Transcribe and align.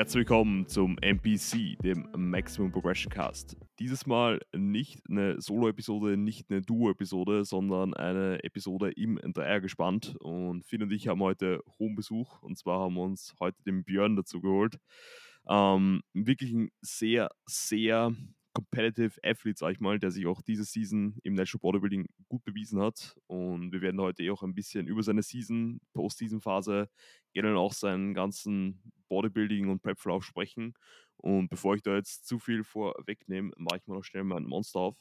Herzlich 0.00 0.20
willkommen 0.20 0.66
zum 0.66 0.96
MPC, 1.02 1.76
dem 1.82 2.08
Maximum 2.16 2.72
Progression 2.72 3.12
Cast. 3.12 3.58
Dieses 3.78 4.06
Mal 4.06 4.40
nicht 4.56 4.98
eine 5.10 5.38
Solo-Episode, 5.38 6.16
nicht 6.16 6.50
eine 6.50 6.62
Duo-Episode, 6.62 7.44
sondern 7.44 7.92
eine 7.92 8.42
Episode 8.42 8.92
im 8.92 9.20
Dreiergespann. 9.22 10.00
Und 10.20 10.64
Finn 10.64 10.82
und 10.82 10.90
ich 10.90 11.06
haben 11.06 11.20
heute 11.20 11.62
hohen 11.78 11.96
Besuch. 11.96 12.40
Und 12.40 12.56
zwar 12.56 12.80
haben 12.80 12.94
wir 12.94 13.02
uns 13.02 13.34
heute 13.40 13.62
den 13.64 13.84
Björn 13.84 14.16
dazu 14.16 14.40
geholt. 14.40 14.78
Ähm, 15.46 16.00
wirklich 16.14 16.54
ein 16.54 16.70
sehr, 16.80 17.28
sehr 17.44 18.16
Competitive 18.52 19.18
Athlete, 19.22 19.58
sag 19.58 19.72
ich 19.72 19.80
mal, 19.80 19.98
der 19.98 20.10
sich 20.10 20.26
auch 20.26 20.42
diese 20.42 20.64
Season 20.64 21.16
im 21.22 21.34
Natural 21.34 21.60
Bodybuilding 21.60 22.06
gut 22.28 22.44
bewiesen 22.44 22.80
hat. 22.80 23.16
Und 23.26 23.72
wir 23.72 23.80
werden 23.80 24.00
heute 24.00 24.22
eh 24.22 24.30
auch 24.30 24.42
ein 24.42 24.54
bisschen 24.54 24.86
über 24.86 25.02
seine 25.02 25.22
Season, 25.22 25.80
Post-Season-Phase, 25.92 26.88
generell 27.32 27.56
auch 27.56 27.72
seinen 27.72 28.14
ganzen 28.14 28.80
Bodybuilding 29.08 29.68
und 29.68 29.82
Prep-Verlauf 29.82 30.24
sprechen. 30.24 30.74
Und 31.16 31.48
bevor 31.48 31.74
ich 31.74 31.82
da 31.82 31.94
jetzt 31.96 32.26
zu 32.26 32.38
viel 32.38 32.64
vorwegnehme, 32.64 33.52
mache 33.56 33.78
ich 33.78 33.86
mal 33.86 33.96
noch 33.96 34.04
schnell 34.04 34.24
mein 34.24 34.44
Monster 34.44 34.80
auf 34.80 34.96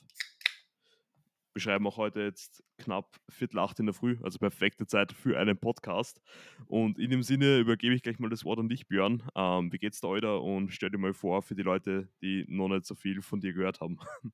beschreiben 1.53 1.87
auch 1.87 1.97
heute 1.97 2.21
jetzt 2.21 2.63
knapp 2.77 3.19
Viertel 3.29 3.59
acht 3.59 3.79
in 3.79 3.85
der 3.85 3.93
Früh, 3.93 4.17
also 4.23 4.39
perfekte 4.39 4.87
Zeit 4.87 5.11
für 5.13 5.37
einen 5.39 5.57
Podcast. 5.57 6.21
Und 6.67 6.99
in 6.99 7.09
dem 7.09 7.23
Sinne 7.23 7.59
übergebe 7.59 7.95
ich 7.95 8.03
gleich 8.03 8.19
mal 8.19 8.29
das 8.29 8.45
Wort 8.45 8.59
an 8.59 8.69
dich, 8.69 8.87
Björn. 8.87 9.23
Ähm, 9.35 9.71
wie 9.71 9.77
geht's 9.77 10.01
dir 10.01 10.07
heute 10.07 10.37
und 10.39 10.73
stell 10.73 10.89
dir 10.89 10.97
mal 10.97 11.13
vor 11.13 11.41
für 11.41 11.55
die 11.55 11.63
Leute, 11.63 12.09
die 12.21 12.45
noch 12.47 12.69
nicht 12.69 12.85
so 12.85 12.95
viel 12.95 13.21
von 13.21 13.39
dir 13.39 13.53
gehört 13.53 13.81
haben. 13.81 13.99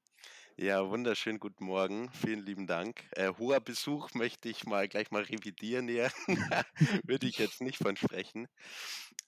Ja, 0.57 0.89
wunderschön 0.89 1.37
guten 1.41 1.65
Morgen. 1.65 2.09
Vielen 2.13 2.45
lieben 2.45 2.65
Dank. 2.65 3.03
Äh, 3.11 3.33
hoher 3.37 3.59
Besuch 3.59 4.13
möchte 4.13 4.47
ich 4.47 4.65
mal 4.65 4.87
gleich 4.87 5.11
mal 5.11 5.23
revidieren 5.23 5.89
hier. 5.89 6.09
Würde 7.03 7.27
ich 7.27 7.37
jetzt 7.39 7.59
nicht 7.59 7.77
von 7.77 7.97
sprechen. 7.97 8.47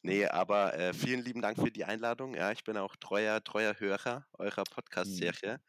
Nee, 0.02 0.26
aber 0.26 0.74
äh, 0.76 0.94
vielen 0.94 1.26
lieben 1.26 1.42
Dank 1.42 1.58
für 1.60 1.70
die 1.70 1.84
Einladung. 1.84 2.34
Ja, 2.34 2.54
ich 2.54 2.64
bin 2.64 2.78
auch 2.78 2.96
treuer, 2.96 3.44
treuer 3.44 3.76
Hörer 3.78 4.26
eurer 4.38 4.62
mhm. 4.62 4.74
Podcast-Serie. 4.74 5.60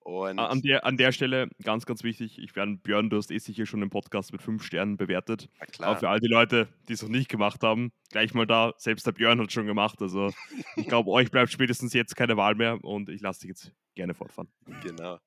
Und 0.00 0.38
an, 0.38 0.62
der, 0.62 0.86
an 0.86 0.96
der 0.96 1.12
Stelle 1.12 1.50
ganz, 1.62 1.84
ganz 1.84 2.02
wichtig, 2.02 2.38
ich 2.38 2.56
werde 2.56 2.76
Björn, 2.76 3.10
du 3.10 3.18
hast 3.18 3.30
eh 3.30 3.38
sicher 3.38 3.66
schon 3.66 3.80
den 3.80 3.90
Podcast 3.90 4.32
mit 4.32 4.40
fünf 4.40 4.62
Sternen 4.62 4.96
bewertet. 4.96 5.50
Aber 5.78 5.98
für 5.98 6.08
all 6.08 6.20
die 6.20 6.28
Leute, 6.28 6.68
die 6.88 6.94
es 6.94 7.02
noch 7.02 7.10
nicht 7.10 7.28
gemacht 7.28 7.62
haben, 7.62 7.92
gleich 8.10 8.32
mal 8.32 8.46
da, 8.46 8.72
selbst 8.78 9.06
der 9.06 9.12
Björn 9.12 9.38
hat 9.38 9.48
es 9.48 9.52
schon 9.52 9.66
gemacht. 9.66 10.00
Also 10.00 10.32
ich 10.76 10.88
glaube, 10.88 11.10
euch 11.10 11.30
bleibt 11.30 11.52
spätestens 11.52 11.92
jetzt 11.92 12.16
keine 12.16 12.36
Wahl 12.36 12.54
mehr 12.54 12.82
und 12.82 13.10
ich 13.10 13.20
lasse 13.20 13.40
dich 13.40 13.48
jetzt 13.48 13.72
gerne 13.94 14.14
fortfahren. 14.14 14.48
Genau. 14.82 15.18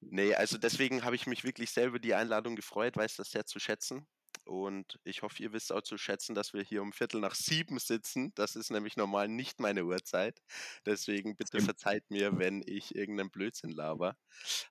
Nee, 0.00 0.34
also 0.34 0.58
deswegen 0.58 1.04
habe 1.04 1.16
ich 1.16 1.26
mich 1.26 1.44
wirklich 1.44 1.70
selber 1.70 1.98
die 1.98 2.14
Einladung 2.14 2.56
gefreut, 2.56 2.96
weiß 2.96 3.16
das 3.16 3.30
sehr 3.30 3.46
zu 3.46 3.58
schätzen. 3.58 4.06
Und 4.44 4.98
ich 5.04 5.22
hoffe, 5.22 5.42
ihr 5.42 5.52
wisst 5.52 5.72
auch 5.72 5.82
zu 5.82 5.96
schätzen, 5.96 6.34
dass 6.34 6.52
wir 6.52 6.62
hier 6.62 6.82
um 6.82 6.92
Viertel 6.92 7.20
nach 7.20 7.34
sieben 7.34 7.78
sitzen. 7.78 8.32
Das 8.34 8.56
ist 8.56 8.70
nämlich 8.70 8.96
normal 8.96 9.28
nicht 9.28 9.60
meine 9.60 9.84
Uhrzeit. 9.84 10.42
Deswegen 10.86 11.36
bitte 11.36 11.60
verzeiht 11.60 12.10
mir, 12.10 12.38
wenn 12.38 12.62
ich 12.66 12.94
irgendeinen 12.94 13.30
Blödsinn 13.30 13.70
laber. 13.70 14.16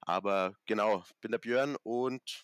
Aber 0.02 0.55
genau, 0.65 1.03
bin 1.21 1.31
der 1.31 1.37
Björn 1.37 1.77
und 1.83 2.43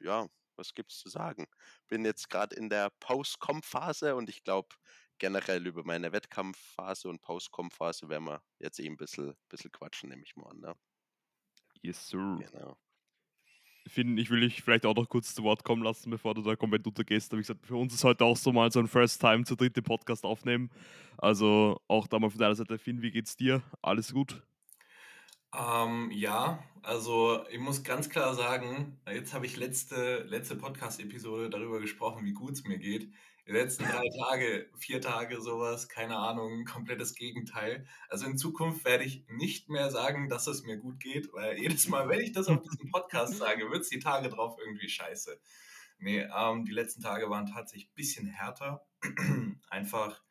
ja, 0.00 0.26
was 0.56 0.74
gibt's 0.74 0.98
zu 0.98 1.08
sagen? 1.08 1.46
Bin 1.88 2.04
jetzt 2.04 2.28
gerade 2.30 2.56
in 2.56 2.68
der 2.68 2.90
Post-Com-Phase 3.00 4.14
und 4.16 4.28
ich 4.28 4.42
glaube, 4.42 4.74
generell 5.18 5.66
über 5.66 5.84
meine 5.84 6.12
Wettkampfphase 6.12 7.08
und 7.08 7.20
Post-Com-Phase 7.20 8.08
werden 8.08 8.26
wir 8.26 8.42
jetzt 8.58 8.78
eben 8.78 8.94
ein 8.94 8.98
bisschen, 8.98 9.36
bisschen 9.48 9.72
quatschen, 9.72 10.10
nehme 10.10 10.22
ich 10.22 10.36
mal 10.36 10.50
an. 10.50 10.60
Ne? 10.60 10.74
Yes, 11.82 12.08
sir. 12.08 12.38
Genau. 12.40 12.76
Finn, 13.86 14.16
ich 14.18 14.30
will 14.30 14.40
dich 14.40 14.62
vielleicht 14.62 14.86
auch 14.86 14.94
noch 14.94 15.08
kurz 15.08 15.34
zu 15.34 15.42
Wort 15.42 15.64
kommen 15.64 15.82
lassen, 15.82 16.10
bevor 16.10 16.34
du 16.34 16.42
da 16.42 16.56
komplett 16.56 16.86
untergehst. 16.86 17.32
Aber 17.32 17.38
wie 17.38 17.42
gesagt, 17.42 17.66
für 17.66 17.76
uns 17.76 17.94
ist 17.94 18.04
heute 18.04 18.24
auch 18.24 18.36
so 18.36 18.52
mal 18.52 18.70
so 18.72 18.80
ein 18.80 18.88
First 18.88 19.20
Time 19.20 19.44
zu 19.44 19.56
dritte 19.56 19.82
Podcast 19.82 20.24
aufnehmen. 20.24 20.70
Also 21.18 21.80
auch 21.88 22.06
da 22.06 22.18
mal 22.18 22.30
von 22.30 22.38
deiner 22.38 22.54
Seite, 22.54 22.78
Finn, 22.78 23.02
wie 23.02 23.10
geht's 23.10 23.36
dir? 23.36 23.62
Alles 23.82 24.12
gut? 24.12 24.42
Ähm, 25.56 26.10
ja, 26.10 26.62
also 26.82 27.44
ich 27.50 27.58
muss 27.58 27.84
ganz 27.84 28.10
klar 28.10 28.34
sagen, 28.34 29.00
jetzt 29.06 29.32
habe 29.34 29.46
ich 29.46 29.56
letzte, 29.56 30.24
letzte 30.24 30.56
Podcast-Episode 30.56 31.50
darüber 31.50 31.80
gesprochen, 31.80 32.24
wie 32.24 32.32
gut 32.32 32.52
es 32.52 32.64
mir 32.64 32.78
geht 32.78 33.12
die 33.46 33.52
letzten 33.52 33.84
drei 33.84 34.08
Tage, 34.08 34.70
vier 34.78 35.00
Tage 35.02 35.40
sowas, 35.40 35.88
keine 35.88 36.16
Ahnung, 36.16 36.64
komplettes 36.64 37.14
Gegenteil. 37.14 37.86
Also 38.08 38.26
in 38.26 38.38
Zukunft 38.38 38.84
werde 38.86 39.04
ich 39.04 39.26
nicht 39.28 39.68
mehr 39.68 39.90
sagen, 39.90 40.28
dass 40.30 40.46
es 40.46 40.64
mir 40.64 40.78
gut 40.78 40.98
geht, 40.98 41.30
weil 41.32 41.58
jedes 41.58 41.88
Mal, 41.88 42.08
wenn 42.08 42.20
ich 42.20 42.32
das 42.32 42.48
auf 42.48 42.62
diesem 42.62 42.90
Podcast 42.90 43.36
sage, 43.36 43.70
wird 43.70 43.82
es 43.82 43.90
die 43.90 43.98
Tage 43.98 44.30
drauf 44.30 44.56
irgendwie 44.58 44.88
scheiße. 44.88 45.38
Nee, 45.98 46.26
ähm, 46.34 46.64
die 46.64 46.72
letzten 46.72 47.02
Tage 47.02 47.28
waren 47.28 47.46
tatsächlich 47.46 47.90
ein 47.90 47.94
bisschen 47.94 48.26
härter. 48.26 48.86
Einfach, 49.68 50.22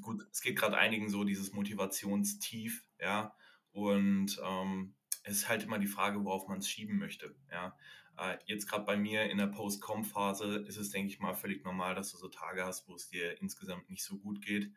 gut, 0.00 0.20
es 0.32 0.40
geht 0.40 0.58
gerade 0.58 0.76
einigen 0.76 1.08
so 1.08 1.22
dieses 1.22 1.52
Motivationstief, 1.52 2.84
ja. 2.98 3.34
Und 3.72 4.40
ähm, 4.44 4.94
es 5.22 5.38
ist 5.38 5.48
halt 5.48 5.62
immer 5.62 5.78
die 5.78 5.86
Frage, 5.86 6.24
worauf 6.24 6.48
man 6.48 6.58
es 6.58 6.68
schieben 6.68 6.98
möchte, 6.98 7.34
ja. 7.50 7.76
Äh, 8.16 8.38
jetzt 8.46 8.68
gerade 8.68 8.84
bei 8.84 8.96
mir 8.96 9.30
in 9.30 9.38
der 9.38 9.46
Post-Com-Phase 9.46 10.64
ist 10.66 10.76
es, 10.76 10.90
denke 10.90 11.10
ich 11.10 11.20
mal, 11.20 11.34
völlig 11.34 11.64
normal, 11.64 11.94
dass 11.94 12.10
du 12.10 12.18
so 12.18 12.28
Tage 12.28 12.64
hast, 12.64 12.88
wo 12.88 12.94
es 12.94 13.08
dir 13.08 13.40
insgesamt 13.40 13.88
nicht 13.88 14.04
so 14.04 14.18
gut 14.18 14.44
geht. 14.44 14.72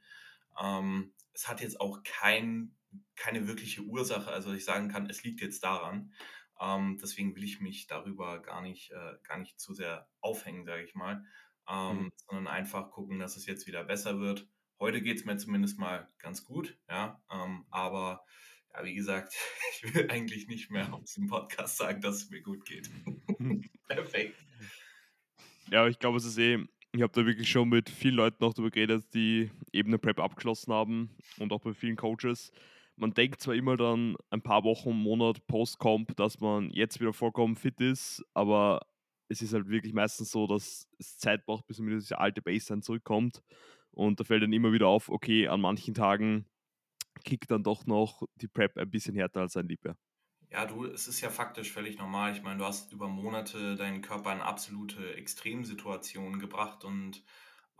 Ähm, 0.61 1.13
es 1.33 1.47
hat 1.47 1.61
jetzt 1.61 1.81
auch 1.81 2.03
kein, 2.03 2.75
keine 3.15 3.47
wirkliche 3.47 3.81
Ursache, 3.81 4.31
also 4.31 4.53
ich 4.53 4.65
sagen 4.65 4.87
kann, 4.87 5.09
es 5.09 5.23
liegt 5.23 5.41
jetzt 5.41 5.63
daran. 5.63 6.13
Ähm, 6.59 6.99
deswegen 7.01 7.35
will 7.35 7.43
ich 7.43 7.59
mich 7.59 7.87
darüber 7.87 8.41
gar 8.41 8.61
nicht, 8.61 8.91
äh, 8.91 9.17
gar 9.23 9.37
nicht 9.37 9.59
zu 9.59 9.73
sehr 9.73 10.07
aufhängen, 10.21 10.65
sage 10.65 10.83
ich 10.83 10.95
mal, 10.95 11.25
ähm, 11.67 12.03
mhm. 12.03 12.11
sondern 12.27 12.47
einfach 12.47 12.91
gucken, 12.91 13.19
dass 13.19 13.35
es 13.35 13.45
jetzt 13.45 13.67
wieder 13.67 13.83
besser 13.83 14.19
wird. 14.19 14.47
Heute 14.79 15.01
geht 15.01 15.17
es 15.17 15.25
mir 15.25 15.37
zumindest 15.37 15.79
mal 15.79 16.07
ganz 16.19 16.45
gut, 16.45 16.77
ja, 16.89 17.21
ähm, 17.31 17.65
aber 17.69 18.25
ja, 18.73 18.83
wie 18.83 18.93
gesagt, 18.93 19.35
ich 19.71 19.93
will 19.93 20.09
eigentlich 20.09 20.47
nicht 20.47 20.71
mehr 20.71 20.93
auf 20.93 21.03
diesem 21.03 21.27
Podcast 21.27 21.77
sagen, 21.77 22.01
dass 22.01 22.15
es 22.15 22.29
mir 22.29 22.41
gut 22.41 22.65
geht. 22.65 22.89
Perfekt. 23.87 24.43
Ja, 25.71 25.87
ich 25.87 25.99
glaube, 25.99 26.17
es 26.17 26.25
ist 26.25 26.37
eh, 26.37 26.59
ich 26.95 27.01
habe 27.01 27.13
da 27.13 27.25
wirklich 27.25 27.49
schon 27.49 27.69
mit 27.69 27.89
vielen 27.89 28.15
Leuten 28.15 28.37
noch 28.43 28.53
darüber 28.53 28.69
geredet, 28.69 29.05
die 29.13 29.49
eben 29.71 29.89
eine 29.89 29.97
Prep 29.97 30.19
abgeschlossen 30.19 30.71
haben 30.73 31.09
und 31.39 31.51
auch 31.51 31.61
bei 31.61 31.73
vielen 31.73 31.95
Coaches. 31.95 32.51
Man 32.95 33.13
denkt 33.13 33.41
zwar 33.41 33.55
immer 33.55 33.75
dann 33.77 34.15
ein 34.29 34.43
paar 34.43 34.63
Wochen, 34.63 34.91
Monat 34.93 35.47
Post-Comp, 35.47 36.15
dass 36.15 36.39
man 36.39 36.69
jetzt 36.69 36.99
wieder 36.99 37.13
vollkommen 37.13 37.55
fit 37.55 37.81
ist, 37.81 38.23
aber 38.35 38.81
es 39.27 39.41
ist 39.41 39.53
halt 39.53 39.67
wirklich 39.69 39.93
meistens 39.93 40.29
so, 40.29 40.45
dass 40.45 40.87
es 40.99 41.17
Zeit 41.17 41.45
braucht, 41.45 41.65
bis 41.65 41.79
man 41.79 41.87
wieder 41.87 41.97
diese 41.97 42.19
alte 42.19 42.43
Baseline 42.43 42.83
zurückkommt. 42.83 43.41
Und 43.89 44.19
da 44.19 44.23
fällt 44.23 44.43
dann 44.43 44.53
immer 44.53 44.73
wieder 44.73 44.87
auf, 44.87 45.09
okay, 45.09 45.47
an 45.47 45.61
manchen 45.61 45.95
Tagen 45.95 46.45
kickt 47.23 47.51
dann 47.51 47.63
doch 47.63 47.85
noch 47.85 48.23
die 48.35 48.47
Prep 48.47 48.77
ein 48.77 48.89
bisschen 48.89 49.15
härter 49.15 49.41
als 49.41 49.57
ein 49.57 49.67
Liebherr. 49.67 49.97
Ja, 50.49 50.65
du, 50.65 50.85
es 50.85 51.07
ist 51.07 51.21
ja 51.21 51.29
faktisch 51.31 51.71
völlig 51.71 51.97
normal. 51.97 52.31
Ich 52.33 52.43
meine, 52.43 52.59
du 52.59 52.65
hast 52.65 52.93
über 52.93 53.07
Monate 53.07 53.75
deinen 53.75 54.01
Körper 54.01 54.31
in 54.33 54.41
absolute 54.41 55.15
Extremsituationen 55.15 56.39
gebracht 56.39 56.83
und 56.83 57.23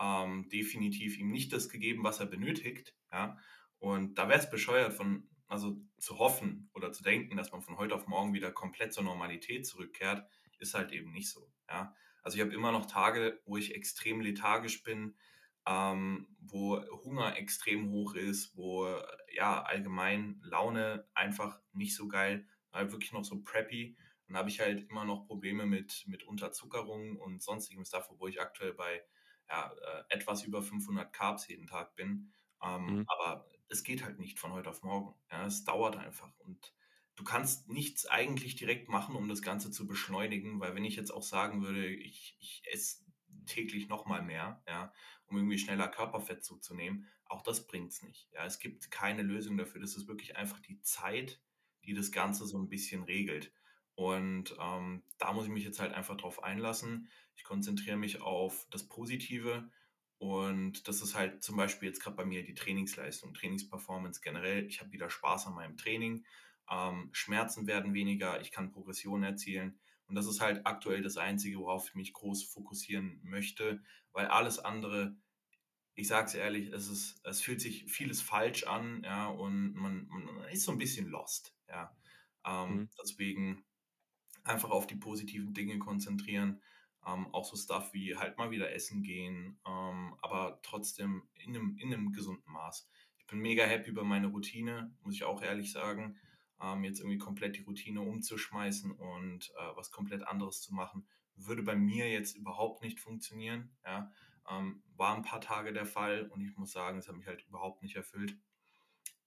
ähm, 0.00 0.48
definitiv 0.48 1.16
ihm 1.18 1.30
nicht 1.30 1.52
das 1.52 1.68
gegeben, 1.68 2.02
was 2.02 2.18
er 2.18 2.26
benötigt. 2.26 2.96
Ja, 3.12 3.38
und 3.78 4.16
da 4.18 4.28
wäre 4.28 4.40
es 4.40 4.50
bescheuert, 4.50 4.92
von, 4.92 5.28
also 5.46 5.80
zu 5.98 6.18
hoffen 6.18 6.68
oder 6.74 6.90
zu 6.90 7.04
denken, 7.04 7.36
dass 7.36 7.52
man 7.52 7.62
von 7.62 7.76
heute 7.78 7.94
auf 7.94 8.08
morgen 8.08 8.34
wieder 8.34 8.50
komplett 8.50 8.92
zur 8.92 9.04
Normalität 9.04 9.66
zurückkehrt, 9.66 10.26
ist 10.58 10.74
halt 10.74 10.90
eben 10.90 11.12
nicht 11.12 11.30
so. 11.30 11.52
Ja, 11.68 11.94
also 12.22 12.36
ich 12.36 12.42
habe 12.42 12.54
immer 12.54 12.72
noch 12.72 12.86
Tage, 12.86 13.40
wo 13.44 13.56
ich 13.56 13.74
extrem 13.74 14.20
lethargisch 14.20 14.82
bin, 14.82 15.16
ähm, 15.66 16.26
wo 16.40 16.80
Hunger 17.04 17.36
extrem 17.36 17.90
hoch 17.90 18.14
ist, 18.14 18.56
wo 18.56 18.88
ja 19.32 19.62
allgemein 19.62 20.40
Laune 20.42 21.08
einfach 21.14 21.60
nicht 21.72 21.96
so 21.96 22.08
geil, 22.08 22.46
halt 22.72 22.92
wirklich 22.92 23.12
noch 23.12 23.24
so 23.24 23.42
preppy. 23.42 23.96
Dann 24.26 24.36
habe 24.36 24.48
ich 24.48 24.60
halt 24.60 24.88
immer 24.88 25.04
noch 25.04 25.26
Probleme 25.26 25.66
mit, 25.66 26.04
mit 26.06 26.24
Unterzuckerung 26.24 27.16
und 27.16 27.42
sonstigem 27.42 27.84
Stuff, 27.84 28.08
wo 28.18 28.26
ich 28.26 28.40
aktuell 28.40 28.74
bei 28.74 29.02
ja, 29.48 29.72
äh, 29.72 30.14
etwas 30.14 30.42
über 30.44 30.62
500 30.62 31.12
Carbs 31.12 31.48
jeden 31.48 31.66
Tag 31.66 31.94
bin. 31.96 32.32
Ähm, 32.62 32.86
mhm. 32.86 33.04
Aber 33.06 33.46
es 33.68 33.82
geht 33.82 34.04
halt 34.04 34.18
nicht 34.18 34.38
von 34.38 34.52
heute 34.52 34.70
auf 34.70 34.82
morgen. 34.82 35.14
Ja, 35.30 35.46
es 35.46 35.64
dauert 35.64 35.96
einfach 35.96 36.38
und 36.38 36.74
du 37.16 37.24
kannst 37.24 37.68
nichts 37.68 38.06
eigentlich 38.06 38.56
direkt 38.56 38.88
machen, 38.88 39.14
um 39.14 39.28
das 39.28 39.42
Ganze 39.42 39.70
zu 39.70 39.86
beschleunigen, 39.86 40.60
weil 40.60 40.74
wenn 40.74 40.84
ich 40.84 40.96
jetzt 40.96 41.12
auch 41.12 41.22
sagen 41.22 41.62
würde, 41.62 41.86
ich, 41.86 42.36
ich 42.40 42.62
esse 42.72 43.04
täglich 43.46 43.88
nochmal 43.88 44.22
mehr, 44.22 44.62
ja, 44.66 44.92
um 45.26 45.36
irgendwie 45.36 45.58
schneller 45.58 45.88
Körperfett 45.88 46.44
zuzunehmen. 46.44 47.08
Auch 47.26 47.42
das 47.42 47.66
bringt 47.66 47.92
es 47.92 48.02
nicht. 48.02 48.28
Ja, 48.32 48.44
es 48.44 48.58
gibt 48.58 48.90
keine 48.90 49.22
Lösung 49.22 49.56
dafür. 49.56 49.80
Das 49.80 49.96
ist 49.96 50.08
wirklich 50.08 50.36
einfach 50.36 50.60
die 50.60 50.80
Zeit, 50.82 51.40
die 51.84 51.94
das 51.94 52.12
Ganze 52.12 52.46
so 52.46 52.58
ein 52.58 52.68
bisschen 52.68 53.02
regelt. 53.02 53.52
Und 53.94 54.56
ähm, 54.60 55.02
da 55.18 55.32
muss 55.32 55.44
ich 55.46 55.52
mich 55.52 55.64
jetzt 55.64 55.80
halt 55.80 55.92
einfach 55.92 56.16
drauf 56.16 56.42
einlassen. 56.42 57.08
Ich 57.36 57.44
konzentriere 57.44 57.96
mich 57.96 58.20
auf 58.20 58.66
das 58.70 58.88
Positive. 58.88 59.70
Und 60.18 60.88
das 60.88 61.02
ist 61.02 61.14
halt 61.14 61.42
zum 61.42 61.56
Beispiel 61.56 61.88
jetzt 61.88 62.00
gerade 62.00 62.16
bei 62.16 62.24
mir 62.24 62.42
die 62.44 62.54
Trainingsleistung, 62.54 63.34
Trainingsperformance 63.34 64.20
generell. 64.20 64.66
Ich 64.66 64.80
habe 64.80 64.92
wieder 64.92 65.10
Spaß 65.10 65.46
an 65.46 65.54
meinem 65.54 65.76
Training. 65.76 66.24
Ähm, 66.70 67.10
Schmerzen 67.12 67.66
werden 67.66 67.94
weniger. 67.94 68.40
Ich 68.40 68.50
kann 68.50 68.70
Progressionen 68.70 69.24
erzielen. 69.24 69.78
Und 70.06 70.14
das 70.14 70.26
ist 70.26 70.40
halt 70.40 70.66
aktuell 70.66 71.02
das 71.02 71.16
Einzige, 71.16 71.58
worauf 71.58 71.88
ich 71.88 71.94
mich 71.94 72.12
groß 72.12 72.44
fokussieren 72.44 73.20
möchte, 73.22 73.82
weil 74.12 74.26
alles 74.26 74.58
andere 74.58 75.16
ich 75.96 76.08
sage 76.08 76.26
es 76.26 76.34
ehrlich, 76.34 76.72
es, 76.72 76.88
ist, 76.88 77.20
es 77.24 77.40
fühlt 77.40 77.60
sich 77.60 77.84
vieles 77.84 78.20
falsch 78.20 78.64
an, 78.64 79.02
ja, 79.04 79.28
und 79.28 79.74
man, 79.74 80.06
man 80.08 80.44
ist 80.50 80.64
so 80.64 80.72
ein 80.72 80.78
bisschen 80.78 81.06
lost, 81.06 81.54
ja. 81.68 81.96
Ähm, 82.44 82.76
mhm. 82.76 82.88
Deswegen 83.00 83.64
einfach 84.42 84.70
auf 84.70 84.86
die 84.86 84.96
positiven 84.96 85.54
Dinge 85.54 85.78
konzentrieren. 85.78 86.60
Ähm, 87.06 87.32
auch 87.34 87.44
so 87.44 87.56
Stuff 87.56 87.92
wie 87.92 88.16
halt 88.16 88.38
mal 88.38 88.50
wieder 88.50 88.72
essen 88.72 89.02
gehen, 89.02 89.58
ähm, 89.66 90.14
aber 90.22 90.58
trotzdem 90.62 91.28
in 91.34 91.54
einem, 91.54 91.76
in 91.78 91.92
einem 91.92 92.12
gesunden 92.12 92.50
Maß. 92.50 92.88
Ich 93.18 93.26
bin 93.26 93.40
mega 93.40 93.64
happy 93.64 93.90
über 93.90 94.04
meine 94.04 94.28
Routine, 94.28 94.94
muss 95.02 95.14
ich 95.14 95.24
auch 95.24 95.42
ehrlich 95.42 95.70
sagen. 95.70 96.18
Ähm, 96.64 96.84
jetzt 96.84 97.00
irgendwie 97.00 97.18
komplett 97.18 97.56
die 97.56 97.62
Routine 97.62 98.00
umzuschmeißen 98.00 98.90
und 98.90 99.50
äh, 99.50 99.76
was 99.76 99.90
komplett 99.90 100.26
anderes 100.26 100.62
zu 100.62 100.72
machen, 100.72 101.06
würde 101.34 101.62
bei 101.62 101.76
mir 101.76 102.10
jetzt 102.10 102.36
überhaupt 102.36 102.82
nicht 102.82 103.00
funktionieren. 103.00 103.76
Ja? 103.84 104.10
Ähm, 104.48 104.82
war 104.96 105.14
ein 105.14 105.22
paar 105.22 105.42
Tage 105.42 105.72
der 105.72 105.84
Fall 105.84 106.28
und 106.28 106.40
ich 106.40 106.56
muss 106.56 106.72
sagen, 106.72 106.98
es 106.98 107.08
hat 107.08 107.16
mich 107.16 107.26
halt 107.26 107.46
überhaupt 107.46 107.82
nicht 107.82 107.96
erfüllt. 107.96 108.38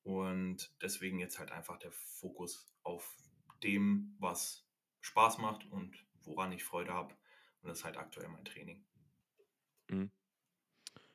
Und 0.03 0.73
deswegen 0.81 1.19
jetzt 1.19 1.37
halt 1.37 1.51
einfach 1.51 1.77
der 1.77 1.91
Fokus 1.91 2.73
auf 2.83 3.15
dem, 3.61 4.15
was 4.19 4.65
Spaß 5.01 5.37
macht 5.37 5.69
und 5.69 6.05
woran 6.23 6.51
ich 6.53 6.63
Freude 6.63 6.93
habe. 6.93 7.13
Und 7.61 7.69
das 7.69 7.79
ist 7.79 7.83
halt 7.83 7.97
aktuell 7.97 8.29
mein 8.29 8.45
Training. 8.45 8.83
Mhm. 9.89 10.11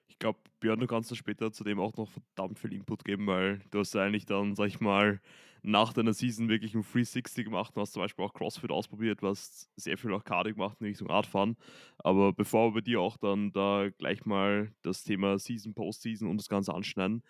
Ich 0.08 0.18
glaube, 0.18 0.40
Björn, 0.60 0.78
du 0.78 0.86
kannst 0.86 1.10
da 1.10 1.16
später 1.16 1.52
zudem 1.52 1.80
auch 1.80 1.96
noch 1.96 2.08
verdammt 2.08 2.58
viel 2.58 2.74
Input 2.74 3.04
geben, 3.04 3.26
weil 3.26 3.60
du 3.70 3.80
hast 3.80 3.94
ja 3.94 4.02
eigentlich 4.02 4.26
dann, 4.26 4.54
sag 4.54 4.66
ich 4.66 4.78
mal, 4.78 5.20
nach 5.62 5.92
deiner 5.92 6.12
Season 6.12 6.48
wirklich 6.48 6.74
ein 6.74 6.82
360 6.82 7.44
gemacht 7.44 7.76
und 7.76 7.82
hast 7.82 7.92
zum 7.92 8.02
Beispiel 8.02 8.24
auch 8.24 8.34
CrossFit 8.34 8.70
ausprobiert, 8.70 9.22
was 9.22 9.70
sehr 9.76 9.96
viel 9.96 10.12
auch 10.12 10.24
Cardio 10.24 10.54
gemacht 10.54 10.76
in 10.80 10.86
Richtung 10.86 11.08
Radfahren. 11.08 11.56
Aber 11.98 12.32
bevor 12.32 12.74
wir 12.74 12.82
dir 12.82 13.00
auch 13.00 13.16
dann 13.16 13.52
da 13.52 13.88
gleich 13.96 14.24
mal 14.24 14.72
das 14.82 15.04
Thema 15.04 15.38
Season, 15.38 15.74
Postseason 15.74 16.28
und 16.28 16.38
das 16.38 16.48
Ganze 16.48 16.74
anschneiden, 16.74 17.22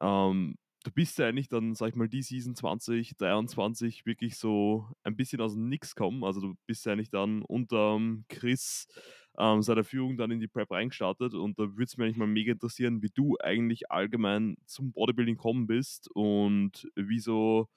ähm, 0.00 0.56
du 0.84 0.90
bist 0.90 1.18
ja 1.18 1.28
eigentlich 1.28 1.48
dann, 1.48 1.74
sag 1.74 1.90
ich 1.90 1.94
mal, 1.94 2.08
die 2.08 2.22
Season 2.22 2.54
2023 2.54 4.06
wirklich 4.06 4.36
so 4.36 4.88
ein 5.04 5.16
bisschen 5.16 5.40
aus 5.40 5.54
dem 5.54 5.68
Nix 5.68 5.94
kommen. 5.94 6.24
Also 6.24 6.40
du 6.40 6.54
bist 6.66 6.84
ja 6.86 6.92
eigentlich 6.92 7.10
dann 7.10 7.42
unter 7.42 8.00
Chris 8.28 8.88
ähm, 9.38 9.62
seiner 9.62 9.84
Führung 9.84 10.16
dann 10.16 10.30
in 10.30 10.40
die 10.40 10.48
Prep 10.48 10.70
reingestartet 10.70 11.34
und 11.34 11.58
da 11.58 11.62
würde 11.62 11.84
es 11.84 11.96
mich 11.96 12.04
eigentlich 12.06 12.16
mal 12.16 12.26
mega 12.26 12.52
interessieren, 12.52 13.02
wie 13.02 13.10
du 13.10 13.36
eigentlich 13.40 13.90
allgemein 13.90 14.56
zum 14.66 14.92
Bodybuilding 14.92 15.36
kommen 15.36 15.66
bist 15.66 16.10
und 16.12 16.88
wieso 16.96 17.68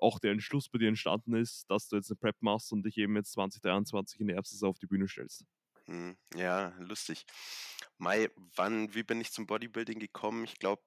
auch 0.00 0.18
der 0.18 0.32
Entschluss 0.32 0.68
bei 0.70 0.78
dir 0.78 0.88
entstanden 0.88 1.34
ist, 1.34 1.70
dass 1.70 1.88
du 1.88 1.96
jetzt 1.96 2.10
eine 2.10 2.16
Prep 2.16 2.36
machst 2.40 2.72
und 2.72 2.84
dich 2.84 2.96
eben 2.96 3.16
jetzt 3.16 3.32
2023 3.32 4.20
in 4.20 4.28
der 4.28 4.36
Herbst 4.36 4.64
auf 4.64 4.78
die 4.78 4.86
Bühne 4.86 5.08
stellst. 5.08 5.44
Hm, 5.86 6.16
ja, 6.34 6.74
lustig. 6.78 7.26
Mai, 7.98 8.30
wann, 8.56 8.94
wie 8.94 9.02
bin 9.02 9.20
ich 9.20 9.32
zum 9.32 9.46
Bodybuilding 9.46 9.98
gekommen? 9.98 10.44
Ich 10.44 10.54
glaube, 10.54 10.82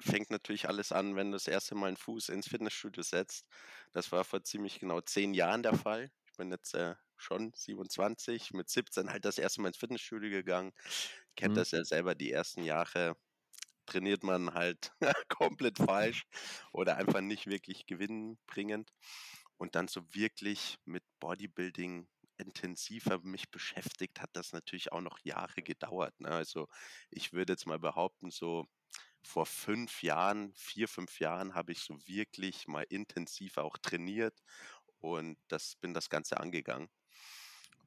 fängt 0.00 0.30
natürlich 0.30 0.68
alles 0.68 0.92
an, 0.92 1.16
wenn 1.16 1.30
du 1.30 1.32
das 1.32 1.46
erste 1.46 1.74
Mal 1.74 1.88
einen 1.88 1.96
Fuß 1.96 2.30
ins 2.30 2.48
Fitnessstudio 2.48 3.02
setzt. 3.02 3.46
Das 3.92 4.12
war 4.12 4.24
vor 4.24 4.42
ziemlich 4.44 4.78
genau 4.80 5.00
zehn 5.00 5.34
Jahren 5.34 5.62
der 5.62 5.74
Fall. 5.74 6.10
Ich 6.30 6.36
bin 6.36 6.50
jetzt 6.50 6.74
äh, 6.74 6.94
schon 7.24 7.52
27, 7.54 8.52
mit 8.52 8.68
17 8.68 9.10
halt 9.10 9.24
das 9.24 9.38
erste 9.38 9.60
Mal 9.60 9.68
ins 9.68 9.78
Fitnessstudio 9.78 10.30
gegangen. 10.30 10.72
Kennt 11.36 11.54
mhm. 11.54 11.58
das 11.58 11.70
ja 11.72 11.84
selber, 11.84 12.14
die 12.14 12.30
ersten 12.30 12.62
Jahre 12.62 13.16
trainiert 13.86 14.22
man 14.22 14.54
halt 14.54 14.92
komplett 15.28 15.78
falsch 15.78 16.24
oder 16.72 16.96
einfach 16.96 17.20
nicht 17.20 17.46
wirklich 17.46 17.86
gewinnbringend. 17.86 18.90
Und 19.56 19.76
dann 19.76 19.88
so 19.88 20.02
wirklich 20.12 20.78
mit 20.84 21.04
Bodybuilding 21.20 22.08
intensiver 22.36 23.20
mich 23.22 23.50
beschäftigt, 23.50 24.20
hat 24.20 24.30
das 24.32 24.52
natürlich 24.52 24.92
auch 24.92 25.00
noch 25.00 25.18
Jahre 25.22 25.62
gedauert. 25.62 26.18
Ne? 26.20 26.30
Also 26.30 26.68
ich 27.10 27.32
würde 27.32 27.52
jetzt 27.52 27.66
mal 27.66 27.78
behaupten, 27.78 28.30
so 28.30 28.66
vor 29.22 29.46
fünf 29.46 30.02
Jahren, 30.02 30.52
vier, 30.54 30.88
fünf 30.88 31.20
Jahren 31.20 31.54
habe 31.54 31.72
ich 31.72 31.80
so 31.80 31.96
wirklich 32.06 32.66
mal 32.66 32.84
intensiv 32.88 33.58
auch 33.58 33.78
trainiert 33.78 34.38
und 34.98 35.38
das 35.48 35.76
bin 35.76 35.94
das 35.94 36.10
Ganze 36.10 36.38
angegangen. 36.38 36.88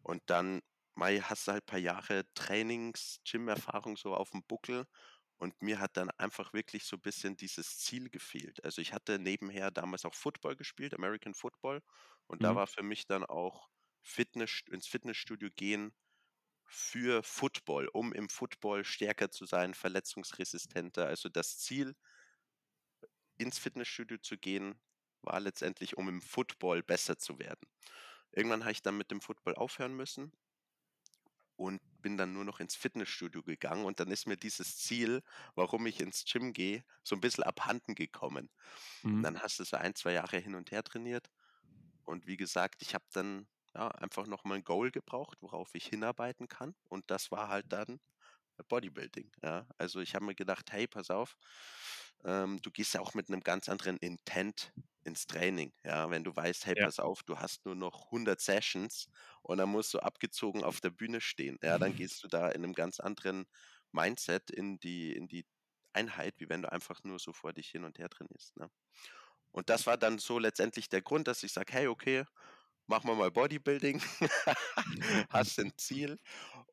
Und 0.03 0.23
dann 0.27 0.61
Mai 0.95 1.19
hast 1.19 1.47
du 1.47 1.51
halt 1.51 1.63
ein 1.63 1.67
paar 1.67 1.79
Jahre 1.79 2.25
Trainings, 2.33 3.19
Gym-Erfahrung 3.23 3.97
so 3.97 4.15
auf 4.15 4.31
dem 4.31 4.43
Buckel 4.43 4.87
und 5.37 5.61
mir 5.61 5.79
hat 5.79 5.95
dann 5.95 6.09
einfach 6.11 6.53
wirklich 6.53 6.85
so 6.85 6.95
ein 6.97 7.01
bisschen 7.01 7.37
dieses 7.37 7.77
Ziel 7.77 8.09
gefehlt. 8.09 8.63
Also 8.63 8.81
ich 8.81 8.93
hatte 8.93 9.19
nebenher 9.19 9.69
damals 9.69 10.05
auch 10.05 10.15
Football 10.15 10.55
gespielt, 10.55 10.95
American 10.95 11.35
Football 11.35 11.83
und 12.25 12.41
mhm. 12.41 12.43
da 12.45 12.55
war 12.55 12.67
für 12.67 12.83
mich 12.83 13.05
dann 13.05 13.23
auch 13.23 13.69
Fitness 14.01 14.61
ins 14.71 14.87
Fitnessstudio 14.87 15.49
gehen 15.55 15.93
für 16.65 17.23
Football, 17.23 17.87
um 17.89 18.13
im 18.13 18.29
Football 18.29 18.83
stärker 18.83 19.29
zu 19.31 19.45
sein, 19.45 19.73
verletzungsresistenter. 19.73 21.05
Also 21.05 21.29
das 21.29 21.59
Ziel, 21.59 21.95
ins 23.37 23.59
Fitnessstudio 23.59 24.17
zu 24.17 24.37
gehen, 24.37 24.79
war 25.21 25.39
letztendlich, 25.39 25.97
um 25.97 26.09
im 26.09 26.21
Football 26.21 26.83
besser 26.83 27.17
zu 27.17 27.39
werden. 27.39 27.67
Irgendwann 28.31 28.61
habe 28.61 28.71
ich 28.71 28.81
dann 28.81 28.97
mit 28.97 29.11
dem 29.11 29.21
Football 29.21 29.55
aufhören 29.55 29.95
müssen 29.95 30.31
und 31.55 31.81
bin 32.01 32.17
dann 32.17 32.33
nur 32.33 32.45
noch 32.45 32.59
ins 32.59 32.75
Fitnessstudio 32.75 33.43
gegangen 33.43 33.85
und 33.85 33.99
dann 33.99 34.11
ist 34.11 34.27
mir 34.27 34.37
dieses 34.37 34.77
Ziel, 34.77 35.23
warum 35.55 35.85
ich 35.87 35.99
ins 35.99 36.25
Gym 36.25 36.53
gehe, 36.53 36.83
so 37.03 37.15
ein 37.15 37.21
bisschen 37.21 37.43
abhanden 37.43 37.95
gekommen. 37.95 38.49
Mhm. 39.03 39.23
dann 39.23 39.39
hast 39.41 39.59
du 39.59 39.63
so 39.63 39.77
ein, 39.77 39.95
zwei 39.95 40.13
Jahre 40.13 40.37
hin 40.37 40.55
und 40.55 40.71
her 40.71 40.83
trainiert 40.83 41.29
und 42.05 42.27
wie 42.27 42.37
gesagt, 42.37 42.81
ich 42.81 42.93
habe 42.95 43.05
dann 43.13 43.47
ja, 43.75 43.89
einfach 43.89 44.27
nochmal 44.27 44.57
ein 44.59 44.63
Goal 44.63 44.91
gebraucht, 44.91 45.37
worauf 45.41 45.75
ich 45.75 45.85
hinarbeiten 45.87 46.47
kann. 46.47 46.75
Und 46.89 47.11
das 47.11 47.31
war 47.31 47.49
halt 47.49 47.71
dann 47.71 47.99
Bodybuilding. 48.69 49.31
Ja. 49.43 49.67
Also 49.77 49.99
ich 49.99 50.15
habe 50.15 50.25
mir 50.25 50.35
gedacht, 50.35 50.71
hey, 50.71 50.87
pass 50.87 51.11
auf, 51.11 51.37
ähm, 52.23 52.59
du 52.61 52.71
gehst 52.71 52.93
ja 52.93 53.01
auch 53.01 53.13
mit 53.13 53.29
einem 53.29 53.41
ganz 53.41 53.69
anderen 53.69 53.97
Intent 53.97 54.73
ins 55.07 55.25
Training. 55.25 55.73
Ja, 55.83 56.09
wenn 56.11 56.23
du 56.23 56.35
weißt, 56.35 56.65
hey, 56.65 56.75
ja. 56.77 56.85
pass 56.85 56.99
auf, 56.99 57.23
du 57.23 57.39
hast 57.39 57.65
nur 57.65 57.75
noch 57.75 58.11
100 58.11 58.39
Sessions 58.39 59.07
und 59.41 59.57
dann 59.57 59.69
musst 59.69 59.93
du 59.93 59.99
abgezogen 59.99 60.63
auf 60.63 60.81
der 60.81 60.91
Bühne 60.91 61.21
stehen. 61.21 61.57
Ja, 61.63 61.79
dann 61.79 61.95
gehst 62.03 62.23
du 62.23 62.27
da 62.27 62.49
in 62.49 62.63
einem 62.63 62.73
ganz 62.73 62.99
anderen 62.99 63.47
Mindset 63.91 64.51
in 64.51 64.79
die, 64.79 65.13
in 65.13 65.27
die 65.27 65.45
Einheit, 65.93 66.35
wie 66.37 66.49
wenn 66.49 66.61
du 66.61 66.71
einfach 66.71 67.03
nur 67.03 67.19
so 67.19 67.33
vor 67.33 67.53
dich 67.53 67.69
hin 67.69 67.83
und 67.85 67.97
her 67.97 68.09
trainierst. 68.09 68.55
Ne? 68.57 68.69
Und 69.51 69.69
das 69.69 69.87
war 69.87 69.97
dann 69.97 70.19
so 70.19 70.37
letztendlich 70.39 70.89
der 70.89 71.01
Grund, 71.01 71.27
dass 71.27 71.41
ich 71.43 71.53
sage, 71.53 71.73
hey, 71.73 71.87
okay, 71.87 72.25
machen 72.87 73.09
wir 73.09 73.15
mal 73.15 73.31
Bodybuilding, 73.31 74.01
hast 75.29 75.59
ein 75.59 75.73
Ziel. 75.77 76.19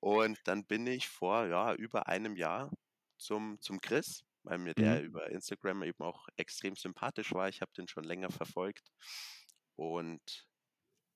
Und 0.00 0.38
dann 0.44 0.64
bin 0.66 0.87
ich 0.87 1.09
vor 1.09 1.47
ja, 1.47 1.75
über 1.75 2.09
einem 2.09 2.37
Jahr 2.37 2.70
zum, 3.16 3.61
zum 3.61 3.80
Chris, 3.80 4.25
weil 4.44 4.58
mir 4.58 4.74
der 4.74 5.00
mhm. 5.00 5.06
über 5.06 5.30
Instagram 5.30 5.82
eben 5.82 6.02
auch 6.04 6.28
extrem 6.36 6.76
sympathisch 6.76 7.32
war. 7.32 7.48
Ich 7.48 7.60
habe 7.60 7.72
den 7.76 7.88
schon 7.88 8.04
länger 8.04 8.30
verfolgt. 8.30 8.92
Und 9.76 10.46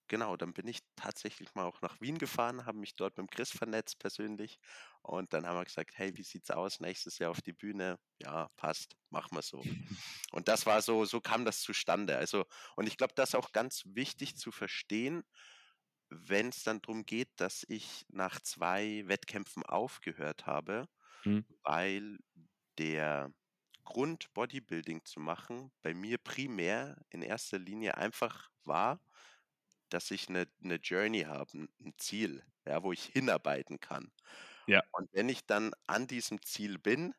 genau, 0.08 0.36
dann 0.36 0.52
bin 0.54 0.66
ich 0.66 0.80
tatsächlich 0.96 1.54
mal 1.54 1.64
auch 1.64 1.80
nach 1.82 2.00
Wien 2.00 2.18
gefahren, 2.18 2.66
habe 2.66 2.78
mich 2.78 2.96
dort 2.96 3.16
mit 3.16 3.26
dem 3.26 3.30
Chris 3.30 3.50
vernetzt 3.50 3.98
persönlich 3.98 4.58
und 5.02 5.32
dann 5.32 5.46
haben 5.46 5.56
wir 5.56 5.64
gesagt, 5.64 5.92
hey, 5.96 6.16
wie 6.16 6.22
sieht's 6.22 6.50
aus? 6.50 6.80
Nächstes 6.80 7.18
Jahr 7.18 7.30
auf 7.30 7.42
die 7.42 7.52
Bühne? 7.52 7.98
Ja, 8.20 8.48
passt, 8.56 8.96
machen 9.10 9.36
wir 9.36 9.42
so. 9.42 9.62
Und 10.32 10.48
das 10.48 10.66
war 10.66 10.82
so, 10.82 11.04
so 11.04 11.20
kam 11.20 11.44
das 11.46 11.60
zustande. 11.60 12.16
Also, 12.18 12.44
und 12.76 12.86
ich 12.86 12.98
glaube, 12.98 13.14
das 13.16 13.30
ist 13.30 13.34
auch 13.34 13.52
ganz 13.52 13.82
wichtig 13.86 14.36
zu 14.36 14.50
verstehen, 14.50 15.22
wenn 16.10 16.48
es 16.48 16.62
dann 16.62 16.82
darum 16.82 17.06
geht, 17.06 17.30
dass 17.36 17.64
ich 17.68 18.04
nach 18.08 18.40
zwei 18.40 19.04
Wettkämpfen 19.06 19.62
aufgehört 19.62 20.46
habe, 20.46 20.86
mhm. 21.24 21.46
weil 21.62 22.18
der 22.78 23.32
Grund, 23.84 24.32
Bodybuilding 24.34 25.04
zu 25.04 25.20
machen, 25.20 25.72
bei 25.82 25.94
mir 25.94 26.18
primär 26.18 26.96
in 27.10 27.22
erster 27.22 27.58
Linie 27.58 27.96
einfach 27.96 28.50
war, 28.64 29.00
dass 29.88 30.10
ich 30.10 30.28
eine, 30.28 30.46
eine 30.62 30.76
Journey 30.76 31.22
habe, 31.22 31.68
ein 31.80 31.94
Ziel, 31.96 32.44
ja, 32.66 32.82
wo 32.82 32.92
ich 32.92 33.04
hinarbeiten 33.04 33.80
kann. 33.80 34.12
Ja. 34.66 34.82
Und 34.92 35.08
wenn 35.12 35.28
ich 35.28 35.46
dann 35.46 35.72
an 35.86 36.06
diesem 36.06 36.42
Ziel 36.42 36.78
bin, 36.78 37.14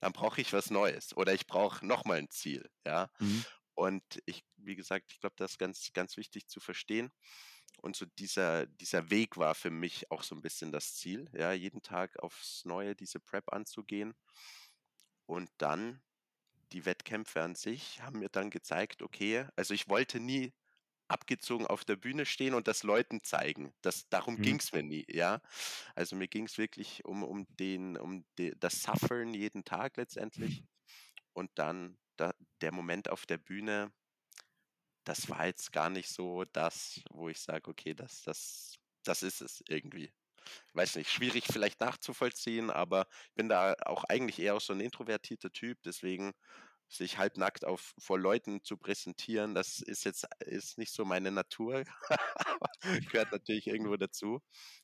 dann 0.00 0.12
brauche 0.12 0.40
ich 0.40 0.52
was 0.52 0.70
Neues 0.70 1.16
oder 1.16 1.34
ich 1.34 1.46
brauche 1.46 1.84
nochmal 1.84 2.18
ein 2.18 2.30
Ziel, 2.30 2.68
ja. 2.86 3.10
Mhm. 3.18 3.44
Und 3.74 4.22
ich, 4.24 4.44
wie 4.56 4.76
gesagt, 4.76 5.12
ich 5.12 5.20
glaube, 5.20 5.36
das 5.36 5.52
ist 5.52 5.58
ganz, 5.58 5.92
ganz 5.92 6.16
wichtig 6.16 6.48
zu 6.48 6.60
verstehen. 6.60 7.12
Und 7.82 7.94
so 7.94 8.06
dieser, 8.18 8.66
dieser 8.66 9.10
Weg 9.10 9.36
war 9.36 9.54
für 9.54 9.70
mich 9.70 10.10
auch 10.10 10.22
so 10.22 10.34
ein 10.34 10.40
bisschen 10.40 10.72
das 10.72 10.94
Ziel, 10.94 11.28
ja, 11.34 11.52
jeden 11.52 11.82
Tag 11.82 12.18
aufs 12.20 12.64
Neue 12.64 12.94
diese 12.94 13.20
Prep 13.20 13.52
anzugehen. 13.52 14.14
Und 15.26 15.50
dann 15.58 16.00
die 16.72 16.84
Wettkämpfe 16.84 17.42
an 17.42 17.54
sich 17.54 18.02
haben 18.02 18.20
mir 18.20 18.28
dann 18.28 18.50
gezeigt, 18.50 19.02
okay, 19.02 19.46
also 19.56 19.74
ich 19.74 19.88
wollte 19.88 20.20
nie 20.20 20.52
abgezogen 21.08 21.66
auf 21.66 21.84
der 21.84 21.96
Bühne 21.96 22.26
stehen 22.26 22.54
und 22.54 22.66
das 22.68 22.82
Leuten 22.82 23.22
zeigen. 23.22 23.72
Das, 23.82 24.08
darum 24.08 24.36
mhm. 24.36 24.42
ging 24.42 24.56
es 24.58 24.72
mir 24.72 24.82
nie, 24.82 25.04
ja. 25.08 25.40
Also 25.94 26.16
mir 26.16 26.28
ging 26.28 26.46
es 26.46 26.58
wirklich 26.58 27.04
um, 27.04 27.22
um, 27.22 27.46
den, 27.56 27.96
um 27.96 28.24
de, 28.38 28.54
das 28.58 28.82
Suffern 28.82 29.34
jeden 29.34 29.64
Tag 29.64 29.96
letztendlich. 29.96 30.64
Und 31.32 31.50
dann 31.54 31.98
da, 32.16 32.34
der 32.60 32.72
Moment 32.72 33.10
auf 33.10 33.26
der 33.26 33.38
Bühne, 33.38 33.92
das 35.04 35.28
war 35.28 35.46
jetzt 35.46 35.72
gar 35.72 35.90
nicht 35.90 36.08
so 36.08 36.44
das, 36.44 37.02
wo 37.10 37.28
ich 37.28 37.40
sage, 37.40 37.70
okay, 37.70 37.94
das, 37.94 38.22
das, 38.22 38.76
das 39.04 39.22
ist 39.22 39.40
es 39.40 39.62
irgendwie. 39.68 40.12
Weiß 40.74 40.96
nicht, 40.96 41.10
schwierig 41.10 41.44
vielleicht 41.46 41.80
nachzuvollziehen, 41.80 42.70
aber 42.70 43.06
ich 43.28 43.34
bin 43.34 43.48
da 43.48 43.74
auch 43.84 44.04
eigentlich 44.04 44.38
eher 44.38 44.58
so 44.60 44.72
ein 44.72 44.80
introvertierter 44.80 45.50
Typ, 45.52 45.78
deswegen 45.84 46.32
sich 46.88 47.18
halbnackt 47.18 47.64
auf 47.64 47.94
vor 47.98 48.18
Leuten 48.18 48.62
zu 48.62 48.76
präsentieren, 48.76 49.54
das 49.54 49.80
ist 49.80 50.04
jetzt 50.04 50.26
ist 50.40 50.78
nicht 50.78 50.92
so 50.92 51.04
meine 51.04 51.32
Natur, 51.32 51.84
gehört 53.10 53.32
natürlich 53.32 53.66
irgendwo 53.66 53.96
dazu, 53.96 54.40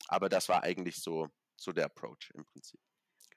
aber 0.09 0.29
das 0.29 0.49
war 0.49 0.63
eigentlich 0.63 0.97
so 0.97 1.29
so 1.57 1.73
der 1.73 1.87
Approach 1.87 2.31
im 2.35 2.45
Prinzip. 2.45 2.81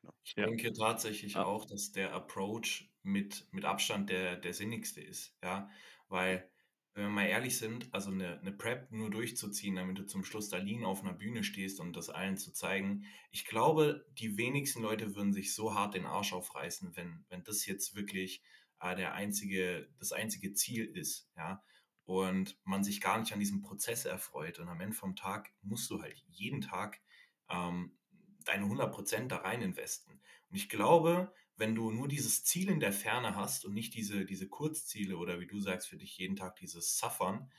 Genau. 0.02 0.14
Ich 0.24 0.36
ja. 0.36 0.46
denke 0.46 0.74
tatsächlich 0.74 1.36
ah. 1.36 1.44
auch, 1.44 1.66
dass 1.66 1.92
der 1.92 2.14
Approach 2.14 2.90
mit, 3.04 3.48
mit 3.52 3.66
Abstand 3.66 4.10
der, 4.10 4.36
der 4.36 4.54
sinnigste 4.54 5.02
ist, 5.02 5.36
ja, 5.44 5.70
weil 6.10 6.50
wenn 6.96 7.04
wir 7.04 7.10
mal 7.10 7.28
ehrlich 7.28 7.58
sind, 7.58 7.94
also 7.94 8.10
eine, 8.10 8.40
eine 8.40 8.54
Prep 8.54 8.90
nur 8.90 9.10
durchzuziehen, 9.10 9.76
damit 9.76 10.00
du 10.00 10.06
zum 10.06 10.24
Schluss 10.24 10.48
da 10.48 10.58
liegen 10.58 10.86
auf 10.86 11.02
einer 11.02 11.14
Bühne 11.14 11.44
stehst 11.44 11.82
und 11.82 11.94
das 11.94 12.10
allen 12.10 12.38
zu 12.38 12.54
zeigen, 12.54 13.06
ich 13.32 13.46
glaube, 13.46 14.06
die 14.18 14.38
wenigsten 14.38 14.82
Leute 14.82 15.14
würden 15.14 15.34
sich 15.34 15.54
so 15.54 15.76
hart 15.76 15.94
den 15.94 16.06
Arsch 16.06 16.32
aufreißen, 16.32 16.96
wenn, 16.96 17.26
wenn 17.28 17.44
das 17.44 17.66
jetzt 17.66 17.96
wirklich 17.96 18.42
äh, 18.80 18.96
der 18.96 19.14
einzige, 19.14 19.90
das 20.00 20.14
einzige 20.14 20.54
Ziel 20.54 20.86
ist, 20.86 21.30
ja, 21.36 21.62
und 22.06 22.58
man 22.64 22.84
sich 22.84 23.02
gar 23.02 23.20
nicht 23.20 23.34
an 23.34 23.40
diesem 23.40 23.62
Prozess 23.62 24.06
erfreut. 24.06 24.60
Und 24.60 24.70
am 24.70 24.80
Ende 24.80 24.96
vom 24.96 25.16
Tag 25.18 25.52
musst 25.62 25.90
du 25.90 26.02
halt 26.02 26.24
jeden 26.28 26.62
Tag 26.62 27.02
ähm, 27.50 27.98
deine 28.46 28.66
100% 28.66 29.28
da 29.28 29.38
rein 29.38 29.62
investen. 29.62 30.22
Und 30.50 30.56
ich 30.56 30.70
glaube, 30.70 31.34
wenn 31.58 31.76
du 31.76 31.92
nur 31.92 32.08
dieses 32.08 32.44
Ziel 32.44 32.70
in 32.70 32.80
der 32.80 32.94
Ferne 32.94 33.36
hast 33.36 33.66
und 33.66 33.74
nicht 33.74 33.94
diese, 33.94 34.26
diese 34.26 34.48
Kurzziele 34.48 35.18
oder 35.18 35.40
wie 35.40 35.48
du 35.48 35.60
sagst, 35.60 35.88
für 35.88 35.98
dich 35.98 36.18
jeden 36.18 36.36
Tag 36.36 36.56
dieses 36.58 36.98
Suffern, 36.98 37.52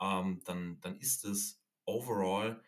ähm, 0.00 0.40
dann, 0.44 0.80
dann 0.80 0.98
ist 0.98 1.24
es 1.24 1.62
overall 1.84 2.62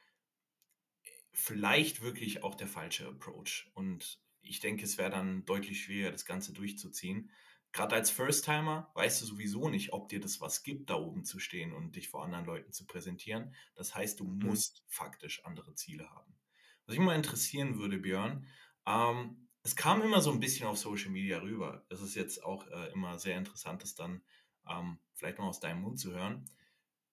vielleicht 1.33 2.00
wirklich 2.00 2.43
auch 2.43 2.55
der 2.55 2.69
falsche 2.69 3.07
Approach. 3.07 3.71
Und 3.75 4.21
ich 4.43 4.61
denke, 4.61 4.85
es 4.85 4.97
wäre 4.97 5.11
dann 5.11 5.45
deutlich 5.45 5.83
schwieriger, 5.83 6.12
das 6.12 6.25
Ganze 6.25 6.52
durchzuziehen. 6.52 7.31
Gerade 7.73 7.95
als 7.95 8.11
First-Timer 8.11 8.90
weißt 8.95 9.21
du 9.21 9.26
sowieso 9.26 9.69
nicht, 9.69 9.93
ob 9.93 10.09
dir 10.09 10.21
das 10.21 10.40
was 10.40 10.62
gibt, 10.62 10.88
da 10.88 10.95
oben 10.95 11.25
zu 11.25 11.38
stehen 11.38 11.75
und 11.75 11.97
dich 11.97 12.09
vor 12.09 12.25
anderen 12.25 12.47
Leuten 12.47 12.73
zu 12.73 12.87
präsentieren. 12.87 13.55
Das 13.75 13.95
heißt, 13.95 14.21
du 14.21 14.25
mhm. 14.25 14.47
musst 14.47 14.85
faktisch 14.88 15.45
andere 15.45 15.75
Ziele 15.75 16.09
haben. 16.11 16.35
Was 16.87 16.97
mich 16.97 17.05
mal 17.05 17.16
interessieren 17.16 17.78
würde, 17.78 17.99
Björn, 17.99 18.47
ähm, 18.87 19.46
es 19.66 19.75
kam 19.75 20.00
immer 20.00 20.20
so 20.20 20.30
ein 20.30 20.38
bisschen 20.38 20.68
auf 20.68 20.78
Social 20.78 21.11
Media 21.11 21.38
rüber. 21.38 21.85
Das 21.88 22.00
ist 22.00 22.14
jetzt 22.14 22.44
auch 22.44 22.68
äh, 22.68 22.92
immer 22.92 23.18
sehr 23.18 23.37
interessant, 23.37 23.82
das 23.82 23.96
dann 23.96 24.23
ähm, 24.70 25.00
vielleicht 25.14 25.40
mal 25.40 25.49
aus 25.49 25.58
deinem 25.58 25.82
Mund 25.82 25.99
zu 25.99 26.12
hören. 26.12 26.49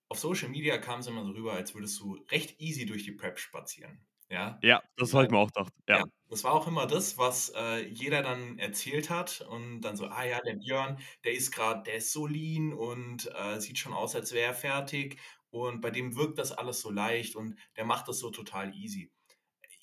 Auf 0.07 0.19
Social 0.19 0.49
Media 0.49 0.77
kam 0.77 0.99
es 0.99 1.07
immer 1.07 1.25
so 1.25 1.31
rüber, 1.31 1.53
als 1.53 1.73
würdest 1.73 1.99
du 1.99 2.13
recht 2.29 2.61
easy 2.61 2.85
durch 2.85 3.05
die 3.05 3.11
Prep 3.11 3.39
spazieren. 3.39 4.05
Ja, 4.29 4.59
ja 4.61 4.83
das 4.97 5.15
habe 5.15 5.25
ich 5.25 5.31
mir 5.31 5.39
auch 5.39 5.47
gedacht. 5.51 5.73
Ja. 5.89 5.97
ja. 5.97 6.05
das 6.29 6.43
war 6.43 6.53
auch 6.53 6.67
immer 6.67 6.85
das, 6.85 7.17
was 7.17 7.51
äh, 7.55 7.87
jeder 7.87 8.21
dann 8.21 8.59
erzählt 8.59 9.09
hat 9.09 9.41
und 9.49 9.81
dann 9.81 9.97
so, 9.97 10.05
ah 10.05 10.23
ja, 10.23 10.39
der 10.41 10.53
Björn, 10.53 10.99
der 11.23 11.33
ist 11.33 11.51
gerade, 11.51 11.81
der 11.81 11.95
ist 11.95 12.11
so 12.11 12.27
lean 12.27 12.71
und 12.71 13.31
äh, 13.35 13.59
sieht 13.61 13.79
schon 13.79 13.93
aus, 13.93 14.13
als 14.15 14.31
wäre 14.31 14.49
er 14.49 14.53
fertig 14.53 15.17
und 15.49 15.81
bei 15.81 15.89
dem 15.89 16.15
wirkt 16.15 16.37
das 16.37 16.51
alles 16.51 16.81
so 16.81 16.91
leicht 16.91 17.35
und 17.35 17.57
der 17.77 17.85
macht 17.85 18.07
das 18.07 18.19
so 18.19 18.29
total 18.29 18.75
easy 18.75 19.11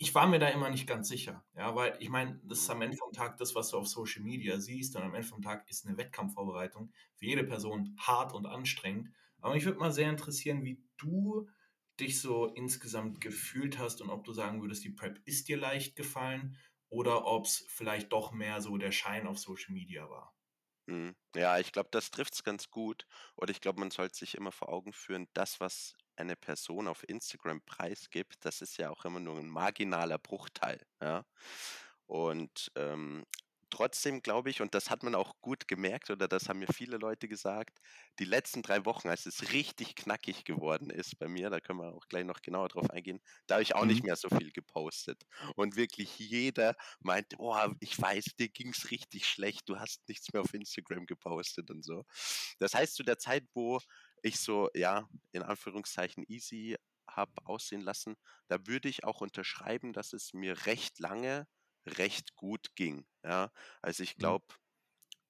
ich 0.02 0.14
war 0.14 0.26
mir 0.26 0.38
da 0.38 0.48
immer 0.48 0.70
nicht 0.70 0.86
ganz 0.86 1.08
sicher. 1.08 1.44
Ja, 1.54 1.74
weil 1.76 1.96
ich 2.00 2.08
meine, 2.08 2.40
das 2.44 2.60
ist 2.60 2.70
am 2.70 2.82
Ende 2.82 2.96
vom 2.96 3.12
Tag 3.12 3.36
das, 3.36 3.54
was 3.54 3.70
du 3.70 3.76
auf 3.78 3.86
Social 3.86 4.22
Media 4.22 4.58
siehst. 4.58 4.96
Und 4.96 5.02
am 5.02 5.14
Ende 5.14 5.28
vom 5.28 5.42
Tag 5.42 5.68
ist 5.70 5.86
eine 5.86 5.96
Wettkampfvorbereitung 5.98 6.92
für 7.16 7.26
jede 7.26 7.44
Person 7.44 7.94
hart 7.98 8.32
und 8.32 8.46
anstrengend. 8.46 9.10
Aber 9.40 9.54
mich 9.54 9.64
würde 9.66 9.78
mal 9.78 9.92
sehr 9.92 10.10
interessieren, 10.10 10.64
wie 10.64 10.82
du 10.96 11.48
dich 12.00 12.20
so 12.20 12.46
insgesamt 12.46 13.20
gefühlt 13.20 13.78
hast 13.78 14.00
und 14.00 14.10
ob 14.10 14.24
du 14.24 14.32
sagen 14.32 14.62
würdest, 14.62 14.84
die 14.84 14.90
Prep 14.90 15.20
ist 15.26 15.48
dir 15.48 15.58
leicht 15.58 15.96
gefallen 15.96 16.56
oder 16.88 17.26
ob 17.26 17.44
es 17.46 17.64
vielleicht 17.68 18.10
doch 18.12 18.32
mehr 18.32 18.62
so 18.62 18.78
der 18.78 18.92
Schein 18.92 19.26
auf 19.26 19.38
Social 19.38 19.74
Media 19.74 20.08
war. 20.08 20.34
Mhm. 20.86 21.14
Ja, 21.34 21.58
ich 21.58 21.72
glaube, 21.72 21.88
das 21.92 22.10
trifft 22.10 22.34
es 22.34 22.42
ganz 22.44 22.70
gut. 22.70 23.06
Und 23.36 23.50
ich 23.50 23.60
glaube, 23.60 23.80
man 23.80 23.90
sollte 23.90 24.16
sich 24.18 24.34
immer 24.36 24.52
vor 24.52 24.68
Augen 24.70 24.92
führen, 24.92 25.28
das, 25.34 25.60
was 25.60 25.94
eine 26.20 26.36
Person 26.36 26.88
auf 26.88 27.08
Instagram 27.08 27.62
preisgibt, 27.62 28.44
das 28.44 28.60
ist 28.60 28.76
ja 28.76 28.90
auch 28.90 29.04
immer 29.04 29.20
nur 29.20 29.38
ein 29.38 29.48
marginaler 29.48 30.18
Bruchteil. 30.18 30.80
Ja? 31.00 31.24
Und 32.06 32.70
ähm, 32.76 33.24
trotzdem 33.70 34.20
glaube 34.20 34.50
ich, 34.50 34.60
und 34.60 34.74
das 34.74 34.90
hat 34.90 35.02
man 35.02 35.14
auch 35.14 35.40
gut 35.40 35.68
gemerkt, 35.68 36.10
oder 36.10 36.28
das 36.28 36.48
haben 36.48 36.58
mir 36.58 36.72
viele 36.72 36.98
Leute 36.98 37.28
gesagt, 37.28 37.80
die 38.18 38.24
letzten 38.24 38.62
drei 38.62 38.84
Wochen, 38.84 39.08
als 39.08 39.26
es 39.26 39.52
richtig 39.52 39.94
knackig 39.94 40.44
geworden 40.44 40.90
ist 40.90 41.18
bei 41.18 41.28
mir, 41.28 41.48
da 41.50 41.60
können 41.60 41.78
wir 41.78 41.94
auch 41.94 42.06
gleich 42.08 42.24
noch 42.24 42.42
genauer 42.42 42.68
drauf 42.68 42.90
eingehen, 42.90 43.20
da 43.46 43.54
habe 43.54 43.62
ich 43.62 43.74
auch 43.74 43.82
mhm. 43.82 43.88
nicht 43.88 44.04
mehr 44.04 44.16
so 44.16 44.28
viel 44.28 44.52
gepostet. 44.52 45.22
Und 45.54 45.76
wirklich 45.76 46.18
jeder 46.18 46.74
meinte, 47.00 47.36
oh, 47.38 47.56
ich 47.78 48.00
weiß, 48.00 48.24
dir 48.38 48.48
ging 48.48 48.70
es 48.70 48.90
richtig 48.90 49.26
schlecht, 49.26 49.68
du 49.68 49.78
hast 49.78 50.06
nichts 50.08 50.32
mehr 50.32 50.42
auf 50.42 50.52
Instagram 50.52 51.06
gepostet 51.06 51.70
und 51.70 51.84
so. 51.84 52.04
Das 52.58 52.74
heißt, 52.74 52.94
zu 52.94 53.02
der 53.02 53.18
Zeit, 53.18 53.44
wo 53.54 53.80
ich 54.22 54.40
so, 54.40 54.70
ja, 54.74 55.08
in 55.32 55.42
Anführungszeichen 55.42 56.24
easy 56.28 56.76
habe 57.08 57.32
aussehen 57.46 57.80
lassen, 57.82 58.16
da 58.48 58.66
würde 58.66 58.88
ich 58.88 59.04
auch 59.04 59.20
unterschreiben, 59.20 59.92
dass 59.92 60.12
es 60.12 60.32
mir 60.32 60.66
recht 60.66 60.98
lange 61.00 61.46
recht 61.86 62.36
gut 62.36 62.74
ging. 62.76 63.06
Ja, 63.24 63.50
also 63.82 64.02
ich 64.02 64.18
glaube, 64.18 64.46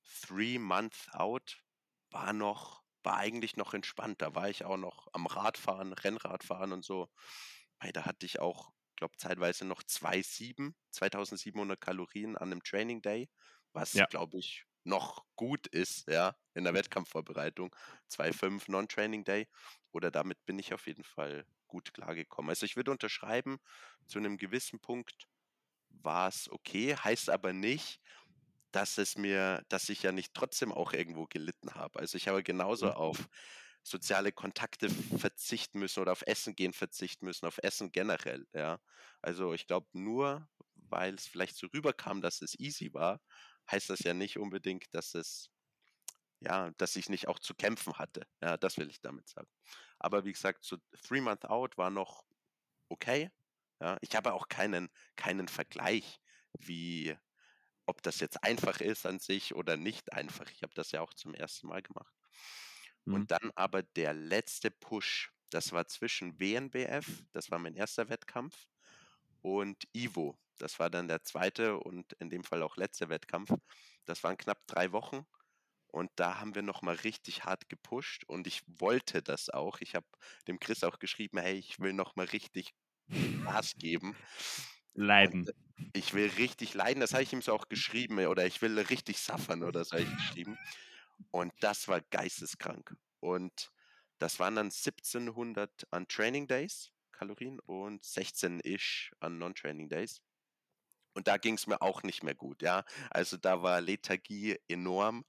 three 0.05 0.59
month 0.59 1.09
out 1.13 1.63
war 2.11 2.33
noch, 2.33 2.83
war 3.03 3.17
eigentlich 3.17 3.57
noch 3.57 3.75
entspannt. 3.75 4.21
Da 4.23 4.35
war 4.35 4.49
ich 4.51 4.65
auch 4.65 4.77
noch 4.77 5.09
am 5.13 5.27
Radfahren, 5.27 5.93
Rennradfahren 5.93 6.73
und 6.73 6.85
so. 6.85 7.09
Weil 7.81 7.93
da 7.93 8.05
hatte 8.07 8.27
ich 8.27 8.41
auch, 8.41 8.73
glaube 8.97 9.17
zeitweise 9.19 9.65
noch 9.65 9.83
2,7, 9.83 10.77
2700 10.91 11.81
Kalorien 11.81 12.37
an 12.37 12.53
einem 12.53 12.63
Training 12.63 13.03
Day, 13.03 13.31
was 13.73 14.03
ja. 14.03 14.07
glaube 14.09 14.39
ich 14.39 14.67
noch 14.85 15.25
gut 15.37 15.67
ist, 15.69 16.09
ja, 16.09 16.35
in 16.55 16.65
der 16.65 16.75
Wettkampfvorbereitung. 16.75 17.75
2,5 18.11 18.71
Non-Training 18.71 19.25
Day. 19.25 19.49
Oder 19.93 20.11
damit 20.11 20.45
bin 20.47 20.59
ich 20.59 20.73
auf 20.73 20.87
jeden 20.87 21.05
Fall 21.05 21.45
gut 21.67 21.93
klargekommen. 21.95 22.51
Also 22.51 22.67
ich 22.67 22.77
würde 22.77 22.91
unterschreiben, 22.91 23.59
zu 24.07 24.19
einem 24.19 24.37
gewissen 24.37 24.81
Punkt 24.81 25.27
war 25.89 26.29
es 26.29 26.51
okay, 26.51 26.97
heißt 26.97 27.31
aber 27.31 27.53
nicht, 27.53 28.01
dass 28.73 28.99
es 28.99 29.17
mir, 29.17 29.65
dass 29.69 29.89
ich 29.89 30.03
ja 30.03 30.13
nicht 30.13 30.35
trotzdem 30.35 30.73
auch 30.73 30.93
irgendwo 30.93 31.27
gelitten 31.27 31.75
habe. 31.75 31.99
Also 31.99 32.17
ich 32.17 32.29
habe 32.29 32.43
genauso 32.43 32.87
mhm. 32.87 32.93
auf 32.93 33.29
soziale 33.83 34.33
Kontakte 34.33 34.91
verzichten 34.91 35.79
müssen 35.79 36.01
oder 36.01 36.13
auf 36.13 36.23
Essen 36.27 36.55
gehen 36.55 36.73
verzichten 36.73 37.25
müssen, 37.25 37.47
auf 37.47 37.59
Essen 37.63 37.93
generell, 37.93 38.47
ja. 38.53 38.79
Also 39.23 39.55
ich 39.55 39.67
glaube 39.67 39.89
nur, 39.93 40.49
weil 40.75 41.15
es 41.15 41.27
vielleicht 41.27 41.57
so 41.57 41.67
rüberkam, 41.69 42.21
dass 42.21 42.43
es 42.43 42.59
easy 42.59 42.93
war, 42.93 43.21
heißt 43.71 43.91
das 43.91 44.01
ja 44.01 44.15
nicht 44.15 44.39
unbedingt, 44.39 44.95
dass 44.95 45.15
es 45.15 45.51
ja, 46.41 46.71
dass 46.79 46.97
ich 46.97 47.09
nicht 47.09 47.29
auch 47.29 47.39
zu 47.39 47.55
kämpfen 47.55 47.99
hatte. 47.99 48.27
Ja, 48.43 48.57
das 48.57 48.79
will 48.79 48.89
ich 48.89 49.01
damit 49.01 49.29
sagen. 49.29 49.49
Aber 49.99 50.25
wie 50.25 50.33
gesagt, 50.33 50.65
so 50.65 50.79
Three 51.07 51.21
Month 51.21 51.45
Out 51.45 51.77
war 51.77 51.91
noch 51.91 52.25
okay. 52.89 53.31
Ja, 53.81 53.99
ich 54.01 54.17
habe 54.17 54.33
auch 54.33 54.49
keinen, 54.49 54.91
keinen 55.17 55.49
Vergleich, 55.49 56.21
wie 56.59 57.17
ob 57.87 58.03
das 58.03 58.21
jetzt 58.21 58.43
einfach 58.45 58.81
ist 58.81 59.05
an 59.05 59.19
sich 59.19 59.55
oder 59.55 59.77
nicht 59.77 60.13
einfach. 60.13 60.49
Ich 60.51 60.63
habe 60.63 60.75
das 60.75 60.93
ja 60.93 61.01
auch 61.01 61.13
zum 61.13 61.35
ersten 61.35 61.67
Mal 61.67 61.83
gemacht. 61.83 62.15
Mhm. 63.05 63.15
Und 63.15 63.31
dann 63.31 63.51
aber 63.55 63.83
der 63.83 64.15
letzte 64.15 64.71
Push, 64.71 65.33
das 65.51 65.73
war 65.73 65.87
zwischen 65.89 66.39
WNBF, 66.39 67.25
das 67.33 67.51
war 67.51 67.59
mein 67.59 67.75
erster 67.75 68.09
Wettkampf, 68.09 68.69
und 69.43 69.89
Ivo, 69.95 70.39
das 70.61 70.79
war 70.79 70.91
dann 70.91 71.09
der 71.09 71.23
zweite 71.23 71.79
und 71.79 72.13
in 72.15 72.31
dem 72.31 72.45
Fall 72.45 72.63
auch 72.63 72.77
letzte 72.77 73.09
Wettkampf. 73.09 73.51
Das 74.05 74.23
waren 74.25 74.37
knapp 74.37 74.67
drei 74.67 74.93
Wochen. 74.93 75.27
Und 75.93 76.11
da 76.17 76.39
haben 76.39 76.55
wir 76.55 76.63
nochmal 76.63 76.95
richtig 76.97 77.45
hart 77.45 77.69
gepusht 77.69 78.23
und 78.29 78.47
ich 78.47 78.63
wollte 78.67 79.23
das 79.23 79.51
auch. 79.51 79.81
Ich 79.81 79.97
habe 79.97 80.07
dem 80.47 80.61
Chris 80.61 80.85
auch 80.85 81.01
geschrieben, 81.01 81.39
hey, 81.39 81.55
ich 81.55 81.81
will 81.81 81.93
nochmal 81.93 82.27
richtig 82.27 82.75
Gas 83.45 83.75
geben. 83.77 84.17
Leiden. 84.95 85.49
Und 85.49 85.55
ich 85.93 86.15
will 86.15 86.29
richtig 86.39 86.75
leiden, 86.75 87.01
das 87.01 87.13
habe 87.13 87.23
ich 87.23 87.33
ihm 87.33 87.43
so 87.43 87.53
auch 87.55 87.69
geschrieben, 87.69 88.19
oder 88.27 88.47
ich 88.47 88.63
will 88.63 88.79
richtig 88.79 89.19
suffern, 89.19 89.63
oder 89.63 89.85
so 89.85 89.97
habe 89.97 90.05
ich 90.05 90.17
geschrieben. 90.17 90.59
Und 91.31 91.53
das 91.61 91.89
war 91.89 92.01
geisteskrank. 92.01 92.95
Und 93.21 93.73
das 94.19 94.39
waren 94.39 94.55
dann 94.55 94.67
1700 94.67 95.89
an 95.91 96.07
Training 96.07 96.47
Days, 96.47 96.93
Kalorien, 97.13 97.59
und 97.61 98.05
16-ish 98.05 99.13
an 99.21 99.39
Non-Training 99.39 99.89
Days. 99.89 100.23
Und 101.13 101.27
da 101.27 101.37
ging 101.37 101.55
es 101.55 101.67
mir 101.67 101.83
auch 101.83 102.03
nicht 102.03 102.23
mehr 102.23 102.35
gut, 102.35 102.63
ja. 102.63 102.85
Also 103.11 103.37
da 103.37 103.63
war 103.63 103.81
Lethargie 103.81 104.59
enorm 104.69 105.25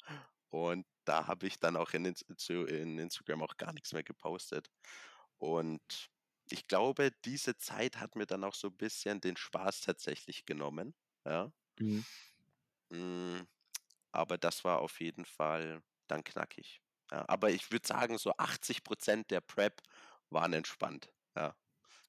und 0.49 0.85
da 1.05 1.27
habe 1.27 1.47
ich 1.47 1.59
dann 1.59 1.75
auch 1.75 1.91
in, 1.93 2.05
in 2.05 2.99
Instagram 2.99 3.41
auch 3.41 3.57
gar 3.57 3.73
nichts 3.73 3.93
mehr 3.93 4.03
gepostet. 4.03 4.69
Und 5.37 6.09
ich 6.49 6.67
glaube, 6.67 7.11
diese 7.25 7.57
Zeit 7.57 7.99
hat 7.99 8.15
mir 8.15 8.27
dann 8.27 8.43
auch 8.43 8.53
so 8.53 8.67
ein 8.67 8.77
bisschen 8.77 9.21
den 9.21 9.37
Spaß 9.37 9.81
tatsächlich 9.81 10.45
genommen. 10.45 10.93
Ja. 11.25 11.51
Mhm. 11.79 12.05
Mm, 12.89 13.47
aber 14.11 14.37
das 14.37 14.63
war 14.63 14.79
auf 14.79 14.99
jeden 14.99 15.25
Fall 15.25 15.81
dann 16.07 16.23
knackig. 16.23 16.81
Ja, 17.11 17.27
aber 17.27 17.49
ich 17.49 17.71
würde 17.71 17.87
sagen, 17.87 18.17
so 18.17 18.33
80 18.37 18.83
Prozent 18.83 19.31
der 19.31 19.41
Prep 19.41 19.81
waren 20.29 20.53
entspannt. 20.53 21.11
Ja. 21.35 21.55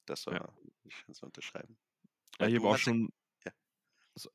Das 0.07 0.27
war, 0.27 0.35
ja. 0.35 0.49
ich 0.85 0.97
kann 0.97 1.13
es 1.13 1.23
unterschreiben. 1.23 1.79
Ja, 2.39 2.49
ich 2.49 2.57
habe 2.57 2.69
auch 2.69 2.79
schon, 2.79 3.13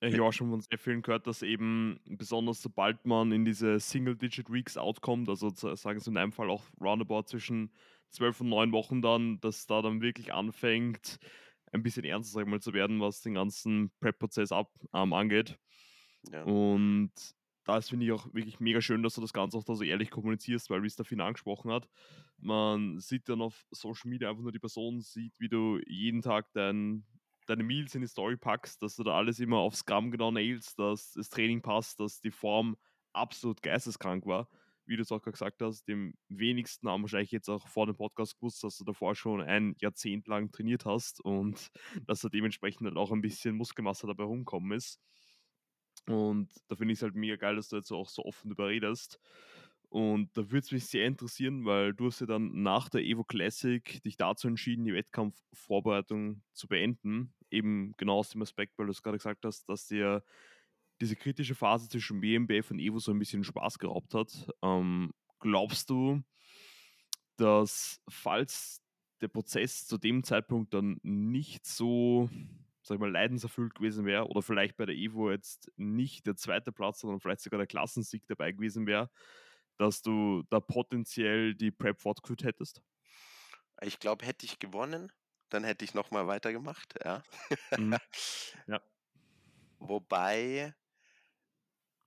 ja. 0.01 0.07
ich 0.07 0.13
habe 0.15 0.25
auch 0.25 0.33
schon 0.33 0.49
von 0.49 0.61
sehr 0.61 0.77
vielen 0.77 1.01
gehört, 1.01 1.27
dass 1.27 1.41
eben 1.41 1.99
besonders 2.05 2.61
sobald 2.61 3.05
man 3.05 3.31
in 3.31 3.45
diese 3.45 3.79
Single-Digit-Weeks 3.79 4.77
outkommt, 4.77 5.29
also 5.29 5.49
sagen 5.49 5.99
sie 5.99 6.09
in 6.09 6.17
einem 6.17 6.31
Fall 6.31 6.49
auch 6.49 6.63
roundabout 6.81 7.23
zwischen 7.23 7.71
zwölf 8.09 8.41
und 8.41 8.49
neun 8.49 8.71
Wochen 8.71 9.01
dann, 9.01 9.39
dass 9.41 9.67
da 9.67 9.81
dann 9.81 10.01
wirklich 10.01 10.33
anfängt, 10.33 11.19
ein 11.71 11.83
bisschen 11.83 12.05
ernster 12.05 12.33
sag 12.33 12.43
ich 12.43 12.49
mal, 12.49 12.61
zu 12.61 12.73
werden, 12.73 12.99
was 13.01 13.21
den 13.21 13.33
ganzen 13.33 13.91
Prep-Prozess 13.99 14.51
ähm, 14.51 15.13
angeht. 15.13 15.59
Ja. 16.31 16.43
Und 16.43 17.11
da 17.65 17.81
finde 17.81 18.05
ich 18.05 18.11
auch 18.13 18.33
wirklich 18.33 18.59
mega 18.59 18.79
schön, 18.79 19.03
dass 19.03 19.15
du 19.15 19.21
das 19.21 19.33
Ganze 19.33 19.57
auch 19.57 19.63
da 19.63 19.75
so 19.75 19.83
ehrlich 19.83 20.09
kommunizierst, 20.09 20.69
weil 20.69 20.83
wie 20.83 20.87
es 20.87 20.95
der 20.95 21.05
Finn 21.05 21.19
angesprochen 21.19 21.71
hat, 21.71 21.87
man 22.37 22.99
sieht 22.99 23.27
dann 23.27 23.41
auf 23.41 23.65
Social 23.71 24.09
Media 24.09 24.29
einfach 24.29 24.41
nur 24.41 24.53
die 24.53 24.59
Person, 24.59 25.01
sieht, 25.01 25.39
wie 25.39 25.49
du 25.49 25.79
jeden 25.85 26.21
Tag 26.21 26.51
dein, 26.53 27.05
deine 27.49 27.63
Meals 27.63 27.95
in 27.95 28.01
die 28.01 28.07
Story 28.07 28.37
packst, 28.37 28.81
dass 28.81 28.95
du 28.95 29.03
da 29.03 29.15
alles 29.15 29.39
immer 29.39 29.57
aufs 29.57 29.85
Gramm 29.85 30.11
genau 30.11 30.31
nailst, 30.31 30.77
dass 30.79 31.13
das 31.13 31.29
Training 31.29 31.61
passt, 31.61 31.99
dass 31.99 32.21
die 32.21 32.31
Form 32.31 32.77
absolut 33.13 33.61
geisteskrank 33.61 34.25
war. 34.25 34.49
Wie 34.85 34.95
du 34.95 35.01
es 35.01 35.11
auch 35.11 35.21
gerade 35.21 35.33
gesagt 35.33 35.61
hast, 35.61 35.85
dem 35.87 36.13
wenigsten 36.29 36.87
haben 36.87 37.01
wahrscheinlich 37.01 37.31
jetzt 37.31 37.49
auch 37.49 37.67
vor 37.67 37.85
dem 37.87 37.95
Podcast 37.95 38.37
gewusst, 38.37 38.63
dass 38.63 38.77
du 38.77 38.85
davor 38.85 39.15
schon 39.15 39.41
ein 39.41 39.75
Jahrzehnt 39.81 40.27
lang 40.27 40.51
trainiert 40.51 40.85
hast 40.85 41.19
und 41.21 41.69
dass 42.07 42.21
da 42.21 42.29
dementsprechend 42.29 42.87
halt 42.87 42.97
auch 42.97 43.11
ein 43.11 43.21
bisschen 43.21 43.55
Muskelmasse 43.55 44.07
dabei 44.07 44.23
rumkommen 44.23 44.71
ist. 44.71 44.99
Und 46.07 46.49
da 46.69 46.75
finde 46.77 46.93
ich 46.93 46.99
es 46.99 47.03
halt 47.03 47.15
mega 47.15 47.35
geil, 47.35 47.57
dass 47.57 47.67
du 47.67 47.75
jetzt 47.75 47.91
auch 47.91 48.07
so 48.07 48.23
offen 48.23 48.49
darüber 48.49 48.69
redest. 48.69 49.19
Und 49.89 50.35
da 50.37 50.51
würde 50.51 50.65
es 50.65 50.71
mich 50.71 50.85
sehr 50.85 51.05
interessieren, 51.05 51.65
weil 51.65 51.93
du 51.93 52.07
hast 52.07 52.19
ja 52.19 52.27
dann 52.27 52.61
nach 52.61 52.89
der 52.89 53.03
Evo 53.03 53.23
Classic 53.23 54.01
dich 54.03 54.17
dazu 54.17 54.47
entschieden, 54.47 54.83
die 54.85 54.93
Wettkampfvorbereitung 54.93 56.41
zu 56.53 56.67
beenden. 56.67 57.33
Eben 57.51 57.93
genau 57.97 58.19
aus 58.19 58.29
dem 58.29 58.41
Aspekt, 58.41 58.77
weil 58.77 58.87
du 58.87 58.91
es 58.91 59.01
gerade 59.01 59.17
gesagt 59.17 59.45
hast, 59.45 59.67
dass 59.69 59.87
dir 59.87 60.23
diese 61.01 61.15
kritische 61.15 61.55
Phase 61.55 61.89
zwischen 61.89 62.21
BMBF 62.21 62.71
und 62.71 62.79
Evo 62.79 62.99
so 62.99 63.11
ein 63.11 63.19
bisschen 63.19 63.43
Spaß 63.43 63.79
geraubt 63.79 64.13
hat. 64.13 64.49
Ähm, 64.63 65.13
glaubst 65.39 65.89
du, 65.89 66.23
dass 67.37 68.01
falls 68.09 68.81
der 69.21 69.27
Prozess 69.27 69.87
zu 69.87 69.97
dem 69.97 70.23
Zeitpunkt 70.23 70.73
dann 70.73 70.99
nicht 71.03 71.65
so 71.65 72.29
sag 72.87 72.95
ich 72.95 73.01
mal, 73.01 73.11
leidenserfüllt 73.11 73.75
gewesen 73.75 74.05
wäre 74.05 74.27
oder 74.27 74.41
vielleicht 74.41 74.77
bei 74.77 74.85
der 74.85 74.95
Evo 74.95 75.29
jetzt 75.29 75.71
nicht 75.75 76.25
der 76.25 76.35
zweite 76.35 76.71
Platz, 76.71 77.01
sondern 77.01 77.19
vielleicht 77.19 77.41
sogar 77.41 77.57
der 77.57 77.67
Klassensieg 77.67 78.25
dabei 78.27 78.53
gewesen 78.53 78.87
wäre, 78.87 79.09
dass 79.77 80.01
du 80.01 80.43
da 80.49 80.59
potenziell 80.59 81.53
die 81.53 81.71
Prep 81.71 81.99
fortgeführt 81.99 82.43
hättest? 82.43 82.81
Ich 83.81 83.99
glaube, 83.99 84.25
hätte 84.25 84.45
ich 84.45 84.57
gewonnen, 84.59 85.11
dann 85.49 85.63
hätte 85.63 85.85
ich 85.85 85.93
nochmal 85.93 86.27
weitergemacht, 86.27 86.95
ja. 87.03 87.23
Mhm. 87.77 87.97
ja. 88.67 88.81
Wobei, 89.79 90.75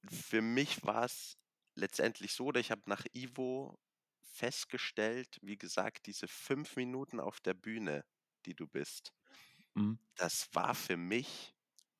für 0.08 0.42
mich 0.42 0.84
war 0.84 1.04
es 1.04 1.38
letztendlich 1.74 2.32
so, 2.32 2.46
oder 2.46 2.60
ich 2.60 2.70
habe 2.70 2.82
nach 2.86 3.04
Ivo 3.12 3.78
festgestellt, 4.22 5.38
wie 5.42 5.58
gesagt, 5.58 6.06
diese 6.06 6.28
fünf 6.28 6.76
Minuten 6.76 7.20
auf 7.20 7.40
der 7.40 7.54
Bühne, 7.54 8.04
die 8.46 8.54
du 8.54 8.66
bist, 8.66 9.12
Mhm. 9.76 9.98
Das 10.16 10.48
war 10.54 10.74
für 10.74 10.96
mich 10.96 11.54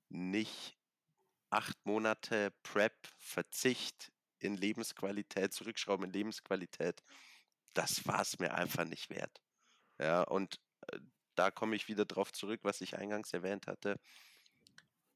nicht 0.09 0.79
acht 1.51 1.87
Monate 1.87 2.53
Prep, 2.63 3.09
Verzicht 3.19 4.13
in 4.41 4.57
Lebensqualität, 4.57 5.53
Zurückschrauben 5.55 6.07
in 6.07 6.13
Lebensqualität. 6.13 7.03
Das 7.75 8.07
war 8.07 8.23
es 8.23 8.39
mir 8.39 8.55
einfach 8.55 8.85
nicht 8.85 9.11
wert. 9.11 9.43
Ja, 10.01 10.23
und 10.25 10.61
äh, 10.93 10.99
da 11.35 11.51
komme 11.51 11.77
ich 11.77 11.89
wieder 11.89 12.05
drauf 12.05 12.33
zurück, 12.33 12.61
was 12.63 12.81
ich 12.81 12.97
eingangs 12.97 13.33
erwähnt 13.33 13.67
hatte. 13.67 13.99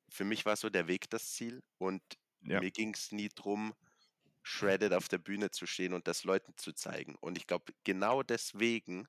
Für 0.09 0.25
mich 0.25 0.47
war 0.47 0.57
so 0.57 0.71
der 0.71 0.87
Weg 0.87 1.11
das 1.11 1.33
Ziel 1.33 1.62
und 1.79 2.03
ja. 2.43 2.61
mir 2.61 2.71
ging 2.71 2.95
es 2.95 3.12
nie 3.12 3.29
darum, 3.29 3.75
shredded 4.43 4.93
auf 4.93 5.09
der 5.09 5.19
Bühne 5.19 5.51
zu 5.51 5.67
stehen 5.67 5.95
und 5.95 6.07
das 6.07 6.25
Leuten 6.25 6.57
zu 6.57 6.73
zeigen. 6.73 7.17
Und 7.17 7.38
ich 7.38 7.47
glaube, 7.47 7.73
genau 7.83 8.23
deswegen 8.23 9.09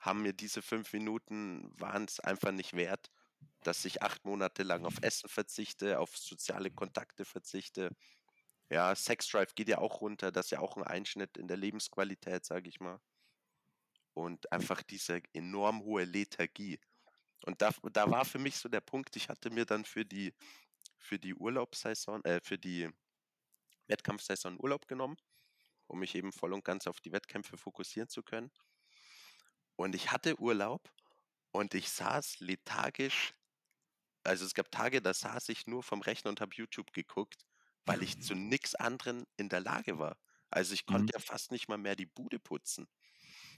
haben 0.00 0.22
mir 0.22 0.32
diese 0.32 0.62
fünf 0.62 0.92
Minuten, 0.92 1.70
waren 1.78 2.04
es 2.04 2.20
einfach 2.20 2.52
nicht 2.52 2.74
wert, 2.74 3.10
dass 3.62 3.84
ich 3.84 4.02
acht 4.02 4.24
Monate 4.24 4.62
lang 4.62 4.84
auf 4.84 5.02
Essen 5.02 5.28
verzichte, 5.28 5.98
auf 5.98 6.16
soziale 6.16 6.70
Kontakte 6.70 7.24
verzichte. 7.24 7.90
Ja, 8.70 8.94
Sex 8.94 9.28
Drive 9.28 9.54
geht 9.54 9.68
ja 9.68 9.78
auch 9.78 10.00
runter, 10.00 10.30
das 10.30 10.46
ist 10.46 10.50
ja 10.50 10.60
auch 10.60 10.76
ein 10.76 10.84
Einschnitt 10.84 11.36
in 11.36 11.48
der 11.48 11.56
Lebensqualität, 11.56 12.44
sage 12.44 12.68
ich 12.68 12.80
mal. 12.80 13.00
Und 14.16 14.50
einfach 14.50 14.82
diese 14.82 15.20
enorm 15.34 15.82
hohe 15.82 16.04
Lethargie. 16.04 16.80
Und 17.44 17.60
da, 17.60 17.70
da 17.92 18.10
war 18.10 18.24
für 18.24 18.38
mich 18.38 18.56
so 18.56 18.66
der 18.70 18.80
Punkt, 18.80 19.14
ich 19.14 19.28
hatte 19.28 19.50
mir 19.50 19.66
dann 19.66 19.84
für 19.84 20.06
die, 20.06 20.32
für 20.96 21.18
die 21.18 21.34
Urlaubssaison, 21.34 22.24
äh, 22.24 22.40
für 22.42 22.56
die 22.56 22.88
Wettkampfsaison 23.88 24.58
Urlaub 24.58 24.88
genommen, 24.88 25.18
um 25.86 25.98
mich 25.98 26.14
eben 26.14 26.32
voll 26.32 26.54
und 26.54 26.64
ganz 26.64 26.86
auf 26.86 27.00
die 27.00 27.12
Wettkämpfe 27.12 27.58
fokussieren 27.58 28.08
zu 28.08 28.22
können. 28.22 28.50
Und 29.76 29.94
ich 29.94 30.10
hatte 30.10 30.40
Urlaub 30.40 30.90
und 31.52 31.74
ich 31.74 31.90
saß 31.90 32.40
lethargisch. 32.40 33.34
Also 34.24 34.46
es 34.46 34.54
gab 34.54 34.70
Tage, 34.70 35.02
da 35.02 35.12
saß 35.12 35.50
ich 35.50 35.66
nur 35.66 35.82
vom 35.82 36.00
Rechner 36.00 36.30
und 36.30 36.40
habe 36.40 36.54
YouTube 36.54 36.90
geguckt, 36.92 37.44
weil 37.84 38.02
ich 38.02 38.22
zu 38.22 38.34
nichts 38.34 38.74
anderem 38.74 39.26
in 39.36 39.50
der 39.50 39.60
Lage 39.60 39.98
war. 39.98 40.16
Also 40.48 40.72
ich 40.72 40.86
konnte 40.86 41.04
mhm. 41.04 41.10
ja 41.12 41.18
fast 41.18 41.52
nicht 41.52 41.68
mal 41.68 41.76
mehr 41.76 41.96
die 41.96 42.06
Bude 42.06 42.38
putzen. 42.38 42.88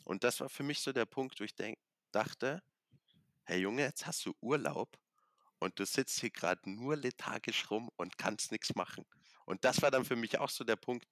Und 0.09 0.25
das 0.25 0.41
war 0.41 0.49
für 0.49 0.63
mich 0.63 0.81
so 0.81 0.91
der 0.91 1.05
Punkt, 1.05 1.39
wo 1.39 1.45
ich 1.45 1.55
denk, 1.55 1.79
dachte, 2.13 2.63
hey 3.45 3.61
Junge, 3.61 3.83
jetzt 3.83 4.07
hast 4.07 4.25
du 4.25 4.35
Urlaub 4.41 4.99
und 5.59 5.79
du 5.79 5.85
sitzt 5.85 6.21
hier 6.21 6.31
gerade 6.31 6.71
nur 6.71 6.97
lethargisch 6.97 7.71
rum 7.71 7.91
und 7.97 8.17
kannst 8.17 8.51
nichts 8.51 8.75
machen. 8.75 9.05
Und 9.45 9.65
das 9.65 9.83
war 9.83 9.91
dann 9.91 10.07
für 10.07 10.17
mich 10.17 10.39
auch 10.39 10.49
so 10.49 10.65
der 10.65 10.77
Punkt, 10.77 11.07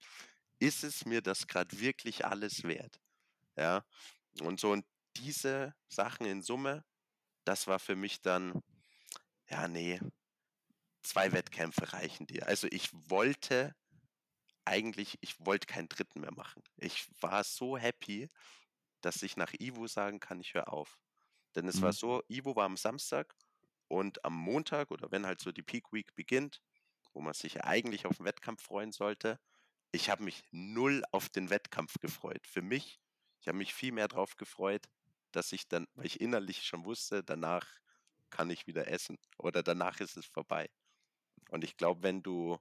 ist 0.60 0.82
es 0.82 1.04
mir 1.04 1.20
das 1.20 1.46
gerade 1.46 1.78
wirklich 1.78 2.24
alles 2.24 2.62
wert? 2.64 2.98
Ja, 3.54 3.84
und 4.40 4.60
so, 4.60 4.72
und 4.72 4.86
diese 5.16 5.74
Sachen 5.88 6.24
in 6.24 6.40
Summe, 6.40 6.82
das 7.44 7.66
war 7.66 7.78
für 7.78 7.96
mich 7.96 8.22
dann, 8.22 8.62
ja, 9.50 9.68
nee, 9.68 10.00
zwei 11.02 11.32
Wettkämpfe 11.32 11.92
reichen 11.92 12.26
dir. 12.26 12.46
Also 12.46 12.66
ich 12.70 12.88
wollte 13.10 13.76
eigentlich, 14.64 15.18
ich 15.20 15.38
wollte 15.44 15.66
keinen 15.66 15.90
dritten 15.90 16.20
mehr 16.20 16.32
machen. 16.32 16.62
Ich 16.78 17.06
war 17.20 17.44
so 17.44 17.76
happy, 17.76 18.30
dass 19.06 19.22
ich 19.22 19.36
nach 19.36 19.52
Ivo 19.60 19.86
sagen 19.86 20.18
kann, 20.18 20.40
ich 20.40 20.54
höre 20.54 20.72
auf. 20.72 20.98
Denn 21.54 21.68
es 21.68 21.76
mhm. 21.76 21.82
war 21.82 21.92
so, 21.92 22.22
Ivo 22.28 22.56
war 22.56 22.64
am 22.64 22.76
Samstag 22.76 23.36
und 23.86 24.24
am 24.24 24.34
Montag 24.34 24.90
oder 24.90 25.12
wenn 25.12 25.24
halt 25.24 25.40
so 25.40 25.52
die 25.52 25.62
Peak 25.62 25.92
Week 25.92 26.12
beginnt, 26.16 26.60
wo 27.12 27.20
man 27.20 27.32
sich 27.32 27.62
eigentlich 27.62 28.04
auf 28.04 28.16
den 28.16 28.26
Wettkampf 28.26 28.62
freuen 28.62 28.90
sollte, 28.90 29.38
ich 29.92 30.10
habe 30.10 30.24
mich 30.24 30.42
null 30.50 31.04
auf 31.12 31.28
den 31.28 31.50
Wettkampf 31.50 31.94
gefreut. 32.00 32.46
Für 32.48 32.62
mich, 32.62 33.00
ich 33.40 33.46
habe 33.46 33.58
mich 33.58 33.72
viel 33.72 33.92
mehr 33.92 34.08
drauf 34.08 34.36
gefreut, 34.36 34.86
dass 35.30 35.52
ich 35.52 35.68
dann, 35.68 35.86
weil 35.94 36.06
ich 36.06 36.20
innerlich 36.20 36.64
schon 36.64 36.84
wusste, 36.84 37.22
danach 37.22 37.66
kann 38.30 38.50
ich 38.50 38.66
wieder 38.66 38.88
essen 38.88 39.18
oder 39.38 39.62
danach 39.62 40.00
ist 40.00 40.16
es 40.16 40.26
vorbei. 40.26 40.68
Und 41.50 41.62
ich 41.62 41.76
glaube, 41.76 42.02
wenn 42.02 42.24
du, 42.24 42.58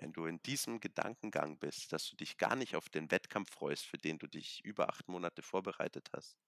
wenn 0.00 0.12
du 0.12 0.24
in 0.24 0.42
diesem 0.42 0.80
Gedankengang 0.80 1.58
bist, 1.58 1.92
dass 1.92 2.08
du 2.08 2.16
dich 2.16 2.38
gar 2.38 2.56
nicht 2.56 2.74
auf 2.74 2.88
den 2.88 3.10
Wettkampf 3.10 3.50
freust, 3.50 3.84
für 3.84 3.98
den 3.98 4.18
du 4.18 4.26
dich 4.26 4.64
über 4.64 4.88
acht 4.88 5.08
Monate 5.08 5.42
vorbereitet 5.42 6.08
hast, 6.14 6.38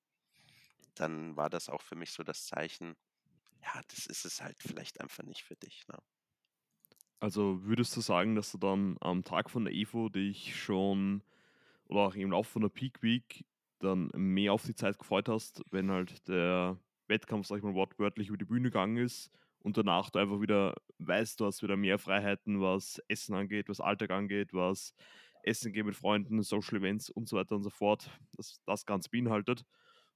dann 0.95 1.37
war 1.37 1.51
das 1.51 1.69
auch 1.69 1.83
für 1.83 1.95
mich 1.95 2.13
so 2.13 2.23
das 2.23 2.47
Zeichen, 2.47 2.97
ja, 3.63 3.81
das 3.89 4.07
ist 4.07 4.25
es 4.25 4.41
halt 4.43 4.57
vielleicht 4.59 5.01
einfach 5.01 5.23
nicht 5.25 5.45
für 5.45 5.57
dich. 5.57 5.87
Ne? 5.89 5.99
Also 7.21 7.63
würdest 7.65 7.95
du 7.97 8.01
sagen, 8.01 8.35
dass 8.35 8.53
du 8.53 8.59
dann 8.59 8.97
am 9.01 9.23
Tag 9.23 9.51
von 9.51 9.65
der 9.65 9.75
EVO 9.75 10.09
dich 10.09 10.57
schon 10.57 11.23
oder 11.87 12.01
auch 12.01 12.15
im 12.15 12.31
Laufe 12.31 12.53
von 12.53 12.63
der 12.63 12.71
Peak 12.71 13.03
Week 13.03 13.45
dann 13.81 14.11
mehr 14.15 14.55
auf 14.55 14.65
die 14.65 14.75
Zeit 14.75 14.99
gefreut 14.99 15.29
hast, 15.29 15.63
wenn 15.71 15.91
halt 15.91 16.27
der 16.27 16.79
Wettkampf, 17.07 17.47
sag 17.47 17.59
ich 17.59 17.63
mal, 17.63 17.75
wortwörtlich 17.75 18.29
über 18.29 18.39
die 18.39 18.47
Bühne 18.47 18.71
gegangen 18.71 18.97
ist 18.97 19.31
und 19.63 19.77
danach 19.77 20.11
du 20.11 20.19
einfach 20.19 20.41
wieder 20.41 20.75
weißt, 20.99 21.41
du 21.41 21.47
hast 21.47 21.63
wieder 21.63 21.77
mehr 21.77 21.99
Freiheiten, 21.99 22.61
was 22.61 23.01
Essen 23.09 23.35
angeht, 23.35 23.69
was 23.69 23.81
Alltag 23.81 24.11
angeht, 24.11 24.53
was 24.53 24.95
Essen 25.43 25.73
gehen 25.73 25.87
mit 25.87 25.97
Freunden, 25.97 26.43
Social 26.43 26.79
Events 26.79 27.11
und 27.11 27.29
so 27.29 27.37
weiter 27.37 27.57
und 27.57 27.63
so 27.65 27.71
fort, 27.71 28.11
das, 28.37 28.61
das 28.67 28.87
Ganze 28.87 29.11
beinhaltet. 29.11 29.65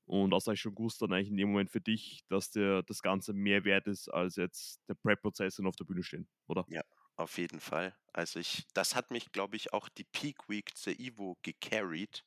Und 0.04 0.30
das 0.30 0.46
ich 0.46 0.60
schon 0.60 0.74
gewusst 0.74 1.02
dann 1.02 1.12
eigentlich 1.12 1.30
in 1.30 1.36
dem 1.36 1.48
Moment 1.50 1.70
für 1.70 1.80
dich, 1.80 2.22
dass 2.28 2.50
dir 2.50 2.82
das 2.84 3.02
Ganze 3.02 3.32
mehr 3.32 3.64
wert 3.64 3.88
ist, 3.88 4.08
als 4.08 4.36
jetzt 4.36 4.80
der 4.88 4.94
Prep-Prozess 4.94 5.58
und 5.58 5.66
auf 5.66 5.76
der 5.76 5.84
Bühne 5.84 6.04
stehen, 6.04 6.28
oder? 6.46 6.68
Ja, 6.68 6.82
auf 7.16 7.38
jeden 7.38 7.60
Fall. 7.60 7.96
Also 8.12 8.38
ich, 8.38 8.66
das 8.74 8.94
hat 8.94 9.10
mich, 9.10 9.32
glaube 9.32 9.56
ich, 9.56 9.72
auch 9.72 9.88
die 9.88 10.04
Peak 10.04 10.48
Week 10.48 10.76
zur 10.76 10.98
Ivo 10.98 11.36
gecarried, 11.42 12.24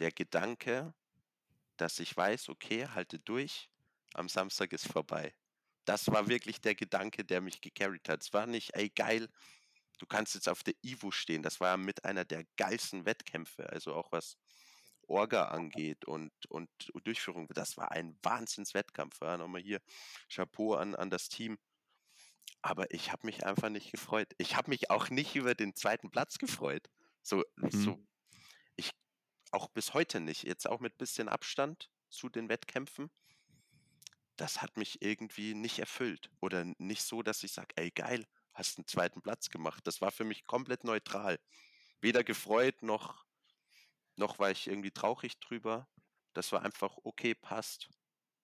der 0.00 0.12
Gedanke, 0.12 0.94
dass 1.76 2.00
ich 2.00 2.16
weiß, 2.16 2.50
okay, 2.50 2.88
halte 2.88 3.20
durch, 3.20 3.70
am 4.14 4.28
Samstag 4.28 4.72
ist 4.72 4.88
vorbei. 4.92 5.34
Das 5.84 6.08
war 6.08 6.28
wirklich 6.28 6.60
der 6.60 6.74
Gedanke, 6.74 7.24
der 7.24 7.40
mich 7.40 7.60
gecarried 7.60 8.08
hat. 8.08 8.22
Es 8.22 8.32
war 8.32 8.46
nicht, 8.46 8.74
ey, 8.74 8.88
geil, 8.90 9.28
du 9.98 10.06
kannst 10.06 10.34
jetzt 10.34 10.48
auf 10.48 10.62
der 10.62 10.74
Ivo 10.82 11.10
stehen. 11.10 11.42
Das 11.42 11.60
war 11.60 11.76
mit 11.76 12.04
einer 12.04 12.24
der 12.24 12.44
geilsten 12.56 13.06
Wettkämpfe, 13.06 13.68
also 13.70 13.94
auch 13.94 14.10
was 14.12 14.36
Orga 15.08 15.48
angeht 15.48 16.04
und, 16.04 16.32
und 16.48 16.70
Durchführung, 17.04 17.48
das 17.48 17.76
war 17.76 17.92
ein 17.92 18.18
Wahnsinnswettkampf. 18.22 19.20
Ja. 19.20 19.36
Nochmal 19.36 19.60
hier 19.60 19.80
Chapeau 20.28 20.74
an, 20.74 20.94
an 20.94 21.10
das 21.10 21.28
Team. 21.28 21.58
Aber 22.62 22.90
ich 22.92 23.12
habe 23.12 23.26
mich 23.26 23.44
einfach 23.44 23.68
nicht 23.68 23.90
gefreut. 23.90 24.32
Ich 24.38 24.56
habe 24.56 24.70
mich 24.70 24.90
auch 24.90 25.10
nicht 25.10 25.36
über 25.36 25.54
den 25.54 25.74
zweiten 25.74 26.10
Platz 26.10 26.38
gefreut. 26.38 26.88
So, 27.22 27.44
mhm. 27.56 27.70
so, 27.70 28.06
ich 28.76 28.90
auch 29.50 29.68
bis 29.68 29.92
heute 29.92 30.20
nicht. 30.20 30.44
Jetzt 30.44 30.68
auch 30.68 30.80
mit 30.80 30.96
bisschen 30.96 31.28
Abstand 31.28 31.90
zu 32.08 32.28
den 32.28 32.48
Wettkämpfen. 32.48 33.10
Das 34.36 34.62
hat 34.62 34.76
mich 34.76 35.02
irgendwie 35.02 35.54
nicht 35.54 35.78
erfüllt. 35.78 36.30
Oder 36.40 36.64
nicht 36.78 37.02
so, 37.02 37.22
dass 37.22 37.42
ich 37.42 37.52
sage, 37.52 37.74
ey 37.76 37.90
geil, 37.90 38.26
hast 38.52 38.78
einen 38.78 38.86
zweiten 38.86 39.22
Platz 39.22 39.50
gemacht. 39.50 39.86
Das 39.86 40.00
war 40.00 40.10
für 40.10 40.24
mich 40.24 40.44
komplett 40.44 40.84
neutral. 40.84 41.38
Weder 42.00 42.24
gefreut 42.24 42.82
noch, 42.82 43.24
noch 44.16 44.38
war 44.38 44.50
ich 44.50 44.66
irgendwie 44.66 44.90
traurig 44.90 45.38
drüber. 45.40 45.88
Das 46.32 46.52
war 46.52 46.62
einfach, 46.62 46.96
okay, 47.04 47.34
passt. 47.34 47.88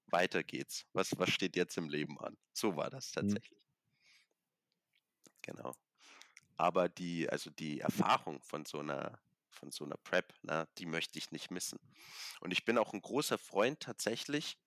Weiter 0.07 0.42
geht's. 0.42 0.87
Was, 0.92 1.16
was 1.18 1.31
steht 1.31 1.57
jetzt 1.57 1.76
im 1.76 1.88
Leben 1.88 2.18
an? 2.20 2.37
So 2.53 2.76
war 2.76 2.90
das 2.90 3.11
mhm. 3.11 3.20
tatsächlich. 3.20 3.61
Mhm. 3.61 3.70
Genau. 5.42 5.74
Aber 6.57 6.88
die, 6.88 7.29
also 7.29 7.50
die 7.50 7.81
Erfahrung 7.81 8.42
von 8.42 8.64
so 8.66 8.81
einer, 8.81 9.18
von 9.50 9.70
so 9.70 9.85
einer 9.85 9.96
Prep, 9.96 10.35
na, 10.42 10.62
ne, 10.62 10.68
die 10.79 10.87
möchte 10.87 11.18
ich 11.18 11.31
nicht 11.31 11.50
missen. 11.50 11.79
Und 12.40 12.50
ich 12.50 12.64
bin 12.64 12.76
auch 12.76 12.92
ein 12.92 13.00
großer 13.00 13.38
Freund 13.38 13.81
tatsächlich. 13.81 14.59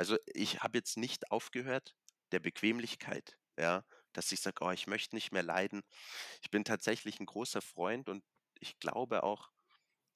Also 0.00 0.16
ich 0.32 0.60
habe 0.60 0.78
jetzt 0.78 0.96
nicht 0.96 1.30
aufgehört 1.30 1.94
der 2.32 2.40
Bequemlichkeit, 2.40 3.36
ja, 3.58 3.84
dass 4.14 4.32
ich 4.32 4.40
sage, 4.40 4.64
oh, 4.64 4.70
ich 4.70 4.86
möchte 4.86 5.14
nicht 5.14 5.30
mehr 5.30 5.42
leiden. 5.42 5.82
Ich 6.40 6.50
bin 6.50 6.64
tatsächlich 6.64 7.20
ein 7.20 7.26
großer 7.26 7.60
Freund 7.60 8.08
und 8.08 8.24
ich 8.60 8.78
glaube 8.78 9.24
auch, 9.24 9.50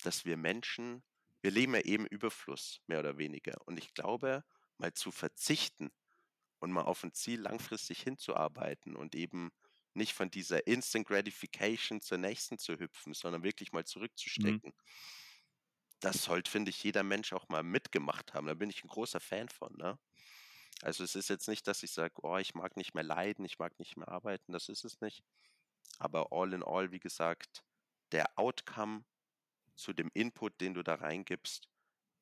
dass 0.03 0.25
wir 0.25 0.39
Menschen, 0.39 1.05
wir 1.43 1.51
leben 1.51 1.75
ja 1.75 1.83
eben 1.83 2.07
Überfluss, 2.07 2.81
mehr 2.87 3.01
oder 3.01 3.19
weniger. 3.19 3.59
Und 3.67 3.77
ich 3.77 3.93
glaube, 3.93 4.43
mal 4.79 4.95
zu 4.95 5.13
verzichten 5.13 5.91
und 6.61 6.73
mal 6.73 6.85
auf 6.85 7.05
ein 7.05 7.13
Ziel 7.13 7.43
langfristig 7.43 8.01
hinzuarbeiten 8.01 8.97
und 8.97 9.15
eben 9.15 9.51
nicht 9.93 10.15
von 10.15 10.31
dieser 10.31 10.67
Instant 10.67 11.07
Gratification 11.07 12.01
zur 12.01 12.17
nächsten 12.17 12.57
zu 12.57 12.79
hüpfen, 12.79 13.13
sondern 13.13 13.43
wirklich 13.43 13.73
mal 13.73 13.83
mhm. 13.83 13.87
zurückzustecken. 13.87 14.71
Mhm. 14.71 14.83
Das 16.05 16.23
sollte, 16.25 16.51
finde 16.51 16.69
ich, 16.69 16.83
jeder 16.83 17.03
Mensch 17.03 17.33
auch 17.33 17.49
mal 17.49 17.63
mitgemacht 17.63 18.35
haben. 18.35 18.47
Da 18.47 18.53
bin 18.53 18.69
ich 18.69 18.85
ein 18.85 18.89
großer 18.89 19.21
Fan 19.21 19.49
von. 19.49 19.75
Ne? 19.79 19.99
Also 20.83 21.03
es 21.03 21.15
ist 21.15 21.31
jetzt 21.31 21.49
nicht, 21.49 21.67
dass 21.67 21.83
ich 21.83 21.93
sage, 21.93 22.15
oh, 22.23 22.37
ich 22.37 22.55
mag 22.55 22.77
nicht 22.77 22.95
mehr 22.95 23.03
leiden, 23.03 23.45
ich 23.47 23.59
mag 23.59 23.79
nicht 23.79 23.97
mehr 23.97 24.09
arbeiten, 24.09 24.53
das 24.53 24.69
ist 24.69 24.85
es 24.85 25.01
nicht. 25.01 25.25
Aber 25.99 26.31
all 26.31 26.53
in 26.53 26.63
all, 26.63 26.91
wie 26.91 27.01
gesagt, 27.01 27.65
der 28.13 28.39
Outcome 28.39 29.05
zu 29.77 29.95
dem 29.95 30.11
Input, 30.13 30.61
den 30.61 30.75
du 30.75 30.83
da 30.83 30.97
reingibst, 30.97 31.71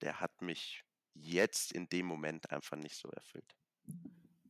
der 0.01 0.21
hat 0.21 0.43
mich 0.43 0.85
jetzt 1.15 1.73
in 1.73 1.89
dem 1.89 2.07
Moment 2.07 2.51
einfach 2.51 2.77
nicht 2.77 2.97
so 2.97 3.09
erfüllt. 3.11 3.57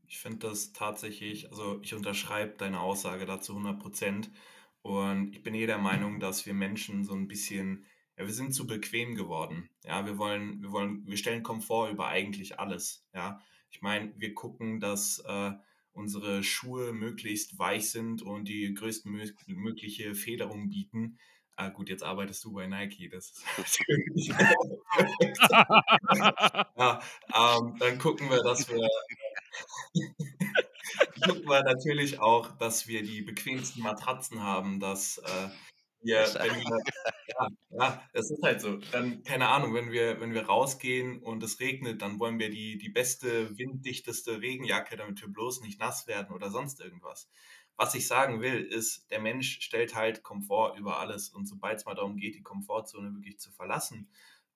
Ich 0.06 0.18
finde 0.18 0.46
das 0.46 0.74
tatsächlich, 0.74 1.50
also 1.50 1.80
ich 1.80 1.94
unterschreibe 1.94 2.58
deine 2.58 2.80
Aussage 2.80 3.24
dazu 3.24 3.52
100 3.52 3.80
Prozent. 3.80 4.30
Und 4.82 5.34
ich 5.34 5.42
bin 5.42 5.54
eh 5.54 5.64
der 5.64 5.78
Meinung, 5.78 6.20
dass 6.20 6.44
wir 6.44 6.52
Menschen 6.52 7.04
so 7.04 7.14
ein 7.14 7.28
bisschen, 7.28 7.86
ja, 8.22 8.28
wir 8.28 8.34
sind 8.34 8.54
zu 8.54 8.66
bequem 8.66 9.14
geworden. 9.16 9.68
Ja, 9.84 10.06
wir 10.06 10.16
wollen, 10.16 10.62
wir 10.62 10.72
wollen, 10.72 11.06
wir 11.06 11.16
stellen 11.16 11.42
Komfort 11.42 11.90
über 11.90 12.08
eigentlich 12.08 12.58
alles. 12.58 13.04
Ja, 13.14 13.40
ich 13.70 13.82
meine, 13.82 14.12
wir 14.16 14.34
gucken, 14.34 14.80
dass 14.80 15.18
äh, 15.26 15.52
unsere 15.92 16.44
Schuhe 16.44 16.92
möglichst 16.92 17.58
weich 17.58 17.90
sind 17.90 18.22
und 18.22 18.46
die 18.46 18.72
größtmögliche 18.74 20.14
Federung 20.14 20.68
bieten. 20.68 21.18
Ah, 21.56 21.68
gut, 21.68 21.88
jetzt 21.88 22.02
arbeitest 22.02 22.44
du 22.44 22.52
bei 22.52 22.66
Nike. 22.66 23.08
Das 23.08 23.32
ist 23.32 23.44
natürlich. 23.58 24.28
ja, 26.76 27.00
ähm, 27.34 27.76
dann 27.78 27.98
gucken 27.98 28.30
wir, 28.30 28.42
dass 28.42 28.68
wir 28.68 28.88
gucken 31.24 31.44
wir 31.44 31.62
natürlich 31.62 32.20
auch, 32.20 32.56
dass 32.58 32.86
wir 32.86 33.02
die 33.02 33.22
bequemsten 33.22 33.82
Matratzen 33.82 34.42
haben, 34.42 34.80
dass 34.80 35.18
äh, 35.18 35.48
wir, 36.02 36.26
wenn 36.34 36.60
wir, 36.60 36.78
ja, 37.26 37.48
ja, 37.70 38.08
das 38.12 38.30
ist 38.30 38.42
halt 38.42 38.60
so. 38.60 38.76
Dann, 38.92 39.22
keine 39.22 39.48
Ahnung, 39.48 39.74
wenn 39.74 39.90
wir, 39.92 40.20
wenn 40.20 40.34
wir 40.34 40.46
rausgehen 40.46 41.22
und 41.22 41.42
es 41.42 41.60
regnet, 41.60 42.02
dann 42.02 42.18
wollen 42.18 42.38
wir 42.38 42.50
die, 42.50 42.78
die 42.78 42.88
beste, 42.88 43.56
winddichteste 43.56 44.40
Regenjacke, 44.40 44.96
damit 44.96 45.20
wir 45.20 45.28
bloß 45.28 45.60
nicht 45.62 45.80
nass 45.80 46.06
werden 46.06 46.34
oder 46.34 46.50
sonst 46.50 46.80
irgendwas. 46.80 47.30
Was 47.76 47.94
ich 47.94 48.06
sagen 48.06 48.40
will, 48.40 48.60
ist, 48.60 49.10
der 49.10 49.20
Mensch 49.20 49.60
stellt 49.60 49.94
halt 49.94 50.22
Komfort 50.22 50.76
über 50.78 51.00
alles 51.00 51.30
und 51.30 51.46
sobald 51.46 51.78
es 51.78 51.84
mal 51.84 51.94
darum 51.94 52.16
geht, 52.16 52.34
die 52.34 52.42
Komfortzone 52.42 53.14
wirklich 53.14 53.38
zu 53.38 53.50
verlassen, 53.50 54.10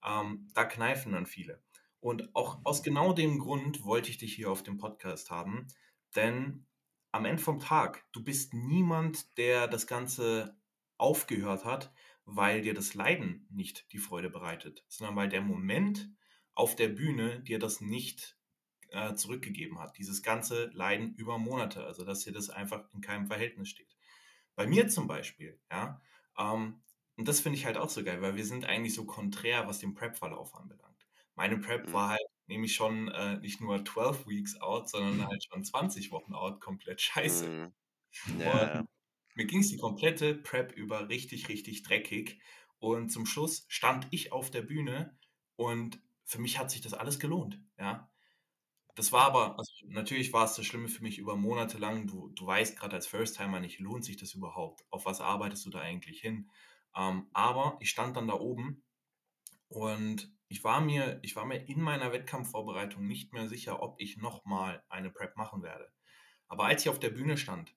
ähm, 0.05 0.49
da 0.55 0.65
kneifen 0.65 1.13
dann 1.13 1.27
viele. 1.27 1.63
Und 2.01 2.35
auch 2.35 2.61
aus 2.65 2.83
genau 2.83 3.13
dem 3.13 3.39
Grund 3.39 3.85
wollte 3.85 4.11
ich 4.11 4.19
dich 4.19 4.35
hier 4.35 4.51
auf 4.51 4.63
dem 4.63 4.77
Podcast 4.79 5.31
haben, 5.31 5.67
denn 6.15 6.67
am 7.11 7.25
Ende 7.25 7.43
vom 7.43 7.59
Tag, 7.59 8.05
du 8.13 8.23
bist 8.23 8.53
niemand, 8.53 9.39
der 9.39 9.69
das 9.69 9.87
Ganze 9.87 10.57
aufgehört 10.99 11.65
hat, 11.65 11.93
weil 12.27 12.61
dir 12.61 12.75
das 12.75 12.95
Leiden 12.95 13.47
nicht 13.51 13.93
die 13.93 13.99
Freude 13.99 14.29
bereitet, 14.29 14.85
sondern 14.89 15.17
weil 15.17 15.29
der 15.29 15.41
Moment 15.41 16.11
auf 16.55 16.77
der 16.77 16.89
Bühne 16.89 17.41
dir 17.41 17.59
das 17.59 17.81
nicht 17.81 18.37
äh, 18.91 19.15
zurückgegeben 19.15 19.79
hat. 19.79 19.97
Dieses 19.97 20.23
ganze 20.23 20.67
Leiden 20.75 21.15
über 21.15 21.39
Monate, 21.39 21.85
also 21.85 22.05
dass 22.05 22.25
dir 22.25 22.33
das 22.33 22.51
einfach 22.51 22.93
in 22.93 23.01
keinem 23.01 23.27
Verhältnis 23.27 23.69
steht. 23.69 23.97
Bei 24.57 24.67
mir 24.67 24.89
zum 24.89 25.07
Beispiel, 25.07 25.61
ja, 25.71 26.01
ähm, 26.37 26.83
und 27.17 27.29
das 27.29 27.41
finde 27.41 27.59
ich 27.59 27.65
halt 27.65 27.79
auch 27.79 27.89
so 27.89 28.05
geil, 28.05 28.21
weil 28.21 28.37
wir 28.37 28.45
sind 28.45 28.67
eigentlich 28.67 28.95
so 28.95 29.07
konträr, 29.07 29.67
was 29.67 29.79
den 29.79 29.95
Prep-Verlauf 29.95 30.55
anbelangt. 30.55 31.07
Meine 31.35 31.59
Prep 31.59 31.89
mhm. 31.89 31.93
war 31.93 32.09
halt 32.11 32.27
nämlich 32.47 32.75
schon 32.75 33.09
äh, 33.09 33.39
nicht 33.39 33.61
nur 33.61 33.85
12 33.85 34.27
Weeks 34.27 34.61
out, 34.61 34.89
sondern 34.89 35.27
halt 35.27 35.45
schon 35.45 35.65
20 35.65 36.11
Wochen 36.11 36.35
out, 36.35 36.61
komplett 36.61 37.01
scheiße. 37.03 37.49
Mhm. 37.49 38.41
Ja. 38.41 38.85
Mir 39.37 39.47
ging 39.47 39.61
es 39.61 39.69
die 39.69 39.77
komplette 39.77 40.35
Prep 40.35 40.73
über 40.73 41.09
richtig, 41.09 41.49
richtig 41.49 41.83
dreckig. 41.83 42.41
Und 42.79 43.11
zum 43.11 43.27
Schluss 43.27 43.67
stand 43.69 44.09
ich 44.11 44.33
auf 44.33 44.51
der 44.51 44.63
Bühne 44.63 45.19
und 45.57 46.01
für 46.25 46.41
mich 46.41 46.59
hat 46.59 46.71
sich 46.71 46.81
das 46.81 46.95
alles 46.95 47.19
gelohnt. 47.19 47.63
Ja. 47.79 48.11
Das 48.95 49.13
war 49.13 49.27
aber, 49.27 49.59
also 49.59 49.73
natürlich 49.89 50.33
war 50.33 50.47
es 50.47 50.55
das 50.55 50.65
Schlimme 50.65 50.89
für 50.89 51.03
mich 51.03 51.19
über 51.19 51.37
Monate 51.37 51.77
lang. 51.77 52.07
Du, 52.07 52.31
du 52.31 52.47
weißt 52.47 52.79
gerade 52.79 52.97
als 52.97 53.07
First-Timer 53.07 53.61
nicht, 53.61 53.79
lohnt 53.79 54.05
sich 54.05 54.17
das 54.17 54.35
überhaupt? 54.35 54.85
Auf 54.91 55.05
was 55.05 55.21
arbeitest 55.21 55.67
du 55.67 55.71
da 55.71 55.81
eigentlich 55.81 56.21
hin? 56.21 56.51
Ähm, 56.97 57.29
aber 57.35 57.77
ich 57.81 57.91
stand 57.91 58.17
dann 58.17 58.29
da 58.29 58.35
oben 58.35 58.83
und 59.69 60.33
ich 60.49 60.65
war 60.65 60.81
mir, 60.81 61.19
ich 61.23 61.37
war 61.37 61.45
mir 61.45 61.69
in 61.69 61.81
meiner 61.81 62.13
Wettkampfvorbereitung 62.13 63.07
nicht 63.07 63.35
mehr 63.35 63.49
sicher, 63.49 63.83
ob 63.83 64.01
ich 64.01 64.17
nochmal 64.17 64.83
eine 64.89 65.11
Prep 65.11 65.37
machen 65.37 65.63
werde. 65.63 65.93
Aber 66.49 66.65
als 66.65 66.83
ich 66.83 66.89
auf 66.89 67.01
der 67.01 67.11
Bühne 67.11 67.37
stand, 67.37 67.77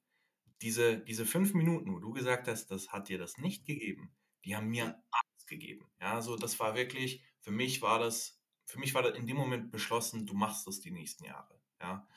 diese, 0.62 1.00
diese 1.00 1.26
fünf 1.26 1.54
Minuten, 1.54 1.94
wo 1.94 2.00
du 2.00 2.12
gesagt 2.12 2.48
hast, 2.48 2.68
das 2.68 2.92
hat 2.92 3.10
dir 3.10 3.18
das 3.18 3.38
nicht 3.38 3.66
gegeben, 3.66 4.14
die 4.46 4.56
haben 4.56 4.68
mir 4.68 5.02
alles 5.12 5.46
gegeben. 5.48 5.90
Ja, 6.02 6.22
so 6.22 6.36
das 6.36 6.60
war 6.60 6.76
wirklich, 6.76 7.24
für 7.42 7.52
mich 7.52 7.82
war 7.82 8.00
das, 8.00 8.42
für 8.66 8.80
mich 8.80 8.94
war 8.94 9.02
das 9.02 9.18
in 9.18 9.26
dem 9.26 9.38
Moment 9.38 9.72
beschlossen, 9.72 10.26
du 10.26 10.34
machst 10.34 10.68
das 10.68 10.80
die 10.80 10.92
nächsten 10.92 11.26
Jahre. 11.26 11.60
Ja, 11.82 12.08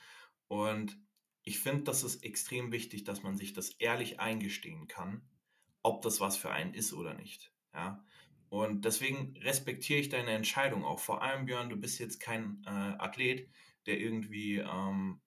und 0.47 0.99
ich 1.43 1.59
finde, 1.59 1.83
das 1.83 2.03
ist 2.03 2.23
extrem 2.23 2.71
wichtig, 2.71 3.03
dass 3.03 3.23
man 3.23 3.35
sich 3.35 3.53
das 3.53 3.71
ehrlich 3.71 4.19
eingestehen 4.19 4.87
kann, 4.87 5.27
ob 5.81 6.01
das 6.01 6.19
was 6.19 6.37
für 6.37 6.51
einen 6.51 6.73
ist 6.73 6.93
oder 6.93 7.13
nicht. 7.13 7.53
Ja, 7.73 8.05
und 8.49 8.85
deswegen 8.85 9.35
respektiere 9.37 9.99
ich 9.99 10.09
deine 10.09 10.31
Entscheidung 10.31 10.85
auch. 10.85 10.99
Vor 10.99 11.21
allem, 11.23 11.45
Björn, 11.45 11.69
du 11.69 11.75
bist 11.75 11.99
jetzt 11.99 12.19
kein 12.19 12.61
äh, 12.65 12.69
Athlet, 12.69 13.49
der 13.87 13.99
irgendwie 13.99 14.57
ähm, 14.57 15.21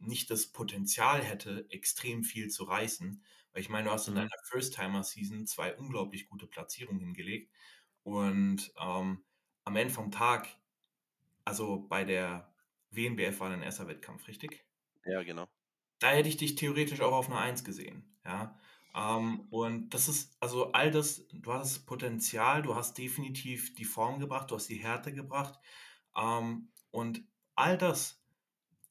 nicht 0.00 0.30
das 0.30 0.46
Potenzial 0.46 1.22
hätte, 1.22 1.66
extrem 1.70 2.24
viel 2.24 2.48
zu 2.48 2.64
reißen. 2.64 3.22
Weil 3.52 3.62
ich 3.62 3.68
meine, 3.68 3.86
du 3.86 3.92
hast 3.92 4.08
in 4.08 4.14
mhm. 4.14 4.18
deiner 4.18 4.30
First-Timer-Season 4.44 5.46
zwei 5.46 5.74
unglaublich 5.76 6.28
gute 6.28 6.46
Platzierungen 6.46 7.00
hingelegt. 7.00 7.52
Und 8.02 8.72
ähm, 8.80 9.24
am 9.64 9.76
Ende 9.76 9.92
vom 9.92 10.10
Tag, 10.10 10.48
also 11.44 11.86
bei 11.88 12.04
der 12.04 12.52
WNBF 12.90 13.40
war 13.40 13.50
dein 13.50 13.62
erster 13.62 13.88
Wettkampf, 13.88 14.26
richtig? 14.28 14.64
Ja, 15.04 15.22
genau. 15.22 15.46
Da 15.98 16.10
hätte 16.10 16.28
ich 16.28 16.36
dich 16.36 16.54
theoretisch 16.54 17.00
auch 17.00 17.12
auf 17.12 17.28
eine 17.28 17.38
Eins 17.38 17.64
gesehen. 17.64 18.16
Ja. 18.24 18.58
Ähm, 18.94 19.46
und 19.50 19.90
das 19.90 20.08
ist, 20.08 20.36
also 20.40 20.72
all 20.72 20.90
das, 20.90 21.26
du 21.32 21.52
hast 21.52 21.76
das 21.76 21.84
Potenzial, 21.84 22.62
du 22.62 22.74
hast 22.74 22.96
definitiv 22.98 23.74
die 23.74 23.84
Form 23.84 24.18
gebracht, 24.18 24.50
du 24.50 24.54
hast 24.54 24.68
die 24.68 24.76
Härte 24.76 25.12
gebracht. 25.12 25.58
Ähm, 26.16 26.70
und 26.90 27.22
all 27.54 27.76
das, 27.76 28.17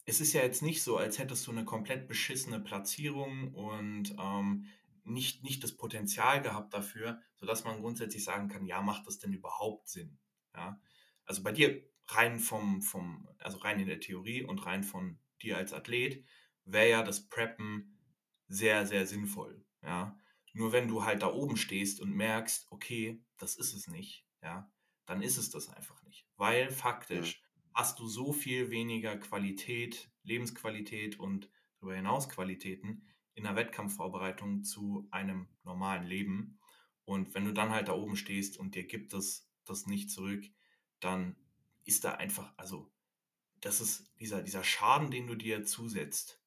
es 0.08 0.22
ist 0.22 0.32
ja 0.32 0.40
jetzt 0.40 0.62
nicht 0.62 0.82
so, 0.82 0.96
als 0.96 1.18
hättest 1.18 1.46
du 1.46 1.50
eine 1.50 1.66
komplett 1.66 2.08
beschissene 2.08 2.60
Platzierung 2.60 3.52
und 3.52 4.16
ähm, 4.18 4.64
nicht, 5.04 5.44
nicht 5.44 5.62
das 5.62 5.76
Potenzial 5.76 6.40
gehabt 6.40 6.72
dafür, 6.72 7.20
sodass 7.36 7.64
man 7.64 7.80
grundsätzlich 7.80 8.24
sagen 8.24 8.48
kann, 8.48 8.64
ja, 8.64 8.80
macht 8.80 9.06
das 9.06 9.18
denn 9.18 9.34
überhaupt 9.34 9.88
Sinn? 9.88 10.18
Ja? 10.54 10.80
Also 11.26 11.42
bei 11.42 11.52
dir 11.52 11.82
rein 12.06 12.38
vom, 12.38 12.80
vom, 12.80 13.28
also 13.38 13.58
rein 13.58 13.80
in 13.80 13.86
der 13.86 14.00
Theorie 14.00 14.42
und 14.42 14.64
rein 14.64 14.82
von 14.82 15.18
dir 15.42 15.58
als 15.58 15.74
Athlet, 15.74 16.24
wäre 16.64 16.88
ja 16.88 17.02
das 17.02 17.28
Preppen 17.28 17.98
sehr, 18.46 18.86
sehr 18.86 19.06
sinnvoll. 19.06 19.62
Ja, 19.82 20.18
nur 20.54 20.72
wenn 20.72 20.88
du 20.88 21.04
halt 21.04 21.22
da 21.22 21.30
oben 21.30 21.58
stehst 21.58 22.00
und 22.00 22.14
merkst, 22.14 22.66
okay, 22.70 23.22
das 23.36 23.56
ist 23.56 23.74
es 23.74 23.88
nicht, 23.88 24.26
ja, 24.42 24.72
dann 25.04 25.20
ist 25.20 25.36
es 25.36 25.50
das 25.50 25.68
einfach 25.68 26.02
nicht. 26.04 26.26
Weil 26.36 26.70
faktisch. 26.70 27.42
Hast 27.78 28.00
du 28.00 28.08
so 28.08 28.32
viel 28.32 28.72
weniger 28.72 29.16
Qualität, 29.16 30.10
Lebensqualität 30.24 31.20
und 31.20 31.48
darüber 31.78 31.94
hinaus 31.94 32.28
Qualitäten 32.28 33.06
in 33.34 33.44
der 33.44 33.54
Wettkampfvorbereitung 33.54 34.64
zu 34.64 35.06
einem 35.12 35.46
normalen 35.62 36.04
Leben. 36.04 36.58
Und 37.04 37.34
wenn 37.34 37.44
du 37.44 37.52
dann 37.52 37.70
halt 37.70 37.86
da 37.86 37.92
oben 37.92 38.16
stehst 38.16 38.58
und 38.58 38.74
dir 38.74 38.84
gibt 38.84 39.14
es 39.14 39.48
das 39.64 39.86
nicht 39.86 40.10
zurück, 40.10 40.44
dann 40.98 41.36
ist 41.84 42.02
da 42.02 42.14
einfach, 42.14 42.52
also 42.56 42.90
das 43.60 43.80
ist 43.80 44.12
dieser, 44.18 44.42
dieser 44.42 44.64
Schaden, 44.64 45.12
den 45.12 45.28
du 45.28 45.36
dir 45.36 45.62
zusetzt, 45.62 46.42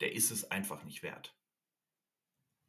der 0.00 0.14
ist 0.14 0.30
es 0.30 0.50
einfach 0.50 0.82
nicht 0.84 1.02
wert. 1.02 1.36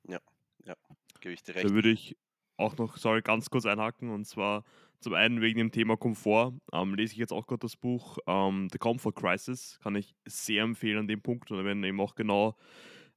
Ja, 0.03 0.19
ja, 0.65 0.75
gebe 1.21 1.34
ich 1.34 1.43
dir 1.43 1.55
recht. 1.55 1.65
Da 1.65 1.73
würde 1.73 1.91
ich 1.91 2.17
auch 2.57 2.77
noch, 2.77 2.97
sorry, 2.97 3.21
ganz 3.21 3.49
kurz 3.49 3.65
einhaken 3.65 4.09
und 4.09 4.25
zwar 4.25 4.63
zum 4.99 5.13
einen 5.13 5.41
wegen 5.41 5.59
dem 5.59 5.71
Thema 5.71 5.97
Komfort. 5.97 6.53
Ähm, 6.73 6.95
lese 6.95 7.13
ich 7.13 7.19
jetzt 7.19 7.33
auch 7.33 7.47
gerade 7.47 7.59
das 7.59 7.75
Buch 7.75 8.17
ähm, 8.27 8.69
The 8.71 8.77
Comfort 8.77 9.13
Crisis, 9.13 9.79
kann 9.83 9.95
ich 9.95 10.15
sehr 10.25 10.63
empfehlen 10.63 10.99
an 10.99 11.07
dem 11.07 11.21
Punkt 11.21 11.51
und 11.51 11.57
da 11.57 11.65
werden 11.65 11.83
eben 11.83 11.99
auch 11.99 12.15
genau 12.15 12.55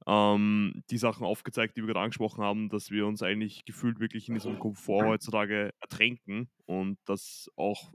ähm, 0.07 0.83
die 0.89 0.97
Sachen 0.97 1.25
aufgezeigt, 1.25 1.77
die 1.77 1.81
wir 1.81 1.87
gerade 1.87 2.01
angesprochen 2.01 2.43
haben, 2.43 2.69
dass 2.69 2.91
wir 2.91 3.05
uns 3.05 3.21
eigentlich 3.21 3.65
gefühlt 3.65 3.99
wirklich 3.99 4.27
in 4.27 4.35
diesem 4.35 4.59
Komfort 4.59 5.05
heutzutage 5.05 5.71
ertränken 5.81 6.49
und 6.65 6.97
dass 7.05 7.49
auch 7.55 7.91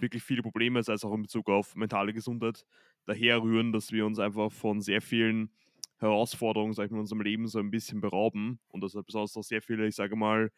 wirklich 0.00 0.22
viele 0.22 0.42
Probleme, 0.42 0.82
sei 0.82 0.94
es 0.94 1.04
auch 1.04 1.14
in 1.14 1.22
Bezug 1.22 1.48
auf 1.48 1.74
mentale 1.74 2.12
Gesundheit, 2.12 2.64
daherrühren, 3.06 3.72
dass 3.72 3.90
wir 3.90 4.06
uns 4.06 4.18
einfach 4.18 4.52
von 4.52 4.80
sehr 4.80 5.00
vielen 5.00 5.50
Herausforderungen, 5.98 6.74
sag 6.74 6.86
ich 6.86 6.90
mal, 6.90 6.98
in 6.98 7.02
unserem 7.02 7.22
Leben 7.22 7.48
so 7.48 7.58
ein 7.58 7.70
bisschen 7.70 8.00
berauben 8.00 8.60
und 8.68 8.82
dass 8.82 8.92
besonders 8.92 9.36
auch 9.36 9.42
sehr 9.42 9.62
viele, 9.62 9.86
ich 9.86 9.96
sage 9.96 10.14
mal, 10.14 10.52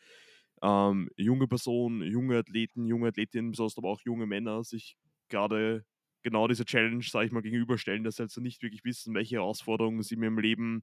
ähm, 0.62 1.08
junge 1.16 1.46
Personen, 1.46 2.02
junge 2.02 2.38
Athleten, 2.38 2.86
junge 2.86 3.08
Athletinnen, 3.08 3.52
besonders 3.52 3.78
aber 3.78 3.88
auch 3.88 4.00
junge 4.02 4.26
Männer 4.26 4.62
sich 4.64 4.96
gerade 5.28 5.84
genau 6.22 6.48
diese 6.48 6.64
Challenge, 6.64 7.02
sage 7.02 7.26
ich 7.26 7.32
mal, 7.32 7.42
gegenüberstellen, 7.42 8.04
dass 8.04 8.16
sie 8.16 8.22
also 8.22 8.40
nicht 8.40 8.62
wirklich 8.62 8.84
wissen, 8.84 9.14
welche 9.14 9.36
Herausforderungen 9.36 10.02
sie 10.02 10.16
mir 10.16 10.26
im 10.26 10.38
Leben 10.38 10.82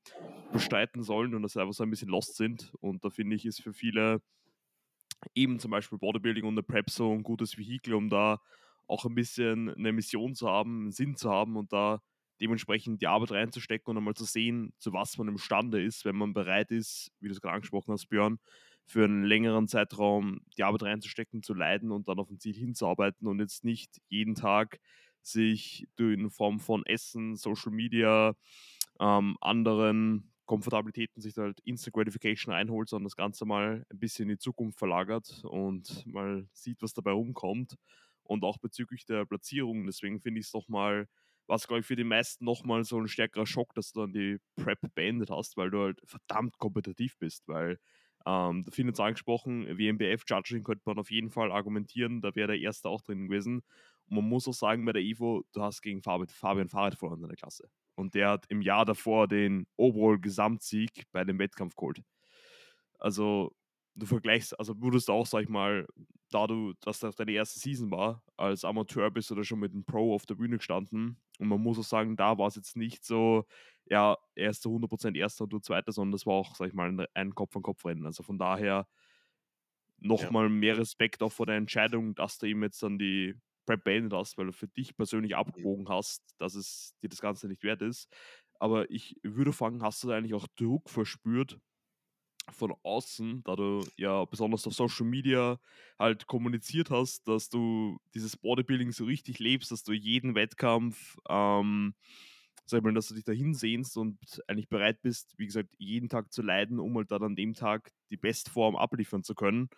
bestreiten 0.51 1.03
sollen 1.03 1.35
und 1.35 1.43
dass 1.43 1.53
sie 1.53 1.61
einfach 1.61 1.73
so 1.73 1.83
ein 1.83 1.89
bisschen 1.89 2.09
lost 2.09 2.35
sind. 2.37 2.73
Und 2.79 3.05
da 3.05 3.09
finde 3.09 3.35
ich, 3.35 3.45
ist 3.45 3.61
für 3.61 3.73
viele 3.73 4.21
eben 5.35 5.59
zum 5.59 5.71
Beispiel 5.71 5.97
Bodybuilding 5.97 6.43
und 6.43 6.53
eine 6.53 6.63
Prep 6.63 6.89
so 6.89 7.11
ein 7.11 7.23
gutes 7.23 7.57
Vehikel, 7.57 7.93
um 7.93 8.09
da 8.09 8.41
auch 8.87 9.05
ein 9.05 9.15
bisschen 9.15 9.69
eine 9.69 9.91
Mission 9.91 10.33
zu 10.35 10.49
haben, 10.49 10.81
einen 10.81 10.91
Sinn 10.91 11.15
zu 11.15 11.29
haben 11.29 11.55
und 11.57 11.73
da 11.73 12.01
dementsprechend 12.39 13.01
die 13.01 13.07
Arbeit 13.07 13.31
reinzustecken 13.31 13.91
und 13.91 13.97
einmal 13.97 14.13
zu 14.13 14.25
sehen, 14.25 14.73
zu 14.77 14.93
was 14.93 15.17
man 15.17 15.27
imstande 15.27 15.83
ist, 15.83 16.05
wenn 16.05 16.15
man 16.15 16.33
bereit 16.33 16.71
ist, 16.71 17.11
wie 17.19 17.27
du 17.27 17.33
es 17.33 17.41
gerade 17.41 17.55
angesprochen 17.55 17.91
hast, 17.91 18.07
Björn, 18.07 18.39
für 18.87 19.03
einen 19.03 19.23
längeren 19.23 19.67
Zeitraum 19.67 20.39
die 20.57 20.63
Arbeit 20.63 20.83
reinzustecken, 20.83 21.43
zu 21.43 21.53
leiden 21.53 21.91
und 21.91 22.07
dann 22.07 22.19
auf 22.19 22.29
ein 22.29 22.39
Ziel 22.39 22.55
hinzuarbeiten 22.55 23.27
und 23.27 23.39
jetzt 23.39 23.65
nicht 23.65 24.01
jeden 24.07 24.33
Tag 24.33 24.79
sich 25.21 25.87
in 25.99 26.29
Form 26.29 26.59
von 26.59 26.85
Essen, 26.85 27.35
Social 27.35 27.71
Media, 27.73 28.35
ähm, 28.99 29.35
anderen 29.41 30.31
Komfortabilitäten 30.45 31.21
sich 31.21 31.35
halt 31.35 31.59
Instant 31.65 31.93
Gratification 31.95 32.53
reinholt, 32.53 32.87
sondern 32.87 33.07
das 33.07 33.17
Ganze 33.17 33.45
mal 33.45 33.85
ein 33.91 33.99
bisschen 33.99 34.29
in 34.29 34.35
die 34.35 34.39
Zukunft 34.39 34.79
verlagert 34.79 35.43
und 35.43 36.05
mal 36.05 36.47
sieht, 36.53 36.81
was 36.81 36.93
dabei 36.93 37.11
rumkommt. 37.11 37.75
Und 38.23 38.45
auch 38.45 38.57
bezüglich 38.57 39.05
der 39.05 39.25
Platzierung, 39.25 39.85
deswegen 39.85 40.21
finde 40.21 40.39
ich 40.39 40.45
es 40.47 40.51
doch 40.53 40.69
mal 40.69 41.07
war 41.47 41.55
es, 41.55 41.67
glaube 41.67 41.79
ich, 41.79 41.85
für 41.85 41.95
die 41.95 42.03
meisten 42.03 42.45
nochmal 42.45 42.83
so 42.83 42.99
ein 42.99 43.07
stärkerer 43.07 43.45
Schock, 43.47 43.73
dass 43.73 43.93
du 43.93 44.01
dann 44.01 44.13
die 44.13 44.37
Prep 44.57 44.79
beendet 44.95 45.29
hast, 45.29 45.57
weil 45.57 45.69
du 45.71 45.79
halt 45.81 46.01
verdammt 46.05 46.57
kompetitiv 46.59 47.17
bist, 47.17 47.47
weil 47.47 47.79
ähm, 48.27 48.65
da 48.65 48.71
findet 48.71 48.95
es 48.95 48.99
angesprochen, 48.99 49.65
WMBF-Judging 49.65 50.63
könnte 50.63 50.83
man 50.85 50.99
auf 50.99 51.09
jeden 51.09 51.29
Fall 51.29 51.49
argumentieren, 51.49 52.19
da 52.19 52.35
wäre 52.35 52.49
der 52.49 52.59
Erste 52.59 52.89
auch 52.89 53.01
drin 53.01 53.29
gewesen. 53.29 53.63
Und 54.09 54.17
man 54.17 54.27
muss 54.27 54.49
auch 54.49 54.53
sagen, 54.53 54.83
bei 54.83 54.91
der 54.91 55.01
Evo, 55.01 55.45
du 55.53 55.61
hast 55.61 55.81
gegen 55.81 56.01
Fabian, 56.01 56.27
Fabian 56.27 56.67
Fahrrad 56.67 56.95
verloren 56.95 57.21
in 57.21 57.29
der 57.29 57.37
Klasse. 57.37 57.69
Und 57.95 58.15
der 58.15 58.31
hat 58.31 58.45
im 58.49 58.61
Jahr 58.61 58.83
davor 58.83 59.29
den 59.29 59.65
Overall-Gesamtsieg 59.77 61.05
bei 61.13 61.23
dem 61.23 61.39
Wettkampf 61.39 61.75
geholt. 61.75 62.03
Also 62.99 63.55
du 63.97 64.05
vergleichst, 64.05 64.57
also 64.59 64.79
würdest 64.81 65.07
du 65.07 65.13
auch, 65.13 65.25
sag 65.25 65.43
ich 65.43 65.49
mal, 65.49 65.87
da 66.29 66.45
du, 66.45 66.73
dass 66.81 66.99
das 66.99 67.15
deine 67.15 67.31
erste 67.31 67.59
Season 67.59 67.89
war, 67.89 68.23
als 68.37 68.63
Amateur 68.63 69.09
bist 69.11 69.29
du 69.31 69.35
da 69.35 69.43
schon 69.43 69.59
mit 69.59 69.73
einem 69.73 69.85
Pro 69.85 70.13
auf 70.13 70.25
der 70.25 70.35
Bühne 70.35 70.57
gestanden. 70.57 71.17
Und 71.39 71.47
man 71.47 71.61
muss 71.61 71.79
auch 71.79 71.83
sagen, 71.83 72.15
da 72.15 72.37
war 72.37 72.47
es 72.47 72.55
jetzt 72.55 72.75
nicht 72.75 73.03
so, 73.05 73.45
ja, 73.85 74.17
er 74.35 74.49
ist 74.49 74.61
zu 74.61 74.69
100% 74.69 75.15
Erster 75.17 75.45
und 75.45 75.53
du 75.53 75.59
Zweiter, 75.59 75.91
sondern 75.91 76.11
das 76.11 76.25
war 76.25 76.33
auch, 76.33 76.55
sag 76.55 76.67
ich 76.67 76.73
mal, 76.73 77.07
ein 77.13 77.35
Kopf-an-Kopf-Rennen. 77.35 78.05
Also 78.05 78.23
von 78.23 78.37
daher 78.37 78.87
nochmal 79.99 80.45
ja. 80.45 80.49
mehr 80.49 80.77
Respekt 80.77 81.23
auch 81.23 81.31
vor 81.31 81.45
der 81.45 81.55
Entscheidung, 81.55 82.13
dass 82.13 82.37
du 82.37 82.45
ihm 82.45 82.63
jetzt 82.63 82.83
dann 82.83 82.99
die 82.99 83.35
Prep 83.65 83.83
beendet 83.83 84.13
hast, 84.13 84.37
weil 84.37 84.45
du 84.47 84.53
für 84.53 84.67
dich 84.67 84.95
persönlich 84.95 85.35
abgewogen 85.35 85.89
hast, 85.89 86.23
dass 86.37 86.55
es 86.55 86.95
dir 87.01 87.09
das 87.09 87.21
Ganze 87.21 87.47
nicht 87.47 87.63
wert 87.63 87.81
ist. 87.81 88.07
Aber 88.59 88.89
ich 88.91 89.15
würde 89.23 89.53
fragen, 89.53 89.81
hast 89.81 90.03
du 90.03 90.07
da 90.07 90.17
eigentlich 90.17 90.33
auch 90.33 90.47
Druck 90.55 90.89
verspürt, 90.89 91.59
von 92.51 92.73
außen, 92.83 93.43
da 93.43 93.55
du 93.55 93.85
ja 93.97 94.25
besonders 94.25 94.65
auf 94.67 94.73
Social 94.73 95.05
Media 95.05 95.59
halt 95.99 96.27
kommuniziert 96.27 96.89
hast, 96.89 97.27
dass 97.27 97.49
du 97.49 97.99
dieses 98.13 98.37
Bodybuilding 98.37 98.91
so 98.91 99.05
richtig 99.05 99.39
lebst, 99.39 99.71
dass 99.71 99.83
du 99.83 99.93
jeden 99.93 100.35
Wettkampf, 100.35 101.17
ähm, 101.29 101.93
sag 102.65 102.83
mal, 102.83 102.93
dass 102.93 103.07
du 103.07 103.15
dich 103.15 103.23
da 103.23 103.31
hinsehnst 103.31 103.97
und 103.97 104.17
eigentlich 104.47 104.69
bereit 104.69 105.01
bist, 105.01 105.33
wie 105.37 105.45
gesagt, 105.45 105.69
jeden 105.77 106.09
Tag 106.09 106.31
zu 106.31 106.41
leiden, 106.41 106.79
um 106.79 106.95
halt 106.97 107.11
dann 107.11 107.23
an 107.23 107.35
dem 107.35 107.53
Tag 107.53 107.91
die 108.11 108.17
Bestform 108.17 108.75
abliefern 108.75 109.23
zu 109.23 109.35
können. 109.35 109.69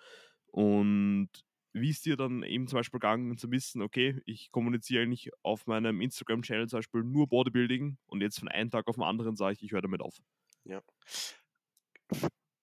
Und 0.47 1.29
wie 1.73 1.89
ist 1.89 2.05
dir 2.05 2.17
dann 2.17 2.43
eben 2.43 2.67
zum 2.67 2.77
Beispiel 2.77 2.99
gegangen 2.99 3.38
zu 3.38 3.51
wissen, 3.51 3.82
okay, 3.82 4.21
ich 4.25 4.51
kommuniziere 4.51 5.03
eigentlich 5.03 5.29
auf 5.43 5.67
meinem 5.67 6.01
Instagram-Channel 6.01 6.67
zum 6.67 6.79
Beispiel 6.79 7.03
nur 7.03 7.27
Bodybuilding 7.27 7.97
und 8.08 8.21
jetzt 8.21 8.39
von 8.39 8.47
einem 8.47 8.71
Tag 8.71 8.88
auf 8.88 8.95
den 8.95 9.03
anderen 9.03 9.36
sage 9.36 9.53
ich, 9.53 9.63
ich 9.63 9.71
höre 9.71 9.82
damit 9.82 10.01
auf. 10.01 10.17
Ja 10.65 10.82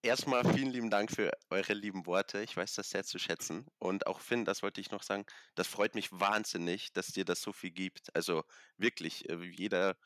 erstmal 0.07 0.45
vielen 0.55 0.71
lieben 0.71 0.91
Dank 0.91 1.11
für 1.11 1.33
eure 1.51 1.75
lieben 1.75 2.07
Worte. 2.07 2.43
Ich 2.43 2.57
weiß 2.57 2.75
das 2.75 2.91
sehr 2.91 3.05
zu 3.05 3.19
schätzen. 3.19 3.67
Und 3.79 4.07
auch 4.07 4.21
Finn, 4.21 4.45
das 4.45 4.63
wollte 4.63 4.81
ich 4.81 4.91
noch 4.91 5.03
sagen, 5.03 5.25
das 5.55 5.67
freut 5.67 5.95
mich 5.95 6.11
wahnsinnig, 6.13 6.93
dass 6.93 7.09
dir 7.09 7.25
das 7.25 7.43
so 7.43 7.53
viel 7.53 7.71
gibt. 7.73 8.15
Also 8.15 8.45
wirklich, 8.79 9.29
äh, 9.29 9.37
jeder, 9.45 9.97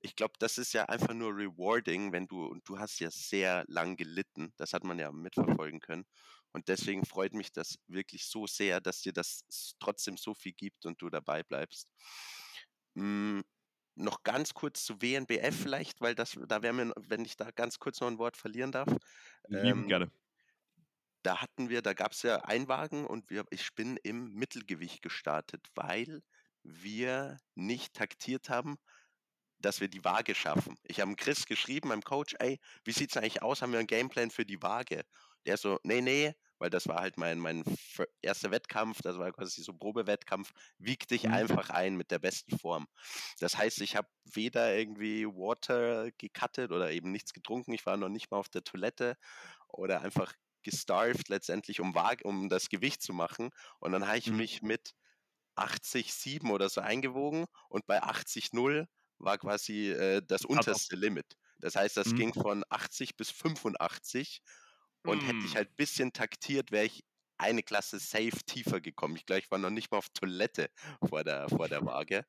ich 0.00 0.16
glaube, 0.16 0.34
das 0.38 0.58
ist 0.58 0.72
ja 0.72 0.86
einfach 0.86 1.14
nur 1.14 1.30
rewarding, 1.36 2.12
wenn 2.12 2.26
du, 2.28 2.46
und 2.46 2.68
du 2.68 2.78
hast 2.78 3.00
ja 3.00 3.10
sehr 3.10 3.64
lang 3.68 3.96
gelitten, 3.96 4.52
das 4.56 4.72
hat 4.72 4.84
man 4.84 4.98
ja 4.98 5.12
mitverfolgen 5.12 5.80
können. 5.80 6.06
Und 6.52 6.68
deswegen 6.68 7.04
freut 7.04 7.34
mich 7.34 7.52
das 7.52 7.78
wirklich 7.88 8.26
so 8.26 8.46
sehr, 8.46 8.80
dass 8.80 9.02
dir 9.02 9.12
das 9.12 9.44
trotzdem 9.80 10.16
so 10.16 10.34
viel 10.34 10.52
gibt 10.52 10.86
und 10.86 11.00
du 11.02 11.10
dabei 11.10 11.42
bleibst. 11.42 11.88
Hm, 12.96 13.42
noch 14.00 14.22
ganz 14.22 14.54
kurz 14.54 14.84
zu 14.84 15.00
WNBF 15.00 15.54
vielleicht, 15.62 16.00
weil 16.00 16.14
das, 16.14 16.38
da 16.48 16.62
wäre 16.62 16.72
mir, 16.72 16.92
wenn 16.96 17.24
ich 17.24 17.36
da 17.36 17.50
ganz 17.50 17.78
kurz 17.78 18.00
noch 18.00 18.08
ein 18.08 18.18
Wort 18.18 18.36
verlieren 18.36 18.72
darf. 18.72 18.88
Lieben 19.48 19.82
ähm, 19.82 19.88
gerne. 19.88 20.10
Da 21.22 21.42
hatten 21.42 21.68
wir, 21.68 21.82
da 21.82 21.92
gab 21.92 22.12
es 22.12 22.22
ja 22.22 22.36
Einwagen 22.36 23.06
und 23.06 23.28
wir, 23.28 23.44
ich 23.50 23.74
bin 23.74 23.98
im 24.02 24.32
Mittelgewicht 24.32 25.02
gestartet, 25.02 25.66
weil 25.74 26.22
wir 26.62 27.38
nicht 27.54 27.94
taktiert 27.94 28.48
haben, 28.48 28.76
dass 29.58 29.80
wir 29.80 29.88
die 29.88 30.04
Waage 30.04 30.34
schaffen. 30.34 30.76
Ich 30.84 31.00
habe 31.00 31.14
Chris 31.16 31.44
geschrieben, 31.44 31.88
meinem 31.88 32.02
Coach, 32.02 32.34
ey, 32.38 32.58
wie 32.84 32.92
sieht 32.92 33.10
es 33.10 33.16
eigentlich 33.16 33.42
aus? 33.42 33.60
Haben 33.60 33.72
wir 33.72 33.78
einen 33.78 33.86
Gameplan 33.86 34.30
für 34.30 34.46
die 34.46 34.62
Waage? 34.62 35.02
Der 35.44 35.58
so, 35.58 35.78
nee, 35.82 36.00
nee, 36.00 36.34
weil 36.60 36.70
das 36.70 36.86
war 36.86 37.00
halt 37.00 37.16
mein, 37.16 37.38
mein 37.38 37.64
erster 38.22 38.50
Wettkampf, 38.50 39.00
das 39.02 39.18
war 39.18 39.32
quasi 39.32 39.62
so 39.62 39.72
Probewettkampf, 39.72 40.52
wieg 40.78 41.08
dich 41.08 41.24
mhm. 41.24 41.32
einfach 41.32 41.70
ein 41.70 41.96
mit 41.96 42.10
der 42.10 42.20
besten 42.20 42.56
Form. 42.58 42.86
Das 43.40 43.56
heißt, 43.56 43.80
ich 43.80 43.96
habe 43.96 44.08
weder 44.24 44.76
irgendwie 44.76 45.26
Water 45.26 46.10
gecuttet 46.12 46.70
oder 46.70 46.92
eben 46.92 47.10
nichts 47.10 47.32
getrunken, 47.32 47.72
ich 47.72 47.86
war 47.86 47.96
noch 47.96 48.10
nicht 48.10 48.30
mal 48.30 48.36
auf 48.36 48.50
der 48.50 48.62
Toilette 48.62 49.16
oder 49.68 50.02
einfach 50.02 50.32
gestarved 50.62 51.30
letztendlich, 51.30 51.80
um, 51.80 51.94
um 52.22 52.48
das 52.50 52.68
Gewicht 52.68 53.02
zu 53.02 53.14
machen. 53.14 53.48
Und 53.78 53.92
dann 53.92 54.06
habe 54.06 54.18
ich 54.18 54.30
mhm. 54.30 54.36
mich 54.36 54.60
mit 54.60 54.94
80,7 55.56 56.50
oder 56.50 56.68
so 56.68 56.82
eingewogen 56.82 57.46
und 57.70 57.86
bei 57.86 58.02
80,0 58.02 58.86
war 59.18 59.38
quasi 59.38 59.90
äh, 59.90 60.22
das 60.26 60.44
unterste 60.44 60.96
Limit. 60.96 61.36
Das 61.58 61.76
heißt, 61.76 61.96
das 61.96 62.08
mhm. 62.08 62.16
ging 62.16 62.34
von 62.34 62.64
80 62.68 63.16
bis 63.16 63.30
85 63.30 64.42
und 65.04 65.22
mm. 65.22 65.26
hätte 65.26 65.38
ich 65.38 65.52
hm. 65.52 65.54
halt 65.54 65.70
ein 65.70 65.76
bisschen 65.76 66.12
taktiert, 66.12 66.70
wäre 66.72 66.86
ich 66.86 67.04
eine 67.38 67.62
Klasse 67.62 67.98
safe 67.98 68.38
tiefer 68.46 68.80
gekommen. 68.80 69.16
Ich 69.16 69.26
glaube, 69.26 69.40
ich 69.40 69.50
war 69.50 69.58
noch 69.58 69.70
nicht 69.70 69.90
mal 69.90 69.98
auf 69.98 70.10
Toilette 70.10 70.70
vor 71.08 71.24
der, 71.24 71.48
vor 71.48 71.68
der 71.68 71.84
Waage. 71.86 72.26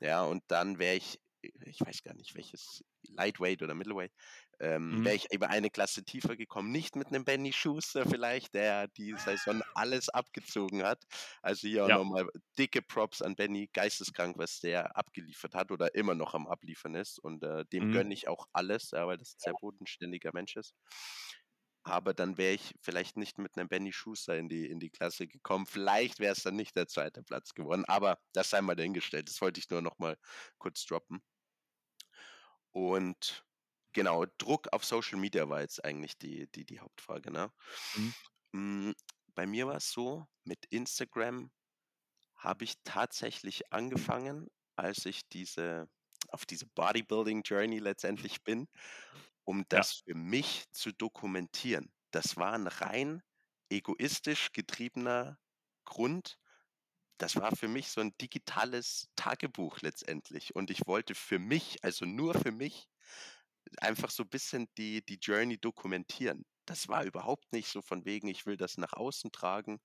Ja, 0.00 0.22
und 0.24 0.42
dann 0.48 0.78
wäre 0.78 0.96
ich, 0.96 1.20
ich 1.42 1.80
weiß 1.80 2.02
gar 2.02 2.14
nicht 2.14 2.34
welches, 2.34 2.82
Lightweight 3.10 3.62
oder 3.62 3.74
Middleweight, 3.74 4.12
ähm, 4.60 4.98
mhm. 4.98 5.04
wäre 5.04 5.14
ich 5.14 5.32
über 5.32 5.50
eine 5.50 5.70
Klasse 5.70 6.04
tiefer 6.04 6.36
gekommen. 6.36 6.72
Nicht 6.72 6.96
mit 6.96 7.08
einem 7.08 7.24
Benny 7.24 7.52
Schuster 7.52 8.04
vielleicht, 8.06 8.54
der 8.54 8.88
die 8.88 9.14
Saison 9.16 9.62
alles 9.74 10.08
abgezogen 10.08 10.82
hat. 10.82 11.04
Also 11.42 11.68
hier 11.68 11.84
auch 11.84 11.88
ja. 11.88 11.98
nochmal 11.98 12.28
dicke 12.58 12.82
Props 12.82 13.22
an 13.22 13.36
Benny, 13.36 13.68
geisteskrank, 13.72 14.36
was 14.36 14.60
der 14.60 14.96
abgeliefert 14.96 15.54
hat 15.54 15.70
oder 15.70 15.94
immer 15.94 16.14
noch 16.14 16.34
am 16.34 16.46
Abliefern 16.48 16.94
ist. 16.94 17.18
Und 17.20 17.44
äh, 17.44 17.64
dem 17.66 17.88
mhm. 17.88 17.92
gönne 17.92 18.14
ich 18.14 18.26
auch 18.26 18.46
alles, 18.52 18.90
ja, 18.90 19.06
weil 19.06 19.18
das 19.18 19.34
ein 19.34 19.38
sehr 19.38 19.54
bodenständiger 19.60 20.30
Mensch 20.32 20.56
ist. 20.56 20.74
Aber 21.88 22.14
dann 22.14 22.38
wäre 22.38 22.54
ich 22.54 22.74
vielleicht 22.80 23.16
nicht 23.16 23.38
mit 23.38 23.56
einem 23.56 23.68
Benny 23.68 23.92
Schuster 23.92 24.36
in 24.36 24.48
die, 24.48 24.66
in 24.66 24.80
die 24.80 24.90
Klasse 24.90 25.26
gekommen. 25.26 25.66
Vielleicht 25.66 26.20
wäre 26.20 26.32
es 26.32 26.42
dann 26.42 26.56
nicht 26.56 26.76
der 26.76 26.86
zweite 26.86 27.22
Platz 27.22 27.54
geworden, 27.54 27.84
aber 27.86 28.18
das 28.32 28.50
sei 28.50 28.60
mal 28.60 28.76
dahingestellt. 28.76 29.28
Das 29.28 29.40
wollte 29.40 29.60
ich 29.60 29.70
nur 29.70 29.82
noch 29.82 29.98
mal 29.98 30.16
kurz 30.58 30.84
droppen. 30.84 31.22
Und 32.70 33.44
genau, 33.92 34.26
Druck 34.38 34.68
auf 34.72 34.84
Social 34.84 35.18
Media 35.18 35.48
war 35.48 35.60
jetzt 35.60 35.84
eigentlich 35.84 36.18
die, 36.18 36.46
die, 36.52 36.64
die 36.64 36.80
Hauptfrage. 36.80 37.30
Ne? 37.30 37.50
Mhm. 37.94 38.14
Mm, 38.52 38.92
bei 39.34 39.46
mir 39.46 39.66
war 39.66 39.76
es 39.76 39.90
so, 39.90 40.26
mit 40.44 40.66
Instagram 40.66 41.50
habe 42.36 42.64
ich 42.64 42.74
tatsächlich 42.84 43.72
angefangen, 43.72 44.48
als 44.76 45.06
ich 45.06 45.28
diese 45.28 45.88
auf 46.30 46.44
diese 46.44 46.66
Bodybuilding 46.66 47.42
Journey 47.42 47.78
letztendlich 47.78 48.42
bin, 48.42 48.68
um 49.48 49.64
das 49.70 50.02
ja. 50.04 50.12
für 50.12 50.18
mich 50.18 50.70
zu 50.72 50.92
dokumentieren. 50.92 51.90
Das 52.10 52.36
war 52.36 52.52
ein 52.52 52.66
rein 52.66 53.22
egoistisch 53.70 54.52
getriebener 54.52 55.38
Grund. 55.86 56.38
Das 57.16 57.34
war 57.36 57.56
für 57.56 57.66
mich 57.66 57.88
so 57.88 58.02
ein 58.02 58.14
digitales 58.18 59.08
Tagebuch 59.16 59.80
letztendlich. 59.80 60.54
Und 60.54 60.70
ich 60.70 60.86
wollte 60.86 61.14
für 61.14 61.38
mich, 61.38 61.82
also 61.82 62.04
nur 62.04 62.34
für 62.34 62.52
mich, 62.52 62.90
einfach 63.78 64.10
so 64.10 64.22
ein 64.24 64.28
bisschen 64.28 64.68
die, 64.76 65.02
die 65.02 65.18
Journey 65.18 65.56
dokumentieren. 65.56 66.44
Das 66.66 66.88
war 66.88 67.04
überhaupt 67.04 67.50
nicht 67.50 67.68
so 67.68 67.80
von 67.80 68.04
wegen, 68.04 68.28
ich 68.28 68.44
will 68.44 68.58
das 68.58 68.76
nach 68.76 68.92
außen 68.92 69.32
tragen 69.32 69.80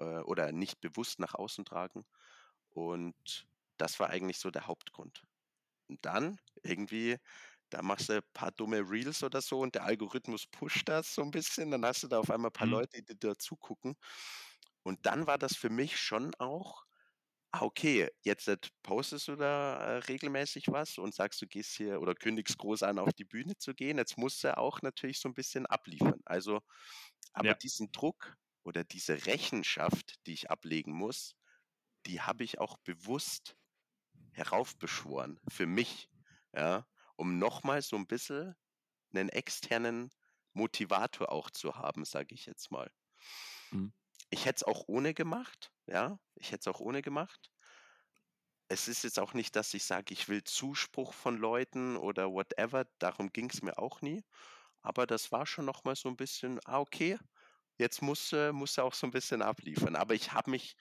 äh, 0.00 0.18
oder 0.22 0.50
nicht 0.50 0.80
bewusst 0.80 1.20
nach 1.20 1.34
außen 1.36 1.64
tragen. 1.64 2.04
Und 2.70 3.46
das 3.76 4.00
war 4.00 4.10
eigentlich 4.10 4.38
so 4.38 4.50
der 4.50 4.66
Hauptgrund. 4.66 5.22
Und 5.86 6.04
dann 6.04 6.40
irgendwie, 6.64 7.18
da 7.70 7.82
machst 7.82 8.08
du 8.08 8.14
ein 8.14 8.22
paar 8.32 8.52
dumme 8.52 8.80
Reels 8.80 9.22
oder 9.22 9.40
so 9.40 9.60
und 9.60 9.74
der 9.74 9.84
Algorithmus 9.84 10.46
pusht 10.46 10.88
das 10.88 11.14
so 11.14 11.22
ein 11.22 11.30
bisschen. 11.30 11.70
Dann 11.70 11.84
hast 11.84 12.02
du 12.02 12.08
da 12.08 12.18
auf 12.18 12.30
einmal 12.30 12.50
ein 12.50 12.52
paar 12.52 12.66
mhm. 12.66 12.74
Leute, 12.74 13.02
die 13.02 13.18
dir 13.18 13.36
zugucken. 13.36 13.96
Und 14.82 15.04
dann 15.06 15.26
war 15.26 15.38
das 15.38 15.56
für 15.56 15.70
mich 15.70 15.98
schon 15.98 16.34
auch, 16.36 16.84
ah, 17.52 17.62
okay, 17.62 18.10
jetzt 18.22 18.50
postest 18.82 19.28
du 19.28 19.36
da 19.36 19.76
äh, 19.76 19.96
regelmäßig 19.98 20.68
was 20.68 20.98
und 20.98 21.14
sagst, 21.14 21.40
du 21.42 21.46
gehst 21.46 21.76
hier 21.76 22.00
oder 22.00 22.14
kündigst 22.14 22.58
groß 22.58 22.82
an, 22.82 22.98
auf 22.98 23.12
die 23.12 23.24
Bühne 23.24 23.56
zu 23.58 23.74
gehen. 23.74 23.98
Jetzt 23.98 24.16
musst 24.16 24.44
du 24.44 24.56
auch 24.56 24.82
natürlich 24.82 25.20
so 25.20 25.28
ein 25.28 25.34
bisschen 25.34 25.66
abliefern. 25.66 26.20
Also, 26.24 26.60
aber 27.32 27.48
ja. 27.48 27.54
diesen 27.54 27.92
Druck 27.92 28.34
oder 28.64 28.84
diese 28.84 29.26
Rechenschaft, 29.26 30.14
die 30.26 30.32
ich 30.34 30.50
ablegen 30.50 30.92
muss, 30.92 31.34
die 32.06 32.20
habe 32.20 32.44
ich 32.44 32.58
auch 32.58 32.78
bewusst 32.78 33.56
heraufbeschworen 34.32 35.40
für 35.48 35.66
mich, 35.66 36.08
ja, 36.54 36.86
um 37.18 37.38
nochmal 37.38 37.82
so 37.82 37.96
ein 37.96 38.08
bisschen 38.08 38.56
einen 39.14 39.30
externen 39.30 40.10
Motivator 40.54 41.32
auch 41.32 41.50
zu 41.50 41.76
haben, 41.76 42.04
sage 42.06 42.34
ich 42.34 42.46
jetzt 42.46 42.70
mal. 42.72 42.90
Mhm. 43.72 43.88
Ich 44.30 44.46
hätte 44.46 44.56
es 44.56 44.62
auch 44.62 44.84
ohne 44.88 45.12
gemacht, 45.12 45.70
ja, 45.86 46.18
ich 46.34 46.50
hätte 46.52 46.70
es 46.70 46.74
auch 46.74 46.80
ohne 46.80 47.02
gemacht. 47.02 47.50
Es 48.68 48.88
ist 48.88 49.02
jetzt 49.04 49.18
auch 49.18 49.32
nicht, 49.34 49.56
dass 49.56 49.72
ich 49.74 49.84
sage, 49.84 50.12
ich 50.12 50.28
will 50.28 50.44
Zuspruch 50.44 51.12
von 51.14 51.36
Leuten 51.38 51.96
oder 51.96 52.30
whatever, 52.32 52.86
darum 52.98 53.32
ging 53.32 53.50
es 53.50 53.62
mir 53.62 53.78
auch 53.78 54.02
nie. 54.02 54.24
Aber 54.82 55.06
das 55.06 55.32
war 55.32 55.46
schon 55.46 55.64
nochmal 55.66 55.96
so 55.96 56.08
ein 56.08 56.16
bisschen, 56.16 56.60
ah, 56.66 56.80
okay, 56.80 57.18
jetzt 57.78 58.02
muss, 58.02 58.32
äh, 58.32 58.52
muss 58.52 58.78
er 58.78 58.84
auch 58.84 58.94
so 58.94 59.06
ein 59.08 59.12
bisschen 59.12 59.42
abliefern. 59.42 59.96
Aber 59.96 60.14
ich 60.14 60.32
habe 60.32 60.50
mich 60.52 60.76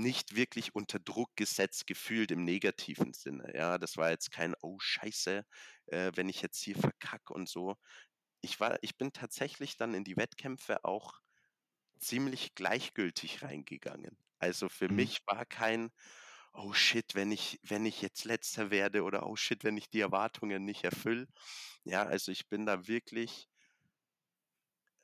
nicht 0.00 0.36
wirklich 0.36 0.74
unter 0.74 0.98
Druck 0.98 1.34
gesetzt 1.36 1.86
gefühlt 1.86 2.30
im 2.30 2.44
negativen 2.44 3.12
Sinne. 3.12 3.52
Ja, 3.54 3.78
das 3.78 3.96
war 3.96 4.10
jetzt 4.10 4.30
kein 4.30 4.54
Oh 4.62 4.78
Scheiße, 4.78 5.44
äh, 5.86 6.12
wenn 6.14 6.28
ich 6.28 6.42
jetzt 6.42 6.62
hier 6.62 6.76
verkacke 6.76 7.32
und 7.32 7.48
so. 7.48 7.76
Ich 8.40 8.60
war, 8.60 8.78
ich 8.82 8.96
bin 8.96 9.12
tatsächlich 9.12 9.76
dann 9.76 9.94
in 9.94 10.04
die 10.04 10.16
Wettkämpfe 10.16 10.84
auch 10.84 11.20
ziemlich 11.98 12.54
gleichgültig 12.54 13.42
reingegangen. 13.42 14.18
Also 14.38 14.68
für 14.68 14.88
mhm. 14.88 14.96
mich 14.96 15.20
war 15.26 15.46
kein 15.46 15.90
Oh 16.56 16.72
shit, 16.72 17.16
wenn 17.16 17.32
ich, 17.32 17.58
wenn 17.64 17.84
ich 17.84 18.00
jetzt 18.00 18.24
letzter 18.24 18.70
werde 18.70 19.02
oder 19.02 19.26
oh 19.26 19.34
shit, 19.34 19.64
wenn 19.64 19.76
ich 19.76 19.90
die 19.90 20.00
Erwartungen 20.00 20.64
nicht 20.64 20.84
erfülle. 20.84 21.26
Ja, 21.82 22.04
also 22.04 22.30
ich 22.30 22.48
bin 22.48 22.64
da 22.64 22.86
wirklich 22.86 23.48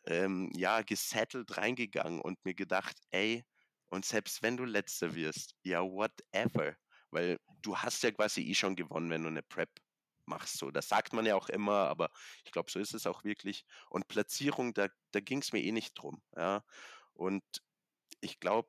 ähm, 0.07 0.51
ja, 0.55 0.83
gesettelt 0.83 1.57
reingegangen 1.57 2.21
und 2.21 2.45
mir 2.45 2.55
gedacht, 2.55 2.97
ey, 3.11 3.45
und 3.91 4.05
selbst 4.05 4.43
wenn 4.43 4.57
du 4.57 4.65
letzter 4.65 5.15
wirst, 5.15 5.55
ja, 5.63 5.83
whatever. 5.83 6.77
Weil 7.11 7.39
du 7.63 7.77
hast 7.77 8.03
ja 8.03 8.13
quasi 8.13 8.43
eh 8.43 8.55
schon 8.55 8.77
gewonnen, 8.77 9.11
wenn 9.11 9.23
du 9.23 9.29
eine 9.29 9.43
Prep 9.43 9.71
machst. 10.27 10.59
So, 10.59 10.71
das 10.71 10.89
sagt 10.89 11.13
man 11.13 11.27
ja 11.27 11.35
auch 11.35 11.49
immer, 11.49 11.89
aber 11.89 12.11
ich 12.45 12.53
glaube, 12.53 12.71
so 12.71 12.79
ist 12.79 12.95
es 12.95 13.07
auch 13.07 13.25
wirklich. 13.25 13.65
Und 13.91 14.09
Platzierung, 14.09 14.73
da, 14.75 14.89
da 15.11 15.21
ging 15.21 15.43
es 15.43 15.53
mir 15.53 15.63
eh 15.63 15.73
nicht 15.73 15.95
drum. 15.95 16.23
Ja. 16.37 16.65
Und 17.13 17.43
ich 18.21 18.41
glaube, 18.41 18.69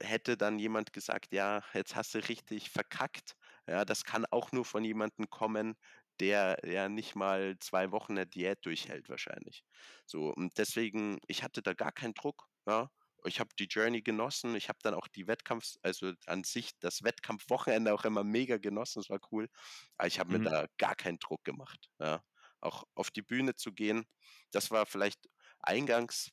hätte 0.00 0.36
dann 0.36 0.58
jemand 0.58 0.92
gesagt, 0.92 1.32
ja, 1.32 1.62
jetzt 1.74 1.96
hast 1.96 2.14
du 2.14 2.18
richtig 2.28 2.70
verkackt. 2.70 3.36
Ja, 3.66 3.84
das 3.84 4.04
kann 4.04 4.26
auch 4.26 4.52
nur 4.52 4.64
von 4.64 4.84
jemandem 4.84 5.28
kommen, 5.28 5.76
der 6.20 6.58
ja 6.64 6.88
nicht 6.88 7.14
mal 7.16 7.58
zwei 7.58 7.90
Wochen 7.90 8.12
eine 8.12 8.26
Diät 8.26 8.64
durchhält 8.64 9.08
wahrscheinlich. 9.08 9.64
So 10.06 10.32
und 10.32 10.56
deswegen, 10.58 11.18
ich 11.26 11.42
hatte 11.42 11.62
da 11.62 11.74
gar 11.74 11.92
keinen 11.92 12.14
Druck. 12.14 12.46
Ja, 12.66 12.90
ich 13.26 13.40
habe 13.40 13.50
die 13.58 13.64
Journey 13.64 14.02
genossen. 14.02 14.54
Ich 14.56 14.68
habe 14.68 14.78
dann 14.82 14.94
auch 14.94 15.08
die 15.08 15.26
Wettkampfs, 15.26 15.78
also 15.82 16.12
an 16.26 16.44
sich 16.44 16.78
das 16.80 17.02
Wettkampfwochenende 17.02 17.92
auch 17.92 18.04
immer 18.04 18.24
mega 18.24 18.58
genossen. 18.58 19.00
Das 19.00 19.10
war 19.10 19.20
cool. 19.32 19.48
Aber 19.96 20.08
ich 20.08 20.18
habe 20.18 20.36
mhm. 20.36 20.44
mir 20.44 20.50
da 20.50 20.66
gar 20.78 20.94
keinen 20.94 21.18
Druck 21.18 21.44
gemacht. 21.44 21.90
Ja. 21.98 22.22
Auch 22.60 22.84
auf 22.94 23.10
die 23.10 23.22
Bühne 23.22 23.54
zu 23.54 23.72
gehen, 23.72 24.06
das 24.50 24.70
war 24.70 24.86
vielleicht 24.86 25.28
eingangs, 25.60 26.30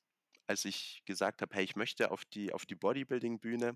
als 0.47 0.65
ich 0.65 1.01
gesagt 1.05 1.41
habe, 1.41 1.55
hey, 1.55 1.63
ich 1.63 1.75
möchte 1.75 2.11
auf 2.11 2.25
die, 2.25 2.53
auf 2.53 2.65
die 2.65 2.75
Bodybuilding-Bühne. 2.75 3.75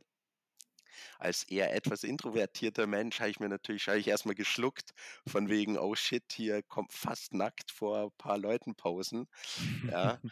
Als 1.20 1.44
eher 1.44 1.76
etwas 1.76 2.04
introvertierter 2.04 2.88
Mensch 2.88 3.20
habe 3.20 3.30
ich 3.30 3.40
mir 3.40 3.50
natürlich 3.50 3.88
hab 3.88 3.96
ich 3.96 4.08
erstmal 4.08 4.36
geschluckt, 4.36 4.94
von 5.28 5.50
wegen, 5.50 5.78
oh 5.78 5.96
shit, 5.96 6.24
hier 6.32 6.64
kommt 6.64 6.94
fast 6.94 7.34
nackt 7.34 7.72
vor 7.72 8.06
ein 8.06 8.12
paar 8.18 8.38
Leuten 8.38 8.76
pausen. 8.76 9.28
Ja. 9.92 10.20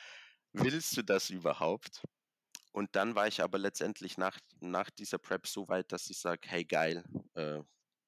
Willst 0.54 0.95
du 0.95 1.04
das 1.04 1.30
überhaupt? 1.30 2.02
Und 2.75 2.93
dann 2.97 3.15
war 3.15 3.25
ich 3.25 3.41
aber 3.41 3.57
letztendlich 3.57 4.17
nach, 4.17 4.38
nach 4.59 4.89
dieser 4.89 5.17
Prep 5.17 5.47
so 5.47 5.69
weit, 5.69 5.93
dass 5.93 6.09
ich 6.09 6.19
sage, 6.19 6.41
hey 6.49 6.65
geil, 6.65 7.05
äh, 7.35 7.61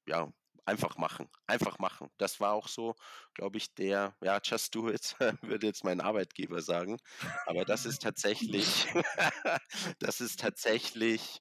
ja, 0.05 0.29
einfach 0.65 0.97
machen, 0.97 1.29
einfach 1.47 1.79
machen. 1.79 2.09
Das 2.17 2.41
war 2.41 2.51
auch 2.51 2.67
so, 2.67 2.93
glaube 3.33 3.59
ich, 3.59 3.73
der, 3.75 4.17
ja, 4.21 4.41
just 4.43 4.75
do 4.75 4.89
it, 4.89 5.15
würde 5.41 5.67
jetzt 5.67 5.85
mein 5.85 6.01
Arbeitgeber 6.01 6.61
sagen. 6.61 6.97
Aber 7.45 7.63
das 7.63 7.85
ist 7.85 8.01
tatsächlich, 8.01 8.87
das 9.99 10.19
ist 10.19 10.41
tatsächlich 10.41 11.39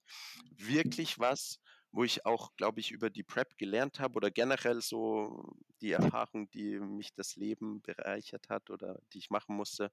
wirklich 0.56 1.18
was, 1.18 1.58
wo 1.90 2.04
ich 2.04 2.26
auch, 2.26 2.54
glaube 2.54 2.78
ich, 2.78 2.92
über 2.92 3.10
die 3.10 3.24
Prep 3.24 3.58
gelernt 3.58 3.98
habe 3.98 4.14
oder 4.14 4.30
generell 4.30 4.80
so 4.82 5.56
die 5.80 5.90
Erfahrung, 5.90 6.48
die 6.50 6.78
mich 6.78 7.12
das 7.12 7.34
Leben 7.34 7.82
bereichert 7.82 8.50
hat 8.50 8.70
oder 8.70 9.00
die 9.12 9.18
ich 9.18 9.30
machen 9.30 9.56
musste, 9.56 9.90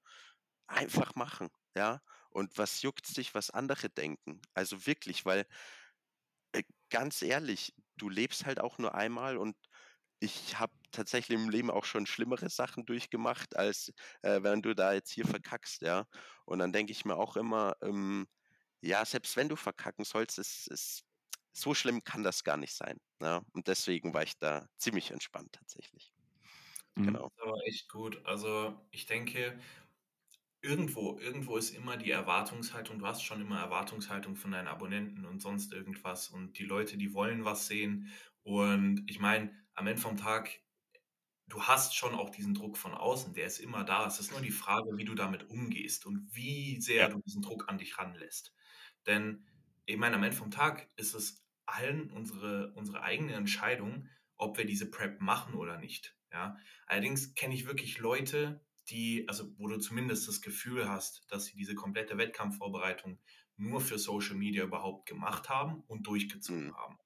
einfach 0.68 1.16
machen, 1.16 1.50
ja. 1.76 2.02
Und 2.34 2.58
was 2.58 2.82
juckt 2.82 3.06
sich, 3.08 3.34
was 3.36 3.50
andere 3.52 3.90
denken? 3.90 4.42
Also 4.54 4.86
wirklich, 4.86 5.26
weil 5.26 5.46
äh, 6.54 6.64
ganz 6.90 7.22
ehrlich, 7.22 7.74
du 7.98 8.10
lebst 8.10 8.46
halt 8.46 8.60
auch 8.60 8.78
nur 8.78 8.96
einmal 8.96 9.38
und 9.38 9.56
ich 10.20 10.58
habe 10.60 10.74
tatsächlich 10.92 11.38
im 11.40 11.50
Leben 11.50 11.70
auch 11.72 11.86
schon 11.86 12.06
schlimmere 12.06 12.50
Sachen 12.50 12.86
durchgemacht, 12.86 13.56
als 13.58 13.94
äh, 14.22 14.42
wenn 14.44 14.62
du 14.62 14.74
da 14.76 14.94
jetzt 14.94 15.12
hier 15.12 15.26
verkackst, 15.28 15.82
ja. 15.82 16.06
Und 16.46 16.60
dann 16.60 16.72
denke 16.74 16.92
ich 16.94 17.06
mir 17.06 17.18
auch 17.18 17.36
immer, 17.38 17.76
ähm, 17.82 18.28
ja, 18.82 19.06
selbst 19.06 19.36
wenn 19.38 19.50
du 19.50 19.56
verkacken 19.58 20.06
sollst, 20.06 20.40
ist, 20.40 20.68
ist, 20.68 21.04
so 21.54 21.74
schlimm 21.76 22.04
kann 22.04 22.24
das 22.24 22.44
gar 22.44 22.58
nicht 22.58 22.74
sein. 22.76 23.00
Ja? 23.22 23.44
Und 23.54 23.68
deswegen 23.68 24.14
war 24.14 24.24
ich 24.24 24.38
da 24.40 24.68
ziemlich 24.78 25.12
entspannt 25.12 25.54
tatsächlich. 25.54 26.14
Mhm. 26.96 27.06
Genau. 27.06 27.32
Das 27.38 27.48
war 27.48 27.62
echt 27.66 27.90
gut. 27.90 28.26
Also 28.26 28.80
ich 28.92 29.06
denke, 29.06 29.60
irgendwo, 30.64 31.20
irgendwo 31.20 31.58
ist 31.58 31.72
immer 31.72 31.98
die 31.98 32.12
Erwartungshaltung, 32.12 33.00
du 33.00 33.06
hast 33.08 33.24
schon 33.24 33.42
immer 33.42 33.60
Erwartungshaltung 33.60 34.36
von 34.36 34.52
deinen 34.52 34.68
Abonnenten 34.68 35.26
und 35.26 35.42
sonst 35.42 35.74
irgendwas 35.74 36.30
und 36.30 36.58
die 36.58 36.66
Leute, 36.66 36.98
die 36.98 37.14
wollen 37.14 37.46
was 37.46 37.68
sehen 37.68 38.10
und 38.44 39.04
ich 39.08 39.20
meine, 39.20 39.52
am 39.76 39.88
Ende 39.88 40.02
vom 40.02 40.18
Tag, 40.18 40.62
du 41.48 41.64
hast 41.64 41.96
schon 41.96 42.16
auch 42.16 42.30
diesen 42.30 42.54
Druck 42.54 42.78
von 42.78 42.94
außen, 42.94 43.34
der 43.34 43.46
ist 43.48 43.60
immer 43.60 43.84
da. 43.84 44.08
Es 44.08 44.20
ist 44.20 44.32
nur 44.32 44.42
die 44.42 44.52
Frage, 44.52 44.90
wie 44.98 45.06
du 45.06 45.16
damit 45.16 45.50
umgehst 45.50 46.06
und 46.06 46.28
wie 46.34 46.80
sehr 46.82 47.10
du 47.10 47.20
diesen 47.26 47.42
Druck 47.42 47.70
an 47.70 47.78
dich 47.78 47.98
ranlässt. 47.98 48.54
Denn 49.08 49.46
ich 49.86 49.98
meine, 49.98 50.16
am 50.16 50.24
Ende 50.24 50.36
vom 50.38 50.52
Tag 50.52 50.90
ist 50.96 51.14
es 51.14 51.46
allen 51.66 52.10
unsere, 52.12 52.74
unsere 52.74 53.02
eigene 53.02 53.34
Entscheidung, 53.34 54.10
ob 54.38 54.58
wir 54.58 54.66
diese 54.66 54.90
Prep 54.90 55.22
machen 55.22 55.56
oder 55.56 55.78
nicht. 55.78 56.18
Ja? 56.32 56.58
Allerdings 56.88 57.36
kenne 57.36 57.54
ich 57.54 57.66
wirklich 57.68 58.00
Leute, 58.00 58.62
die, 58.90 59.26
also 59.28 59.46
wo 59.58 59.68
du 59.68 59.78
zumindest 59.78 60.28
das 60.28 60.42
Gefühl 60.42 60.90
hast, 60.90 61.26
dass 61.30 61.46
sie 61.46 61.56
diese 61.56 61.76
komplette 61.76 62.18
Wettkampfvorbereitung 62.18 63.20
nur 63.58 63.82
für 63.82 63.98
Social 63.98 64.36
Media 64.36 64.64
überhaupt 64.64 65.08
gemacht 65.08 65.50
haben 65.50 65.84
und 65.88 66.08
durchgezogen 66.08 66.68
mhm. 66.68 66.78
haben. 66.78 66.98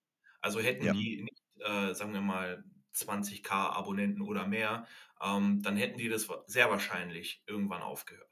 Also 0.42 0.60
hätten 0.60 0.86
ja. 0.86 0.94
die 0.94 1.24
nicht, 1.24 1.44
äh, 1.60 1.94
sagen 1.94 2.14
wir 2.14 2.22
mal, 2.22 2.64
20k 2.96 3.52
Abonnenten 3.52 4.22
oder 4.22 4.48
mehr, 4.48 4.88
ähm, 5.22 5.62
dann 5.62 5.78
hätten 5.78 5.98
die 5.98 6.10
das 6.10 6.28
sehr 6.48 6.70
wahrscheinlich 6.70 7.44
irgendwann 7.46 7.82
aufgehört. 7.82 8.28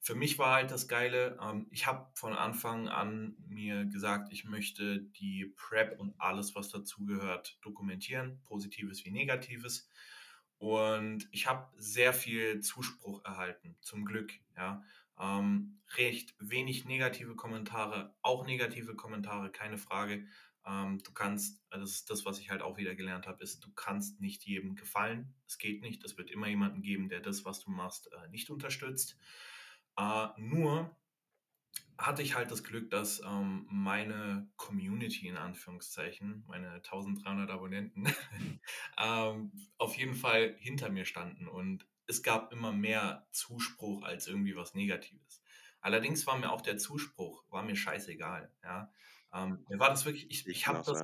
Für 0.00 0.14
mich 0.14 0.38
war 0.38 0.54
halt 0.54 0.70
das 0.70 0.86
Geile, 0.86 1.36
ähm, 1.42 1.66
ich 1.70 1.86
habe 1.86 2.08
von 2.14 2.32
Anfang 2.32 2.88
an 2.88 3.36
mir 3.48 3.86
gesagt, 3.86 4.32
ich 4.32 4.44
möchte 4.44 5.00
die 5.00 5.52
Prep 5.56 5.98
und 5.98 6.14
alles, 6.18 6.54
was 6.54 6.68
dazugehört, 6.68 7.58
dokumentieren, 7.62 8.40
positives 8.44 9.04
wie 9.04 9.10
negatives. 9.10 9.90
Und 10.58 11.28
ich 11.32 11.46
habe 11.46 11.68
sehr 11.76 12.12
viel 12.12 12.60
Zuspruch 12.60 13.24
erhalten, 13.24 13.76
zum 13.80 14.04
Glück. 14.04 14.32
Ja. 14.56 14.82
Ähm, 15.18 15.80
recht 15.96 16.34
wenig 16.38 16.84
negative 16.84 17.36
Kommentare, 17.36 18.14
auch 18.22 18.46
negative 18.46 18.94
Kommentare, 18.94 19.50
keine 19.50 19.78
Frage. 19.78 20.26
Ähm, 20.66 21.00
du 21.04 21.12
kannst, 21.12 21.62
also 21.70 21.84
das 21.84 21.94
ist 21.94 22.10
das, 22.10 22.24
was 22.24 22.38
ich 22.38 22.50
halt 22.50 22.62
auch 22.62 22.76
wieder 22.76 22.94
gelernt 22.94 23.26
habe, 23.26 23.42
ist, 23.42 23.64
du 23.64 23.72
kannst 23.72 24.20
nicht 24.20 24.44
jedem 24.44 24.74
gefallen. 24.74 25.34
Es 25.46 25.58
geht 25.58 25.80
nicht. 25.80 26.04
Es 26.04 26.18
wird 26.18 26.30
immer 26.30 26.48
jemanden 26.48 26.82
geben, 26.82 27.08
der 27.08 27.20
das, 27.20 27.44
was 27.44 27.60
du 27.60 27.70
machst, 27.70 28.10
äh, 28.12 28.28
nicht 28.30 28.50
unterstützt. 28.50 29.16
Äh, 29.96 30.28
nur 30.36 30.94
hatte 31.98 32.22
ich 32.22 32.34
halt 32.34 32.50
das 32.50 32.64
Glück, 32.64 32.90
dass 32.90 33.20
ähm, 33.24 33.66
meine 33.70 34.48
Community 34.56 35.28
in 35.28 35.36
Anführungszeichen, 35.36 36.44
meine 36.46 36.70
1300 36.74 37.50
Abonnenten, 37.50 38.06
ähm, 38.98 39.52
auf 39.78 39.96
jeden 39.96 40.14
Fall 40.14 40.54
hinter 40.58 40.90
mir 40.90 41.04
standen 41.04 41.48
und 41.48 41.86
es 42.06 42.22
gab 42.22 42.52
immer 42.52 42.72
mehr 42.72 43.26
Zuspruch 43.32 44.04
als 44.04 44.26
irgendwie 44.26 44.56
was 44.56 44.74
Negatives. 44.74 45.42
Allerdings 45.80 46.26
war 46.26 46.38
mir 46.38 46.50
auch 46.50 46.62
der 46.62 46.78
Zuspruch, 46.78 47.44
war 47.50 47.62
mir 47.62 47.76
scheißegal. 47.76 48.52
Ja? 48.62 48.92
Ähm, 49.32 49.64
mir 49.68 49.78
war 49.78 49.90
das 49.90 50.04
wirklich, 50.04 50.30
ich, 50.30 50.46
ich 50.46 50.66
habe 50.66 50.78
das, 50.78 50.86
so 50.86 50.94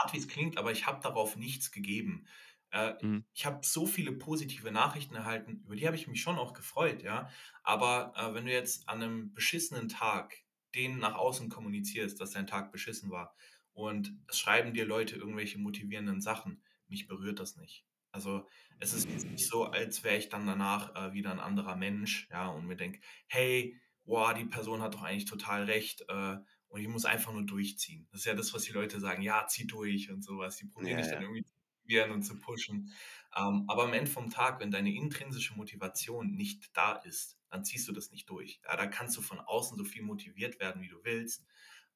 hart 0.00 0.12
wie 0.12 0.18
es 0.18 0.28
klingt, 0.28 0.58
aber 0.58 0.72
ich 0.72 0.86
habe 0.86 1.02
darauf 1.02 1.36
nichts 1.36 1.70
gegeben. 1.70 2.26
Äh, 2.70 2.94
mhm. 3.04 3.24
Ich 3.34 3.46
habe 3.46 3.60
so 3.64 3.86
viele 3.86 4.12
positive 4.12 4.70
Nachrichten 4.70 5.14
erhalten, 5.14 5.62
über 5.64 5.76
die 5.76 5.86
habe 5.86 5.96
ich 5.96 6.08
mich 6.08 6.20
schon 6.20 6.38
auch 6.38 6.52
gefreut, 6.52 7.02
ja. 7.02 7.30
Aber 7.62 8.12
äh, 8.16 8.34
wenn 8.34 8.46
du 8.46 8.52
jetzt 8.52 8.88
an 8.88 9.02
einem 9.02 9.34
beschissenen 9.34 9.88
Tag 9.88 10.34
den 10.74 10.98
nach 10.98 11.14
außen 11.14 11.48
kommunizierst, 11.48 12.20
dass 12.20 12.32
dein 12.32 12.46
Tag 12.46 12.72
beschissen 12.72 13.10
war 13.10 13.34
und 13.72 14.14
es 14.28 14.38
schreiben 14.38 14.74
dir 14.74 14.84
Leute 14.84 15.16
irgendwelche 15.16 15.58
motivierenden 15.58 16.20
Sachen, 16.20 16.62
mich 16.88 17.06
berührt 17.06 17.40
das 17.40 17.56
nicht. 17.56 17.86
Also 18.10 18.46
es 18.80 18.92
ist 18.92 19.08
jetzt 19.08 19.26
nicht 19.26 19.46
so, 19.46 19.64
als 19.64 20.04
wäre 20.04 20.16
ich 20.16 20.28
dann 20.28 20.46
danach 20.46 20.94
äh, 20.94 21.12
wieder 21.12 21.30
ein 21.30 21.40
anderer 21.40 21.76
Mensch, 21.76 22.28
ja, 22.30 22.48
und 22.48 22.66
mir 22.66 22.76
denke, 22.76 23.00
hey, 23.26 23.78
wow, 24.04 24.32
die 24.34 24.44
Person 24.44 24.82
hat 24.82 24.94
doch 24.94 25.02
eigentlich 25.02 25.26
total 25.26 25.64
recht, 25.64 26.04
äh, 26.08 26.36
und 26.68 26.80
ich 26.80 26.88
muss 26.88 27.04
einfach 27.04 27.32
nur 27.32 27.44
durchziehen. 27.44 28.06
Das 28.10 28.20
ist 28.20 28.26
ja 28.26 28.34
das, 28.34 28.52
was 28.52 28.62
die 28.62 28.72
Leute 28.72 29.00
sagen, 29.00 29.22
ja, 29.22 29.46
zieh 29.46 29.66
durch 29.66 30.10
und 30.10 30.22
sowas. 30.22 30.56
Die 30.56 30.66
probieren 30.66 30.98
ja, 30.98 31.02
dich 31.02 31.10
dann 31.10 31.22
irgendwie 31.22 31.44
zu 31.44 31.54
motivieren 31.88 32.10
und 32.10 32.22
zu 32.22 32.38
pushen. 32.38 32.92
Ähm, 33.36 33.64
aber 33.66 33.84
am 33.84 33.92
Ende 33.92 34.10
vom 34.10 34.30
Tag, 34.30 34.60
wenn 34.60 34.70
deine 34.70 34.94
intrinsische 34.94 35.54
Motivation 35.54 36.30
nicht 36.30 36.76
da 36.76 36.92
ist, 36.92 37.38
dann 37.50 37.64
ziehst 37.64 37.88
du 37.88 37.92
das 37.92 38.10
nicht 38.10 38.28
durch. 38.28 38.60
Ja, 38.64 38.76
da 38.76 38.86
kannst 38.86 39.16
du 39.16 39.22
von 39.22 39.40
außen 39.40 39.76
so 39.76 39.84
viel 39.84 40.02
motiviert 40.02 40.60
werden, 40.60 40.82
wie 40.82 40.88
du 40.88 41.02
willst. 41.02 41.46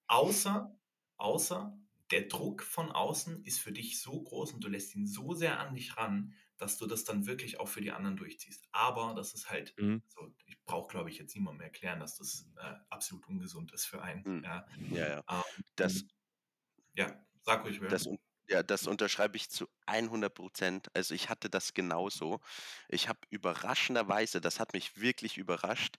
Außer, 0.06 0.74
außer 1.16 1.78
der 2.10 2.22
Druck 2.22 2.62
von 2.62 2.90
außen 2.90 3.44
ist 3.44 3.60
für 3.60 3.72
dich 3.72 4.00
so 4.00 4.22
groß 4.22 4.52
und 4.52 4.64
du 4.64 4.68
lässt 4.68 4.94
ihn 4.94 5.06
so 5.06 5.34
sehr 5.34 5.58
an 5.58 5.74
dich 5.74 5.96
ran, 5.96 6.34
dass 6.58 6.76
du 6.76 6.86
das 6.86 7.04
dann 7.04 7.26
wirklich 7.26 7.58
auch 7.58 7.68
für 7.68 7.80
die 7.80 7.90
anderen 7.90 8.16
durchziehst. 8.16 8.68
Aber 8.70 9.14
das 9.14 9.34
ist 9.34 9.50
halt, 9.50 9.74
mhm. 9.78 10.02
so, 10.08 10.32
ich 10.46 10.62
brauche, 10.64 10.88
glaube 10.88 11.10
ich, 11.10 11.18
jetzt 11.18 11.34
niemandem 11.34 11.62
erklären, 11.62 12.00
dass 12.00 12.18
das 12.18 12.46
äh, 12.58 12.74
absolut 12.90 13.26
ungesund 13.28 13.72
ist 13.72 13.86
für 13.86 14.02
einen. 14.02 14.22
Mhm. 14.24 14.44
Ja, 14.44 14.66
ja. 14.90 15.08
ja. 15.08 15.24
Ähm, 15.28 15.64
das, 15.76 16.04
ja, 16.94 17.24
sag 17.40 17.64
ruhig, 17.64 17.80
das, 17.88 18.06
ja, 18.52 18.62
das 18.62 18.86
unterschreibe 18.86 19.36
ich 19.36 19.48
zu 19.48 19.66
100 19.86 20.32
Prozent. 20.32 20.88
Also 20.94 21.14
ich 21.14 21.30
hatte 21.30 21.48
das 21.48 21.72
genauso. 21.72 22.40
Ich 22.88 23.08
habe 23.08 23.20
überraschenderweise, 23.30 24.42
das 24.42 24.60
hat 24.60 24.74
mich 24.74 25.00
wirklich 25.00 25.38
überrascht, 25.38 25.96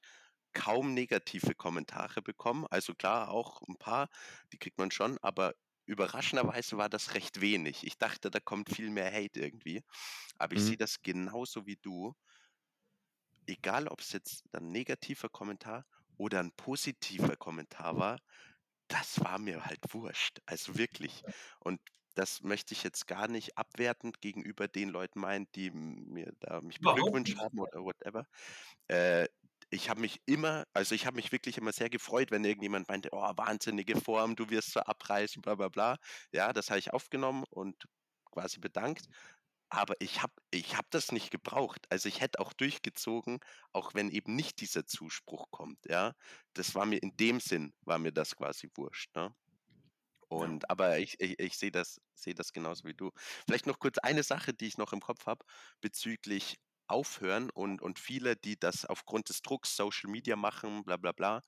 kaum 0.53 0.93
negative 0.93 1.55
Kommentare 1.55 2.21
bekommen. 2.21 2.67
Also 2.69 2.93
klar, 2.93 3.31
auch 3.31 3.61
ein 3.67 3.75
paar, 3.77 4.07
die 4.51 4.59
kriegt 4.59 4.77
man 4.77 4.91
schon, 4.91 5.17
aber 5.23 5.55
überraschenderweise 5.85 6.77
war 6.77 6.89
das 6.89 7.15
recht 7.15 7.41
wenig. 7.41 7.83
Ich 7.85 7.97
dachte, 7.97 8.29
da 8.29 8.39
kommt 8.39 8.69
viel 8.69 8.91
mehr 8.91 9.11
Hate 9.11 9.39
irgendwie. 9.39 9.83
Aber 10.37 10.53
ich 10.53 10.61
mhm. 10.61 10.67
sehe 10.67 10.77
das 10.77 11.01
genauso 11.01 11.65
wie 11.65 11.77
du. 11.77 12.15
Egal, 13.47 13.87
ob 13.87 13.99
es 13.99 14.11
jetzt 14.11 14.43
ein 14.53 14.69
negativer 14.69 15.27
Kommentar 15.27 15.85
oder 16.17 16.39
ein 16.39 16.51
positiver 16.51 17.35
Kommentar 17.35 17.97
war, 17.97 18.19
das 18.87 19.19
war 19.23 19.39
mir 19.39 19.65
halt 19.65 19.81
wurscht. 19.93 20.39
Also 20.45 20.77
wirklich. 20.77 21.23
Und 21.59 21.81
das 22.15 22.41
möchte 22.43 22.73
ich 22.73 22.83
jetzt 22.83 23.07
gar 23.07 23.27
nicht 23.27 23.57
abwertend 23.57 24.21
gegenüber 24.21 24.67
den 24.67 24.89
Leuten 24.89 25.19
meinen, 25.19 25.47
die 25.55 25.71
mir 25.71 26.33
da 26.39 26.61
mich 26.61 26.79
beglückwünscht 26.81 27.37
haben 27.37 27.59
oder 27.59 27.83
whatever. 27.83 28.25
Äh, 28.87 29.27
ich 29.69 29.89
habe 29.89 30.01
mich 30.01 30.21
immer, 30.25 30.65
also 30.73 30.93
ich 30.95 31.05
habe 31.07 31.15
mich 31.15 31.31
wirklich 31.31 31.57
immer 31.57 31.71
sehr 31.73 31.89
gefreut, 31.89 32.31
wenn 32.31 32.45
irgendjemand 32.45 32.87
meinte, 32.89 33.09
oh, 33.11 33.31
wahnsinnige 33.37 33.99
Form, 33.99 34.35
du 34.35 34.49
wirst 34.49 34.71
so 34.73 34.81
abreißen, 34.81 35.41
bla 35.41 35.55
bla 35.55 35.69
bla. 35.69 35.97
Ja, 36.31 36.53
das 36.53 36.69
habe 36.69 36.79
ich 36.79 36.93
aufgenommen 36.93 37.43
und 37.49 37.87
quasi 38.25 38.59
bedankt. 38.59 39.07
Aber 39.69 39.95
ich 39.99 40.21
habe 40.21 40.33
ich 40.51 40.77
hab 40.77 40.89
das 40.91 41.11
nicht 41.11 41.31
gebraucht. 41.31 41.87
Also 41.89 42.07
ich 42.09 42.21
hätte 42.21 42.39
auch 42.39 42.53
durchgezogen, 42.53 43.39
auch 43.73 43.95
wenn 43.95 44.11
eben 44.11 44.35
nicht 44.35 44.61
dieser 44.61 44.85
Zuspruch 44.85 45.47
kommt. 45.51 45.79
Ja, 45.87 46.13
das 46.53 46.75
war 46.75 46.85
mir 46.85 47.01
in 47.01 47.17
dem 47.17 47.39
Sinn, 47.39 47.73
war 47.81 47.97
mir 47.99 48.11
das 48.13 48.35
quasi 48.35 48.69
wurscht. 48.75 49.15
Ne? 49.15 49.33
Und 50.33 50.63
ja. 50.63 50.69
aber 50.69 50.99
ich, 50.99 51.19
ich, 51.19 51.39
ich 51.39 51.57
sehe 51.57 51.71
das, 51.71 52.01
sehe 52.15 52.35
das 52.35 52.53
genauso 52.53 52.85
wie 52.85 52.93
du. 52.93 53.11
Vielleicht 53.45 53.67
noch 53.67 53.79
kurz 53.79 53.97
eine 53.99 54.23
Sache, 54.23 54.53
die 54.53 54.67
ich 54.67 54.77
noch 54.77 54.93
im 54.93 55.01
Kopf 55.01 55.25
habe, 55.25 55.45
bezüglich 55.81 56.59
Aufhören 56.87 57.49
und, 57.49 57.81
und 57.81 57.97
viele, 57.99 58.35
die 58.35 58.59
das 58.59 58.85
aufgrund 58.85 59.29
des 59.29 59.41
Drucks 59.41 59.75
Social 59.75 60.09
Media 60.11 60.35
machen, 60.35 60.83
bla 60.83 60.97
bla 60.97 61.11
bla. 61.11 61.41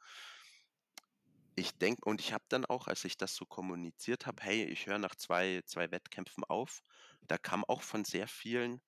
Ich 1.57 1.71
denke, 1.77 2.01
und 2.05 2.19
ich 2.21 2.33
habe 2.33 2.43
dann 2.49 2.65
auch, 2.65 2.87
als 2.87 3.05
ich 3.05 3.17
das 3.17 3.35
so 3.35 3.45
kommuniziert 3.45 4.25
habe, 4.25 4.43
hey, 4.43 4.65
ich 4.65 4.87
höre 4.87 4.97
nach 4.97 5.15
zwei, 5.15 5.61
zwei 5.65 5.91
Wettkämpfen 5.91 6.43
auf, 6.45 6.81
da 7.21 7.37
kam 7.37 7.63
auch 7.65 7.81
von 7.81 8.03
sehr 8.05 8.27
vielen, 8.27 8.81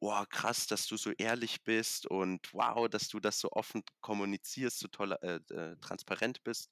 wow, 0.00 0.28
krass, 0.28 0.66
dass 0.66 0.86
du 0.86 0.96
so 0.96 1.12
ehrlich 1.12 1.62
bist 1.64 2.06
und 2.06 2.52
wow, 2.52 2.88
dass 2.88 3.08
du 3.08 3.20
das 3.20 3.38
so 3.38 3.50
offen 3.52 3.82
kommunizierst, 4.00 4.80
so 4.80 4.88
toll 4.88 5.12
äh, 5.22 5.36
äh, 5.54 5.76
transparent 5.80 6.42
bist. 6.42 6.70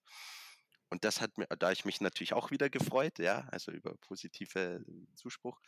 Und 0.91 1.05
das 1.05 1.21
hat 1.21 1.39
mir, 1.39 1.47
da 1.47 1.73
ich 1.73 1.85
mich 1.85 2.01
natürlich 2.01 2.35
auch 2.35 2.51
wieder 2.51 2.69
gefreut, 2.69 3.19
ja, 3.19 3.49
also 3.53 3.73
über 3.73 3.97
positive 3.99 4.85
Zuspruch. 5.15 5.61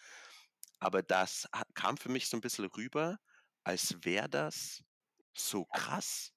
Aber 0.80 1.02
das 1.02 1.48
kam 1.74 1.96
für 1.96 2.08
mich 2.08 2.28
so 2.28 2.36
ein 2.36 2.40
bisschen 2.40 2.66
rüber, 2.66 3.18
als 3.64 4.04
wäre 4.04 4.28
das 4.28 4.82
so 5.32 5.64
krass, 5.66 6.32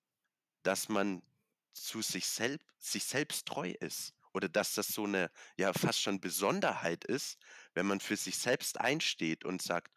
dass 0.64 0.90
man 0.90 1.24
zu 1.74 2.02
sich 2.02 2.28
selbst, 2.28 2.68
sich 2.78 3.04
selbst 3.06 3.48
treu 3.48 3.74
ist. 3.80 4.14
Oder 4.34 4.50
dass 4.50 4.74
das 4.74 4.88
so 4.90 5.06
eine, 5.06 5.32
ja, 5.58 5.74
fast 5.74 6.02
schon 6.02 6.20
Besonderheit 6.20 7.06
ist, 7.06 7.40
wenn 7.74 7.86
man 7.88 8.02
für 8.02 8.18
sich 8.18 8.38
selbst 8.38 8.80
einsteht 8.80 9.46
und 9.46 9.62
sagt, 9.62 9.94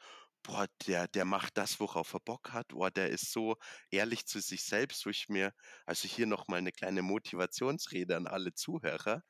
boah, 0.49 0.67
der, 0.87 1.09
der 1.09 1.27
macht 1.27 1.59
das, 1.59 1.79
worauf 1.79 2.15
er 2.15 2.21
Bock 2.21 2.53
hat, 2.53 2.69
boah, 2.69 2.91
der 2.91 3.11
ist 3.11 3.33
so 3.33 3.57
ehrlich 3.91 4.27
zu 4.27 4.41
sich 4.41 4.65
selbst, 4.65 5.05
wo 5.07 5.11
ich 5.11 5.29
mir, 5.29 5.53
also 5.87 6.09
hier 6.09 6.27
nochmal 6.27 6.59
eine 6.61 6.73
kleine 6.73 7.03
Motivationsrede 7.03 8.17
an 8.17 8.27
alle 8.27 8.55
Zuhörer. 8.55 9.23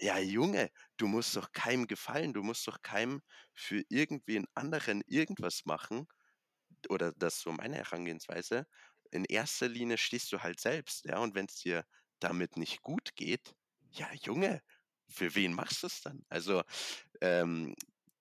Ja, 0.00 0.18
Junge, 0.18 0.70
du 0.96 1.06
musst 1.06 1.36
doch 1.36 1.52
keinem 1.52 1.86
gefallen, 1.86 2.32
du 2.32 2.42
musst 2.42 2.66
doch 2.66 2.82
keinem 2.82 3.22
für 3.52 3.82
irgendwen 3.90 4.46
anderen 4.54 5.02
irgendwas 5.06 5.66
machen, 5.66 6.06
oder 6.88 7.12
das 7.12 7.36
ist 7.36 7.42
so 7.42 7.52
meine 7.52 7.76
Herangehensweise. 7.76 8.66
In 9.10 9.24
erster 9.24 9.68
Linie 9.68 9.98
stehst 9.98 10.32
du 10.32 10.42
halt 10.42 10.60
selbst, 10.60 11.04
ja, 11.04 11.18
und 11.18 11.34
wenn 11.34 11.46
es 11.46 11.56
dir 11.56 11.84
damit 12.20 12.56
nicht 12.56 12.82
gut 12.82 13.14
geht, 13.16 13.54
ja, 13.90 14.08
Junge, 14.14 14.62
für 15.08 15.34
wen 15.34 15.52
machst 15.54 15.82
du 15.82 15.86
es 15.88 16.00
dann? 16.00 16.24
Also, 16.28 16.62
ähm, 17.20 17.74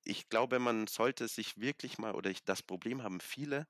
ich 0.04 0.30
glaube, 0.30 0.60
man 0.60 0.88
sollte 0.88 1.28
sich 1.28 1.58
wirklich 1.60 1.98
mal, 1.98 2.16
oder 2.16 2.30
ich, 2.30 2.44
das 2.44 2.64
Problem 2.64 3.04
haben 3.04 3.20
viele, 3.20 3.68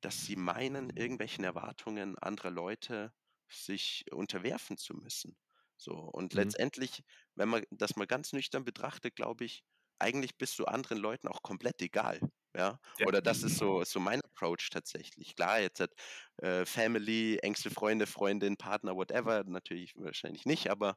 dass 0.00 0.24
sie 0.26 0.36
meinen, 0.36 0.90
irgendwelchen 0.90 1.44
Erwartungen 1.44 2.18
anderer 2.18 2.50
Leute 2.50 3.12
sich 3.48 4.04
unterwerfen 4.12 4.76
zu 4.76 4.94
müssen. 4.94 5.36
So, 5.76 5.94
und 5.94 6.34
mhm. 6.34 6.40
letztendlich, 6.40 7.02
wenn 7.34 7.48
man 7.48 7.64
das 7.70 7.96
mal 7.96 8.06
ganz 8.06 8.32
nüchtern 8.32 8.64
betrachtet, 8.64 9.16
glaube 9.16 9.44
ich, 9.44 9.64
eigentlich 9.98 10.36
bist 10.36 10.58
du 10.58 10.64
anderen 10.64 10.98
Leuten 10.98 11.28
auch 11.28 11.42
komplett 11.42 11.80
egal. 11.80 12.20
Ja? 12.54 12.80
ja. 12.98 13.06
Oder 13.06 13.22
das 13.22 13.42
ist 13.42 13.56
so, 13.56 13.84
so 13.84 14.00
mein 14.00 14.20
Approach 14.22 14.68
tatsächlich. 14.70 15.34
Klar, 15.36 15.60
jetzt 15.60 15.80
hat 15.80 15.92
äh, 16.38 16.66
Family, 16.66 17.38
engste 17.38 17.70
Freunde, 17.70 18.06
Freundin, 18.06 18.56
Partner, 18.56 18.96
whatever, 18.96 19.44
natürlich 19.44 19.94
wahrscheinlich 19.96 20.44
nicht, 20.44 20.70
aber 20.70 20.96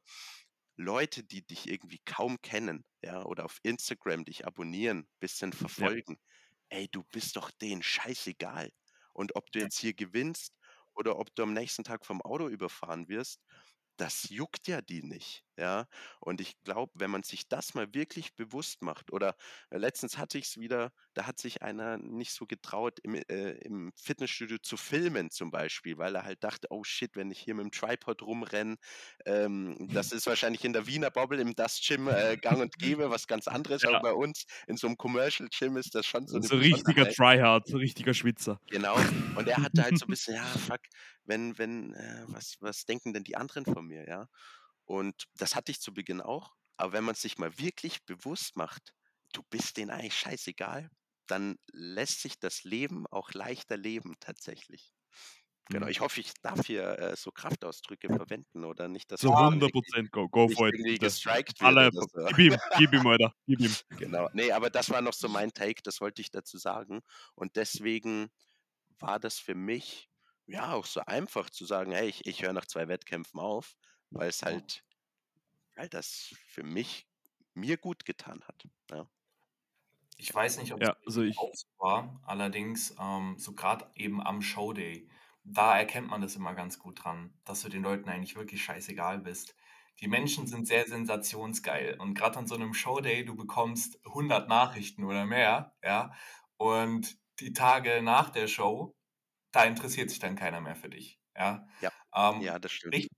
Leute, 0.78 1.24
die 1.24 1.46
dich 1.46 1.70
irgendwie 1.70 2.00
kaum 2.06 2.42
kennen, 2.42 2.86
ja, 3.04 3.24
oder 3.24 3.46
auf 3.46 3.60
Instagram 3.64 4.26
dich 4.26 4.46
abonnieren, 4.46 5.08
bisschen 5.20 5.54
verfolgen, 5.54 6.18
ja. 6.72 6.80
ey, 6.80 6.88
du 6.90 7.04
bist 7.12 7.36
doch 7.38 7.52
denen 7.52 7.84
scheißegal. 7.84 8.72
Und 9.14 9.36
ob 9.36 9.52
du 9.52 9.60
jetzt 9.60 9.80
hier 9.80 9.94
gewinnst 9.94 10.54
oder 10.94 11.18
ob 11.18 11.34
du 11.36 11.44
am 11.44 11.54
nächsten 11.54 11.84
Tag 11.84 12.06
vom 12.06 12.22
Auto 12.22 12.48
überfahren 12.50 13.08
wirst, 13.08 13.42
das 13.98 14.30
juckt 14.30 14.68
ja 14.68 14.82
die 14.82 15.04
nicht, 15.04 15.44
ja. 15.58 15.88
Und 16.20 16.42
ich 16.42 16.62
glaube, 16.64 16.92
wenn 16.96 17.12
man 17.12 17.24
sich 17.24 17.48
das 17.48 17.74
mal 17.74 17.94
wirklich 17.94 18.36
bewusst 18.36 18.82
macht, 18.82 19.12
oder 19.14 19.36
äh, 19.70 19.78
letztens 19.78 20.18
hatte 20.18 20.38
ich 20.38 20.46
es 20.46 20.58
wieder, 20.60 20.92
da 21.14 21.26
hat 21.28 21.40
sich 21.40 21.62
einer 21.62 21.98
nicht 21.98 22.34
so 22.34 22.46
getraut, 22.46 23.00
im, 23.04 23.16
äh, 23.16 23.52
im 23.60 23.92
Fitnessstudio 23.96 24.58
zu 24.60 24.78
filmen 24.78 25.32
zum 25.32 25.52
Beispiel, 25.52 25.98
weil 25.98 26.16
er 26.16 26.24
halt 26.26 26.44
dachte, 26.44 26.68
oh 26.72 26.84
shit, 26.84 27.16
wenn 27.16 27.32
ich 27.32 27.40
hier 27.40 27.56
mit 27.56 27.64
dem 27.66 27.72
Tripod 27.72 28.22
rumrenne, 28.22 28.78
ähm, 29.26 29.76
das 29.92 30.12
ist 30.12 30.28
wahrscheinlich 30.28 30.64
in 30.66 30.74
der 30.74 30.88
Wiener 30.88 31.12
Bobble 31.12 31.40
im 31.40 31.56
Dust 31.56 31.86
Gym 31.88 32.08
äh, 32.08 32.38
gang 32.38 32.62
und 32.62 32.78
gäbe, 32.78 33.10
was 33.10 33.28
ganz 33.28 33.48
anderes, 33.48 33.84
Ja. 33.84 33.90
aber 33.90 34.00
bei 34.00 34.14
uns 34.14 34.46
in 34.68 34.78
so 34.78 34.88
einem 34.88 34.98
Commercial 34.98 35.48
Gym 35.50 35.78
ist 35.78 35.96
das 35.96 36.06
schon 36.06 36.28
so 36.28 36.40
So 36.42 36.58
richtiger. 36.58 37.08
Tryhard, 37.08 37.68
so 37.68 37.78
richtiger 37.78 38.14
Schwitzer. 38.14 38.60
Genau. 38.70 38.96
Und 39.36 39.48
er 39.48 39.62
hatte 39.62 39.84
halt 39.84 39.98
so 39.98 40.06
ein 40.06 40.10
bisschen, 40.10 40.36
ja, 40.36 40.44
fuck, 40.44 40.80
wenn, 41.24 41.58
wenn, 41.58 41.94
äh, 41.94 42.24
was, 42.28 42.56
was 42.60 42.86
denken 42.86 43.14
denn 43.14 43.24
die 43.24 43.36
anderen 43.38 43.66
von 43.66 43.85
mir, 43.86 44.08
ja? 44.08 44.28
Und 44.86 45.26
das 45.36 45.56
hatte 45.56 45.72
ich 45.72 45.82
zu 45.82 45.94
Beginn 45.94 46.22
auch. 46.22 46.56
Aber 46.78 46.94
wenn 46.94 47.04
man 47.06 47.16
sich 47.16 47.38
mal 47.38 47.58
wirklich 47.60 48.06
bewusst 48.06 48.56
macht, 48.58 48.94
du 49.34 49.44
bist 49.50 49.78
denen 49.78 49.92
eigentlich 49.92 50.18
scheißegal, 50.20 50.90
dann 51.28 51.58
lässt 51.72 52.22
sich 52.22 52.40
das 52.40 52.64
Leben 52.64 53.08
auch 53.08 53.34
leichter 53.34 53.78
leben, 53.78 54.16
tatsächlich. 54.20 54.94
Genau, 55.72 55.88
Mhm. 55.88 55.90
ich 55.90 56.02
hoffe, 56.02 56.22
ich 56.22 56.34
darf 56.42 56.66
hier 56.68 57.00
äh, 57.00 57.16
so 57.18 57.32
Kraftausdrücke 57.32 58.10
verwenden 58.10 58.66
oder 58.66 58.88
nicht, 58.90 59.12
dass 59.12 59.24
Ja, 59.24 59.32
100 59.48 59.72
Prozent, 59.72 60.12
go, 60.12 60.28
go 60.30 60.48
for 60.48 60.68
it. 60.70 60.76
gestrikt 61.00 61.60
Alle, 61.60 61.90
so. 61.90 62.06
gib 62.28 62.40
ihm, 62.40 62.58
gib 62.78 62.94
ihm, 62.94 63.08
Alter, 63.08 63.32
gib 63.48 63.62
ihm. 63.62 63.76
Genau. 63.98 64.30
Nee, 64.34 64.52
aber 64.52 64.70
das 64.70 64.90
war 64.90 65.02
noch 65.02 65.14
so 65.14 65.30
mein 65.30 65.52
Take, 65.54 65.82
das 65.84 66.02
wollte 66.02 66.22
ich 66.22 66.32
dazu 66.32 66.58
sagen. 66.58 67.02
Und 67.36 67.56
deswegen 67.56 68.30
war 69.00 69.20
das 69.20 69.40
für 69.40 69.56
mich 69.56 70.10
ja 70.48 70.74
auch 70.74 70.86
so 70.86 71.02
einfach 71.02 71.50
zu 71.50 71.66
sagen, 71.66 71.92
hey, 71.92 72.08
ich, 72.10 72.26
ich 72.26 72.42
höre 72.44 72.54
nach 72.54 72.66
zwei 72.66 72.88
Wettkämpfen 72.88 73.40
auf, 73.40 73.76
weil 74.12 74.30
es 74.30 74.42
halt, 74.44 74.84
weil 75.76 75.90
das 75.90 76.36
für 76.48 76.64
mich 76.64 77.08
mir 77.56 77.78
gut 77.78 78.06
getan 78.06 78.44
hat. 78.48 78.68
Ja. 78.92 79.10
Ich 80.18 80.34
weiß 80.34 80.58
nicht, 80.60 80.74
ob 80.74 80.82
Ja, 80.82 80.96
es 81.06 81.06
also 81.06 81.22
ich, 81.24 81.38
auch 81.38 81.52
so 81.54 81.68
war, 81.78 82.22
allerdings 82.26 82.96
ähm, 83.00 83.36
so 83.38 83.54
gerade 83.54 83.92
eben 83.96 84.22
am 84.26 84.42
Showday, 84.42 85.10
da 85.44 85.78
erkennt 85.78 86.08
man 86.10 86.22
das 86.22 86.36
immer 86.36 86.54
ganz 86.56 86.80
gut 86.80 87.04
dran, 87.04 87.38
dass 87.44 87.62
du 87.62 87.70
den 87.70 87.84
Leuten 87.84 88.10
eigentlich 88.10 88.36
wirklich 88.36 88.64
scheißegal 88.64 89.20
bist. 89.20 89.56
Die 90.00 90.08
Menschen 90.08 90.48
sind 90.48 90.68
sehr 90.68 90.88
sensationsgeil 90.88 92.00
und 92.00 92.14
gerade 92.16 92.38
an 92.40 92.48
so 92.48 92.56
einem 92.56 92.74
Showday, 92.74 93.26
du 93.26 93.36
bekommst 93.36 94.00
100 94.06 94.48
Nachrichten 94.50 95.04
oder 95.04 95.26
mehr, 95.26 95.76
ja, 95.84 96.14
und 96.58 97.18
die 97.40 97.54
Tage 97.54 98.02
nach 98.02 98.30
der 98.30 98.48
Show, 98.48 98.96
da 99.56 99.64
interessiert 99.66 100.10
sich 100.10 100.20
dann 100.20 100.36
keiner 100.36 100.62
mehr 100.62 100.76
für 100.76 100.90
dich, 100.90 101.20
ja. 101.36 101.68
Ja, 101.80 101.92
Ähm, 102.14 102.42
ja, 102.42 102.60
das 102.60 102.72
stimmt. 102.72 102.94
richtig, 102.94 103.12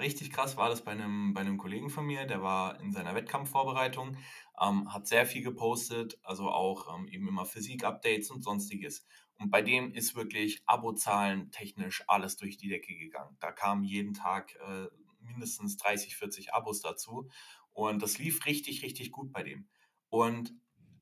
richtig 0.00 0.32
krass 0.32 0.56
war 0.56 0.68
das 0.68 0.84
bei 0.84 0.92
einem, 0.92 1.34
bei 1.34 1.40
einem 1.42 1.58
Kollegen 1.58 1.90
von 1.90 2.06
mir, 2.06 2.26
der 2.26 2.42
war 2.42 2.80
in 2.80 2.92
seiner 2.92 3.14
Wettkampfvorbereitung, 3.14 4.16
ähm, 4.60 4.92
hat 4.92 5.06
sehr 5.06 5.26
viel 5.26 5.42
gepostet, 5.42 6.18
also 6.22 6.50
auch 6.50 6.94
ähm, 6.96 7.08
eben 7.08 7.28
immer 7.28 7.46
Physik-Updates 7.46 8.30
und 8.30 8.42
sonstiges. 8.42 9.06
Und 9.38 9.50
bei 9.50 9.62
dem 9.62 9.92
ist 9.92 10.14
wirklich 10.16 10.62
Abozahlen 10.66 11.50
technisch 11.52 12.04
alles 12.08 12.36
durch 12.36 12.56
die 12.58 12.68
Decke 12.68 12.96
gegangen. 12.96 13.36
Da 13.40 13.52
kamen 13.52 13.84
jeden 13.84 14.14
Tag 14.14 14.56
äh, 14.56 14.88
mindestens 15.20 15.76
30, 15.76 16.16
40 16.16 16.54
Abos 16.54 16.80
dazu. 16.80 17.28
Und 17.72 18.02
das 18.02 18.18
lief 18.18 18.46
richtig, 18.46 18.82
richtig 18.82 19.12
gut 19.12 19.32
bei 19.32 19.42
dem. 19.42 19.68
Und 20.08 20.54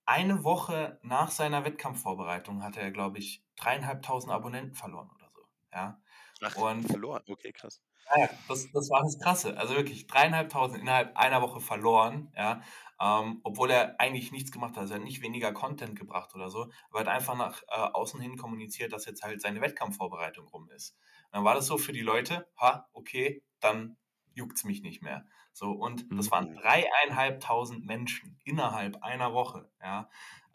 eine 0.06 0.44
Woche 0.44 0.98
nach 1.02 1.30
seiner 1.30 1.64
Wettkampfvorbereitung 1.64 2.62
hatte 2.62 2.80
er, 2.80 2.90
glaube 2.90 3.18
ich, 3.18 3.44
dreieinhalbtausend 3.56 4.32
Abonnenten 4.32 4.74
verloren 4.74 5.10
oder 5.14 5.30
so. 5.34 5.42
Ja. 5.72 6.00
Ach, 6.42 6.56
Und 6.56 6.84
verloren. 6.84 7.22
Okay, 7.28 7.52
krass. 7.52 7.82
ja, 8.16 8.28
das, 8.48 8.70
das 8.72 8.90
war 8.90 9.02
das 9.02 9.18
Krasse. 9.18 9.56
Also 9.58 9.74
wirklich 9.74 10.06
dreieinhalbtausend 10.06 10.80
innerhalb 10.80 11.16
einer 11.16 11.42
Woche 11.42 11.60
verloren, 11.60 12.32
ja. 12.36 12.62
Ähm, 13.00 13.40
obwohl 13.42 13.70
er 13.70 13.98
eigentlich 14.00 14.30
nichts 14.30 14.52
gemacht 14.52 14.72
hat. 14.76 14.82
Also 14.82 14.94
er 14.94 14.98
hat 15.00 15.04
nicht 15.04 15.20
weniger 15.22 15.52
Content 15.52 15.98
gebracht 15.98 16.34
oder 16.34 16.48
so, 16.50 16.70
aber 16.90 17.00
hat 17.00 17.08
einfach 17.08 17.34
nach 17.36 17.62
äh, 17.68 17.74
außen 17.76 18.20
hin 18.20 18.36
kommuniziert, 18.36 18.92
dass 18.92 19.06
jetzt 19.06 19.22
halt 19.24 19.40
seine 19.42 19.60
Wettkampfvorbereitung 19.60 20.46
rum 20.48 20.68
ist. 20.70 20.96
Und 21.26 21.32
dann 21.38 21.44
war 21.44 21.54
das 21.54 21.66
so 21.66 21.76
für 21.78 21.92
die 21.92 22.02
Leute, 22.02 22.46
ha, 22.56 22.88
okay, 22.92 23.42
dann 23.60 23.96
juckt's 24.32 24.64
mich 24.64 24.82
nicht 24.82 25.02
mehr. 25.02 25.26
So, 25.54 25.70
und 25.70 26.06
das 26.10 26.30
waren 26.30 26.50
Mhm. 26.50 26.56
dreieinhalbtausend 26.56 27.86
Menschen 27.86 28.38
innerhalb 28.44 29.02
einer 29.02 29.32
Woche, 29.32 29.70
ja. 29.80 30.10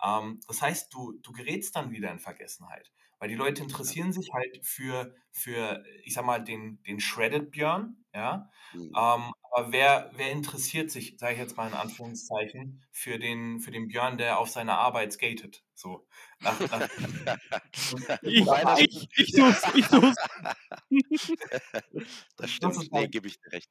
Ähm, 0.06 0.40
das 0.48 0.62
heißt, 0.62 0.94
du, 0.94 1.14
du 1.22 1.32
gerätst 1.32 1.76
dann 1.76 1.92
wieder 1.92 2.12
in 2.12 2.20
Vergessenheit. 2.20 2.92
Weil 3.18 3.28
die 3.30 3.36
Leute 3.36 3.64
interessieren 3.64 4.14
sich 4.14 4.32
halt 4.34 4.60
für, 4.66 5.14
für 5.32 5.84
ich 6.04 6.14
sag 6.14 6.24
mal, 6.26 6.40
den, 6.44 6.82
den 6.84 7.00
Shredded 7.02 7.52
Björn, 7.52 8.06
ja. 8.14 8.50
Mhm. 8.74 8.92
Ähm, 8.96 9.34
aber 9.52 9.72
wer, 9.72 10.12
wer 10.16 10.32
interessiert 10.32 10.92
sich, 10.92 11.18
sage 11.18 11.34
ich 11.34 11.40
jetzt 11.40 11.58
mal 11.58 11.68
in 11.68 11.74
Anführungszeichen, 11.74 12.82
für 12.92 13.18
den, 13.20 13.60
für 13.60 13.72
den 13.72 13.88
Björn, 13.88 14.18
der 14.18 14.38
auf 14.40 14.50
seine 14.50 14.78
Arbeit 14.78 15.12
skatet? 15.14 15.64
So. 15.74 16.08
Nach, 16.42 16.58
nach, 16.60 16.88
ich, 18.22 18.46
das- 18.46 18.80
ich, 18.82 19.10
ich 19.18 19.32
tu's, 19.34 19.64
ich 19.76 19.88
tu's. 19.88 20.16
das 22.38 22.52
stimmt. 22.52 22.76
ist 22.76 22.92
Nee, 22.92 23.00
halt- 23.00 23.12
gebe 23.12 23.28
ich 23.28 23.40
dir 23.40 23.52
recht. 23.52 23.70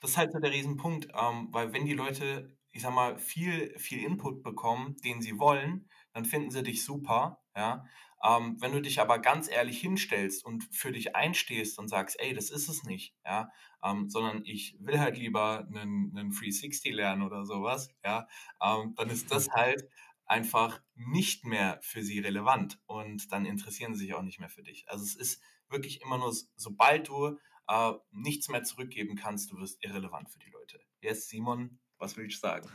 Das 0.00 0.10
ist 0.12 0.16
halt 0.16 0.32
so 0.32 0.38
der 0.38 0.52
Riesenpunkt, 0.52 1.08
ähm, 1.14 1.48
weil 1.52 1.72
wenn 1.72 1.84
die 1.86 1.94
Leute, 1.94 2.56
ich 2.72 2.82
sag 2.82 2.92
mal, 2.94 3.18
viel, 3.18 3.76
viel 3.78 4.04
Input 4.04 4.42
bekommen, 4.42 4.96
den 5.04 5.20
sie 5.22 5.38
wollen, 5.38 5.88
dann 6.12 6.24
finden 6.24 6.50
sie 6.50 6.62
dich 6.62 6.84
super, 6.84 7.42
ja. 7.56 7.84
Ähm, 8.24 8.56
wenn 8.60 8.72
du 8.72 8.82
dich 8.82 9.00
aber 9.00 9.20
ganz 9.20 9.48
ehrlich 9.48 9.80
hinstellst 9.80 10.44
und 10.44 10.64
für 10.72 10.90
dich 10.90 11.14
einstehst 11.14 11.78
und 11.78 11.86
sagst, 11.86 12.18
ey, 12.18 12.34
das 12.34 12.50
ist 12.50 12.68
es 12.68 12.82
nicht, 12.82 13.14
ja, 13.24 13.48
ähm, 13.84 14.08
sondern 14.10 14.42
ich 14.44 14.76
will 14.80 14.98
halt 14.98 15.16
lieber 15.16 15.66
einen, 15.68 16.12
einen 16.16 16.30
360 16.32 16.92
lernen 16.94 17.22
oder 17.22 17.44
sowas, 17.44 17.90
ja, 18.04 18.26
ähm, 18.60 18.94
dann 18.96 19.08
ist 19.10 19.30
das 19.30 19.50
halt 19.50 19.84
einfach 20.26 20.80
nicht 20.96 21.44
mehr 21.44 21.78
für 21.82 22.02
sie 22.02 22.18
relevant 22.18 22.80
und 22.86 23.30
dann 23.32 23.46
interessieren 23.46 23.94
sie 23.94 24.06
sich 24.06 24.14
auch 24.14 24.22
nicht 24.22 24.40
mehr 24.40 24.50
für 24.50 24.62
dich. 24.62 24.88
Also 24.88 25.04
es 25.04 25.14
ist 25.14 25.42
wirklich 25.68 26.02
immer 26.02 26.18
nur, 26.18 26.34
sobald 26.56 27.08
du 27.08 27.38
äh, 27.68 27.92
nichts 28.10 28.48
mehr 28.48 28.62
zurückgeben 28.62 29.16
kannst, 29.16 29.50
du 29.50 29.58
wirst 29.58 29.82
irrelevant 29.84 30.30
für 30.30 30.38
die 30.38 30.50
Leute. 30.50 30.80
Yes, 31.00 31.28
Simon, 31.28 31.78
was 31.98 32.16
will 32.16 32.26
ich 32.26 32.38
sagen? 32.38 32.68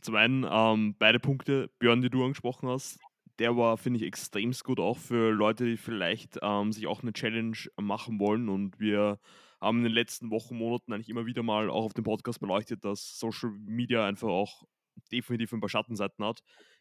Zum 0.00 0.14
einen 0.16 0.46
ähm, 0.50 0.96
beide 0.98 1.20
Punkte, 1.20 1.70
Björn, 1.78 2.00
die 2.00 2.10
du 2.10 2.24
angesprochen 2.24 2.68
hast, 2.68 2.98
der 3.38 3.56
war, 3.56 3.76
finde 3.76 3.98
ich, 3.98 4.06
extremst 4.06 4.64
gut 4.64 4.80
auch 4.80 4.98
für 4.98 5.30
Leute, 5.30 5.64
die 5.64 5.76
vielleicht 5.76 6.38
ähm, 6.42 6.72
sich 6.72 6.86
auch 6.86 7.02
eine 7.02 7.12
Challenge 7.12 7.56
machen 7.80 8.18
wollen. 8.18 8.48
Und 8.48 8.78
wir 8.80 9.18
haben 9.60 9.78
in 9.78 9.84
den 9.84 9.92
letzten 9.92 10.30
Wochen, 10.30 10.56
Monaten 10.56 10.92
eigentlich 10.92 11.08
immer 11.08 11.26
wieder 11.26 11.42
mal 11.42 11.70
auch 11.70 11.84
auf 11.84 11.94
dem 11.94 12.04
Podcast 12.04 12.40
beleuchtet, 12.40 12.84
dass 12.84 13.18
Social 13.18 13.50
Media 13.50 14.06
einfach 14.06 14.28
auch 14.28 14.64
definitiv 15.12 15.52
ein 15.52 15.60
paar 15.60 15.68
Schattenseiten 15.68 16.24
hat. 16.24 16.40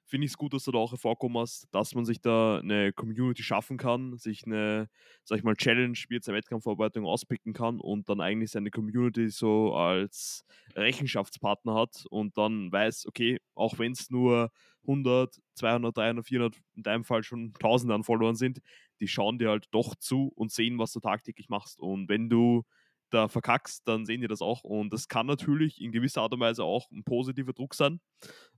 Finde 0.10 0.26
ich 0.26 0.32
es 0.32 0.38
gut, 0.38 0.54
dass 0.54 0.64
du 0.64 0.72
da 0.72 0.80
auch 0.80 0.92
hervorkommen 0.92 1.38
hast, 1.40 1.68
dass 1.72 1.94
man 1.94 2.04
sich 2.04 2.20
da 2.20 2.58
eine 2.58 2.92
Community 2.92 3.44
schaffen 3.44 3.78
kann, 3.78 4.18
sich 4.18 4.44
eine, 4.44 4.90
sag 5.24 5.38
ich 5.38 5.44
mal, 5.44 5.56
Challenge 5.56 5.96
wie 6.10 6.16
jetzt 6.16 6.28
eine 6.28 7.06
auspicken 7.06 7.54
kann 7.54 7.80
und 7.80 8.10
dann 8.10 8.20
eigentlich 8.20 8.50
seine 8.50 8.72
Community 8.72 9.30
so 9.30 9.76
als 9.76 10.46
Rechenschaftspartner 10.76 11.76
hat 11.76 12.06
und 12.10 12.36
dann 12.40 12.72
weiß, 12.72 13.06
okay, 13.06 13.38
auch 13.54 13.78
wenn 13.78 13.92
es 13.92 14.10
nur 14.10 14.50
100, 14.88 15.40
200, 15.54 15.96
300, 15.96 16.26
400, 16.26 16.58
in 16.76 16.82
deinem 16.82 17.04
Fall 17.04 17.22
schon 17.22 17.54
Tausende 17.54 17.94
an 17.94 18.04
Followern 18.04 18.36
sind, 18.36 18.62
die 19.00 19.08
schauen 19.08 19.38
dir 19.38 19.50
halt 19.50 19.68
doch 19.70 19.94
zu 19.94 20.32
und 20.34 20.52
sehen, 20.52 20.80
was 20.80 20.92
du 20.92 21.02
tagtäglich 21.02 21.50
machst. 21.50 21.80
Und 21.80 22.10
wenn 22.10 22.32
du 22.32 22.64
da 23.10 23.28
verkackst, 23.28 23.88
dann 23.88 24.06
sehen 24.06 24.22
die 24.22 24.28
das 24.28 24.42
auch. 24.42 24.64
Und 24.64 24.94
das 24.94 25.08
kann 25.08 25.26
natürlich 25.28 25.82
in 25.82 25.92
gewisser 25.92 26.22
Art 26.22 26.34
und 26.34 26.40
Weise 26.40 26.64
auch 26.64 26.90
ein 26.92 27.04
positiver 27.04 27.54
Druck 27.54 27.76
sein. 27.76 28.00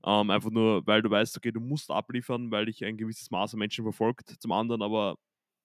Ähm, 0.05 0.29
einfach 0.29 0.51
nur, 0.51 0.85
weil 0.87 1.01
du 1.01 1.09
weißt, 1.09 1.37
okay, 1.37 1.51
du 1.51 1.59
musst 1.59 1.91
abliefern, 1.91 2.51
weil 2.51 2.65
dich 2.65 2.83
ein 2.85 2.97
gewisses 2.97 3.31
Maß 3.31 3.53
an 3.53 3.59
Menschen 3.59 3.83
verfolgt. 3.83 4.35
Zum 4.39 4.51
anderen 4.51 4.81
aber, 4.81 5.17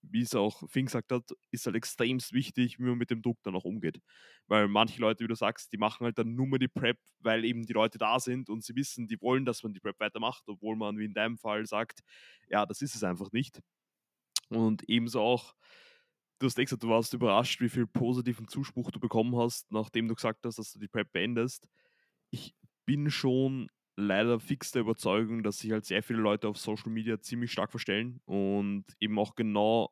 wie 0.03 0.23
es 0.23 0.35
auch 0.35 0.63
Fink 0.71 0.89
gesagt 0.89 1.11
hat, 1.13 1.25
ist 1.51 1.67
halt 1.67 1.77
extremst 1.77 2.33
wichtig, 2.33 2.79
wie 2.79 2.85
man 2.85 2.99
mit 2.99 3.11
dem 3.11 3.23
Druck 3.23 3.39
dann 3.43 3.57
auch 3.57 3.65
umgeht. 3.65 4.01
Weil 4.47 4.69
manche 4.69 5.01
Leute, 5.01 5.25
wie 5.25 5.29
du 5.29 5.35
sagst, 5.35 5.73
die 5.73 5.79
machen 5.79 6.05
halt 6.05 6.19
dann 6.19 6.35
nur 6.35 6.47
mehr 6.47 6.59
die 6.59 6.69
Prep, 6.69 6.99
weil 7.21 7.45
eben 7.45 7.67
die 7.67 7.73
Leute 7.73 7.99
da 7.99 8.21
sind 8.21 8.49
und 8.49 8.63
sie 8.65 8.77
wissen, 8.77 9.09
die 9.09 9.21
wollen, 9.21 9.45
dass 9.45 9.63
man 9.63 9.73
die 9.73 9.81
Prep 9.81 9.99
weitermacht, 10.01 10.45
obwohl 10.49 10.77
man, 10.77 10.99
wie 10.99 11.07
in 11.07 11.15
deinem 11.15 11.39
Fall, 11.39 11.67
sagt, 11.67 12.01
ja, 12.49 12.67
das 12.67 12.83
ist 12.83 12.95
es 12.95 13.03
einfach 13.03 13.33
nicht. 13.33 13.61
Und 14.51 14.89
ebenso 14.89 15.21
auch, 15.21 15.55
du 16.39 16.47
hast 16.47 16.59
eh 16.59 16.65
gesagt, 16.65 16.83
du 16.83 16.89
warst 16.89 17.15
überrascht, 17.15 17.61
wie 17.61 17.69
viel 17.69 17.87
positiven 17.87 18.49
Zuspruch 18.49 18.91
du 18.91 19.01
bekommen 19.01 19.37
hast, 19.37 19.71
nachdem 19.71 20.09
du 20.09 20.15
gesagt 20.15 20.45
hast, 20.45 20.59
dass 20.59 20.73
du 20.73 20.79
die 20.79 20.89
Prep 20.89 21.13
beendest. 21.13 21.69
Ich 22.31 22.55
bin 22.85 23.11
schon 23.11 23.69
leider 23.97 24.39
fix 24.39 24.71
der 24.73 24.83
Überzeugung, 24.83 25.43
dass 25.43 25.59
sich 25.59 25.73
halt 25.73 25.87
sehr 25.87 26.03
viele 26.03 26.21
Leute 26.21 26.49
auf 26.49 26.59
Social 26.59 26.91
Media 26.91 27.21
ziemlich 27.21 27.51
stark 27.53 27.71
verstellen 27.71 28.21
und 28.27 28.85
eben 29.01 29.19
auch 29.19 29.35
genau 29.35 29.91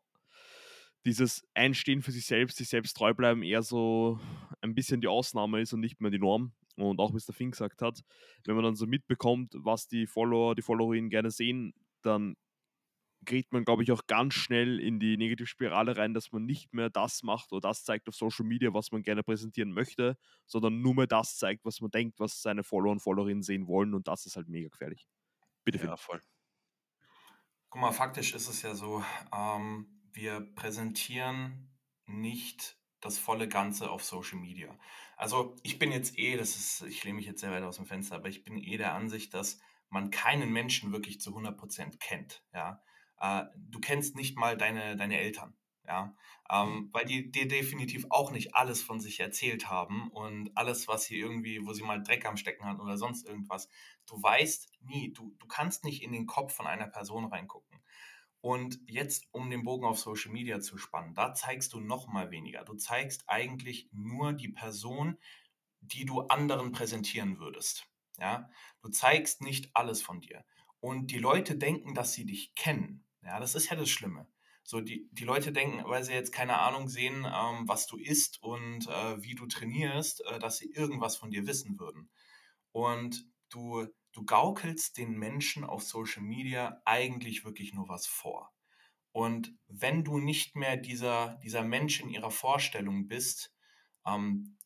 dieses 1.06 1.46
Einstehen 1.54 2.02
für 2.02 2.12
sich 2.12 2.26
selbst, 2.26 2.56
sich 2.56 2.68
selbst 2.68 2.96
treu 2.96 3.12
bleiben, 3.14 3.42
eher 3.42 3.62
so 3.62 4.18
ein 4.60 4.74
bisschen 4.74 5.00
die 5.00 5.08
Ausnahme 5.08 5.60
ist 5.60 5.72
und 5.72 5.80
nicht 5.80 6.00
mehr 6.00 6.10
die 6.10 6.18
Norm. 6.18 6.52
Und 6.76 6.98
auch 6.98 7.12
der 7.12 7.34
Fink 7.34 7.52
gesagt 7.52 7.82
hat, 7.82 8.00
wenn 8.44 8.56
man 8.56 8.64
dann 8.64 8.74
so 8.74 8.86
mitbekommt, 8.86 9.54
was 9.54 9.86
die 9.86 10.06
Follower, 10.06 10.54
die 10.54 10.62
Followerinnen 10.62 11.10
gerne 11.10 11.30
sehen, 11.30 11.72
dann 12.02 12.36
geht 13.24 13.52
man, 13.52 13.64
glaube 13.64 13.82
ich, 13.82 13.92
auch 13.92 14.06
ganz 14.06 14.34
schnell 14.34 14.80
in 14.80 14.98
die 15.00 15.16
Negativspirale 15.16 15.96
rein, 15.96 16.14
dass 16.14 16.32
man 16.32 16.44
nicht 16.44 16.72
mehr 16.72 16.90
das 16.90 17.22
macht 17.22 17.52
oder 17.52 17.68
das 17.68 17.84
zeigt 17.84 18.08
auf 18.08 18.14
Social 18.14 18.46
Media, 18.46 18.72
was 18.74 18.92
man 18.92 19.02
gerne 19.02 19.22
präsentieren 19.22 19.72
möchte, 19.72 20.16
sondern 20.46 20.80
nur 20.80 20.94
mehr 20.94 21.06
das 21.06 21.36
zeigt, 21.36 21.64
was 21.64 21.80
man 21.80 21.90
denkt, 21.90 22.20
was 22.20 22.42
seine 22.42 22.62
Follower 22.62 22.92
und 22.92 23.00
Followerinnen 23.00 23.42
sehen 23.42 23.66
wollen 23.66 23.94
und 23.94 24.08
das 24.08 24.26
ist 24.26 24.36
halt 24.36 24.48
mega 24.48 24.68
gefährlich. 24.68 25.06
Bitte, 25.64 25.78
Phil. 25.78 25.88
Ja, 25.88 25.96
voll. 25.96 26.20
Guck 27.70 27.80
mal, 27.80 27.92
faktisch 27.92 28.34
ist 28.34 28.48
es 28.48 28.62
ja 28.62 28.74
so, 28.74 29.04
ähm, 29.32 29.86
wir 30.12 30.40
präsentieren 30.54 31.74
nicht 32.06 32.78
das 33.00 33.18
volle 33.18 33.48
Ganze 33.48 33.90
auf 33.90 34.04
Social 34.04 34.38
Media. 34.38 34.78
Also 35.16 35.56
ich 35.62 35.78
bin 35.78 35.92
jetzt 35.92 36.18
eh, 36.18 36.36
das 36.36 36.56
ist, 36.56 36.82
ich 36.82 37.04
lehne 37.04 37.16
mich 37.16 37.26
jetzt 37.26 37.40
sehr 37.40 37.50
weit 37.50 37.62
aus 37.62 37.76
dem 37.76 37.86
Fenster, 37.86 38.16
aber 38.16 38.28
ich 38.28 38.44
bin 38.44 38.58
eh 38.58 38.76
der 38.76 38.94
Ansicht, 38.94 39.34
dass 39.34 39.60
man 39.90 40.10
keinen 40.10 40.52
Menschen 40.52 40.92
wirklich 40.92 41.20
zu 41.20 41.36
100% 41.36 41.98
kennt. 41.98 42.44
Ja? 42.52 42.82
Äh, 43.24 43.46
du 43.56 43.80
kennst 43.80 44.16
nicht 44.16 44.36
mal 44.36 44.56
deine, 44.56 44.96
deine 44.96 45.18
Eltern. 45.18 45.56
Ja, 45.86 46.16
ähm, 46.50 46.88
weil 46.92 47.04
die 47.04 47.30
dir 47.30 47.46
definitiv 47.46 48.06
auch 48.08 48.30
nicht 48.30 48.54
alles 48.54 48.82
von 48.82 49.00
sich 49.00 49.20
erzählt 49.20 49.68
haben 49.68 50.08
und 50.10 50.50
alles, 50.56 50.88
was 50.88 51.04
sie 51.04 51.18
irgendwie, 51.18 51.66
wo 51.66 51.74
sie 51.74 51.82
mal 51.82 52.02
Dreck 52.02 52.24
am 52.24 52.38
Stecken 52.38 52.64
hatten 52.64 52.80
oder 52.80 52.96
sonst 52.96 53.26
irgendwas. 53.26 53.68
Du 54.06 54.22
weißt 54.22 54.70
nie, 54.80 55.12
du, 55.12 55.34
du 55.38 55.46
kannst 55.46 55.84
nicht 55.84 56.02
in 56.02 56.12
den 56.12 56.26
Kopf 56.26 56.54
von 56.54 56.66
einer 56.66 56.86
Person 56.86 57.26
reingucken. 57.26 57.82
Und 58.40 58.80
jetzt, 58.86 59.26
um 59.32 59.50
den 59.50 59.64
Bogen 59.64 59.86
auf 59.86 59.98
Social 59.98 60.32
Media 60.32 60.60
zu 60.60 60.78
spannen, 60.78 61.14
da 61.14 61.34
zeigst 61.34 61.74
du 61.74 61.80
noch 61.80 62.08
mal 62.08 62.30
weniger. 62.30 62.64
Du 62.64 62.74
zeigst 62.74 63.24
eigentlich 63.26 63.90
nur 63.92 64.32
die 64.32 64.50
Person, 64.50 65.18
die 65.80 66.06
du 66.06 66.22
anderen 66.22 66.72
präsentieren 66.72 67.38
würdest. 67.38 67.86
Ja, 68.18 68.48
du 68.80 68.88
zeigst 68.88 69.42
nicht 69.42 69.70
alles 69.76 70.00
von 70.02 70.22
dir. 70.22 70.44
Und 70.80 71.10
die 71.10 71.18
Leute 71.18 71.56
denken, 71.56 71.94
dass 71.94 72.14
sie 72.14 72.24
dich 72.24 72.54
kennen. 72.54 73.03
Ja, 73.24 73.40
das 73.40 73.54
ist 73.54 73.70
ja 73.70 73.76
das 73.76 73.90
Schlimme. 73.90 74.26
So, 74.62 74.80
die, 74.80 75.08
die 75.12 75.24
Leute 75.24 75.52
denken, 75.52 75.82
weil 75.84 76.04
sie 76.04 76.12
jetzt 76.12 76.32
keine 76.32 76.58
Ahnung 76.58 76.88
sehen, 76.88 77.26
ähm, 77.26 77.68
was 77.68 77.86
du 77.86 77.98
isst 77.98 78.42
und 78.42 78.88
äh, 78.88 79.22
wie 79.22 79.34
du 79.34 79.46
trainierst, 79.46 80.24
äh, 80.26 80.38
dass 80.38 80.58
sie 80.58 80.70
irgendwas 80.70 81.16
von 81.16 81.30
dir 81.30 81.46
wissen 81.46 81.78
würden. 81.78 82.10
Und 82.72 83.26
du 83.50 83.86
du 84.14 84.24
gaukelst 84.24 84.96
den 84.96 85.18
Menschen 85.18 85.64
auf 85.64 85.82
Social 85.82 86.22
Media 86.22 86.80
eigentlich 86.84 87.44
wirklich 87.44 87.74
nur 87.74 87.88
was 87.88 88.06
vor. 88.06 88.52
Und 89.12 89.54
wenn 89.66 90.04
du 90.04 90.18
nicht 90.18 90.56
mehr 90.56 90.76
dieser, 90.76 91.38
dieser 91.42 91.62
Mensch 91.62 92.00
in 92.00 92.10
ihrer 92.10 92.30
Vorstellung 92.30 93.06
bist, 93.06 93.52
ähm, 94.06 94.56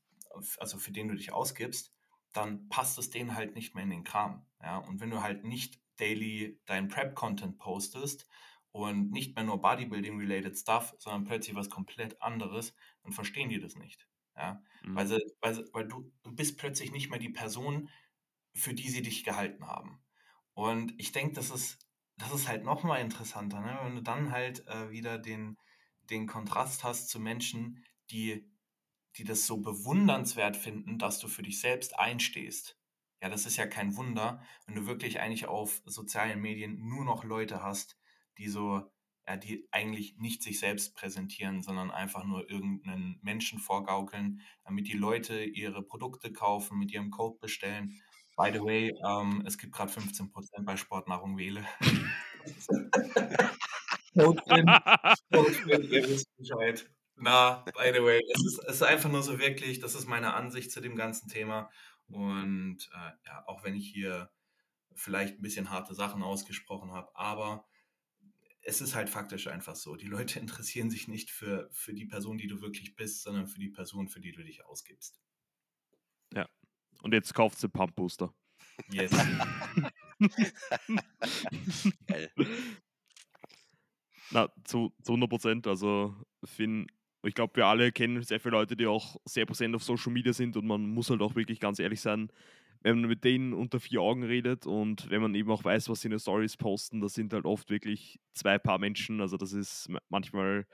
also 0.58 0.78
für 0.78 0.92
den 0.92 1.08
du 1.08 1.14
dich 1.14 1.32
ausgibst, 1.32 1.92
dann 2.32 2.68
passt 2.68 2.98
es 2.98 3.10
denen 3.10 3.34
halt 3.34 3.54
nicht 3.54 3.74
mehr 3.74 3.84
in 3.84 3.90
den 3.90 4.04
Kram. 4.04 4.46
Ja? 4.62 4.78
Und 4.78 5.00
wenn 5.00 5.10
du 5.10 5.22
halt 5.22 5.44
nicht 5.44 5.80
daily 6.00 6.60
dein 6.66 6.88
Prep-Content 6.88 7.58
postest 7.58 8.26
und 8.72 9.10
nicht 9.10 9.34
mehr 9.34 9.44
nur 9.44 9.60
Bodybuilding-related 9.60 10.56
Stuff, 10.56 10.94
sondern 10.98 11.24
plötzlich 11.24 11.56
was 11.56 11.70
komplett 11.70 12.20
anderes, 12.22 12.74
dann 13.02 13.12
verstehen 13.12 13.48
die 13.48 13.60
das 13.60 13.76
nicht. 13.76 14.06
Ja? 14.36 14.62
Mhm. 14.82 14.94
Weil, 14.94 15.06
sie, 15.06 15.18
weil, 15.40 15.54
sie, 15.54 15.64
weil 15.72 15.88
du, 15.88 16.12
du 16.22 16.34
bist 16.34 16.58
plötzlich 16.58 16.92
nicht 16.92 17.10
mehr 17.10 17.18
die 17.18 17.30
Person, 17.30 17.88
für 18.54 18.74
die 18.74 18.88
sie 18.88 19.02
dich 19.02 19.24
gehalten 19.24 19.66
haben. 19.66 20.00
Und 20.54 20.94
ich 20.98 21.12
denke, 21.12 21.34
das 21.34 21.50
ist, 21.50 21.78
das 22.16 22.32
ist 22.32 22.48
halt 22.48 22.64
nochmal 22.64 23.00
interessanter, 23.00 23.60
ne? 23.60 23.78
wenn 23.82 23.94
du 23.94 24.02
dann 24.02 24.32
halt 24.32 24.66
äh, 24.66 24.90
wieder 24.90 25.18
den, 25.18 25.56
den 26.10 26.26
Kontrast 26.26 26.84
hast 26.84 27.08
zu 27.08 27.20
Menschen, 27.20 27.84
die, 28.10 28.50
die 29.16 29.24
das 29.24 29.46
so 29.46 29.58
bewundernswert 29.58 30.56
finden, 30.56 30.98
dass 30.98 31.18
du 31.18 31.28
für 31.28 31.42
dich 31.42 31.60
selbst 31.60 31.98
einstehst. 31.98 32.77
Ja, 33.20 33.28
das 33.28 33.46
ist 33.46 33.56
ja 33.56 33.66
kein 33.66 33.96
Wunder, 33.96 34.42
wenn 34.66 34.76
du 34.76 34.86
wirklich 34.86 35.20
eigentlich 35.20 35.46
auf 35.46 35.82
sozialen 35.84 36.40
Medien 36.40 36.78
nur 36.86 37.04
noch 37.04 37.24
Leute 37.24 37.62
hast, 37.62 37.98
die 38.38 38.48
so, 38.48 38.82
ja, 39.26 39.36
die 39.36 39.66
eigentlich 39.72 40.16
nicht 40.18 40.42
sich 40.42 40.60
selbst 40.60 40.94
präsentieren, 40.94 41.62
sondern 41.62 41.90
einfach 41.90 42.24
nur 42.24 42.48
irgendeinen 42.48 43.18
Menschen 43.22 43.58
vorgaukeln, 43.58 44.40
damit 44.64 44.88
die 44.88 44.96
Leute 44.96 45.42
ihre 45.44 45.82
Produkte 45.82 46.32
kaufen, 46.32 46.78
mit 46.78 46.92
ihrem 46.92 47.10
Code 47.10 47.38
bestellen 47.40 48.00
By 48.38 48.52
the 48.52 48.60
way, 48.60 48.94
ähm, 49.04 49.42
es 49.44 49.58
gibt 49.58 49.74
gerade 49.74 49.90
15% 49.90 50.30
bei 50.62 50.76
Sportnahrung 50.76 51.36
Wähle. 51.36 51.66
Codefin, 54.14 54.66
Codefin, 55.32 55.82
ihr 55.90 56.08
wisst 56.08 56.28
Bescheid. 56.36 56.88
Na, 57.16 57.64
by 57.76 57.92
the 57.92 58.00
way, 58.00 58.20
es 58.32 58.44
ist, 58.46 58.58
es 58.68 58.74
ist 58.76 58.82
einfach 58.82 59.10
nur 59.10 59.24
so 59.24 59.40
wirklich, 59.40 59.80
das 59.80 59.96
ist 59.96 60.06
meine 60.06 60.34
Ansicht 60.34 60.70
zu 60.70 60.80
dem 60.80 60.94
ganzen 60.94 61.28
Thema. 61.28 61.68
Und 62.08 62.90
äh, 62.92 63.10
ja, 63.26 63.44
auch 63.46 63.64
wenn 63.64 63.74
ich 63.74 63.90
hier 63.90 64.30
vielleicht 64.94 65.38
ein 65.38 65.42
bisschen 65.42 65.70
harte 65.70 65.94
Sachen 65.94 66.22
ausgesprochen 66.22 66.92
habe, 66.92 67.14
aber 67.14 67.66
es 68.62 68.80
ist 68.80 68.94
halt 68.94 69.08
faktisch 69.08 69.46
einfach 69.46 69.76
so. 69.76 69.96
Die 69.96 70.06
Leute 70.06 70.40
interessieren 70.40 70.90
sich 70.90 71.08
nicht 71.08 71.30
für, 71.30 71.68
für 71.72 71.94
die 71.94 72.06
Person, 72.06 72.38
die 72.38 72.48
du 72.48 72.60
wirklich 72.60 72.96
bist, 72.96 73.22
sondern 73.22 73.46
für 73.46 73.60
die 73.60 73.70
Person, 73.70 74.08
für 74.08 74.20
die 74.20 74.32
du 74.32 74.42
dich 74.42 74.64
ausgibst. 74.64 75.20
Ja, 76.34 76.48
und 77.02 77.14
jetzt 77.14 77.34
kauft 77.34 77.58
sie 77.58 77.68
Pump 77.68 77.94
Booster. 77.94 78.34
Yes. 78.90 79.10
Geil. 82.06 82.30
Na, 84.30 84.48
zu, 84.64 84.92
zu 85.02 85.12
100 85.12 85.30
Prozent. 85.30 85.66
Also, 85.66 86.14
Finn, 86.44 86.86
ich 87.22 87.34
glaube, 87.34 87.56
wir 87.56 87.66
alle 87.66 87.92
kennen 87.92 88.22
sehr 88.22 88.40
viele 88.40 88.52
Leute, 88.52 88.76
die 88.76 88.86
auch 88.86 89.16
sehr 89.24 89.46
präsent 89.46 89.74
auf 89.74 89.82
Social 89.82 90.12
Media 90.12 90.32
sind 90.32 90.56
und 90.56 90.66
man 90.66 90.82
muss 90.88 91.10
halt 91.10 91.20
auch 91.20 91.34
wirklich 91.34 91.60
ganz 91.60 91.78
ehrlich 91.78 92.00
sein, 92.00 92.30
wenn 92.82 93.00
man 93.00 93.08
mit 93.08 93.24
denen 93.24 93.52
unter 93.52 93.80
vier 93.80 94.00
Augen 94.00 94.22
redet 94.22 94.66
und 94.66 95.10
wenn 95.10 95.20
man 95.20 95.34
eben 95.34 95.50
auch 95.50 95.64
weiß, 95.64 95.88
was 95.88 96.00
sie 96.00 96.06
in 96.06 96.10
den 96.10 96.20
Stories 96.20 96.56
posten, 96.56 97.00
das 97.00 97.14
sind 97.14 97.32
halt 97.32 97.44
oft 97.44 97.70
wirklich 97.70 98.20
zwei 98.34 98.58
Paar 98.58 98.78
Menschen. 98.78 99.20
Also, 99.20 99.36
das 99.36 99.52
ist 99.52 99.90
manchmal 100.08 100.66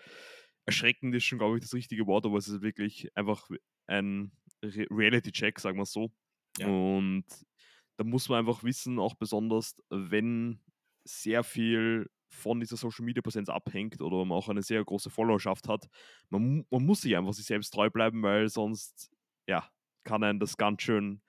erschreckend, 0.66 1.14
ist 1.14 1.24
schon, 1.24 1.38
glaube 1.38 1.57
ich, 1.57 1.62
das 1.62 1.74
richtige 1.74 2.07
Wort, 2.07 2.26
aber 2.26 2.36
es 2.36 2.49
ist 2.49 2.62
wirklich 2.62 3.09
einfach 3.14 3.49
ein 3.86 4.32
Reality-Check, 4.62 5.59
sagen 5.59 5.78
wir 5.78 5.82
es 5.82 5.92
so. 5.92 6.12
Ja. 6.59 6.68
Und 6.68 7.24
da 7.97 8.05
muss 8.05 8.28
man 8.28 8.40
einfach 8.40 8.64
wissen, 8.64 8.99
auch 8.99 9.14
besonders, 9.14 9.76
wenn 9.90 10.61
sehr 11.05 11.42
viel 11.42 12.11
von 12.35 12.61
dieser 12.61 12.76
Social 12.76 13.05
Media 13.05 13.22
Präsenz 13.22 13.49
abhängt 13.49 14.01
oder 14.01 14.24
man 14.24 14.37
auch 14.37 14.49
eine 14.49 14.62
sehr 14.62 14.85
große 14.85 15.11
Followerschaft 15.11 15.68
hat, 15.68 15.89
man, 16.30 16.66
man 16.70 16.85
muss 16.85 17.03
sich 17.03 17.16
einfach 17.16 17.32
sich 17.32 17.47
selbst 17.47 17.70
treu 17.70 17.91
bleiben, 17.91 18.22
weil 18.22 18.49
sonst, 18.49 19.11
ja, 19.47 19.68
kann 20.05 20.22
einen 20.22 20.41
das 20.41 20.57
ganz 20.57 20.82
schön, 20.82 21.22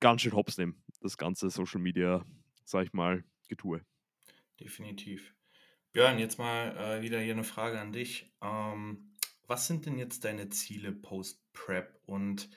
ganz 0.00 0.22
schön 0.22 0.34
hops 0.34 0.58
nehmen, 0.58 0.82
das 1.00 1.16
ganze 1.16 1.50
Social 1.50 1.80
Media, 1.80 2.24
sag 2.64 2.84
ich 2.84 2.92
mal, 2.92 3.24
Getue. 3.48 3.80
Definitiv. 4.60 5.34
Björn, 5.92 6.18
jetzt 6.18 6.38
mal 6.38 6.76
äh, 6.76 7.02
wieder 7.02 7.20
hier 7.20 7.34
eine 7.34 7.44
Frage 7.44 7.80
an 7.80 7.92
dich. 7.92 8.32
Ähm, 8.40 9.12
was 9.46 9.66
sind 9.66 9.84
denn 9.84 9.98
jetzt 9.98 10.24
deine 10.24 10.48
Ziele 10.48 10.92
post-Prep 10.92 12.00
und 12.06 12.48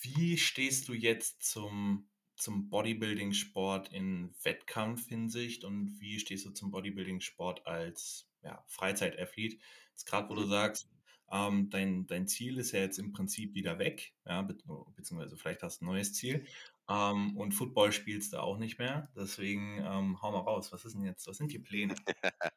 wie 0.00 0.38
stehst 0.38 0.88
du 0.88 0.94
jetzt 0.94 1.42
zum, 1.42 2.08
zum 2.36 2.68
Bodybuilding-Sport 2.68 3.92
in 3.92 4.34
Wettkampfhinsicht 4.42 5.64
und 5.64 5.98
wie 6.00 6.18
stehst 6.18 6.46
du 6.46 6.50
zum 6.50 6.70
Bodybuilding-Sport 6.70 7.66
als 7.66 8.28
ja, 8.42 8.64
Freizeitathlet? 8.66 9.58
Jetzt 9.90 10.06
gerade, 10.06 10.28
wo 10.28 10.34
du 10.34 10.42
mhm. 10.42 10.50
sagst, 10.50 10.88
ähm, 11.30 11.70
dein, 11.70 12.06
dein 12.06 12.26
Ziel 12.26 12.58
ist 12.58 12.72
ja 12.72 12.80
jetzt 12.80 12.98
im 12.98 13.12
Prinzip 13.12 13.54
wieder 13.54 13.78
weg, 13.78 14.14
ja, 14.26 14.42
be 14.42 14.56
beziehungsweise 14.94 15.36
vielleicht 15.36 15.62
hast 15.62 15.80
du 15.80 15.84
ein 15.84 15.88
neues 15.88 16.12
Ziel. 16.12 16.46
Ähm, 16.88 17.36
und 17.36 17.52
Football 17.52 17.92
spielst 17.92 18.32
du 18.32 18.42
auch 18.42 18.58
nicht 18.58 18.78
mehr. 18.78 19.10
Deswegen 19.16 19.78
ähm, 19.78 20.20
hau 20.20 20.32
mal 20.32 20.40
raus. 20.40 20.72
Was 20.72 20.84
ist 20.84 20.94
denn 20.94 21.04
jetzt? 21.04 21.26
Was 21.26 21.38
sind 21.38 21.50
die 21.50 21.58
Pläne? 21.58 21.94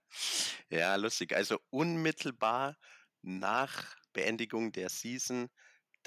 ja, 0.69 0.95
lustig. 0.95 1.33
Also 1.33 1.59
unmittelbar 1.69 2.77
nach 3.21 3.95
Beendigung 4.13 4.71
der 4.71 4.89
Season 4.89 5.47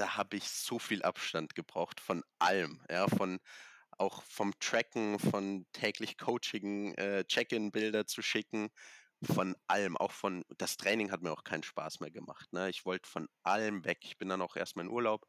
da 0.00 0.16
habe 0.16 0.36
ich 0.36 0.48
so 0.48 0.78
viel 0.78 1.02
Abstand 1.02 1.54
gebraucht 1.54 2.00
von 2.00 2.24
allem, 2.38 2.80
ja, 2.90 3.06
von 3.06 3.38
auch 3.98 4.22
vom 4.22 4.58
Tracken, 4.58 5.18
von 5.18 5.66
täglich 5.72 6.16
Coaching, 6.16 6.94
äh, 6.94 7.24
Check-in-Bilder 7.26 8.06
zu 8.06 8.22
schicken, 8.22 8.70
von 9.22 9.54
allem, 9.66 9.98
auch 9.98 10.12
von, 10.12 10.42
das 10.56 10.78
Training 10.78 11.12
hat 11.12 11.20
mir 11.20 11.32
auch 11.32 11.44
keinen 11.44 11.62
Spaß 11.62 12.00
mehr 12.00 12.10
gemacht. 12.10 12.50
Ne? 12.54 12.70
Ich 12.70 12.86
wollte 12.86 13.06
von 13.10 13.28
allem 13.42 13.84
weg. 13.84 13.98
Ich 14.02 14.16
bin 14.16 14.30
dann 14.30 14.40
auch 14.40 14.56
erstmal 14.56 14.86
in 14.86 14.90
Urlaub 14.90 15.26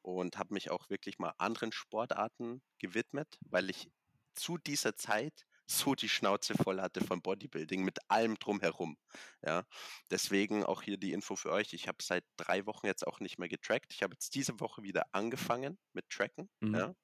und 0.00 0.38
habe 0.38 0.54
mich 0.54 0.70
auch 0.70 0.88
wirklich 0.88 1.18
mal 1.18 1.34
anderen 1.36 1.70
Sportarten 1.70 2.62
gewidmet, 2.78 3.38
weil 3.42 3.68
ich 3.68 3.90
zu 4.34 4.56
dieser 4.56 4.96
Zeit 4.96 5.44
so 5.70 5.94
die 5.94 6.08
Schnauze 6.08 6.54
voll 6.54 6.80
hatte 6.80 7.04
von 7.04 7.20
Bodybuilding 7.20 7.84
mit 7.84 7.98
allem 8.08 8.38
drumherum. 8.38 8.96
Ja, 9.44 9.64
deswegen 10.10 10.64
auch 10.64 10.82
hier 10.82 10.96
die 10.96 11.12
Info 11.12 11.36
für 11.36 11.52
euch. 11.52 11.74
Ich 11.74 11.88
habe 11.88 11.98
seit 12.02 12.24
drei 12.36 12.64
Wochen 12.66 12.86
jetzt 12.86 13.06
auch 13.06 13.20
nicht 13.20 13.38
mehr 13.38 13.48
getrackt. 13.48 13.92
Ich 13.92 14.02
habe 14.02 14.14
jetzt 14.14 14.34
diese 14.34 14.58
Woche 14.60 14.82
wieder 14.82 15.06
angefangen 15.12 15.78
mit 15.92 16.08
Tracken. 16.08 16.48
Mhm. 16.60 16.74
Ja, 16.74 16.94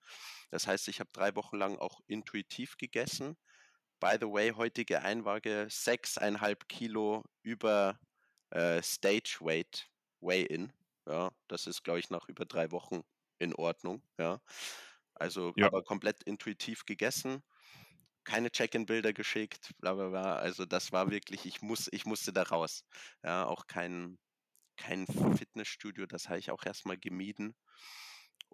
das 0.51 0.67
heißt, 0.67 0.89
ich 0.89 1.01
habe 1.01 1.11
drei 1.13 1.35
Wochen 1.37 1.57
lang 1.57 1.79
auch 1.79 2.01
intuitiv 2.07 2.77
gegessen. 2.79 3.37
By 4.01 4.17
the 4.21 4.27
way, 4.27 4.51
heutige 4.51 5.03
Einwaage 5.03 5.67
sechseinhalb 5.69 6.69
Kilo 6.69 7.23
über 7.43 7.99
äh, 8.51 8.83
Stage 8.83 9.39
Weight 9.41 9.91
Weigh-in. 10.21 10.73
Ja, 11.07 11.31
das 11.49 11.67
ist, 11.67 11.85
glaube 11.85 12.01
ich, 12.01 12.09
nach 12.09 12.29
über 12.29 12.47
drei 12.47 12.71
Wochen 12.71 13.03
in 13.39 13.55
Ordnung. 13.55 14.03
Ja, 14.19 14.41
also 15.15 15.53
ja. 15.57 15.67
aber 15.67 15.83
komplett 15.83 16.23
intuitiv 16.23 16.87
gegessen 16.87 17.43
keine 18.25 18.51
Check-in-Bilder 18.51 19.13
geschickt, 19.13 19.73
bla 19.79 19.95
bla 19.95 20.09
bla. 20.09 20.37
Also 20.37 20.65
das 20.65 20.93
war 20.93 21.11
wirklich, 21.11 21.47
ich 21.47 21.63
muss, 21.63 21.89
ich 21.93 22.07
musste 22.07 22.33
da 22.33 22.43
raus. 22.45 22.85
Ja, 23.23 23.47
auch 23.47 23.67
kein, 23.67 24.19
kein 24.77 25.07
Fitnessstudio, 25.07 26.07
das 26.07 26.29
habe 26.29 26.39
ich 26.39 26.51
auch 26.51 26.65
erstmal 26.65 26.99
gemieden 26.99 27.55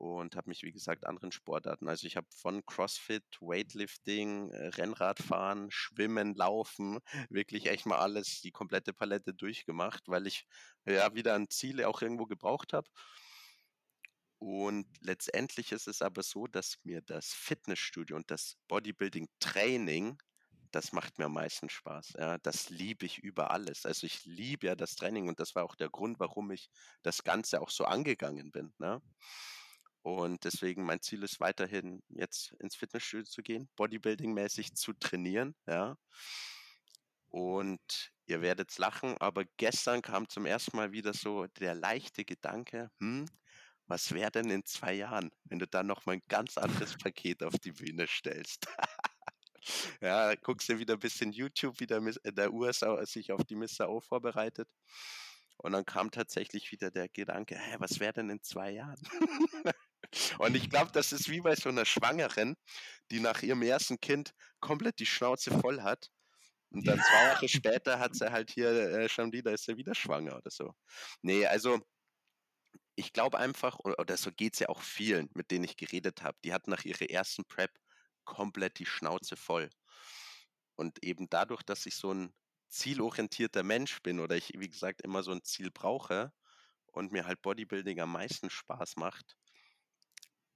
und 0.01 0.35
habe 0.35 0.49
mich, 0.49 0.63
wie 0.63 0.73
gesagt, 0.73 1.07
anderen 1.07 1.31
Sportarten. 1.31 1.89
Also 1.89 2.07
ich 2.07 2.17
habe 2.17 2.27
von 2.31 2.65
CrossFit, 2.65 3.25
Weightlifting, 3.41 4.51
äh, 4.51 4.69
Rennradfahren, 4.69 5.71
Schwimmen, 5.71 6.35
Laufen, 6.35 6.99
wirklich 7.29 7.67
echt 7.67 7.85
mal 7.85 7.99
alles, 7.99 8.41
die 8.41 8.51
komplette 8.51 8.95
Palette 8.95 9.35
durchgemacht, 9.35 10.05
weil 10.09 10.27
ich 10.27 10.47
ja 10.87 11.15
wieder 11.15 11.35
ein 11.35 11.51
Ziel 11.51 11.85
auch 11.85 12.01
irgendwo 12.01 12.25
gebraucht 12.25 12.73
habe. 12.73 12.89
Und 14.41 14.87
letztendlich 15.03 15.71
ist 15.71 15.87
es 15.87 16.01
aber 16.01 16.23
so, 16.23 16.47
dass 16.47 16.79
mir 16.83 17.03
das 17.03 17.27
Fitnessstudio 17.35 18.17
und 18.17 18.31
das 18.31 18.57
Bodybuilding-Training, 18.69 20.17
das 20.71 20.93
macht 20.93 21.19
mir 21.19 21.27
am 21.27 21.35
meisten 21.35 21.69
Spaß. 21.69 22.15
Ja, 22.19 22.39
das 22.39 22.71
liebe 22.71 23.05
ich 23.05 23.19
über 23.19 23.51
alles. 23.51 23.85
Also 23.85 24.07
ich 24.07 24.25
liebe 24.25 24.69
ja 24.69 24.75
das 24.75 24.97
Training 24.97 25.29
und 25.29 25.41
das 25.41 25.55
war 25.55 25.65
auch 25.65 25.77
der 25.77 25.91
Grund, 25.91 26.19
warum 26.21 26.51
ich 26.53 26.71
das 27.03 27.23
Ganze 27.23 27.61
auch 27.61 27.69
so 27.69 27.85
angegangen 27.85 28.51
bin. 28.51 28.73
Ne? 28.79 29.03
Und 30.01 30.43
deswegen 30.45 30.85
mein 30.85 31.03
Ziel 31.03 31.23
ist 31.23 31.39
weiterhin 31.41 32.03
jetzt 32.09 32.53
ins 32.61 32.77
Fitnessstudio 32.77 33.27
zu 33.27 33.43
gehen, 33.43 33.69
Bodybuilding-mäßig 33.77 34.75
zu 34.75 34.95
trainieren. 34.95 35.55
Ja. 35.67 35.99
Und 37.29 38.11
ihr 38.25 38.41
werdet 38.41 38.79
lachen, 38.79 39.19
aber 39.19 39.45
gestern 39.59 40.01
kam 40.01 40.31
zum 40.31 40.47
ersten 40.47 40.79
Mal 40.79 40.93
wieder 40.93 41.13
so 41.13 41.47
der 41.47 41.75
leichte 41.75 42.25
Gedanke, 42.25 42.91
hm, 43.01 43.27
was 43.91 44.15
wäre 44.15 44.31
denn 44.31 44.51
in 44.51 44.65
zwei 44.65 44.95
Jahren, 44.95 45.33
wenn 45.45 45.59
du 45.59 45.67
dann 45.67 45.89
nochmal 45.89 46.17
ein 46.17 46.23
ganz 46.29 46.57
anderes 46.57 46.97
Paket 46.97 47.43
auf 47.43 47.59
die 47.59 47.73
Bühne 47.73 48.07
stellst? 48.07 48.69
ja, 50.01 50.33
guckst 50.37 50.69
du 50.69 50.79
wieder 50.79 50.95
ein 50.95 51.01
bisschen 51.01 51.33
YouTube, 51.33 51.81
wie 51.81 51.87
der, 51.87 52.01
äh, 52.23 52.33
der 52.33 52.53
USA 52.53 53.05
sich 53.05 53.33
auf 53.33 53.43
die 53.45 53.57
Mr. 53.57 53.89
O 53.89 54.01
vorbereitet. 54.01 54.69
Und 55.57 55.73
dann 55.73 55.85
kam 55.85 56.13
tatsächlich 56.13 56.71
wieder 56.71 56.93
der 56.93 57.09
Gedanke, 57.09 57.59
hä, 57.59 57.77
was 57.81 57.99
wäre 57.99 58.13
denn 58.13 58.31
in 58.31 58.41
zwei 58.43 58.71
Jahren? 58.71 59.01
Und 60.39 60.55
ich 60.55 60.71
glaube, 60.71 60.93
das 60.93 61.13
ist 61.13 61.29
wie 61.29 61.41
bei 61.41 61.57
so 61.57 61.69
einer 61.69 61.85
Schwangeren, 61.85 62.57
die 63.11 63.21
nach 63.21 63.43
ihrem 63.43 63.63
ersten 63.63 64.01
Kind 64.01 64.33
komplett 64.61 65.01
die 65.01 65.07
Schnauze 65.07 65.51
voll 65.51 65.83
hat. 65.83 66.11
Und 66.71 66.87
dann 66.87 67.01
zwei 67.01 67.25
Jahre 67.25 67.49
später 67.49 67.99
hat 67.99 68.15
sie 68.15 68.31
halt 68.31 68.51
hier 68.51 68.71
äh, 68.71 69.09
schon 69.09 69.33
wieder, 69.33 69.53
ist 69.53 69.65
sie 69.65 69.77
wieder 69.77 69.95
schwanger 69.95 70.37
oder 70.37 70.51
so. 70.51 70.75
Nee, 71.23 71.45
also 71.45 71.81
ich 72.97 73.13
glaube 73.13 73.39
einfach, 73.39 73.79
oder 73.79 74.17
so 74.17 74.31
geht 74.31 74.55
es 74.55 74.61
ja 74.61 74.69
auch 74.69 74.83
vielen, 74.83 75.31
mit 75.35 75.51
denen 75.51 75.65
ich 75.65 75.77
geredet 75.77 76.23
habe, 76.23 76.39
die 76.45 76.53
hatten 76.53 76.71
nach 76.71 76.85
ihrer 76.85 77.09
ersten 77.09 77.45
Prep 77.45 77.71
komplett 78.25 78.79
die 78.79 78.87
Schnauze 78.87 79.37
voll. 79.37 79.71
Und 80.77 81.03
eben 81.05 81.29
dadurch, 81.29 81.63
dass 81.63 81.87
ich 81.87 81.97
so 81.97 82.13
ein 82.13 82.35
zielorientierter 82.69 83.63
Mensch 83.63 84.01
bin 84.03 84.21
oder 84.21 84.37
ich, 84.37 84.53
wie 84.57 84.69
gesagt, 84.69 85.03
immer 85.03 85.23
so 85.23 85.33
ein 85.33 85.43
Ziel 85.43 85.71
brauche 85.71 86.33
und 86.87 87.13
mir 87.13 87.27
halt 87.27 87.43
Bodybuilding 87.43 88.01
am 88.01 88.13
meisten 88.13 88.51
Spaß 88.51 88.97
macht, 88.97 89.37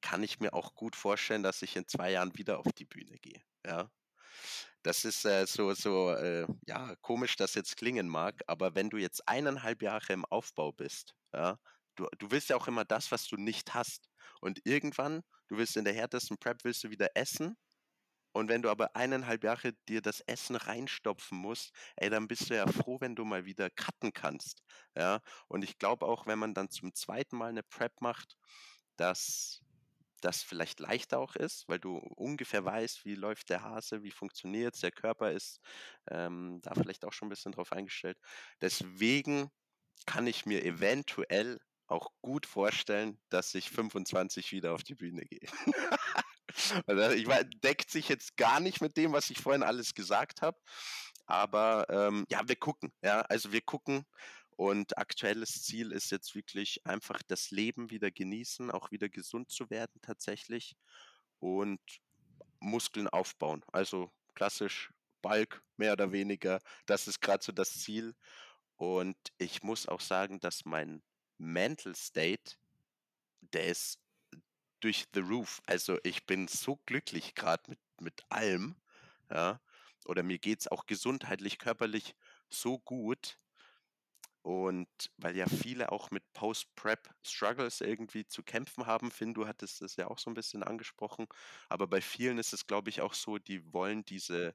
kann 0.01 0.22
ich 0.22 0.39
mir 0.39 0.53
auch 0.53 0.74
gut 0.74 0.97
vorstellen, 0.97 1.43
dass 1.43 1.62
ich 1.62 1.76
in 1.76 1.89
zwei 1.89 2.12
Jahren 2.12 2.37
wieder 2.37 2.59
auf 2.59 2.72
die 2.72 2.85
Bühne 2.85 3.18
gehe. 3.18 3.43
Ja. 3.66 3.91
Das 4.82 5.05
ist 5.05 5.24
äh, 5.24 5.47
so, 5.47 5.72
so 5.72 6.12
äh, 6.12 6.47
ja, 6.66 6.95
komisch, 6.97 7.37
dass 7.37 7.55
jetzt 7.55 7.76
klingen 7.76 8.09
mag, 8.09 8.43
aber 8.47 8.74
wenn 8.74 8.91
du 8.91 8.99
jetzt 8.99 9.26
eineinhalb 9.26 9.80
Jahre 9.82 10.12
im 10.12 10.26
Aufbau 10.26 10.72
bist, 10.72 11.14
ja, 11.32 11.59
du, 11.97 12.09
du 12.18 12.30
willst 12.30 12.49
ja 12.51 12.57
auch 12.57 12.68
immer 12.68 12.84
das, 12.84 13.11
was 13.12 13.26
du 13.26 13.36
nicht 13.36 13.74
hast. 13.74 14.09
Und 14.40 14.61
irgendwann, 14.64 15.22
du 15.49 15.57
willst 15.57 15.76
in 15.76 15.84
der 15.84 15.95
härtesten 15.95 16.38
Prep, 16.38 16.64
willst 16.64 16.84
du 16.84 16.90
wieder 16.90 17.09
essen. 17.14 17.57
Und 18.32 18.49
wenn 18.49 18.62
du 18.62 18.70
aber 18.70 18.97
eineinhalb 18.97 19.45
Jahre 19.45 19.74
dir 19.88 20.03
das 20.03 20.20
Essen 20.22 20.57
reinstopfen 20.57 21.38
musst, 21.38 21.72
ey, 21.97 22.11
dann 22.11 22.26
bist 22.26 22.51
du 22.51 22.57
ja 22.57 22.66
froh, 22.66 23.01
wenn 23.01 23.14
du 23.14 23.24
mal 23.24 23.45
wieder 23.45 23.70
cutten 23.70 24.12
kannst. 24.12 24.62
Ja, 24.97 25.20
und 25.49 25.62
ich 25.62 25.78
glaube 25.78 26.07
auch, 26.07 26.26
wenn 26.26 26.38
man 26.40 26.53
dann 26.53 26.68
zum 26.68 26.95
zweiten 26.95 27.36
Mal 27.36 27.51
eine 27.51 27.62
Prep 27.62 28.01
macht, 28.01 28.36
dass 28.97 29.62
das 30.20 30.42
vielleicht 30.42 30.80
leichter 30.80 31.18
auch 31.18 31.36
ist, 31.36 31.68
weil 31.68 31.78
du 31.78 31.99
ungefähr 31.99 32.64
weißt, 32.64 33.05
wie 33.05 33.14
läuft 33.14 33.51
der 33.51 33.62
Hase, 33.62 34.03
wie 34.03 34.11
funktioniert 34.11 34.74
es, 34.74 34.80
der 34.80 34.92
Körper 34.92 35.32
ist 35.32 35.61
ähm, 36.11 36.61
da 36.62 36.74
vielleicht 36.74 37.05
auch 37.05 37.12
schon 37.12 37.28
ein 37.28 37.30
bisschen 37.30 37.53
drauf 37.53 37.72
eingestellt. 37.72 38.18
Deswegen 38.61 39.51
kann 40.07 40.26
ich 40.26 40.47
mir 40.47 40.64
eventuell 40.64 41.61
auch 41.87 42.11
gut 42.22 42.47
vorstellen, 42.47 43.18
dass 43.28 43.55
ich 43.55 43.70
25 43.70 44.53
wieder 44.53 44.74
auf 44.74 44.82
die 44.82 44.95
Bühne 44.95 45.24
gehe. 45.24 45.49
also 46.87 47.11
ich 47.14 47.26
weiß, 47.26 47.45
deckt 47.62 47.91
sich 47.91 48.09
jetzt 48.09 48.37
gar 48.37 48.61
nicht 48.61 48.80
mit 48.80 48.97
dem, 48.97 49.12
was 49.12 49.30
ich 49.30 49.41
vorhin 49.41 49.62
alles 49.62 49.95
gesagt 49.95 50.43
habe. 50.43 50.59
Aber 51.26 51.87
ähm, 51.91 52.24
ja, 52.28 52.41
wir 52.47 52.57
gucken. 52.57 52.93
Ja, 53.03 53.20
also 53.22 53.53
wir 53.53 53.62
gucken. 53.62 54.05
Und 54.57 54.99
aktuelles 54.99 55.62
Ziel 55.64 55.91
ist 55.91 56.11
jetzt 56.11 56.35
wirklich 56.35 56.87
einfach 56.87 57.20
das 57.26 57.51
Leben 57.51 57.91
wieder 57.91 58.11
genießen, 58.11 58.70
auch 58.70 58.91
wieder 58.93 59.09
gesund 59.09 59.51
zu 59.51 59.68
werden 59.68 60.01
tatsächlich 60.01 60.76
und 61.41 61.80
Muskeln 62.61 63.09
aufbauen. 63.09 63.64
Also 63.72 64.12
klassisch 64.35 64.93
Balk, 65.22 65.62
mehr 65.76 65.95
oder 65.95 66.12
weniger. 66.12 66.61
Das 66.87 67.09
ist 67.09 67.20
gerade 67.20 67.43
so 67.43 67.51
das 67.51 67.80
Ziel. 67.80 68.14
Und 68.76 69.16
ich 69.39 69.62
muss 69.62 69.89
auch 69.89 70.01
sagen, 70.01 70.39
dass 70.41 70.64
mein 70.64 71.03
Mental 71.39 71.95
State, 71.95 72.57
der 73.41 73.66
ist 73.66 74.01
durch 74.80 75.07
the 75.14 75.20
roof. 75.20 75.62
Also 75.66 75.99
ich 76.03 76.26
bin 76.26 76.49
so 76.49 76.80
glücklich 76.87 77.35
gerade 77.35 77.62
mit, 77.68 77.80
mit 78.01 78.24
allem. 78.28 78.76
Ja. 79.30 79.61
Oder 80.05 80.22
mir 80.22 80.39
geht 80.39 80.61
es 80.61 80.68
auch 80.68 80.87
gesundheitlich, 80.87 81.59
körperlich 81.59 82.14
so 82.49 82.78
gut. 82.78 83.39
Und 84.43 84.89
weil 85.16 85.35
ja 85.37 85.47
viele 85.47 85.91
auch 85.91 86.11
mit 86.11 86.22
Post-Prep-Struggles 86.35 87.80
irgendwie 87.80 88.26
zu 88.26 88.43
kämpfen 88.43 88.85
haben, 88.85 89.11
Finn, 89.11 89.32
du 89.32 89.47
hattest 89.47 89.80
das 89.80 89.97
ja 89.97 90.09
auch 90.09 90.18
so 90.18 90.30
ein 90.30 90.35
bisschen 90.35 90.62
angesprochen, 90.62 91.26
aber 91.70 91.87
bei 91.87 92.03
vielen 92.03 92.37
ist 92.37 92.53
es, 92.53 92.66
glaube 92.66 92.91
ich, 92.91 93.01
auch 93.01 93.14
so, 93.14 93.39
die 93.39 93.72
wollen 93.72 94.05
diese 94.05 94.55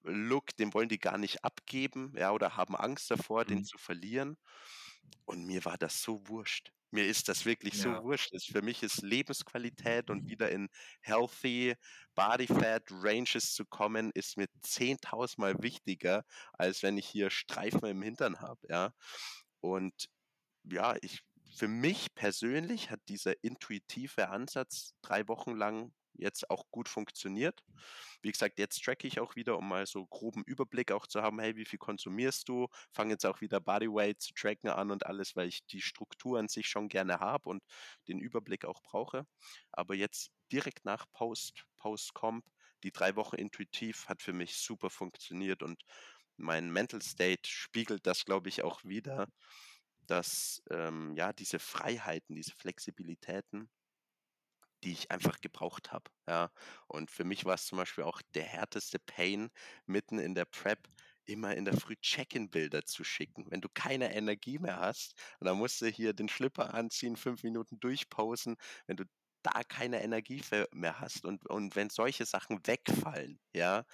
Stage-Look, 0.00 0.56
den 0.56 0.74
wollen 0.74 0.88
die 0.88 0.98
gar 0.98 1.18
nicht 1.18 1.44
abgeben, 1.44 2.12
ja, 2.16 2.32
oder 2.32 2.56
haben 2.56 2.76
Angst 2.76 3.10
davor, 3.10 3.44
mhm. 3.44 3.48
den 3.48 3.64
zu 3.64 3.78
verlieren. 3.78 4.36
Und 5.24 5.44
mir 5.46 5.64
war 5.64 5.78
das 5.78 6.02
so 6.02 6.26
wurscht. 6.28 6.72
Mir 6.92 7.06
ist 7.06 7.28
das 7.28 7.44
wirklich 7.44 7.74
ja. 7.74 7.82
so 7.82 8.02
wurscht. 8.02 8.34
Für 8.50 8.62
mich 8.62 8.82
ist 8.82 9.02
Lebensqualität 9.02 10.10
und 10.10 10.28
wieder 10.28 10.50
in 10.50 10.68
healthy 11.00 11.76
Body 12.16 12.48
Fat 12.48 12.82
Ranges 12.90 13.54
zu 13.54 13.64
kommen, 13.64 14.10
ist 14.14 14.36
mir 14.36 14.48
10.000 14.64 15.34
Mal 15.40 15.62
wichtiger, 15.62 16.24
als 16.52 16.82
wenn 16.82 16.98
ich 16.98 17.06
hier 17.06 17.30
Streifen 17.30 17.84
im 17.84 18.02
Hintern 18.02 18.40
habe. 18.40 18.60
Ja? 18.68 18.92
Und 19.60 20.08
ja, 20.64 20.96
ich, 21.00 21.20
für 21.54 21.68
mich 21.68 22.12
persönlich 22.14 22.90
hat 22.90 23.00
dieser 23.08 23.34
intuitive 23.44 24.28
Ansatz 24.28 24.94
drei 25.00 25.28
Wochen 25.28 25.54
lang 25.54 25.92
jetzt 26.14 26.50
auch 26.50 26.64
gut 26.70 26.88
funktioniert. 26.88 27.62
Wie 28.22 28.30
gesagt, 28.30 28.58
jetzt 28.58 28.82
tracke 28.82 29.06
ich 29.06 29.20
auch 29.20 29.36
wieder, 29.36 29.56
um 29.58 29.68
mal 29.68 29.86
so 29.86 30.06
groben 30.06 30.42
Überblick 30.44 30.92
auch 30.92 31.06
zu 31.06 31.22
haben, 31.22 31.40
hey, 31.40 31.56
wie 31.56 31.64
viel 31.64 31.78
konsumierst 31.78 32.48
du? 32.48 32.68
Fange 32.92 33.12
jetzt 33.12 33.26
auch 33.26 33.40
wieder 33.40 33.60
Bodyweight 33.60 34.20
zu 34.20 34.32
tracken 34.34 34.70
an 34.70 34.90
und 34.90 35.06
alles, 35.06 35.36
weil 35.36 35.48
ich 35.48 35.64
die 35.66 35.80
Struktur 35.80 36.38
an 36.38 36.48
sich 36.48 36.68
schon 36.68 36.88
gerne 36.88 37.20
habe 37.20 37.48
und 37.48 37.62
den 38.08 38.20
Überblick 38.20 38.64
auch 38.64 38.82
brauche. 38.82 39.26
Aber 39.72 39.94
jetzt 39.94 40.30
direkt 40.52 40.84
nach 40.84 41.06
Post, 41.12 41.64
Post-Comp, 41.78 42.44
die 42.82 42.92
drei 42.92 43.16
Wochen 43.16 43.36
intuitiv 43.36 44.08
hat 44.08 44.22
für 44.22 44.32
mich 44.32 44.56
super 44.56 44.90
funktioniert 44.90 45.62
und 45.62 45.82
mein 46.36 46.70
Mental 46.70 47.02
State 47.02 47.48
spiegelt 47.48 48.06
das, 48.06 48.24
glaube 48.24 48.48
ich, 48.48 48.62
auch 48.62 48.82
wieder, 48.84 49.26
dass 50.06 50.62
ähm, 50.70 51.14
ja 51.14 51.32
diese 51.32 51.58
Freiheiten, 51.58 52.34
diese 52.34 52.52
Flexibilitäten 52.52 53.70
die 54.84 54.92
ich 54.92 55.10
einfach 55.10 55.40
gebraucht 55.40 55.92
habe. 55.92 56.10
Ja. 56.28 56.50
Und 56.86 57.10
für 57.10 57.24
mich 57.24 57.44
war 57.44 57.54
es 57.54 57.66
zum 57.66 57.78
Beispiel 57.78 58.04
auch 58.04 58.22
der 58.34 58.44
härteste 58.44 58.98
Pain, 58.98 59.50
mitten 59.86 60.18
in 60.18 60.34
der 60.34 60.44
Prep 60.44 60.88
immer 61.26 61.54
in 61.54 61.64
der 61.64 61.76
Früh 61.78 61.96
Check-in-Bilder 61.96 62.84
zu 62.84 63.04
schicken. 63.04 63.46
Wenn 63.50 63.60
du 63.60 63.68
keine 63.72 64.14
Energie 64.14 64.58
mehr 64.58 64.80
hast, 64.80 65.14
und 65.38 65.46
dann 65.46 65.58
musst 65.58 65.80
du 65.80 65.86
hier 65.86 66.12
den 66.12 66.28
Schlipper 66.28 66.74
anziehen, 66.74 67.16
fünf 67.16 67.42
Minuten 67.42 67.78
durchposen, 67.78 68.56
wenn 68.86 68.96
du 68.96 69.04
da 69.42 69.62
keine 69.64 70.02
Energie 70.02 70.42
mehr 70.72 71.00
hast 71.00 71.24
und, 71.24 71.46
und 71.48 71.74
wenn 71.76 71.88
solche 71.88 72.26
Sachen 72.26 72.60
wegfallen, 72.66 73.40
ja, 73.54 73.84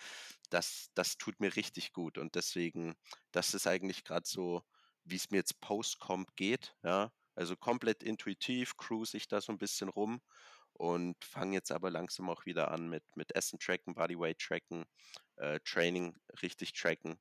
das, 0.51 0.89
das 0.95 1.19
tut 1.19 1.41
mir 1.41 1.55
richtig 1.55 1.93
gut. 1.93 2.19
Und 2.19 2.35
deswegen, 2.35 2.95
das 3.33 3.55
ist 3.55 3.67
eigentlich 3.67 4.03
gerade 4.05 4.27
so, 4.27 4.63
wie 5.05 5.17
es 5.17 5.31
mir 5.31 5.39
jetzt 5.39 5.61
post-comp 5.61 6.35
geht, 6.37 6.75
ja. 6.83 7.13
Also 7.37 7.55
komplett 7.55 8.03
intuitiv 8.03 8.79
cruise 8.79 9.15
ich 9.15 9.29
da 9.29 9.43
so 9.43 9.53
ein 9.53 9.59
bisschen 9.59 9.91
rum 9.91 10.23
und 10.77 11.17
fange 11.25 11.55
jetzt 11.55 11.73
aber 11.73 11.91
langsam 11.91 12.29
auch 12.29 12.47
wieder 12.47 12.71
an 12.71 12.89
mit, 12.89 13.05
mit 13.17 13.35
Essen 13.35 13.59
tracken, 13.59 13.95
Bodyweight 13.95 14.39
tracken, 14.39 14.85
äh, 15.37 15.59
Training 15.65 16.17
richtig 16.43 16.73
tracken. 16.73 17.19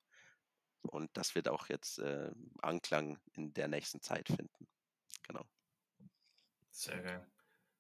Und 0.82 1.10
das 1.14 1.36
wird 1.36 1.48
auch 1.48 1.68
jetzt 1.68 2.00
äh, 2.00 2.32
Anklang 2.62 3.18
in 3.34 3.54
der 3.54 3.68
nächsten 3.68 4.02
Zeit 4.02 4.28
finden. 4.28 4.68
Genau. 5.28 5.46
Sehr 6.70 7.02
geil. 7.02 7.28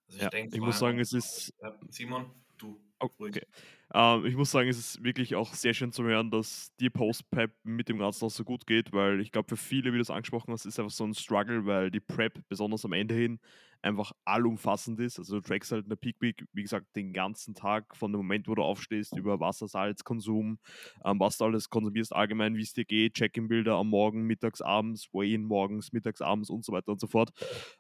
Also 0.08 0.18
ich, 0.18 0.24
ja, 0.24 0.30
denke, 0.30 0.56
ich 0.56 0.62
muss 0.62 0.80
sagen, 0.80 1.00
es 1.00 1.14
ist. 1.14 1.54
Simon? 1.90 2.32
du. 2.58 2.80
Okay. 3.00 3.46
Ähm, 3.94 4.26
ich 4.26 4.36
muss 4.36 4.52
sagen, 4.52 4.70
es 4.70 4.78
ist 4.78 5.04
wirklich 5.04 5.36
auch 5.36 5.54
sehr 5.54 5.74
schön 5.74 5.92
zu 5.92 6.04
hören, 6.04 6.32
dass 6.32 6.74
die 6.80 6.90
Post-Prep 6.90 7.54
mit 7.64 7.90
dem 7.90 8.00
Ganzen 8.00 8.26
auch 8.26 8.32
so 8.32 8.44
gut 8.44 8.66
geht, 8.66 8.94
weil 8.94 9.20
ich 9.20 9.32
glaube, 9.32 9.50
für 9.50 9.58
viele, 9.58 9.92
wie 9.92 9.98
du 9.98 10.02
es 10.02 10.10
angesprochen 10.10 10.52
hast, 10.54 10.66
ist 10.66 10.80
einfach 10.80 10.92
so 10.92 11.06
ein 11.06 11.14
Struggle, 11.14 11.66
weil 11.66 11.92
die 11.92 12.00
Prep 12.00 12.48
besonders 12.48 12.86
am 12.86 12.94
Ende 12.94 13.14
hin 13.14 13.40
einfach 13.86 14.12
allumfassend 14.26 15.00
ist. 15.00 15.20
Also 15.20 15.36
du 15.36 15.42
trackst 15.42 15.72
halt 15.72 15.86
eine 15.86 15.96
Peak 15.96 16.20
Week, 16.20 16.44
wie 16.54 16.64
gesagt, 16.64 16.96
den 16.96 17.14
ganzen 17.14 17.54
Tag 17.54 17.96
von 17.96 18.12
dem 18.12 18.18
Moment, 18.18 18.48
wo 18.48 18.56
du 18.56 18.64
aufstehst, 18.64 19.16
über 19.18 19.40
Wasser, 19.40 19.68
Salz, 19.68 20.04
Konsum, 20.04 20.60
ähm, 21.06 21.20
was 21.20 21.38
du 21.38 21.46
alles 21.46 21.70
konsumierst, 21.70 22.14
allgemein, 22.14 22.56
wie 22.56 22.64
es 22.64 22.74
dir 22.74 22.86
geht, 22.86 23.14
Check-in-Bilder 23.14 23.76
am 23.76 23.90
Morgen, 23.90 24.24
mittags, 24.24 24.62
abends, 24.62 25.08
Weigh-in 25.14 25.44
morgens, 25.44 25.94
mittags, 25.94 26.22
abends 26.22 26.50
und 26.50 26.66
so 26.66 26.74
weiter 26.74 26.92
und 26.92 27.00
so 27.00 27.08
fort. 27.08 27.30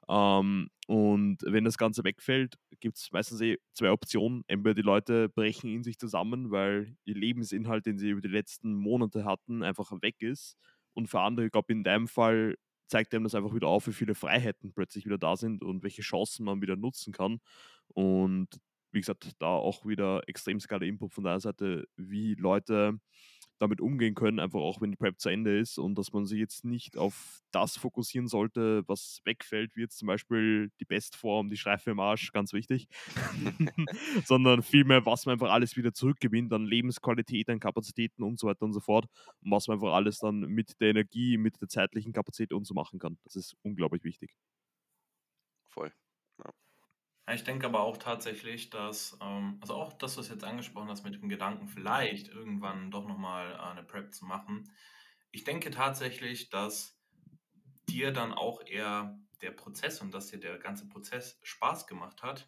Ähm, 0.07 0.69
und 0.87 1.37
wenn 1.43 1.63
das 1.65 1.77
Ganze 1.77 2.03
wegfällt, 2.03 2.55
gibt 2.79 2.97
es 2.97 3.11
meistens 3.11 3.41
eh 3.41 3.57
zwei 3.73 3.91
Optionen. 3.91 4.43
Entweder 4.47 4.75
die 4.75 4.81
Leute 4.83 5.29
brechen 5.29 5.71
in 5.71 5.83
sich 5.83 5.97
zusammen, 5.97 6.51
weil 6.51 6.95
ihr 7.05 7.15
Lebensinhalt, 7.15 7.85
den 7.85 7.97
sie 7.97 8.09
über 8.09 8.21
die 8.21 8.27
letzten 8.27 8.75
Monate 8.75 9.25
hatten, 9.25 9.63
einfach 9.63 9.91
weg 10.01 10.21
ist. 10.21 10.55
Und 10.93 11.07
für 11.07 11.19
andere, 11.19 11.47
ich 11.47 11.51
glaube, 11.51 11.73
in 11.73 11.83
deinem 11.83 12.07
Fall 12.07 12.55
zeigt 12.87 13.13
einem 13.13 13.23
das 13.23 13.35
einfach 13.35 13.53
wieder 13.53 13.67
auf, 13.67 13.87
wie 13.87 13.93
viele 13.93 14.15
Freiheiten 14.15 14.73
plötzlich 14.73 15.05
wieder 15.05 15.17
da 15.17 15.35
sind 15.35 15.63
und 15.63 15.83
welche 15.83 16.01
Chancen 16.01 16.45
man 16.45 16.61
wieder 16.61 16.75
nutzen 16.75 17.13
kann. 17.13 17.39
Und 17.89 18.47
wie 18.91 18.99
gesagt, 19.01 19.31
da 19.39 19.47
auch 19.47 19.85
wieder 19.85 20.21
extrem 20.27 20.59
geiler 20.59 20.85
Input 20.85 21.13
von 21.13 21.23
deiner 21.23 21.39
Seite, 21.39 21.87
wie 21.97 22.35
Leute 22.35 22.99
damit 23.59 23.81
umgehen 23.81 24.15
können, 24.15 24.39
einfach 24.39 24.59
auch 24.59 24.81
wenn 24.81 24.91
die 24.91 24.97
Prep 24.97 25.19
zu 25.19 25.29
Ende 25.29 25.57
ist 25.57 25.77
und 25.77 25.97
dass 25.97 26.11
man 26.11 26.25
sich 26.25 26.39
jetzt 26.39 26.65
nicht 26.65 26.97
auf 26.97 27.41
das 27.51 27.77
fokussieren 27.77 28.27
sollte, 28.27 28.83
was 28.87 29.21
wegfällt, 29.23 29.75
wie 29.75 29.81
jetzt 29.81 29.97
zum 29.97 30.07
Beispiel 30.07 30.71
die 30.79 30.85
Bestform, 30.85 31.49
die 31.49 31.57
Schleife 31.57 31.91
im 31.91 31.99
Arsch, 31.99 32.31
ganz 32.31 32.53
wichtig, 32.53 32.87
sondern 34.25 34.61
vielmehr, 34.61 35.05
was 35.05 35.25
man 35.25 35.33
einfach 35.33 35.51
alles 35.51 35.77
wieder 35.77 35.93
zurückgewinnt 35.93 36.51
an 36.53 36.65
Lebensqualität, 36.65 37.49
an 37.49 37.59
Kapazitäten 37.59 38.23
und 38.23 38.39
so 38.39 38.47
weiter 38.47 38.63
und 38.65 38.73
so 38.73 38.79
fort 38.79 39.05
und 39.41 39.51
was 39.51 39.67
man 39.67 39.77
einfach 39.77 39.93
alles 39.93 40.19
dann 40.19 40.39
mit 40.41 40.79
der 40.81 40.89
Energie, 40.89 41.37
mit 41.37 41.61
der 41.61 41.69
zeitlichen 41.69 42.13
Kapazität 42.13 42.53
und 42.53 42.65
so 42.65 42.73
machen 42.73 42.99
kann. 42.99 43.17
Das 43.23 43.35
ist 43.35 43.55
unglaublich 43.63 44.03
wichtig. 44.03 44.35
Voll. 45.69 45.91
Ich 47.33 47.43
denke 47.43 47.65
aber 47.65 47.81
auch 47.81 47.97
tatsächlich, 47.97 48.69
dass, 48.69 49.17
ähm, 49.21 49.57
also 49.61 49.73
auch, 49.73 49.93
dass 49.93 50.15
du 50.15 50.21
es 50.21 50.29
jetzt 50.29 50.43
angesprochen 50.43 50.89
hast 50.89 51.03
mit 51.03 51.15
dem 51.15 51.27
Gedanken, 51.27 51.67
vielleicht 51.67 52.27
irgendwann 52.27 52.91
doch 52.91 53.07
nochmal 53.07 53.53
äh, 53.53 53.71
eine 53.71 53.83
Prep 53.83 54.13
zu 54.13 54.25
machen. 54.25 54.71
Ich 55.31 55.43
denke 55.43 55.71
tatsächlich, 55.71 56.49
dass 56.49 56.99
dir 57.89 58.11
dann 58.11 58.33
auch 58.33 58.61
eher 58.65 59.17
der 59.41 59.51
Prozess 59.51 60.01
und 60.01 60.13
dass 60.13 60.27
dir 60.27 60.39
der 60.39 60.59
ganze 60.59 60.87
Prozess 60.87 61.39
Spaß 61.41 61.87
gemacht 61.87 62.21
hat, 62.21 62.47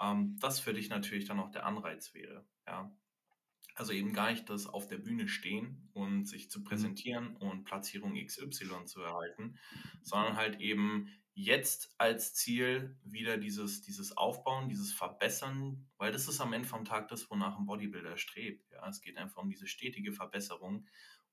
ähm, 0.00 0.36
das 0.40 0.58
für 0.58 0.74
dich 0.74 0.88
natürlich 0.88 1.26
dann 1.26 1.40
auch 1.40 1.50
der 1.50 1.64
Anreiz 1.64 2.12
wäre. 2.12 2.44
Ja. 2.66 2.90
Also 3.76 3.92
eben 3.92 4.12
gar 4.12 4.30
nicht 4.30 4.48
das 4.48 4.66
auf 4.66 4.86
der 4.86 4.98
Bühne 4.98 5.28
stehen 5.28 5.88
und 5.92 6.24
sich 6.24 6.50
zu 6.50 6.60
mhm. 6.60 6.64
präsentieren 6.64 7.36
und 7.36 7.64
Platzierung 7.64 8.14
XY 8.14 8.86
zu 8.86 9.02
erhalten, 9.02 9.58
sondern 10.02 10.36
halt 10.36 10.60
eben 10.60 11.12
jetzt 11.36 11.94
als 11.98 12.32
Ziel 12.34 12.96
wieder 13.04 13.36
dieses, 13.36 13.82
dieses 13.82 14.16
Aufbauen, 14.16 14.70
dieses 14.70 14.94
Verbessern, 14.94 15.86
weil 15.98 16.10
das 16.10 16.28
ist 16.28 16.40
am 16.40 16.54
Ende 16.54 16.66
vom 16.66 16.86
Tag 16.86 17.08
das, 17.08 17.30
wonach 17.30 17.58
ein 17.58 17.66
Bodybuilder 17.66 18.16
strebt. 18.16 18.70
Ja, 18.72 18.88
es 18.88 19.02
geht 19.02 19.18
einfach 19.18 19.42
um 19.42 19.50
diese 19.50 19.66
stetige 19.66 20.12
Verbesserung 20.12 20.86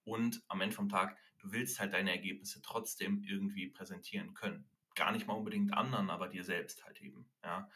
und 0.04 0.44
am 0.50 0.60
Ende 0.60 0.76
vom 0.76 0.90
Tag, 0.90 1.18
du 1.40 1.54
willst 1.54 1.80
halt 1.80 1.94
deine 1.94 2.12
Ergebnisse 2.12 2.62
trotzdem 2.62 3.24
irgendwie 3.24 3.68
präsentieren 3.68 4.34
können. 4.34 4.66
Gar 4.94 5.14
nicht 5.14 5.26
mal 5.26 5.36
unbedingt 5.36 5.74
anderen, 5.74 6.10
aber 6.10 6.28
dir 6.28 6.44
selbst 6.44 6.84
halt 6.84 7.02
eben. 7.02 7.26
Ja, 7.42 7.70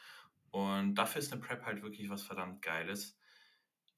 und 0.52 0.96
dafür 0.96 1.20
ist 1.20 1.32
eine 1.32 1.42
Prep 1.42 1.64
halt 1.64 1.82
wirklich 1.82 2.10
was 2.10 2.24
verdammt 2.24 2.62
Geiles. 2.62 3.18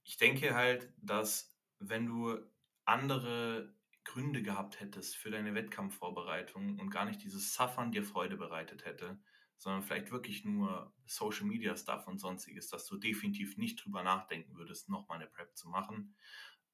Ich 0.03 0.17
denke 0.17 0.53
halt, 0.53 0.93
dass 0.97 1.57
wenn 1.79 2.05
du 2.05 2.37
andere 2.85 3.73
Gründe 4.03 4.41
gehabt 4.41 4.79
hättest 4.79 5.15
für 5.15 5.29
deine 5.29 5.53
Wettkampfvorbereitung 5.53 6.79
und 6.79 6.89
gar 6.89 7.05
nicht 7.05 7.23
dieses 7.23 7.53
Suffern 7.53 7.91
dir 7.91 8.03
Freude 8.03 8.37
bereitet 8.37 8.85
hätte, 8.85 9.19
sondern 9.57 9.83
vielleicht 9.83 10.11
wirklich 10.11 10.45
nur 10.45 10.93
Social 11.05 11.45
Media 11.45 11.75
Stuff 11.75 12.07
und 12.07 12.17
sonstiges, 12.19 12.69
dass 12.69 12.85
du 12.85 12.97
definitiv 12.97 13.57
nicht 13.57 13.83
drüber 13.83 14.03
nachdenken 14.03 14.55
würdest, 14.55 14.89
nochmal 14.89 15.19
eine 15.19 15.27
Prep 15.27 15.55
zu 15.55 15.67
machen. 15.69 16.15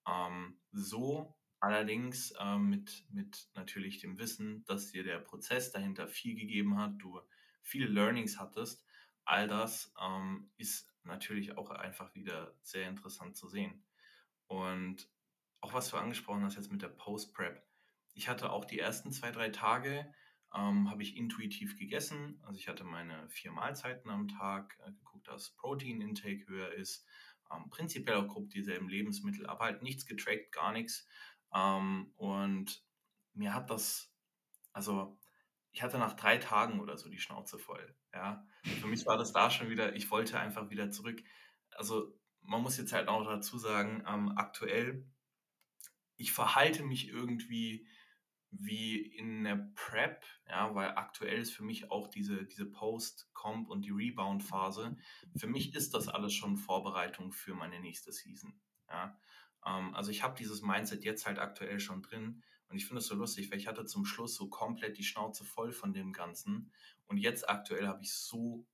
Ähm, 0.08 0.60
so 0.72 1.36
allerdings 1.60 2.34
ähm, 2.40 2.70
mit, 2.70 3.06
mit 3.10 3.50
natürlich 3.56 4.00
dem 4.00 4.20
Wissen, 4.20 4.64
dass 4.66 4.92
dir 4.92 5.04
der 5.04 5.20
Prozess 5.20 5.72
dahinter 5.72 6.08
viel 6.08 6.36
gegeben 6.36 6.78
hat, 6.78 6.94
du 7.00 7.20
viele 7.64 7.88
Learnings 7.88 8.40
hattest, 8.40 8.86
all 9.24 9.48
das 9.48 9.94
ähm, 10.00 10.52
ist 10.58 10.94
natürlich 11.04 11.58
auch 11.58 11.72
einfach 11.72 12.14
wieder 12.14 12.56
sehr 12.62 12.88
interessant 12.88 13.36
zu 13.36 13.48
sehen. 13.48 13.84
Und 14.48 15.10
auch 15.66 15.74
was 15.74 15.90
du 15.90 15.98
angesprochen 15.98 16.44
hast 16.44 16.58
jetzt 16.58 16.72
mit 16.72 16.84
der 16.84 16.90
Post-Prep. 16.90 17.60
Ich 18.14 18.30
hatte 18.30 18.52
auch 18.52 18.66
die 18.66 18.78
ersten 18.78 19.12
zwei, 19.12 19.32
drei 19.32 19.50
Tage, 19.50 20.14
ähm, 20.54 20.92
habe 20.92 21.02
ich 21.02 21.18
intuitiv 21.18 21.76
gegessen. 21.76 22.40
Also 22.44 22.60
ich 22.60 22.68
hatte 22.68 22.84
meine 22.84 23.28
vier 23.30 23.52
Mahlzeiten 23.52 24.12
am 24.12 24.28
Tag, 24.28 24.78
äh, 24.86 24.92
geguckt, 24.92 25.28
dass 25.28 25.56
Protein-Intake 25.56 26.46
höher 26.48 26.72
ist. 26.72 27.04
Ähm, 27.52 27.72
prinzipiell 27.72 28.18
auch 28.18 28.28
grob 28.28 28.52
dieselben 28.52 28.88
Lebensmittel, 28.88 29.48
aber 29.48 29.66
halt 29.66 29.82
nichts 29.82 30.06
getrackt, 30.06 30.52
gar 30.52 30.72
nichts. 30.72 31.08
Ähm, 31.52 32.14
und 32.16 32.84
mir 33.34 33.56
hat 33.56 33.72
das, 33.72 34.14
also 34.72 35.18
ich 35.72 35.82
hatte 35.82 35.98
nach 35.98 36.14
drei 36.14 36.38
Tagen 36.38 36.80
oder 36.80 36.96
so 36.96 37.10
die 37.10 37.20
Schnauze 37.20 37.58
voll. 37.58 37.96
Ja, 38.14 38.46
für 38.82 38.88
mich 38.88 39.04
war 39.08 39.18
das 39.18 39.34
da 39.34 39.50
schon 39.50 39.72
wieder, 39.72 39.96
ich 39.96 40.12
wollte 40.12 40.40
einfach 40.40 40.70
wieder 40.70 40.92
zurück. 40.92 41.24
Also 41.72 42.16
man 42.44 42.62
muss 42.62 42.78
jetzt 42.78 42.94
halt 42.94 43.08
auch 43.08 43.26
dazu 43.26 43.58
sagen, 43.58 44.04
ähm, 44.08 44.32
aktuell 44.38 45.08
ich 46.18 46.32
verhalte 46.32 46.84
mich 46.84 47.10
irgendwie 47.10 47.88
wie 48.52 48.98
in 48.98 49.44
der 49.44 49.70
Prep, 49.76 50.24
ja, 50.48 50.74
weil 50.76 50.90
aktuell 50.92 51.40
ist 51.40 51.54
für 51.54 51.64
mich 51.64 51.92
auch 51.92 52.08
diese, 52.08 52.46
diese 52.46 52.66
Post-Comp 52.66 53.70
und 53.70 53.82
die 53.84 53.92
Rebound-Phase. 53.92 54.96
Für 55.36 55.48
mich 55.48 55.76
ist 55.76 55.94
das 55.94 56.08
alles 56.08 56.34
schon 56.34 56.58
Vorbereitung 56.58 57.32
für 57.32 57.54
meine 57.54 57.80
nächste 57.80 58.12
Season. 58.12 58.60
Ja. 58.90 59.20
Ähm, 59.66 59.94
also 59.94 60.12
ich 60.12 60.24
habe 60.24 60.38
dieses 60.38 60.62
Mindset 60.62 61.04
jetzt 61.04 61.26
halt 61.26 61.40
aktuell 61.40 61.80
schon 61.80 62.02
drin 62.02 62.44
und 62.70 62.78
ich 62.78 62.86
finde 62.86 63.00
es 63.00 63.08
so 63.08 63.16
lustig, 63.16 63.52
weil 63.52 63.58
ich 63.58 63.68
hatte 63.68 63.86
zum 63.86 64.06
Schluss 64.06 64.36
so 64.36 64.50
komplett 64.50 64.98
die 64.98 65.04
Schnauze 65.04 65.44
voll 65.44 65.72
von 65.72 65.94
dem 65.94 66.14
Ganzen 66.14 66.72
und 67.08 67.18
jetzt 67.18 67.50
aktuell 67.50 67.88
habe 67.88 68.02
ich 68.04 68.14
so 68.14 68.66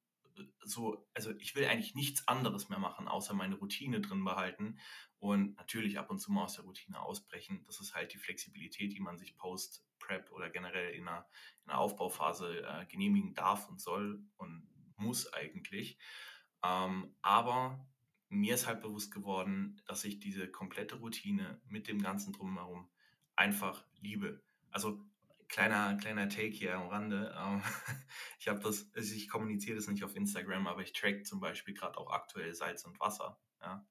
so, 0.64 1.08
also 1.14 1.32
ich 1.40 1.56
will 1.56 1.66
eigentlich 1.66 1.96
nichts 1.96 2.28
anderes 2.28 2.70
mehr 2.70 2.80
machen, 2.80 3.08
außer 3.08 3.34
meine 3.34 3.56
Routine 3.56 4.02
drin 4.02 4.24
behalten 4.24 4.80
und 5.20 5.56
natürlich 5.58 6.00
ab 6.00 6.10
und 6.10 6.20
zu 6.20 6.32
mal 6.32 6.44
aus 6.44 6.56
der 6.56 6.66
Routine 6.66 7.00
ausbrechen. 7.00 7.64
Das 7.66 7.80
ist 7.80 7.94
halt 7.94 8.14
die 8.14 8.18
Flexibilität, 8.18 8.94
die 8.94 9.00
man 9.00 9.18
sich 9.18 9.38
post-Prep 9.38 10.32
oder 10.32 10.50
generell 10.50 10.94
in 10.94 11.08
einer, 11.08 11.26
in 11.66 11.72
einer 11.72 11.80
Aufbauphase 11.80 12.64
äh, 12.66 12.86
genehmigen 12.86 13.34
darf 13.34 13.70
und 13.70 13.80
soll 13.80 14.24
und 14.38 14.68
muss 14.98 15.32
eigentlich. 15.34 15.98
Ähm, 16.64 17.16
aber 17.22 17.86
mir 18.30 18.56
ist 18.56 18.68
halt 18.68 18.82
bewusst 18.82 19.14
geworden, 19.14 19.82
dass 19.86 20.06
ich 20.06 20.20
diese 20.20 20.50
komplette 20.50 20.96
Routine 20.96 21.60
mit 21.68 21.88
dem 21.88 22.02
ganzen 22.02 22.34
drumherum 22.34 22.90
einfach 23.36 23.86
liebe. 24.00 24.42
Also 24.72 25.04
kleiner, 25.52 25.98
kleiner 25.98 26.30
Take 26.30 26.50
hier 26.50 26.76
am 26.76 26.88
Rande. 26.88 27.36
Ähm, 27.38 27.62
ich 28.40 28.48
habe 28.48 28.60
das, 28.60 28.90
also 28.96 29.14
ich 29.14 29.30
kommuniziere 29.30 29.76
das 29.76 29.88
nicht 29.88 30.04
auf 30.04 30.16
Instagram, 30.16 30.68
aber 30.68 30.82
ich 30.82 30.94
track 30.94 31.26
zum 31.28 31.40
Beispiel 31.40 31.74
gerade 31.74 31.98
auch 31.98 32.12
aktuell 32.12 32.56
Salz 32.56 32.86
und 32.86 33.00
Wasser. 33.00 33.40
Ja. 33.62 33.86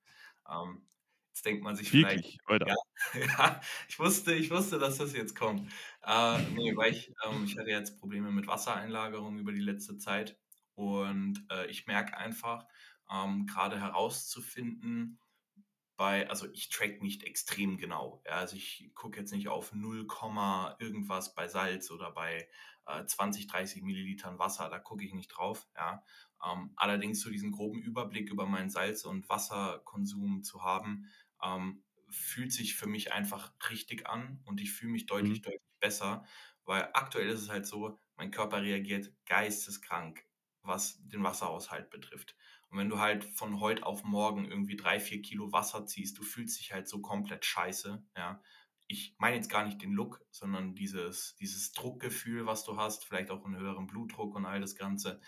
Ähm, 0.49 0.89
jetzt 1.29 1.45
denkt 1.45 1.63
man 1.63 1.77
sich 1.77 1.93
Wirklich? 1.93 2.39
vielleicht. 2.45 2.67
Ja, 2.67 2.77
ja, 3.39 3.61
ich 3.89 3.99
wusste, 3.99 4.35
ich 4.35 4.51
wusste, 4.51 4.79
dass 4.79 4.99
das 4.99 5.13
jetzt 5.13 5.37
kommt. 5.37 5.71
Äh, 6.03 6.43
nee, 6.55 6.75
weil 6.77 6.93
ich, 6.93 7.13
ähm, 7.27 7.45
ich 7.45 7.57
hatte 7.59 7.71
jetzt 7.71 8.01
Probleme 8.01 8.33
mit 8.33 8.47
Wassereinlagerung 8.47 9.39
über 9.39 9.53
die 9.53 9.61
letzte 9.61 9.99
Zeit. 9.99 10.39
Und 10.75 11.45
äh, 11.51 11.67
ich 11.67 11.87
merke 11.87 12.17
einfach, 12.17 12.65
ähm, 13.11 13.47
gerade 13.47 13.79
herauszufinden, 13.79 15.19
bei, 16.01 16.27
also 16.31 16.51
ich 16.55 16.71
track 16.71 17.03
nicht 17.03 17.25
extrem 17.25 17.77
genau. 17.77 18.23
Ja, 18.25 18.37
also 18.37 18.57
ich 18.57 18.91
gucke 18.95 19.21
jetzt 19.21 19.33
nicht 19.33 19.49
auf 19.49 19.75
0, 19.75 20.07
irgendwas 20.79 21.35
bei 21.35 21.47
Salz 21.47 21.91
oder 21.91 22.11
bei 22.11 22.49
äh, 22.87 23.05
20, 23.05 23.49
30 23.49 23.83
Millilitern 23.83 24.39
Wasser, 24.39 24.71
da 24.71 24.79
gucke 24.79 25.05
ich 25.05 25.13
nicht 25.13 25.29
drauf. 25.29 25.69
Ja. 25.77 26.03
Ähm, 26.43 26.73
allerdings 26.77 27.21
so 27.21 27.29
diesen 27.29 27.53
groben 27.53 27.83
Überblick 27.83 28.31
über 28.31 28.47
meinen 28.47 28.71
Salz- 28.71 29.05
und 29.05 29.29
Wasserkonsum 29.29 30.43
zu 30.43 30.63
haben, 30.63 31.11
ähm, 31.43 31.85
fühlt 32.09 32.55
sich 32.55 32.77
für 32.77 32.87
mich 32.87 33.13
einfach 33.13 33.53
richtig 33.69 34.09
an 34.09 34.41
und 34.47 34.63
ich 34.63 34.73
fühle 34.73 34.93
mich 34.93 35.05
deutlich, 35.05 35.41
mhm. 35.41 35.43
deutlich 35.43 35.61
besser, 35.81 36.25
weil 36.65 36.89
aktuell 36.95 37.29
ist 37.29 37.43
es 37.43 37.51
halt 37.51 37.67
so, 37.67 37.99
mein 38.17 38.31
Körper 38.31 38.63
reagiert 38.63 39.13
geisteskrank, 39.27 40.25
was 40.63 40.99
den 41.09 41.23
Wasserhaushalt 41.23 41.91
betrifft. 41.91 42.37
Und 42.71 42.79
wenn 42.79 42.89
du 42.89 42.99
halt 42.99 43.25
von 43.25 43.61
heute 43.61 43.85
auf 43.85 44.05
morgen 44.05 44.45
irgendwie 44.45 44.77
drei, 44.77 45.01
vier 45.01 45.21
Kilo 45.23 45.53
Wasser 45.53 45.87
ziehst, 45.87 46.19
du 46.19 46.23
fühlst 46.23 46.59
dich 46.61 46.73
halt 46.73 46.89
so 46.89 47.01
komplett 47.01 47.45
scheiße, 47.45 48.03
ja. 48.17 48.41
Ich 48.93 49.15
meine 49.19 49.37
jetzt 49.37 49.49
gar 49.49 49.65
nicht 49.65 49.81
den 49.83 49.93
Look, 49.93 50.21
sondern 50.33 50.75
dieses, 50.75 51.37
dieses 51.37 51.71
Druckgefühl, 51.73 52.47
was 52.47 52.65
du 52.65 52.77
hast, 52.77 53.05
vielleicht 53.05 53.31
auch 53.31 53.45
einen 53.45 53.57
höheren 53.57 53.87
Blutdruck 53.87 54.35
und 54.35 54.47
all 54.47 54.61
das 54.61 54.75
Ganze. 54.75 55.21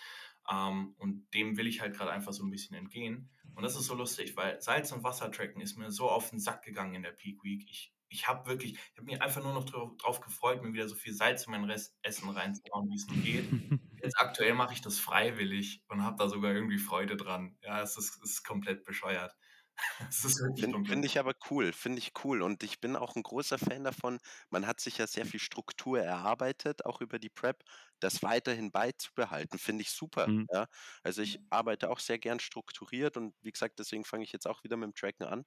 Ähm, 0.50 0.94
und 0.98 1.32
dem 1.32 1.56
will 1.56 1.68
ich 1.68 1.80
halt 1.80 1.96
gerade 1.96 2.10
einfach 2.10 2.32
so 2.32 2.44
ein 2.44 2.50
bisschen 2.50 2.76
entgehen. 2.76 3.30
Und 3.54 3.62
das 3.62 3.76
ist 3.76 3.86
so 3.86 3.94
lustig, 3.94 4.36
weil 4.36 4.60
Salz- 4.60 4.90
und 4.90 5.04
Wassertracken 5.04 5.60
ist 5.60 5.76
mir 5.76 5.92
so 5.92 6.10
auf 6.10 6.30
den 6.30 6.40
Sack 6.40 6.64
gegangen 6.64 6.94
in 6.94 7.02
der 7.02 7.12
Peak 7.12 7.44
Week. 7.44 7.64
Ich, 7.68 7.94
ich 8.08 8.26
habe 8.26 8.48
wirklich, 8.48 8.72
ich 8.72 8.96
habe 8.96 9.04
mich 9.04 9.22
einfach 9.22 9.42
nur 9.42 9.54
noch 9.54 9.64
drauf, 9.64 9.96
drauf, 9.96 10.20
gefreut, 10.20 10.62
mir 10.62 10.72
wieder 10.72 10.88
so 10.88 10.96
viel 10.96 11.14
Salz 11.14 11.46
in 11.46 11.52
mein 11.52 11.64
Rest 11.64 11.96
Essen 12.02 12.30
reinzuhauen, 12.30 12.90
wie 12.90 12.96
es 12.96 13.06
nur 13.06 13.18
geht. 13.18 13.48
Jetzt 14.02 14.18
aktuell 14.20 14.54
mache 14.54 14.74
ich 14.74 14.80
das 14.82 14.98
freiwillig 14.98 15.82
und 15.88 16.02
habe 16.04 16.16
da 16.18 16.28
sogar 16.28 16.52
irgendwie 16.52 16.78
Freude 16.78 17.16
dran. 17.16 17.56
Ja, 17.62 17.80
es 17.82 17.96
ist, 17.96 18.22
ist 18.22 18.44
komplett 18.44 18.84
bescheuert. 18.84 19.34
Finde 20.54 20.78
find 20.84 21.04
ich 21.04 21.18
aber 21.18 21.34
cool, 21.50 21.72
finde 21.72 21.98
ich 21.98 22.12
cool. 22.24 22.42
Und 22.42 22.62
ich 22.62 22.80
bin 22.80 22.96
auch 22.96 23.16
ein 23.16 23.22
großer 23.22 23.58
Fan 23.58 23.84
davon. 23.84 24.18
Man 24.50 24.66
hat 24.66 24.80
sich 24.80 24.98
ja 24.98 25.06
sehr 25.06 25.26
viel 25.26 25.40
Struktur 25.40 26.00
erarbeitet, 26.00 26.84
auch 26.84 27.00
über 27.00 27.18
die 27.18 27.30
Prep. 27.30 27.62
Das 28.00 28.22
weiterhin 28.22 28.72
beizubehalten, 28.72 29.58
finde 29.58 29.82
ich 29.82 29.90
super. 29.90 30.28
Mhm. 30.28 30.46
Ja? 30.52 30.66
Also 31.02 31.22
ich 31.22 31.40
arbeite 31.50 31.90
auch 31.90 32.00
sehr 32.00 32.18
gern 32.18 32.40
strukturiert 32.40 33.16
und 33.16 33.34
wie 33.42 33.52
gesagt, 33.52 33.78
deswegen 33.78 34.04
fange 34.04 34.24
ich 34.24 34.32
jetzt 34.32 34.46
auch 34.46 34.64
wieder 34.64 34.76
mit 34.76 34.88
dem 34.88 34.94
Tracken 34.94 35.24
an. 35.26 35.44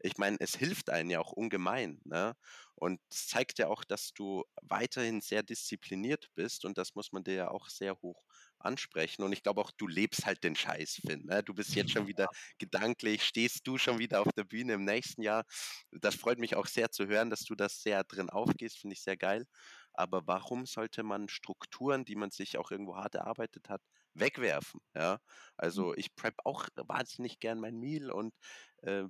Ich 0.00 0.16
meine, 0.18 0.36
es 0.40 0.54
hilft 0.56 0.90
einem 0.90 1.10
ja 1.10 1.20
auch 1.20 1.32
ungemein. 1.32 2.00
Ne? 2.04 2.34
Und 2.74 3.00
es 3.10 3.26
zeigt 3.28 3.58
ja 3.58 3.68
auch, 3.68 3.84
dass 3.84 4.12
du 4.12 4.44
weiterhin 4.62 5.20
sehr 5.20 5.42
diszipliniert 5.42 6.28
bist 6.34 6.64
und 6.64 6.78
das 6.78 6.94
muss 6.94 7.12
man 7.12 7.24
dir 7.24 7.34
ja 7.34 7.48
auch 7.50 7.68
sehr 7.68 8.00
hoch 8.02 8.25
ansprechen. 8.58 9.22
Und 9.22 9.32
ich 9.32 9.42
glaube 9.42 9.60
auch, 9.60 9.70
du 9.72 9.86
lebst 9.86 10.26
halt 10.26 10.42
den 10.44 10.56
Scheiß, 10.56 11.00
Finn. 11.06 11.24
Ne? 11.26 11.42
Du 11.42 11.54
bist 11.54 11.74
jetzt 11.74 11.92
schon 11.92 12.06
wieder 12.06 12.28
gedanklich, 12.58 13.24
stehst 13.24 13.66
du 13.66 13.78
schon 13.78 13.98
wieder 13.98 14.20
auf 14.20 14.32
der 14.36 14.44
Bühne 14.44 14.74
im 14.74 14.84
nächsten 14.84 15.22
Jahr. 15.22 15.44
Das 15.90 16.14
freut 16.14 16.38
mich 16.38 16.56
auch 16.56 16.66
sehr 16.66 16.90
zu 16.90 17.06
hören, 17.06 17.30
dass 17.30 17.40
du 17.40 17.54
das 17.54 17.80
sehr 17.82 18.04
drin 18.04 18.30
aufgehst, 18.30 18.78
finde 18.78 18.94
ich 18.94 19.02
sehr 19.02 19.16
geil. 19.16 19.44
Aber 19.92 20.26
warum 20.26 20.66
sollte 20.66 21.02
man 21.02 21.28
Strukturen, 21.28 22.04
die 22.04 22.16
man 22.16 22.30
sich 22.30 22.58
auch 22.58 22.70
irgendwo 22.70 22.96
hart 22.96 23.14
erarbeitet 23.14 23.68
hat, 23.68 23.80
wegwerfen? 24.14 24.80
Ja, 24.94 25.18
also 25.56 25.94
ich 25.94 26.14
prep 26.14 26.34
auch 26.44 26.66
wahnsinnig 26.76 27.38
gern 27.40 27.60
mein 27.60 27.78
Meal 27.78 28.10
und 28.10 28.34
äh, 28.82 29.04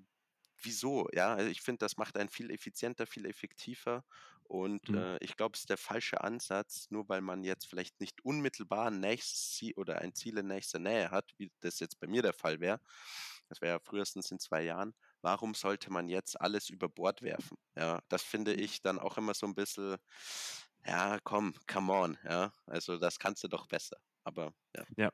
wieso? 0.63 1.09
Ja, 1.13 1.35
also 1.35 1.51
ich 1.51 1.61
finde, 1.61 1.79
das 1.79 1.97
macht 1.97 2.17
einen 2.17 2.29
viel 2.29 2.51
effizienter, 2.51 3.07
viel 3.07 3.27
effektiver. 3.27 4.05
Und 4.45 4.89
mhm. 4.89 4.97
äh, 4.97 5.19
ich 5.19 5.37
glaube, 5.37 5.55
es 5.55 5.61
ist 5.61 5.71
der 5.71 5.77
falsche 5.77 6.23
Ansatz, 6.23 6.87
nur 6.91 7.09
weil 7.09 7.21
man 7.21 7.43
jetzt 7.43 7.67
vielleicht 7.67 8.01
nicht 8.01 8.25
unmittelbar 8.25 8.91
ein 8.91 9.01
nächstes 9.01 9.53
Ziel 9.53 9.73
oder 9.77 9.99
ein 9.99 10.15
Ziel 10.15 10.39
in 10.39 10.47
nächster 10.47 10.79
Nähe 10.79 11.11
hat, 11.11 11.33
wie 11.37 11.51
das 11.61 11.81
jetzt 11.81 11.99
bei 11.99 12.07
mir 12.07 12.23
der 12.23 12.33
Fall 12.33 12.61
wäre. 12.61 12.81
Das 13.49 13.61
wäre 13.61 13.75
ja 13.75 13.81
frühestens 13.81 14.31
in 14.31 14.39
zwei 14.39 14.63
Jahren. 14.63 14.95
Warum 15.21 15.55
sollte 15.55 15.93
man 15.93 16.09
jetzt 16.09 16.41
alles 16.41 16.69
über 16.69 16.89
Bord 16.89 17.23
werfen? 17.23 17.57
Ja, 17.77 18.01
das 18.09 18.23
finde 18.23 18.53
mhm. 18.53 18.61
ich 18.61 18.83
dann 18.83 18.99
auch 18.99 19.19
immer 19.19 19.35
so 19.35 19.47
ein 19.47 19.55
bisschen, 19.55 19.97
ja, 20.85 21.19
komm, 21.25 21.55
come 21.67 21.93
on, 21.93 22.19
ja. 22.25 22.53
Also 22.67 22.99
das 22.99 23.19
kannst 23.19 23.43
du 23.43 23.49
doch 23.49 23.67
besser. 23.67 23.97
Aber 24.23 24.53
ja. 24.77 24.85
Ja, 24.97 25.11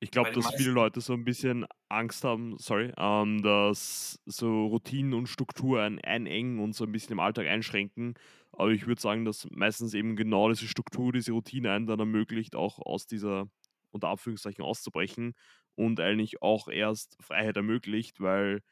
ich 0.00 0.10
glaube, 0.10 0.30
dass 0.32 0.50
viele 0.50 0.70
Leute 0.70 1.00
so 1.02 1.12
ein 1.12 1.24
bisschen 1.24 1.66
Angst 1.90 2.24
haben, 2.24 2.56
sorry, 2.58 2.92
ähm, 2.96 3.42
dass 3.42 4.18
so 4.24 4.66
Routinen 4.66 5.12
und 5.14 5.26
Strukturen 5.28 5.98
einengen 6.00 6.58
und 6.58 6.74
so 6.74 6.84
ein 6.84 6.92
bisschen 6.92 7.12
im 7.12 7.20
Alltag 7.20 7.46
einschränken. 7.46 8.14
Aber 8.52 8.70
ich 8.70 8.86
würde 8.86 9.00
sagen, 9.00 9.24
dass 9.26 9.46
meistens 9.50 9.92
eben 9.94 10.16
genau 10.16 10.48
diese 10.48 10.66
Struktur, 10.66 11.12
diese 11.12 11.32
Routine 11.32 11.72
einen 11.72 11.86
dann 11.86 12.00
ermöglicht, 12.00 12.56
auch 12.56 12.78
aus 12.78 13.06
dieser, 13.06 13.50
unter 13.90 14.08
Anführungszeichen, 14.08 14.64
auszubrechen 14.64 15.34
und 15.74 16.00
eigentlich 16.00 16.42
auch 16.42 16.68
erst 16.68 17.16
Freiheit 17.22 17.56
ermöglicht, 17.56 18.20
weil 18.20 18.62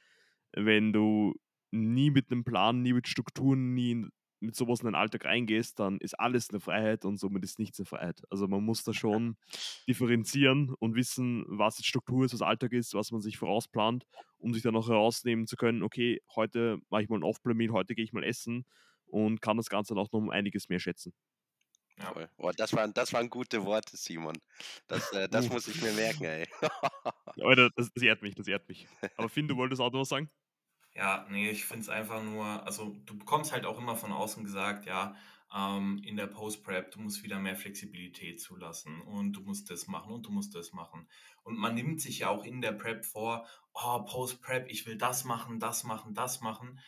wenn 0.53 0.93
du 0.93 1.35
nie 1.71 2.11
mit 2.11 2.31
einem 2.31 2.45
Plan, 2.45 2.83
nie 2.83 2.93
mit 2.95 3.09
Strukturen, 3.09 3.75
nie 3.75 4.07
mit 4.41 4.57
sowas 4.57 4.81
in 4.81 4.87
den 4.87 4.95
Alltag 4.95 5.25
reingehst, 5.25 5.79
dann 5.79 5.99
ist 5.99 6.19
alles 6.19 6.51
eine 6.51 6.61
Freiheit 6.61 7.05
und 7.05 7.19
somit 7.19 7.45
ist 7.45 7.59
nichts 7.59 7.79
eine 7.79 7.87
Freiheit. 7.87 8.23
Also 8.31 8.47
man 8.47 8.65
muss 8.65 8.85
da 8.85 8.93
schon 8.95 9.37
differenzieren 9.89 10.75
und 10.79 10.95
wissen, 10.95 11.45
was 11.49 11.79
jetzt 11.79 11.87
Struktur 11.87 12.25
ist, 12.25 12.35
was 12.35 12.43
Alltag 12.43 12.73
ist, 12.73 12.95
was 12.95 13.11
man 13.11 13.21
sich 13.21 13.39
vorausplant, 13.39 14.07
um 14.39 14.55
sich 14.55 14.63
dann 14.63 14.77
auch 14.77 14.89
herausnehmen 14.89 15.47
zu 15.47 15.57
können, 15.57 15.83
okay, 15.83 16.23
heute 16.35 16.79
mache 16.91 17.03
ich 17.03 17.09
mal 17.09 17.19
ein 17.19 17.25
Off-Plan-Meal, 17.25 17.73
heute 17.73 17.95
gehe 17.95 18.05
ich 18.05 18.13
mal 18.13 18.25
essen 18.25 18.65
und 19.07 19.41
kann 19.41 19.57
das 19.57 19.69
Ganze 19.69 19.95
dann 19.95 20.03
auch 20.03 20.13
noch 20.13 20.21
um 20.21 20.31
einiges 20.31 20.69
mehr 20.69 20.79
schätzen. 20.79 21.13
Ja. 21.99 22.15
Oh, 22.37 22.53
das, 22.57 22.73
waren, 22.75 22.95
das 22.95 23.13
waren 23.13 23.29
gute 23.29 23.65
Worte, 23.65 23.97
Simon. 23.97 24.39
Das, 24.87 25.13
äh, 25.13 25.29
das 25.29 25.49
muss 25.49 25.67
ich 25.67 25.83
mir 25.83 25.93
merken, 25.93 26.25
ey. 26.25 26.47
Leute, 27.37 27.71
das, 27.75 27.93
das 27.93 28.03
ehrt 28.05 28.23
mich, 28.23 28.35
das 28.37 28.47
ehrt 28.47 28.69
mich. 28.69 28.87
Aber 29.17 29.29
Finn, 29.29 29.49
du 29.49 29.57
wolltest 29.57 29.81
auch 29.81 29.91
noch 29.91 30.01
was 30.01 30.09
sagen? 30.09 30.31
Ja, 30.99 31.25
nee, 31.31 31.49
ich 31.49 31.65
finde 31.65 31.83
es 31.83 31.89
einfach 31.89 32.25
nur, 32.25 32.45
also 32.67 32.97
du 33.07 33.17
bekommst 33.17 33.53
halt 33.53 33.65
auch 33.65 33.79
immer 33.79 33.95
von 33.95 34.11
außen 34.11 34.43
gesagt, 34.43 34.85
ja, 34.85 35.15
ähm, 35.55 36.03
in 36.05 36.17
der 36.17 36.27
Post-Prep, 36.27 36.91
du 36.91 36.99
musst 37.01 37.23
wieder 37.23 37.39
mehr 37.39 37.55
Flexibilität 37.55 38.41
zulassen 38.41 39.01
und 39.03 39.35
du 39.35 39.43
musst 39.43 39.71
das 39.71 39.87
machen 39.87 40.13
und 40.13 40.27
du 40.27 40.33
musst 40.33 40.57
das 40.57 40.73
machen. 40.73 41.09
Und 41.45 41.57
man 41.57 41.77
nimmt 41.77 42.01
sich 42.01 42.19
ja 42.19 42.31
auch 42.31 42.45
in 42.45 42.61
der 42.61 42.73
Prep 42.73 43.05
vor, 43.05 43.47
oh, 43.75 44.03
Post-Prep, 44.03 44.69
ich 44.69 44.87
will 44.87 44.99
das 44.99 45.25
machen, 45.25 45.61
das 45.61 45.85
machen, 45.85 46.15
das 46.15 46.41
machen. 46.41 46.81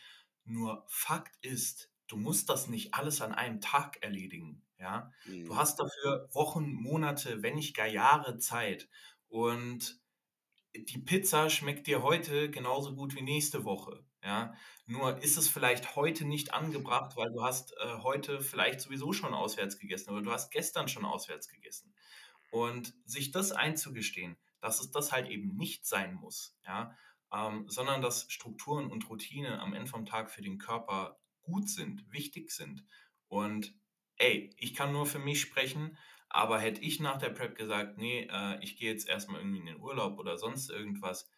Nur 0.43 0.83
Fakt 0.89 1.37
ist, 1.45 1.89
du 2.07 2.17
musst 2.17 2.49
das 2.49 2.67
nicht 2.67 2.93
alles 2.93 3.21
an 3.21 3.31
einem 3.31 3.61
Tag 3.61 4.03
erledigen. 4.03 4.61
Ja, 4.77 5.09
mhm. 5.25 5.45
du 5.45 5.55
hast 5.55 5.79
dafür 5.79 6.27
Wochen, 6.33 6.73
Monate, 6.73 7.41
wenn 7.43 7.55
nicht 7.55 7.77
gar 7.77 7.87
Jahre 7.87 8.39
Zeit. 8.39 8.89
Und 9.29 10.00
die 10.75 10.99
Pizza 10.99 11.49
schmeckt 11.49 11.87
dir 11.87 12.01
heute 12.03 12.49
genauso 12.49 12.95
gut 12.95 13.15
wie 13.15 13.21
nächste 13.21 13.63
Woche. 13.65 14.03
Ja, 14.23 14.53
nur 14.85 15.17
ist 15.17 15.37
es 15.37 15.47
vielleicht 15.47 15.95
heute 15.95 16.25
nicht 16.25 16.53
angebracht, 16.53 17.15
weil 17.15 17.31
du 17.31 17.43
hast 17.43 17.73
äh, 17.73 17.97
heute 18.03 18.39
vielleicht 18.39 18.81
sowieso 18.81 19.13
schon 19.13 19.33
auswärts 19.33 19.79
gegessen 19.79 20.11
oder 20.11 20.21
du 20.21 20.31
hast 20.31 20.51
gestern 20.51 20.87
schon 20.87 21.05
auswärts 21.05 21.47
gegessen. 21.49 21.93
Und 22.51 22.93
sich 23.05 23.31
das 23.31 23.51
einzugestehen, 23.51 24.37
dass 24.59 24.79
es 24.79 24.91
das 24.91 25.11
halt 25.11 25.27
eben 25.29 25.55
nicht 25.55 25.85
sein 25.85 26.13
muss, 26.13 26.55
ja, 26.65 26.95
ähm, 27.33 27.67
sondern 27.67 28.01
dass 28.01 28.31
Strukturen 28.31 28.91
und 28.91 29.09
Routine 29.09 29.59
am 29.59 29.73
Ende 29.73 29.89
vom 29.89 30.05
Tag 30.05 30.29
für 30.29 30.41
den 30.41 30.59
Körper 30.59 31.19
gut 31.41 31.69
sind, 31.69 32.11
wichtig 32.11 32.51
sind. 32.51 32.85
Und 33.27 33.73
ey, 34.17 34.53
ich 34.57 34.75
kann 34.75 34.91
nur 34.91 35.05
für 35.05 35.19
mich 35.19 35.41
sprechen, 35.41 35.97
aber 36.33 36.59
hätte 36.59 36.81
ich 36.81 36.99
nach 36.99 37.17
der 37.17 37.29
Prep 37.29 37.55
gesagt, 37.55 37.97
nee, 37.97 38.27
äh, 38.31 38.57
ich 38.61 38.77
gehe 38.77 38.91
jetzt 38.91 39.07
erstmal 39.07 39.41
irgendwie 39.41 39.59
in 39.59 39.65
den 39.65 39.81
Urlaub 39.81 40.17
oder 40.17 40.37
sonst 40.37 40.69
irgendwas, 40.69 41.29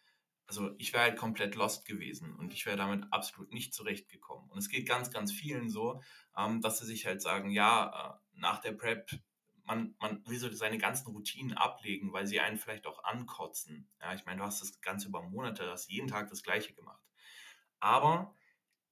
also 0.46 0.70
ich 0.78 0.92
wäre 0.92 1.04
halt 1.04 1.16
komplett 1.16 1.56
lost 1.56 1.84
gewesen 1.84 2.34
und 2.36 2.52
ich 2.52 2.64
wäre 2.66 2.76
damit 2.76 3.04
absolut 3.10 3.52
nicht 3.52 3.74
zurechtgekommen. 3.74 4.48
Und 4.50 4.58
es 4.58 4.68
geht 4.68 4.86
ganz, 4.86 5.10
ganz 5.10 5.32
vielen 5.32 5.68
so, 5.68 6.00
ähm, 6.36 6.60
dass 6.60 6.78
sie 6.78 6.86
sich 6.86 7.06
halt 7.06 7.22
sagen, 7.22 7.50
ja, 7.50 8.18
äh, 8.34 8.38
nach 8.38 8.60
der 8.60 8.72
Prep, 8.72 9.10
man, 9.64 9.96
man 9.98 10.24
will 10.26 10.38
so 10.38 10.48
seine 10.52 10.78
ganzen 10.78 11.08
Routinen 11.08 11.56
ablegen, 11.56 12.12
weil 12.12 12.26
sie 12.26 12.40
einen 12.40 12.58
vielleicht 12.58 12.86
auch 12.86 13.02
ankotzen. 13.02 13.90
Ja, 14.00 14.14
ich 14.14 14.24
meine, 14.26 14.38
du 14.38 14.44
hast 14.44 14.60
das 14.60 14.80
Ganze 14.80 15.08
über 15.08 15.22
Monate, 15.22 15.64
du 15.64 15.70
hast 15.70 15.90
jeden 15.90 16.08
Tag 16.08 16.28
das 16.28 16.42
Gleiche 16.42 16.74
gemacht. 16.74 17.02
Aber 17.80 18.34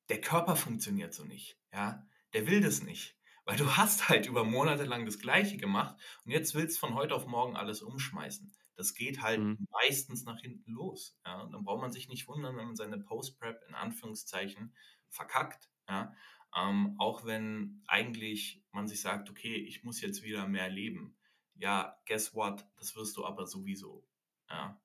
der 0.08 0.20
Körper 0.20 0.56
funktioniert 0.56 1.14
so 1.14 1.24
nicht. 1.24 1.58
Ja, 1.72 2.06
der 2.32 2.46
will 2.46 2.60
das 2.60 2.82
nicht. 2.82 3.16
Weil 3.44 3.56
du 3.56 3.76
hast 3.76 4.08
halt 4.08 4.26
über 4.26 4.44
Monate 4.44 4.84
lang 4.84 5.04
das 5.04 5.18
Gleiche 5.18 5.56
gemacht 5.56 5.96
und 6.24 6.30
jetzt 6.30 6.54
willst 6.54 6.76
du 6.76 6.86
von 6.86 6.94
heute 6.94 7.14
auf 7.14 7.26
morgen 7.26 7.56
alles 7.56 7.82
umschmeißen. 7.82 8.52
Das 8.76 8.94
geht 8.94 9.20
halt 9.20 9.40
mhm. 9.40 9.66
meistens 9.70 10.24
nach 10.24 10.40
hinten 10.40 10.72
los. 10.72 11.18
Ja? 11.24 11.40
Und 11.42 11.52
dann 11.52 11.64
braucht 11.64 11.80
man 11.80 11.92
sich 11.92 12.08
nicht 12.08 12.28
wundern, 12.28 12.56
wenn 12.56 12.66
man 12.66 12.76
seine 12.76 12.98
Post-Prep 12.98 13.64
in 13.68 13.74
Anführungszeichen 13.74 14.74
verkackt. 15.08 15.68
Ja? 15.88 16.14
Ähm, 16.56 16.96
auch 16.98 17.24
wenn 17.24 17.82
eigentlich 17.86 18.62
man 18.72 18.86
sich 18.86 19.00
sagt, 19.00 19.30
okay, 19.30 19.56
ich 19.56 19.84
muss 19.84 20.00
jetzt 20.00 20.22
wieder 20.22 20.46
mehr 20.46 20.68
leben. 20.68 21.16
Ja, 21.54 21.98
guess 22.06 22.34
what? 22.34 22.66
Das 22.76 22.96
wirst 22.96 23.16
du 23.16 23.24
aber 23.24 23.46
sowieso. 23.46 24.06
Ja? 24.48 24.80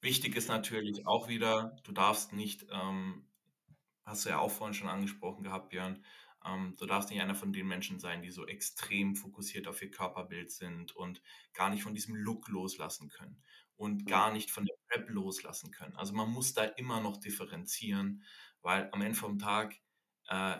Wichtig 0.00 0.36
ist 0.36 0.48
natürlich 0.48 1.06
auch 1.06 1.28
wieder, 1.28 1.76
du 1.82 1.92
darfst 1.92 2.32
nicht, 2.32 2.66
ähm, 2.70 3.26
hast 4.04 4.24
du 4.24 4.30
ja 4.30 4.38
auch 4.38 4.50
vorhin 4.50 4.74
schon 4.74 4.88
angesprochen 4.88 5.42
gehabt, 5.42 5.70
Björn, 5.70 6.04
ähm, 6.44 6.74
du 6.78 6.86
darfst 6.86 7.10
nicht 7.10 7.20
einer 7.20 7.34
von 7.34 7.52
den 7.52 7.66
Menschen 7.66 7.98
sein, 8.00 8.22
die 8.22 8.30
so 8.30 8.46
extrem 8.46 9.16
fokussiert 9.16 9.66
auf 9.68 9.82
ihr 9.82 9.90
Körperbild 9.90 10.50
sind 10.50 10.94
und 10.94 11.22
gar 11.54 11.70
nicht 11.70 11.82
von 11.82 11.94
diesem 11.94 12.14
Look 12.14 12.48
loslassen 12.48 13.08
können 13.08 13.42
und 13.76 14.06
gar 14.06 14.32
nicht 14.32 14.50
von 14.50 14.66
der 14.66 14.74
Prep 14.88 15.08
loslassen 15.10 15.70
können. 15.70 15.96
Also 15.96 16.12
man 16.12 16.30
muss 16.30 16.52
da 16.52 16.64
immer 16.64 17.00
noch 17.00 17.16
differenzieren, 17.16 18.24
weil 18.60 18.88
am 18.92 19.02
Ende 19.02 19.16
vom 19.16 19.38
Tag, 19.38 19.76
äh, 20.28 20.58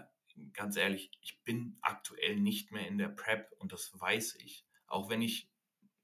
ganz 0.52 0.76
ehrlich, 0.76 1.10
ich 1.20 1.42
bin 1.44 1.78
aktuell 1.82 2.36
nicht 2.36 2.70
mehr 2.72 2.86
in 2.86 2.98
der 2.98 3.08
Prep 3.08 3.50
und 3.58 3.72
das 3.72 3.90
weiß 3.98 4.36
ich. 4.36 4.64
Auch 4.86 5.10
wenn 5.10 5.20
ich 5.20 5.50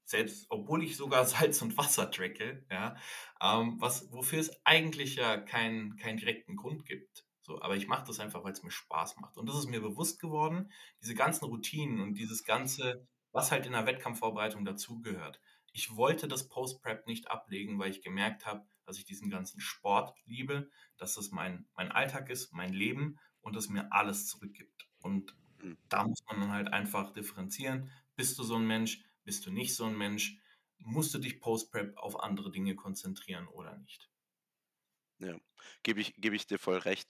selbst, 0.05 0.45
obwohl 0.49 0.83
ich 0.83 0.97
sogar 0.97 1.25
Salz 1.25 1.61
und 1.61 1.77
Wasser 1.77 2.11
tracke, 2.11 2.65
ja, 2.69 2.95
ähm, 3.41 3.75
was, 3.79 4.11
wofür 4.11 4.39
es 4.39 4.51
eigentlich 4.65 5.15
ja 5.15 5.37
keinen 5.37 5.97
keinen 5.97 6.17
direkten 6.17 6.55
Grund 6.55 6.85
gibt. 6.85 7.24
So, 7.45 7.61
aber 7.61 7.75
ich 7.75 7.87
mache 7.87 8.07
das 8.07 8.19
einfach, 8.19 8.43
weil 8.43 8.53
es 8.53 8.63
mir 8.63 8.71
Spaß 8.71 9.17
macht. 9.17 9.37
Und 9.37 9.47
das 9.47 9.59
ist 9.59 9.69
mir 9.69 9.79
bewusst 9.79 10.19
geworden, 10.19 10.71
diese 11.01 11.13
ganzen 11.13 11.45
Routinen 11.45 11.99
und 11.99 12.15
dieses 12.15 12.43
ganze, 12.43 13.07
was 13.31 13.51
halt 13.51 13.67
in 13.67 13.73
der 13.73 13.85
Wettkampfvorbereitung 13.85 14.65
dazugehört. 14.65 15.39
Ich 15.71 15.95
wollte 15.95 16.27
das 16.27 16.47
Post-Prep 16.47 17.05
nicht 17.05 17.29
ablegen, 17.29 17.77
weil 17.77 17.91
ich 17.91 18.01
gemerkt 18.01 18.47
habe, 18.47 18.65
dass 18.85 18.97
ich 18.97 19.05
diesen 19.05 19.29
ganzen 19.29 19.59
Sport 19.59 20.17
liebe, 20.25 20.69
dass 20.97 21.13
das 21.13 21.29
mein, 21.29 21.67
mein 21.75 21.91
Alltag 21.91 22.31
ist, 22.31 22.51
mein 22.51 22.73
Leben 22.73 23.19
und 23.41 23.55
es 23.55 23.69
mir 23.69 23.91
alles 23.91 24.25
zurückgibt. 24.25 24.87
Und 24.99 25.35
hm. 25.59 25.77
da 25.87 26.03
muss 26.03 26.23
man 26.25 26.39
dann 26.39 26.51
halt 26.51 26.73
einfach 26.73 27.13
differenzieren. 27.13 27.91
Bist 28.15 28.39
du 28.39 28.43
so 28.43 28.55
ein 28.55 28.65
Mensch? 28.65 29.03
Bist 29.23 29.45
du 29.45 29.51
nicht 29.51 29.75
so 29.75 29.85
ein 29.85 29.97
Mensch? 29.97 30.39
musst 30.79 31.13
du 31.13 31.19
dich 31.19 31.39
Post-Prep 31.39 31.97
auf 31.97 32.19
andere 32.21 32.51
Dinge 32.51 32.75
konzentrieren 32.75 33.47
oder 33.47 33.77
nicht. 33.77 34.09
Ja, 35.19 35.37
gebe 35.83 36.01
ich, 36.01 36.13
gebe 36.17 36.35
ich 36.35 36.47
dir 36.47 36.59
voll 36.59 36.77
recht. 36.77 37.09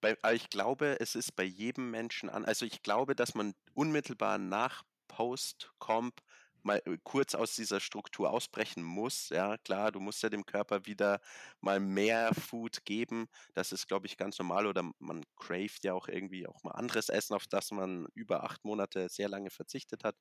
Bei, 0.00 0.16
ich 0.32 0.50
glaube, 0.50 1.00
es 1.00 1.14
ist 1.14 1.36
bei 1.36 1.44
jedem 1.44 1.90
Menschen 1.90 2.28
an. 2.28 2.44
Also 2.44 2.66
ich 2.66 2.82
glaube, 2.82 3.14
dass 3.14 3.34
man 3.34 3.54
unmittelbar 3.74 4.38
nach 4.38 4.82
Post-Comp 5.08 6.20
mal 6.64 6.82
äh, 6.86 6.98
kurz 7.02 7.34
aus 7.34 7.54
dieser 7.56 7.80
Struktur 7.80 8.30
ausbrechen 8.30 8.82
muss. 8.82 9.28
Ja, 9.30 9.58
klar, 9.58 9.92
du 9.92 10.00
musst 10.00 10.22
ja 10.22 10.28
dem 10.30 10.46
Körper 10.46 10.86
wieder 10.86 11.20
mal 11.60 11.80
mehr 11.80 12.34
Food 12.34 12.84
geben. 12.84 13.26
Das 13.54 13.72
ist, 13.72 13.88
glaube 13.88 14.06
ich, 14.06 14.16
ganz 14.16 14.38
normal. 14.38 14.66
Oder 14.66 14.90
man 14.98 15.24
craved 15.36 15.84
ja 15.84 15.94
auch 15.94 16.08
irgendwie 16.08 16.46
auch 16.46 16.62
mal 16.62 16.72
anderes 16.72 17.08
Essen, 17.08 17.34
auf 17.34 17.46
das 17.46 17.70
man 17.70 18.06
über 18.14 18.44
acht 18.44 18.64
Monate 18.64 19.08
sehr 19.08 19.28
lange 19.28 19.50
verzichtet 19.50 20.04
hat. 20.04 20.16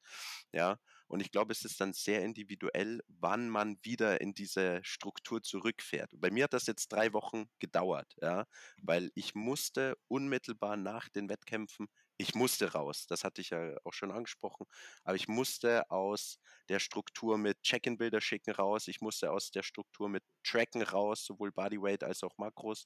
Ja, 0.53 0.77
und 1.07 1.19
ich 1.21 1.31
glaube, 1.31 1.51
es 1.51 1.63
ist 1.65 1.79
dann 1.81 1.93
sehr 1.93 2.23
individuell, 2.23 3.01
wann 3.07 3.49
man 3.49 3.77
wieder 3.83 4.21
in 4.21 4.33
diese 4.33 4.79
Struktur 4.83 5.41
zurückfährt. 5.41 6.11
Bei 6.17 6.31
mir 6.31 6.45
hat 6.45 6.53
das 6.53 6.67
jetzt 6.67 6.89
drei 6.91 7.13
Wochen 7.13 7.45
gedauert, 7.59 8.15
ja, 8.21 8.45
weil 8.81 9.11
ich 9.15 9.35
musste 9.35 9.97
unmittelbar 10.07 10.77
nach 10.77 11.09
den 11.09 11.29
Wettkämpfen 11.29 11.87
ich 12.21 12.35
musste 12.35 12.71
raus, 12.73 13.05
das 13.07 13.23
hatte 13.23 13.41
ich 13.41 13.49
ja 13.51 13.75
auch 13.83 13.93
schon 13.93 14.11
angesprochen, 14.11 14.65
aber 15.03 15.15
ich 15.15 15.27
musste 15.27 15.89
aus 15.91 16.39
der 16.69 16.79
Struktur 16.79 17.37
mit 17.37 17.61
Check-in-Bilder 17.63 18.21
schicken 18.21 18.51
raus, 18.51 18.87
ich 18.87 19.01
musste 19.01 19.31
aus 19.31 19.51
der 19.51 19.63
Struktur 19.63 20.09
mit 20.09 20.23
Tracken 20.43 20.81
raus, 20.83 21.25
sowohl 21.25 21.51
Bodyweight 21.51 22.03
als 22.03 22.23
auch 22.23 22.37
Makros. 22.37 22.85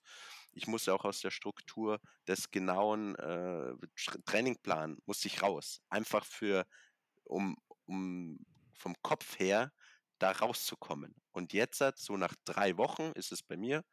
Ich 0.51 0.67
musste 0.67 0.93
auch 0.93 1.05
aus 1.05 1.19
der 1.21 1.31
Struktur 1.31 1.99
des 2.27 2.51
genauen 2.51 3.15
äh, 3.15 3.73
Trainingplan 4.25 4.97
musste 5.05 5.27
ich 5.27 5.41
raus, 5.41 5.81
einfach 5.89 6.25
für 6.25 6.65
um 7.23 7.55
um 7.85 8.39
vom 8.73 8.95
Kopf 9.01 9.39
her 9.39 9.71
da 10.19 10.31
rauszukommen. 10.31 11.15
Und 11.31 11.53
jetzt 11.53 11.83
so 11.97 12.17
nach 12.17 12.35
drei 12.45 12.77
Wochen 12.77 13.11
ist 13.15 13.31
es 13.31 13.43
bei 13.43 13.57
mir, 13.57 13.83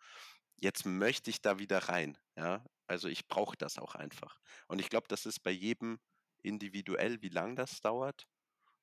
jetzt 0.63 0.87
möchte 0.87 1.31
ich 1.31 1.43
da 1.43 1.59
wieder 1.59 1.79
rein. 1.79 2.17
Ja, 2.37 2.65
also 2.87 3.09
ich 3.09 3.27
brauche 3.29 3.57
das 3.57 3.79
auch 3.79 3.95
einfach. 3.95 4.41
Und 4.69 4.81
ich 4.81 4.89
glaube, 4.89 5.09
das 5.09 5.27
ist 5.27 5.41
bei 5.41 5.51
jedem 5.51 5.99
individuell, 6.43 7.21
wie 7.23 7.29
lang 7.29 7.57
das 7.57 7.81
dauert 7.81 8.27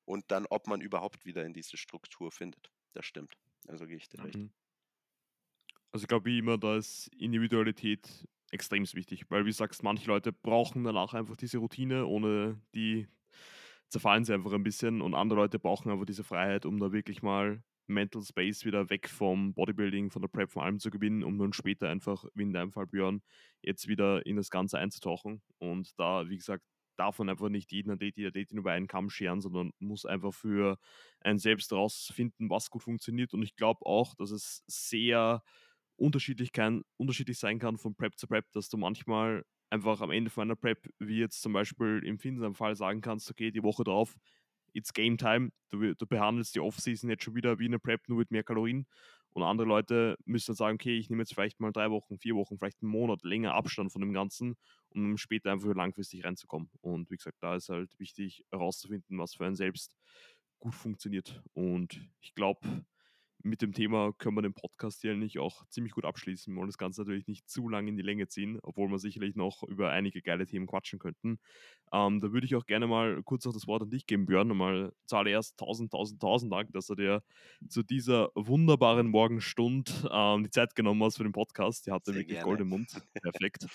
und 0.06 0.26
dann, 0.32 0.46
ob 0.50 0.68
man 0.68 0.82
überhaupt 0.82 1.26
wieder 1.26 1.46
in 1.46 1.54
diese 1.54 1.78
Struktur 1.78 2.32
findet. 2.32 2.70
Das 2.94 3.06
stimmt. 3.06 3.38
Also 3.68 3.86
gehe 3.86 3.98
ich 3.98 4.10
dir 4.10 4.24
recht. 4.24 4.38
Mhm. 4.38 4.52
Also 5.92 6.04
ich 6.04 6.08
glaube 6.08 6.26
wie 6.26 6.40
immer, 6.40 6.58
da 6.58 6.78
ist 6.78 7.08
Individualität 7.16 8.28
extrem 8.52 8.84
wichtig, 8.94 9.26
weil 9.30 9.46
wie 9.46 9.50
du 9.50 9.56
sagst, 9.56 9.84
manche 9.84 10.08
Leute 10.08 10.32
brauchen 10.32 10.84
danach 10.84 11.14
einfach 11.14 11.36
diese 11.36 11.60
Routine, 11.60 12.06
ohne 12.06 12.62
die 12.76 13.08
zerfallen 13.90 14.24
sie 14.24 14.34
einfach 14.34 14.54
ein 14.54 14.64
bisschen 14.64 15.02
und 15.02 15.16
andere 15.16 15.40
Leute 15.40 15.60
brauchen 15.60 15.92
einfach 15.92 16.06
diese 16.06 16.24
Freiheit, 16.24 16.66
um 16.66 16.80
da 16.80 16.92
wirklich 16.92 17.22
mal 17.22 17.64
Mental 17.90 18.22
Space 18.24 18.66
wieder 18.66 18.90
weg 18.90 19.10
vom 19.10 19.54
Bodybuilding, 19.54 20.12
von 20.12 20.22
der 20.22 20.30
Prep, 20.30 20.52
von 20.52 20.64
allem 20.64 20.80
zu 20.80 20.90
gewinnen, 20.90 21.24
um 21.24 21.38
dann 21.38 21.54
später 21.54 21.90
einfach, 21.90 22.26
wie 22.34 22.44
in 22.44 22.54
deinem 22.54 22.72
Fall 22.72 22.88
Björn, 22.88 23.22
jetzt 23.62 23.88
wieder 23.88 24.26
in 24.26 24.38
das 24.38 24.50
Ganze 24.50 24.78
einzutauchen. 24.80 25.42
Und 25.58 26.00
da, 26.00 26.30
wie 26.30 26.38
gesagt, 26.38 26.64
darf 26.98 27.20
man 27.20 27.30
einfach 27.30 27.50
nicht 27.50 27.72
jeden 27.72 27.92
Athlet, 27.92 28.18
jede 28.18 28.30
Athletin 28.30 28.58
über 28.58 28.72
einen 28.72 28.88
Kamm 28.88 29.10
scheren, 29.10 29.42
sondern 29.42 29.72
muss 29.80 30.06
einfach 30.06 30.34
für 30.34 30.78
einen 31.22 31.40
selbst 31.40 31.72
herausfinden, 31.72 32.50
was 32.50 32.70
gut 32.70 32.84
funktioniert. 32.84 33.34
Und 33.34 33.42
ich 33.44 33.56
glaube 33.56 33.86
auch, 33.86 34.16
dass 34.16 34.32
es 34.32 34.64
sehr 34.68 35.44
unterschiedlich, 35.96 36.52
kann, 36.52 36.84
unterschiedlich 36.98 37.40
sein 37.40 37.60
kann 37.60 37.78
von 37.78 37.96
Prep 37.96 38.18
zu 38.18 38.28
Prep, 38.28 38.52
dass 38.52 38.70
du 38.70 38.78
manchmal 38.78 39.46
einfach 39.70 40.02
am 40.02 40.12
Ende 40.12 40.30
von 40.32 40.44
einer 40.44 40.56
Prep, 40.56 40.90
wie 41.00 41.20
jetzt 41.20 41.42
zum 41.42 41.54
Beispiel 41.54 42.02
im 42.04 42.20
Finsam 42.20 42.56
Fall 42.56 42.76
sagen 42.76 43.02
kannst, 43.02 43.30
okay, 43.30 43.52
die 43.52 43.64
Woche 43.64 43.84
drauf 43.84 44.16
it's 44.74 44.94
Game 44.94 45.18
Time. 45.18 45.52
Du, 45.70 45.96
du 45.96 46.08
behandelst 46.08 46.56
die 46.56 46.60
Offseason 46.60 47.10
jetzt 47.10 47.24
schon 47.24 47.36
wieder 47.36 47.60
wie 47.60 47.66
eine 47.66 47.80
Prep, 47.80 48.08
nur 48.08 48.20
mit 48.20 48.32
mehr 48.32 48.44
Kalorien. 48.44 48.88
Und 49.32 49.44
andere 49.44 49.68
Leute 49.68 50.18
müssen 50.26 50.48
dann 50.48 50.56
sagen, 50.56 50.76
okay, 50.76 50.98
ich 50.98 51.10
nehme 51.10 51.22
jetzt 51.22 51.34
vielleicht 51.34 51.60
mal 51.60 51.72
drei 51.72 51.92
Wochen, 51.92 52.18
vier 52.18 52.36
Wochen, 52.36 52.58
vielleicht 52.58 52.82
einen 52.82 52.92
Monat 52.92 53.24
länger 53.24 53.54
Abstand 53.54 53.92
von 53.92 54.02
dem 54.02 54.12
Ganzen, 54.12 54.58
um 54.90 55.18
später 55.18 55.52
einfach 55.52 55.74
langfristig 55.76 56.26
reinzukommen. 56.26 56.70
Und 56.82 57.12
wie 57.12 57.18
gesagt, 57.18 57.38
da 57.42 57.56
ist 57.56 57.70
halt 57.70 57.98
wichtig 58.00 58.44
herauszufinden, 58.52 59.20
was 59.20 59.36
für 59.36 59.46
einen 59.46 59.56
selbst 59.56 59.96
gut 60.58 60.74
funktioniert. 60.74 61.42
Und 61.54 62.02
ich 62.22 62.34
glaube, 62.34 62.86
mit 63.42 63.62
dem 63.62 63.74
Thema 63.74 64.12
können 64.18 64.36
wir 64.36 64.42
den 64.42 64.54
Podcast 64.54 65.02
hier 65.02 65.12
eigentlich 65.12 65.40
auch 65.40 65.66
ziemlich 65.70 65.94
gut 65.94 66.06
abschließen. 66.06 66.54
Wir 66.54 66.58
wollen 66.58 66.68
das 66.68 66.78
Ganze 66.78 67.02
natürlich 67.02 67.28
nicht 67.28 67.50
zu 67.50 67.70
lange 67.70 67.90
in 67.90 67.98
die 67.98 68.04
Länge 68.04 68.28
ziehen, 68.28 68.60
obwohl 68.64 68.90
wir 68.90 69.00
sicherlich 69.00 69.36
noch 69.36 69.64
über 69.64 69.92
einige 69.92 70.22
geile 70.22 70.46
Themen 70.46 70.68
quatschen 70.68 71.00
könnten. 71.00 71.40
Ähm, 71.94 72.20
da 72.20 72.32
würde 72.32 72.46
ich 72.46 72.56
auch 72.56 72.66
gerne 72.66 72.88
mal 72.88 73.22
kurz 73.24 73.46
noch 73.46 73.54
das 73.54 73.68
Wort 73.68 73.84
an 73.84 73.90
dich 73.90 74.06
geben, 74.06 74.26
Björn. 74.26 74.50
Mal 74.50 74.94
zuallererst 75.06 75.58
tausend, 75.58 75.92
tausend, 75.92 76.22
tausend 76.22 76.52
Dank, 76.52 76.72
dass 76.74 76.88
du 76.88 76.96
dir 76.96 77.24
zu 77.68 77.84
dieser 77.84 78.30
wunderbaren 78.36 79.08
Morgenstund 79.08 80.08
ähm, 80.12 80.44
die 80.44 80.52
Zeit 80.52 80.76
genommen 80.76 81.04
hast 81.04 81.18
für 81.18 81.24
den 81.24 81.32
Podcast. 81.32 81.88
Die 81.88 81.92
hatte 81.92 82.12
Sehr 82.12 82.22
wirklich. 82.22 82.42
Gold 82.42 82.60
im 82.62 82.70
Mund. 82.70 82.90
Perfekt. 83.22 83.68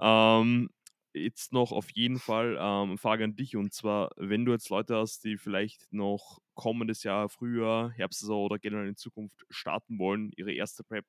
ähm, 0.00 0.68
jetzt 1.14 1.52
noch 1.52 1.72
auf 1.72 1.90
jeden 1.90 2.18
Fall 2.18 2.56
ähm, 2.58 2.98
Frage 2.98 3.24
an 3.24 3.36
dich 3.36 3.56
und 3.56 3.72
zwar, 3.72 4.10
wenn 4.16 4.44
du 4.44 4.52
jetzt 4.52 4.70
Leute 4.70 4.96
hast, 4.96 5.24
die 5.24 5.36
vielleicht 5.36 5.92
noch 5.92 6.40
kommendes 6.54 7.02
Jahr, 7.02 7.28
Frühjahr, 7.28 7.90
Herbstsaison 7.90 8.44
oder 8.44 8.58
generell 8.58 8.88
in 8.88 8.96
Zukunft 8.96 9.44
starten 9.50 9.98
wollen, 9.98 10.32
ihre 10.36 10.52
erste 10.52 10.84
Prep 10.84 11.06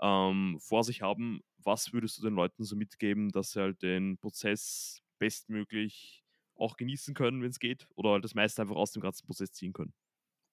ähm, 0.00 0.58
vor 0.60 0.84
sich 0.84 1.02
haben, 1.02 1.42
was 1.58 1.92
würdest 1.92 2.18
du 2.18 2.22
den 2.22 2.34
Leuten 2.34 2.64
so 2.64 2.76
mitgeben, 2.76 3.30
dass 3.30 3.52
sie 3.52 3.60
halt 3.60 3.82
den 3.82 4.18
Prozess 4.18 5.02
bestmöglich 5.18 6.24
auch 6.56 6.76
genießen 6.76 7.14
können, 7.14 7.42
wenn 7.42 7.50
es 7.50 7.58
geht, 7.58 7.86
oder 7.94 8.10
halt 8.10 8.24
das 8.24 8.34
meiste 8.34 8.62
einfach 8.62 8.76
aus 8.76 8.92
dem 8.92 9.02
ganzen 9.02 9.26
Prozess 9.26 9.52
ziehen 9.52 9.72
können? 9.72 9.92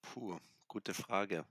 Puh, 0.01 0.37
gute 0.67 0.93
Frage. 0.93 1.45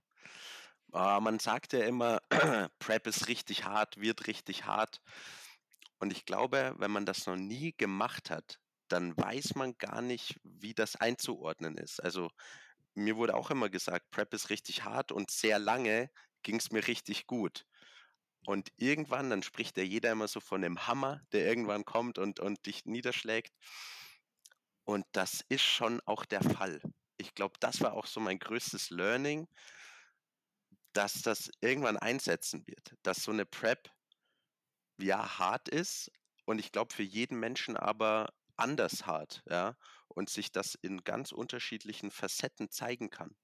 Uh, 0.93 1.21
man 1.21 1.39
sagt 1.39 1.73
ja 1.73 1.81
immer, 1.81 2.21
Prep 2.81 3.07
ist 3.07 3.29
richtig 3.29 3.65
hart, 3.65 4.01
wird 4.01 4.27
richtig 4.27 4.67
hart. 4.67 5.01
Und 6.01 6.13
ich 6.13 6.25
glaube, 6.25 6.75
wenn 6.79 6.91
man 6.91 7.07
das 7.07 7.27
noch 7.27 7.37
nie 7.37 7.73
gemacht 7.77 8.31
hat, 8.31 8.59
dann 8.93 9.17
weiß 9.17 9.55
man 9.55 9.77
gar 9.79 10.03
nicht, 10.03 10.41
wie 10.45 10.75
das 10.75 10.97
einzuordnen 10.97 11.77
ist. 11.79 12.03
Also 12.03 12.31
mir 12.95 13.17
wurde 13.17 13.35
auch 13.35 13.51
immer 13.51 13.71
gesagt, 13.71 14.11
Prep 14.11 14.35
ist 14.35 14.51
richtig 14.51 14.85
hart 14.85 15.13
und 15.13 15.31
sehr 15.31 15.59
lange 15.59 16.11
ging 16.43 16.57
es 16.57 16.71
mir 16.71 16.87
richtig 16.87 17.27
gut. 17.27 17.67
Und 18.47 18.73
irgendwann, 18.77 19.31
dann 19.31 19.43
spricht 19.43 19.77
ja 19.77 19.83
jeder 19.83 20.13
immer 20.13 20.29
so 20.29 20.41
von 20.41 20.63
dem 20.63 20.87
Hammer, 20.87 21.21
der 21.33 21.47
irgendwann 21.47 21.85
kommt 21.85 22.19
und, 22.19 22.41
und 22.41 22.65
dich 22.67 22.85
niederschlägt. 22.87 23.55
Und 24.85 25.07
das 25.13 25.45
ist 25.49 25.63
schon 25.63 26.01
auch 26.07 26.25
der 26.25 26.43
Fall. 26.43 26.81
Ich 27.19 27.35
glaube, 27.35 27.55
das 27.61 27.81
war 27.81 27.93
auch 27.93 28.07
so 28.07 28.19
mein 28.19 28.39
größtes 28.39 28.91
Learning, 28.91 29.47
dass 30.93 31.23
das 31.23 31.51
irgendwann 31.61 31.97
einsetzen 31.97 32.67
wird, 32.67 32.97
dass 33.03 33.23
so 33.23 33.31
eine 33.31 33.47
Prep 33.47 33.91
ja 34.99 35.39
hart 35.39 35.69
ist 35.69 36.11
und 36.45 36.59
ich 36.59 36.73
glaube 36.73 36.93
für 36.93 37.03
jeden 37.03 37.39
Menschen 37.39 37.77
aber 37.77 38.33
anders 38.61 39.07
hart, 39.07 39.43
ja, 39.49 39.77
und 40.09 40.31
sich 40.31 40.53
das 40.53 40.75
in 40.75 41.05
ganz 41.05 41.33
unterschiedlichen 41.33 42.11
Facetten 42.11 42.71
zeigen 42.71 43.11
kann. 43.11 43.37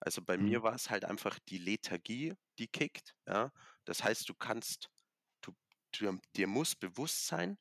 Also 0.00 0.22
bei 0.22 0.36
mhm. 0.36 0.44
mir 0.44 0.62
war 0.62 0.74
es 0.74 0.90
halt 0.90 1.04
einfach 1.04 1.38
die 1.48 1.58
Lethargie, 1.58 2.34
die 2.58 2.68
kickt, 2.68 3.14
ja. 3.26 3.52
Das 3.84 4.04
heißt, 4.04 4.28
du 4.28 4.34
kannst, 4.34 4.90
du, 5.40 5.52
du, 5.92 6.18
dir 6.36 6.46
muss 6.46 6.74
bewusst 6.74 7.26
sein, 7.26 7.56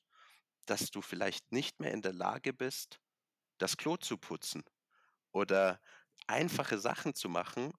dass 0.66 0.92
du 0.92 1.02
vielleicht 1.02 1.52
nicht 1.52 1.80
mehr 1.80 1.92
in 1.92 2.02
der 2.02 2.14
Lage 2.14 2.54
bist, 2.54 3.00
das 3.58 3.78
Klo 3.78 3.98
zu 3.98 4.18
putzen 4.18 4.64
oder 5.32 5.80
einfache 6.28 6.80
Sachen 6.80 7.14
zu 7.14 7.30
machen, 7.30 7.72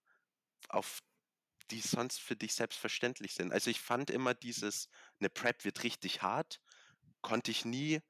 auf 0.68 1.00
die 1.70 1.80
sonst 1.80 2.20
für 2.20 2.36
dich 2.36 2.54
selbstverständlich 2.54 3.34
sind. 3.34 3.52
Also 3.52 3.70
ich 3.70 3.80
fand 3.80 4.10
immer 4.10 4.34
dieses, 4.34 4.88
eine 5.18 5.30
Prep 5.30 5.64
wird 5.64 5.82
richtig 5.82 6.22
hart, 6.22 6.60
konnte 7.22 7.50
ich 7.50 7.64
nie 7.64 8.00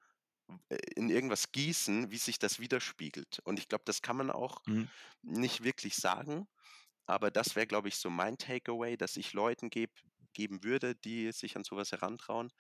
in 0.95 1.11
irgendwas 1.11 1.53
gießen, 1.53 2.11
wie 2.11 2.19
sich 2.19 2.39
das 2.39 2.59
widerspiegelt. 2.61 3.41
Und 3.45 3.59
ich 3.59 3.69
glaube, 3.69 3.85
das 3.85 4.03
kann 4.03 4.17
man 4.17 4.31
auch 4.31 4.65
mhm. 4.67 4.89
nicht 5.23 5.65
wirklich 5.65 5.97
sagen. 5.97 6.47
Aber 7.07 7.31
das 7.31 7.57
wäre, 7.57 7.67
glaube 7.67 7.89
ich, 7.89 7.97
so 7.97 8.11
mein 8.11 8.39
Takeaway, 8.39 8.97
dass 8.97 9.17
ich 9.17 9.33
Leuten 9.33 9.71
geb, 9.71 9.91
geben 10.33 10.65
würde, 10.65 10.95
die 10.95 11.31
sich 11.33 11.57
an 11.57 11.65
sowas 11.65 11.93
herantrauen. 11.93 12.51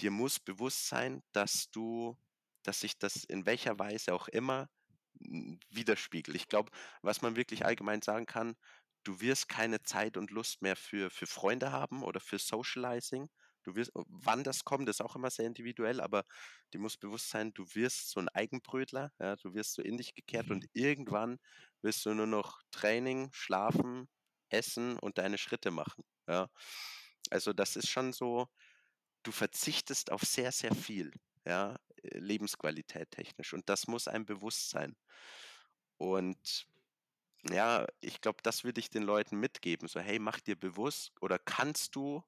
Dir 0.00 0.10
muss 0.10 0.40
bewusst 0.40 0.88
sein, 0.88 1.22
dass 1.32 1.70
du, 1.70 2.16
dass 2.62 2.80
sich 2.80 2.98
das 2.98 3.24
in 3.24 3.46
welcher 3.46 3.78
Weise 3.78 4.14
auch 4.14 4.28
immer 4.28 4.68
widerspiegelt. 5.70 6.36
Ich 6.36 6.48
glaube, 6.48 6.70
was 7.02 7.22
man 7.22 7.36
wirklich 7.36 7.64
allgemein 7.64 8.02
sagen 8.02 8.26
kann, 8.26 8.56
du 9.04 9.20
wirst 9.20 9.48
keine 9.48 9.82
Zeit 9.82 10.16
und 10.16 10.30
Lust 10.30 10.62
mehr 10.62 10.76
für, 10.76 11.10
für 11.10 11.26
Freunde 11.26 11.72
haben 11.72 12.02
oder 12.02 12.20
für 12.20 12.38
Socializing. 12.38 13.28
Du 13.66 13.74
wirst, 13.74 13.90
wann 13.94 14.44
das 14.44 14.64
kommt, 14.64 14.88
ist 14.88 15.02
auch 15.02 15.16
immer 15.16 15.28
sehr 15.30 15.46
individuell, 15.46 16.00
aber 16.00 16.24
dir 16.72 16.78
muss 16.78 16.96
bewusst 16.96 17.30
sein, 17.30 17.52
du 17.52 17.64
wirst 17.74 18.10
so 18.10 18.20
ein 18.20 18.28
Eigenbrötler, 18.28 19.12
ja, 19.18 19.34
du 19.36 19.54
wirst 19.54 19.74
so 19.74 19.82
in 19.82 19.96
dich 19.96 20.14
gekehrt 20.14 20.50
und 20.50 20.62
mhm. 20.62 20.70
irgendwann 20.72 21.38
wirst 21.82 22.06
du 22.06 22.14
nur 22.14 22.28
noch 22.28 22.60
Training, 22.70 23.28
schlafen, 23.32 24.08
essen 24.50 24.98
und 25.00 25.18
deine 25.18 25.36
Schritte 25.36 25.72
machen. 25.72 26.04
Ja. 26.28 26.48
Also 27.30 27.52
das 27.52 27.74
ist 27.74 27.88
schon 27.88 28.12
so, 28.12 28.46
du 29.24 29.32
verzichtest 29.32 30.12
auf 30.12 30.22
sehr, 30.22 30.52
sehr 30.52 30.74
viel, 30.74 31.12
ja, 31.44 31.76
äh, 32.02 32.18
Lebensqualität 32.18 33.10
technisch 33.10 33.52
und 33.52 33.68
das 33.68 33.88
muss 33.88 34.06
einem 34.06 34.26
bewusst 34.26 34.70
sein. 34.70 34.96
Und 35.98 36.68
ja, 37.50 37.86
ich 38.00 38.20
glaube, 38.20 38.38
das 38.42 38.64
würde 38.64 38.80
ich 38.80 38.90
den 38.90 39.02
Leuten 39.02 39.38
mitgeben. 39.38 39.88
So, 39.88 40.00
hey, 40.00 40.18
mach 40.18 40.40
dir 40.40 40.56
bewusst 40.56 41.12
oder 41.20 41.38
kannst 41.38 41.96
du, 41.96 42.22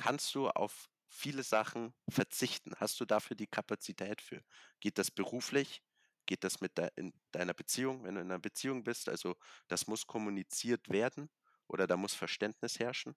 kannst 0.00 0.34
du 0.34 0.48
auf 0.48 0.88
viele 1.08 1.42
Sachen 1.42 1.92
verzichten? 2.08 2.72
Hast 2.76 2.98
du 3.00 3.04
dafür 3.04 3.36
die 3.36 3.46
Kapazität 3.46 4.22
für? 4.22 4.42
Geht 4.80 4.96
das 4.96 5.10
beruflich? 5.10 5.82
Geht 6.24 6.42
das 6.42 6.60
mit 6.60 6.78
de 6.78 6.88
in 6.96 7.12
deiner 7.32 7.54
Beziehung, 7.54 8.04
wenn 8.04 8.14
du 8.14 8.22
in 8.22 8.30
einer 8.30 8.38
Beziehung 8.38 8.82
bist? 8.82 9.08
Also 9.08 9.36
das 9.68 9.86
muss 9.86 10.06
kommuniziert 10.06 10.88
werden 10.88 11.28
oder 11.68 11.86
da 11.86 11.96
muss 11.96 12.14
Verständnis 12.14 12.78
herrschen. 12.78 13.14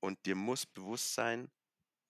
Und 0.00 0.24
dir 0.24 0.36
muss 0.36 0.64
bewusst 0.64 1.14
sein, 1.14 1.50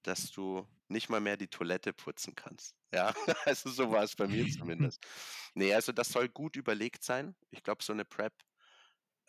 dass 0.02 0.30
du 0.30 0.66
nicht 0.88 1.08
mal 1.08 1.20
mehr 1.20 1.36
die 1.36 1.48
Toilette 1.48 1.92
putzen 1.92 2.34
kannst. 2.34 2.74
Ja, 2.94 3.12
also 3.44 3.68
so 3.68 3.90
war 3.90 4.02
es 4.02 4.16
bei 4.16 4.26
mir 4.26 4.50
zumindest. 4.50 5.04
Nee, 5.54 5.74
also 5.74 5.92
das 5.92 6.08
soll 6.08 6.30
gut 6.30 6.56
überlegt 6.56 7.04
sein. 7.04 7.36
Ich 7.50 7.62
glaube, 7.62 7.82
so 7.82 7.92
eine 7.92 8.06
Prep 8.06 8.32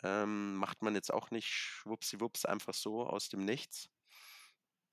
ähm, 0.02 0.54
macht 0.54 0.80
man 0.82 0.94
jetzt 0.94 1.12
auch 1.12 1.30
nicht 1.30 1.48
schwuppsiwupps 1.48 2.46
einfach 2.46 2.72
so 2.72 3.06
aus 3.06 3.28
dem 3.28 3.44
Nichts. 3.44 3.90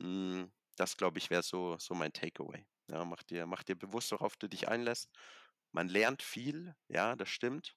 Hm, 0.02 0.52
das, 0.76 0.98
glaube 0.98 1.18
ich, 1.18 1.30
wäre 1.30 1.44
so, 1.44 1.78
so 1.80 1.94
mein 1.96 2.14
Takeaway. 2.14 2.66
Ja, 2.90 3.04
mach 3.06 3.24
dir, 3.24 3.46
mach 3.46 3.64
dir 3.64 3.76
bewusst, 3.76 4.12
worauf 4.12 4.38
du 4.38 4.48
dich 4.48 4.68
einlässt. 4.70 5.10
Man 5.72 5.90
lernt 5.90 6.22
viel, 6.24 6.76
ja, 6.88 7.16
das 7.16 7.30
stimmt. 7.30 7.76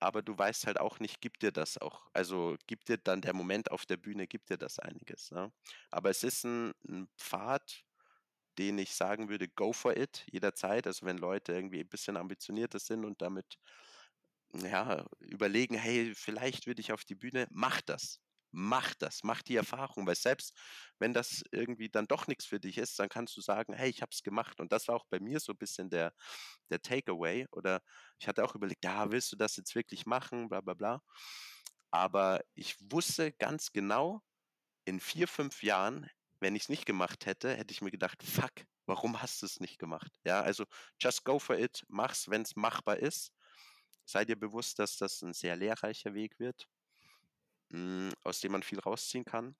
Aber 0.00 0.22
du 0.22 0.36
weißt 0.38 0.66
halt 0.66 0.80
auch 0.80 1.00
nicht, 1.00 1.20
gibt 1.22 1.42
dir 1.42 1.52
das 1.52 1.78
auch, 1.78 2.08
also 2.14 2.56
gibt 2.66 2.88
dir 2.88 2.98
dann 2.98 3.22
der 3.22 3.34
Moment 3.34 3.70
auf 3.70 3.86
der 3.86 3.98
Bühne, 3.98 4.26
gibt 4.28 4.50
dir 4.50 4.58
das 4.58 4.78
einiges. 4.78 5.30
Ne? 5.32 5.52
Aber 5.90 6.10
es 6.10 6.24
ist 6.24 6.44
ein, 6.44 6.72
ein 6.88 7.08
Pfad, 7.18 7.84
den 8.58 8.78
ich 8.78 8.94
sagen 8.94 9.28
würde, 9.30 9.48
go 9.48 9.72
for 9.72 9.96
it 9.96 10.26
jederzeit. 10.32 10.86
Also 10.86 11.06
wenn 11.06 11.18
Leute 11.18 11.52
irgendwie 11.54 11.80
ein 11.80 11.88
bisschen 11.88 12.16
ambitionierter 12.18 12.80
sind 12.80 13.04
und 13.06 13.22
damit 13.22 13.58
ja, 14.54 15.06
überlegen, 15.20 15.74
hey, 15.76 16.14
vielleicht 16.14 16.66
würde 16.66 16.80
ich 16.80 16.92
auf 16.92 17.04
die 17.04 17.14
Bühne, 17.14 17.46
mach 17.50 17.80
das. 17.82 18.20
Mach 18.52 18.94
das, 18.94 19.22
mach 19.22 19.42
die 19.42 19.56
Erfahrung, 19.56 20.06
weil 20.06 20.16
selbst 20.16 20.58
wenn 20.98 21.14
das 21.14 21.42
irgendwie 21.52 21.88
dann 21.88 22.06
doch 22.06 22.26
nichts 22.26 22.46
für 22.46 22.60
dich 22.60 22.78
ist, 22.78 22.98
dann 22.98 23.08
kannst 23.08 23.36
du 23.36 23.40
sagen, 23.40 23.74
hey, 23.74 23.90
ich 23.90 24.02
habe 24.02 24.10
es 24.12 24.22
gemacht. 24.22 24.60
Und 24.60 24.72
das 24.72 24.88
war 24.88 24.96
auch 24.96 25.06
bei 25.08 25.20
mir 25.20 25.40
so 25.40 25.52
ein 25.52 25.58
bisschen 25.58 25.90
der, 25.90 26.12
der 26.70 26.82
Takeaway. 26.82 27.46
Oder 27.52 27.80
ich 28.18 28.28
hatte 28.28 28.44
auch 28.44 28.54
überlegt, 28.54 28.84
ja, 28.84 29.10
willst 29.12 29.32
du 29.32 29.36
das 29.36 29.56
jetzt 29.56 29.74
wirklich 29.74 30.06
machen, 30.06 30.48
bla 30.48 30.60
bla 30.60 30.74
bla. 30.74 31.02
Aber 31.90 32.40
ich 32.54 32.76
wusste 32.80 33.32
ganz 33.32 33.72
genau, 33.72 34.22
in 34.84 35.00
vier, 35.00 35.28
fünf 35.28 35.62
Jahren, 35.62 36.08
wenn 36.40 36.56
ich 36.56 36.64
es 36.64 36.68
nicht 36.68 36.86
gemacht 36.86 37.26
hätte, 37.26 37.54
hätte 37.54 37.72
ich 37.72 37.82
mir 37.82 37.90
gedacht, 37.90 38.22
fuck, 38.22 38.52
warum 38.86 39.22
hast 39.22 39.42
du 39.42 39.46
es 39.46 39.60
nicht 39.60 39.78
gemacht? 39.78 40.12
Ja, 40.24 40.42
also 40.42 40.64
just 41.00 41.24
go 41.24 41.38
for 41.38 41.58
it, 41.58 41.84
mach's, 41.88 42.28
wenn 42.28 42.42
es 42.42 42.56
machbar 42.56 42.98
ist. 42.98 43.32
Sei 44.04 44.24
dir 44.24 44.36
bewusst, 44.36 44.78
dass 44.78 44.96
das 44.96 45.22
ein 45.22 45.34
sehr 45.34 45.56
lehrreicher 45.56 46.14
Weg 46.14 46.38
wird 46.40 46.66
hm, 47.70 48.12
aus 48.22 48.40
dem 48.40 48.52
man 48.52 48.62
viel 48.62 48.80
rausziehen 48.80 49.24
kann. 49.24 49.56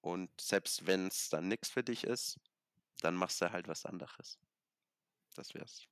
Und 0.00 0.30
selbst 0.40 0.86
wenn 0.86 1.06
es 1.06 1.28
dann 1.30 1.48
nichts 1.48 1.70
für 1.70 1.82
dich 1.82 2.04
ist, 2.04 2.38
dann 3.00 3.14
machst 3.16 3.40
du 3.40 3.50
halt 3.50 3.68
was 3.68 3.86
anderes. 3.86 4.38
Das 5.34 5.54
wär's. 5.54 5.88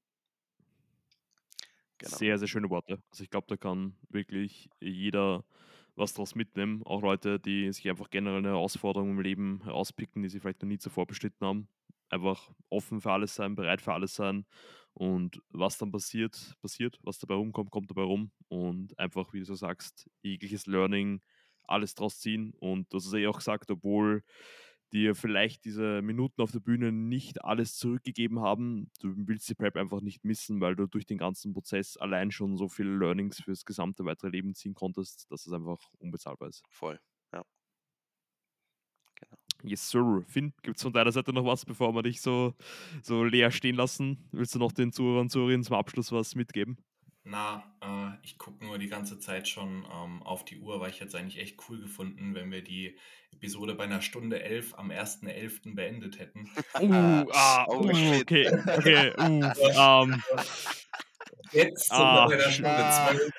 Genau. 1.99 2.16
Sehr, 2.16 2.39
sehr 2.39 2.49
schöne 2.49 2.69
Worte. 2.69 3.03
Also 3.11 3.23
ich 3.23 3.31
glaube, 3.31 3.47
da 3.49 3.57
kann 3.57 3.97
wirklich 4.09 4.69
jeder 4.81 5.44
was 5.94 6.15
daraus 6.15 6.35
mitnehmen. 6.35 6.82
Auch 6.85 7.03
Leute, 7.03 7.39
die 7.39 7.73
sich 7.73 7.89
einfach 7.89 8.11
generell 8.11 8.39
eine 8.39 8.49
Herausforderung 8.49 9.11
im 9.11 9.20
Leben 9.20 9.62
herauspicken, 9.65 10.23
die 10.23 10.28
sie 10.28 10.40
vielleicht 10.40 10.62
noch 10.62 10.69
nie 10.69 10.78
zuvor 10.78 11.07
bestritten 11.07 11.47
haben. 11.47 11.69
Einfach 12.09 12.51
offen 12.69 13.01
für 13.01 13.12
alles 13.12 13.35
sein, 13.35 13.55
bereit 13.55 13.81
für 13.81 13.93
alles 13.93 14.15
sein. 14.15 14.47
Und 14.94 15.40
was 15.51 15.78
dann 15.78 15.93
passiert, 15.93 16.57
passiert. 16.61 16.99
Was 17.03 17.19
dabei 17.19 17.35
rumkommt, 17.35 17.70
kommt 17.70 17.90
dabei 17.90 18.03
rum. 18.03 18.31
Und 18.49 18.99
einfach, 18.99 19.32
wie 19.32 19.39
du 19.39 19.44
so 19.44 19.55
sagst, 19.55 20.11
jegliches 20.23 20.66
Learning 20.66 21.23
alles 21.64 21.94
draus 21.94 22.18
ziehen. 22.20 22.52
Und 22.59 22.93
das 22.94 23.06
ist 23.06 23.14
eh 23.14 23.26
auch 23.26 23.39
gesagt, 23.39 23.70
obwohl 23.70 24.22
dir 24.93 25.14
vielleicht 25.14 25.64
diese 25.64 26.02
Minuten 26.02 26.43
auf 26.43 26.52
der 26.52 26.60
Bühne 26.60 26.93
nicht 26.93 27.44
alles 27.44 27.76
zurückgegeben 27.76 28.40
haben, 28.40 28.90
du 29.01 29.14
willst 29.16 29.48
die 29.48 29.55
Prep 29.55 29.76
einfach 29.76 30.01
nicht 30.02 30.24
missen, 30.24 30.60
weil 30.60 30.76
du 30.76 30.86
durch 30.86 31.06
den 31.06 31.18
ganzen 31.18 31.55
Prozess 31.55 31.97
allein 31.97 32.30
schon 32.30 32.56
so 32.56 32.68
viele 32.68 32.97
Learnings 32.97 33.40
fürs 33.40 33.64
gesamte 33.64 34.05
weitere 34.05 34.28
Leben 34.30 34.55
ziehen 34.55 34.74
konntest, 34.74 35.30
dass 35.30 35.47
es 35.47 35.52
einfach 35.52 35.78
unbezahlbar 35.98 36.48
ist. 36.51 36.62
Voll, 36.68 37.01
ja. 37.32 37.43
Genau. 39.16 39.36
Yes, 39.64 39.90
sir. 39.90 40.24
Finn, 40.26 40.52
gibt 40.62 40.76
es 40.76 40.82
von 40.82 40.93
deiner 40.93 41.12
Seite 41.12 41.32
noch 41.32 41.44
was, 41.44 41.64
bevor 41.64 41.94
wir 41.94 42.02
dich 42.02 42.20
so, 42.20 42.55
so 43.02 43.24
leer 43.24 43.51
stehen 43.51 43.76
lassen? 43.76 44.28
Willst 44.32 44.55
du 44.55 44.59
noch 44.59 44.72
den 44.72 44.93
Zuhörern 44.93 45.22
und 45.22 45.30
Zuhörerinnen 45.30 45.64
zum 45.64 45.76
Abschluss 45.76 46.12
was 46.12 46.34
mitgeben? 46.34 46.76
Na, 47.24 47.62
äh, 47.81 48.16
ich 48.24 48.36
gucke 48.36 48.65
nur 48.65 48.78
die 48.78 48.89
ganze 48.89 49.20
Zeit 49.20 49.47
schon 49.47 49.86
ähm, 49.93 50.23
auf 50.24 50.44
die 50.44 50.59
Uhr, 50.59 50.81
weil 50.81 50.90
ich 50.90 50.99
jetzt 50.99 51.15
eigentlich 51.15 51.40
echt 51.40 51.57
cool 51.69 51.81
gefunden, 51.81 52.35
wenn 52.35 52.51
wir 52.51 52.62
die 52.62 52.97
Episode 53.32 53.74
bei 53.74 53.85
einer 53.85 54.03
Stunde 54.03 54.43
elf 54.43 54.74
am 54.74 54.90
1.11. 54.90 55.74
beendet 55.74 56.19
hätten. 56.19 56.51
Uh, 56.74 57.27
ah, 57.32 57.66
oh, 57.69 57.85
uh, 57.85 58.20
okay, 58.20 58.49
okay, 58.66 59.12
uh, 59.19 60.03
um, 60.03 60.23
Jetzt 61.53 61.93
ah, 61.93 62.27
bei 62.27 62.37
der 62.37 62.51
Stunde 62.51 63.31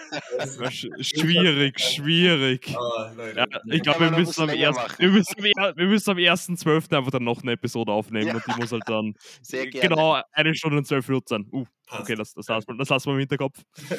12. 0.46 1.06
Schwierig, 1.06 1.80
schwierig. 1.80 2.76
Oh, 2.78 3.10
ja, 3.36 3.46
ich 3.66 3.82
glaube, 3.82 4.02
wir, 4.02 4.12
müssen 4.12 4.44
am 4.44 4.50
ersten, 4.50 5.00
wir, 5.00 5.10
müssen, 5.10 5.44
wir 5.44 5.86
müssen 5.88 6.10
am 6.12 6.18
1.12. 6.18 6.96
einfach 6.96 7.12
dann 7.12 7.24
noch 7.24 7.42
eine 7.42 7.54
Episode 7.54 7.92
aufnehmen 7.92 8.28
ja. 8.28 8.36
und 8.36 8.44
die 8.46 8.60
muss 8.60 8.72
halt 8.72 8.84
dann 8.88 9.16
Sehr 9.42 9.68
gerne. 9.68 9.90
genau 9.90 10.22
eine 10.32 10.54
Stunde 10.54 10.78
und 10.78 10.86
zwölf 10.86 11.08
Minuten 11.08 11.28
sein. 11.28 11.48
Uh, 11.52 11.66
okay, 11.90 12.16
das, 12.16 12.34
das, 12.34 12.48
lassen 12.48 12.68
wir, 12.68 12.78
das 12.78 12.90
lassen 12.90 13.08
wir 13.08 13.14
im 13.14 13.20
Hinterkopf. 13.20 13.64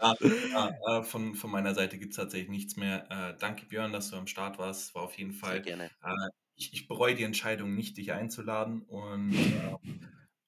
ja, 0.00 0.14
ja, 0.52 0.98
äh, 0.98 1.02
von, 1.02 1.34
von 1.34 1.50
meiner 1.50 1.74
Seite 1.74 1.98
gibt 1.98 2.12
es 2.12 2.16
tatsächlich 2.16 2.50
nichts 2.50 2.76
mehr. 2.76 3.06
Äh, 3.10 3.38
danke, 3.38 3.66
Björn, 3.66 3.92
dass 3.92 4.10
du 4.10 4.16
am 4.16 4.26
Start 4.26 4.58
warst. 4.58 4.94
War 4.94 5.02
auf 5.02 5.18
jeden 5.18 5.32
Fall. 5.32 5.54
Sehr 5.54 5.62
gerne. 5.62 5.84
Äh, 6.02 6.30
ich, 6.56 6.72
ich 6.72 6.88
bereue 6.88 7.14
die 7.14 7.24
Entscheidung 7.24 7.74
nicht, 7.74 7.96
dich 7.96 8.12
einzuladen 8.12 8.82
und 8.82 9.34
äh, 9.34 9.76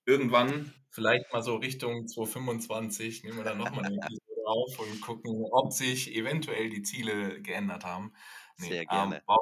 irgendwann, 0.07 0.73
vielleicht 0.89 1.31
mal 1.33 1.43
so 1.43 1.57
Richtung 1.57 2.09
2025, 2.09 3.24
nehmen 3.24 3.39
wir 3.39 3.45
dann 3.45 3.59
nochmal 3.59 3.85
eine 3.85 3.97
Episode 4.03 4.47
auf 4.47 4.78
und 4.78 5.01
gucken, 5.01 5.45
ob 5.51 5.73
sich 5.73 6.15
eventuell 6.15 6.70
die 6.70 6.83
Ziele 6.83 7.43
geändert 7.43 7.85
haben. 7.85 8.15
Nee, 8.59 8.69
sehr 8.69 8.83
ähm, 8.83 8.89
gerne. 8.89 9.16
Ähm, 9.16 9.23
war, 9.27 9.39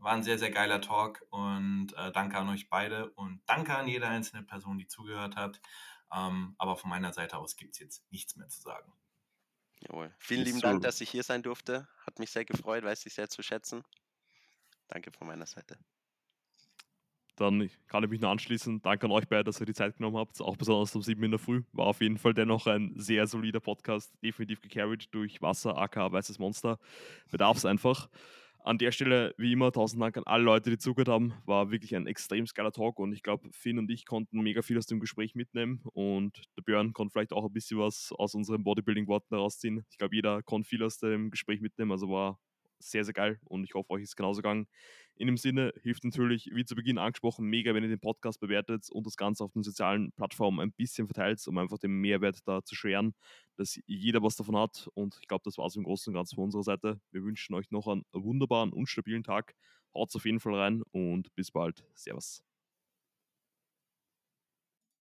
war, 0.00 0.12
ein 0.12 0.22
sehr, 0.22 0.38
sehr 0.38 0.50
geiler 0.50 0.80
Talk 0.80 1.26
und 1.30 1.92
äh, 1.96 2.12
danke 2.12 2.38
an 2.38 2.48
euch 2.48 2.70
beide 2.70 3.10
und 3.10 3.42
danke 3.46 3.76
an 3.76 3.88
jede 3.88 4.06
einzelne 4.06 4.42
Person, 4.42 4.78
die 4.78 4.86
zugehört 4.86 5.36
hat. 5.36 5.60
Ähm, 6.14 6.54
aber 6.58 6.76
von 6.76 6.88
meiner 6.88 7.12
Seite 7.12 7.36
aus 7.36 7.56
gibt 7.56 7.74
es 7.74 7.80
jetzt 7.80 8.12
nichts 8.12 8.36
mehr 8.36 8.48
zu 8.48 8.60
sagen. 8.62 8.92
Jawohl. 9.80 10.14
Vielen 10.18 10.44
lieben 10.44 10.60
Dank, 10.60 10.82
dass 10.82 11.00
ich 11.00 11.10
hier 11.10 11.22
sein 11.22 11.42
durfte. 11.42 11.88
Hat 12.06 12.18
mich 12.18 12.30
sehr 12.30 12.44
gefreut, 12.44 12.84
weiß 12.84 13.04
ich 13.06 13.14
sehr 13.14 13.28
zu 13.28 13.42
schätzen. 13.42 13.84
Danke 14.88 15.10
von 15.10 15.26
meiner 15.26 15.46
Seite 15.46 15.76
dann 17.36 17.70
kann 17.86 18.04
ich 18.04 18.10
mich 18.10 18.20
nur 18.20 18.30
anschließen. 18.30 18.82
Danke 18.82 19.06
an 19.06 19.12
euch 19.12 19.28
beide, 19.28 19.44
dass 19.44 19.60
ihr 19.60 19.66
die 19.66 19.74
Zeit 19.74 19.96
genommen 19.96 20.16
habt. 20.16 20.40
Auch 20.40 20.56
besonders 20.56 20.94
um 20.96 21.02
7 21.02 21.22
in 21.22 21.30
der 21.30 21.40
Früh. 21.40 21.62
War 21.72 21.86
auf 21.86 22.00
jeden 22.00 22.18
Fall 22.18 22.34
dennoch 22.34 22.66
ein 22.66 22.92
sehr 22.96 23.26
solider 23.26 23.60
Podcast. 23.60 24.12
Definitiv 24.22 24.60
gecarried 24.60 25.08
durch 25.12 25.40
Wasser, 25.42 25.76
AK, 25.76 26.12
Weißes 26.12 26.38
Monster. 26.38 26.78
Bedarf 27.30 27.58
es 27.58 27.64
einfach. 27.64 28.08
An 28.66 28.78
der 28.78 28.90
Stelle, 28.90 29.32
wie 29.38 29.52
immer, 29.52 29.70
tausend 29.70 30.02
Dank 30.02 30.16
an 30.16 30.24
alle 30.26 30.42
Leute, 30.42 30.70
die 30.70 30.78
zugehört 30.78 31.08
haben. 31.08 31.34
War 31.44 31.70
wirklich 31.70 31.94
ein 31.94 32.08
extrem 32.08 32.46
geiler 32.46 32.72
Talk 32.72 32.98
und 32.98 33.12
ich 33.12 33.22
glaube, 33.22 33.48
Finn 33.52 33.78
und 33.78 33.88
ich 33.92 34.06
konnten 34.06 34.40
mega 34.40 34.60
viel 34.60 34.76
aus 34.76 34.86
dem 34.86 34.98
Gespräch 34.98 35.36
mitnehmen 35.36 35.82
und 35.92 36.42
der 36.56 36.62
Björn 36.62 36.92
konnte 36.92 37.12
vielleicht 37.12 37.32
auch 37.32 37.44
ein 37.44 37.52
bisschen 37.52 37.78
was 37.78 38.12
aus 38.18 38.34
unseren 38.34 38.64
Bodybuilding-Worten 38.64 39.28
daraus 39.30 39.60
ziehen. 39.60 39.84
Ich 39.88 39.98
glaube, 39.98 40.16
jeder 40.16 40.42
konnte 40.42 40.68
viel 40.68 40.82
aus 40.82 40.98
dem 40.98 41.30
Gespräch 41.30 41.60
mitnehmen, 41.60 41.92
also 41.92 42.08
war 42.10 42.40
sehr, 42.78 43.04
sehr 43.04 43.14
geil 43.14 43.38
und 43.44 43.64
ich 43.64 43.74
hoffe, 43.74 43.90
euch 43.90 44.02
ist 44.02 44.16
genauso 44.16 44.38
gegangen. 44.42 44.66
In 45.18 45.28
dem 45.28 45.38
Sinne 45.38 45.72
hilft 45.82 46.04
natürlich, 46.04 46.50
wie 46.52 46.64
zu 46.66 46.74
Beginn 46.74 46.98
angesprochen, 46.98 47.46
mega, 47.46 47.74
wenn 47.74 47.82
ihr 47.82 47.88
den 47.88 48.00
Podcast 48.00 48.38
bewertet 48.38 48.90
und 48.90 49.06
das 49.06 49.16
Ganze 49.16 49.44
auf 49.44 49.52
den 49.52 49.62
sozialen 49.62 50.12
Plattformen 50.12 50.60
ein 50.60 50.72
bisschen 50.72 51.06
verteilt, 51.06 51.42
um 51.48 51.56
einfach 51.56 51.78
den 51.78 51.92
Mehrwert 51.92 52.46
da 52.46 52.62
zu 52.62 52.74
scheren, 52.74 53.14
dass 53.56 53.80
jeder 53.86 54.22
was 54.22 54.36
davon 54.36 54.56
hat. 54.56 54.88
Und 54.94 55.18
ich 55.22 55.28
glaube, 55.28 55.42
das 55.44 55.56
war 55.56 55.66
es 55.66 55.76
im 55.76 55.84
Großen 55.84 56.10
und 56.10 56.14
Ganzen 56.14 56.34
von 56.34 56.44
unserer 56.44 56.64
Seite. 56.64 57.00
Wir 57.12 57.22
wünschen 57.24 57.54
euch 57.54 57.70
noch 57.70 57.86
einen 57.88 58.04
wunderbaren 58.12 58.72
und 58.72 58.88
stabilen 58.88 59.24
Tag. 59.24 59.54
Haut 59.94 60.14
auf 60.14 60.26
jeden 60.26 60.40
Fall 60.40 60.54
rein 60.54 60.82
und 60.92 61.34
bis 61.34 61.50
bald. 61.50 61.82
Servus. 61.94 62.45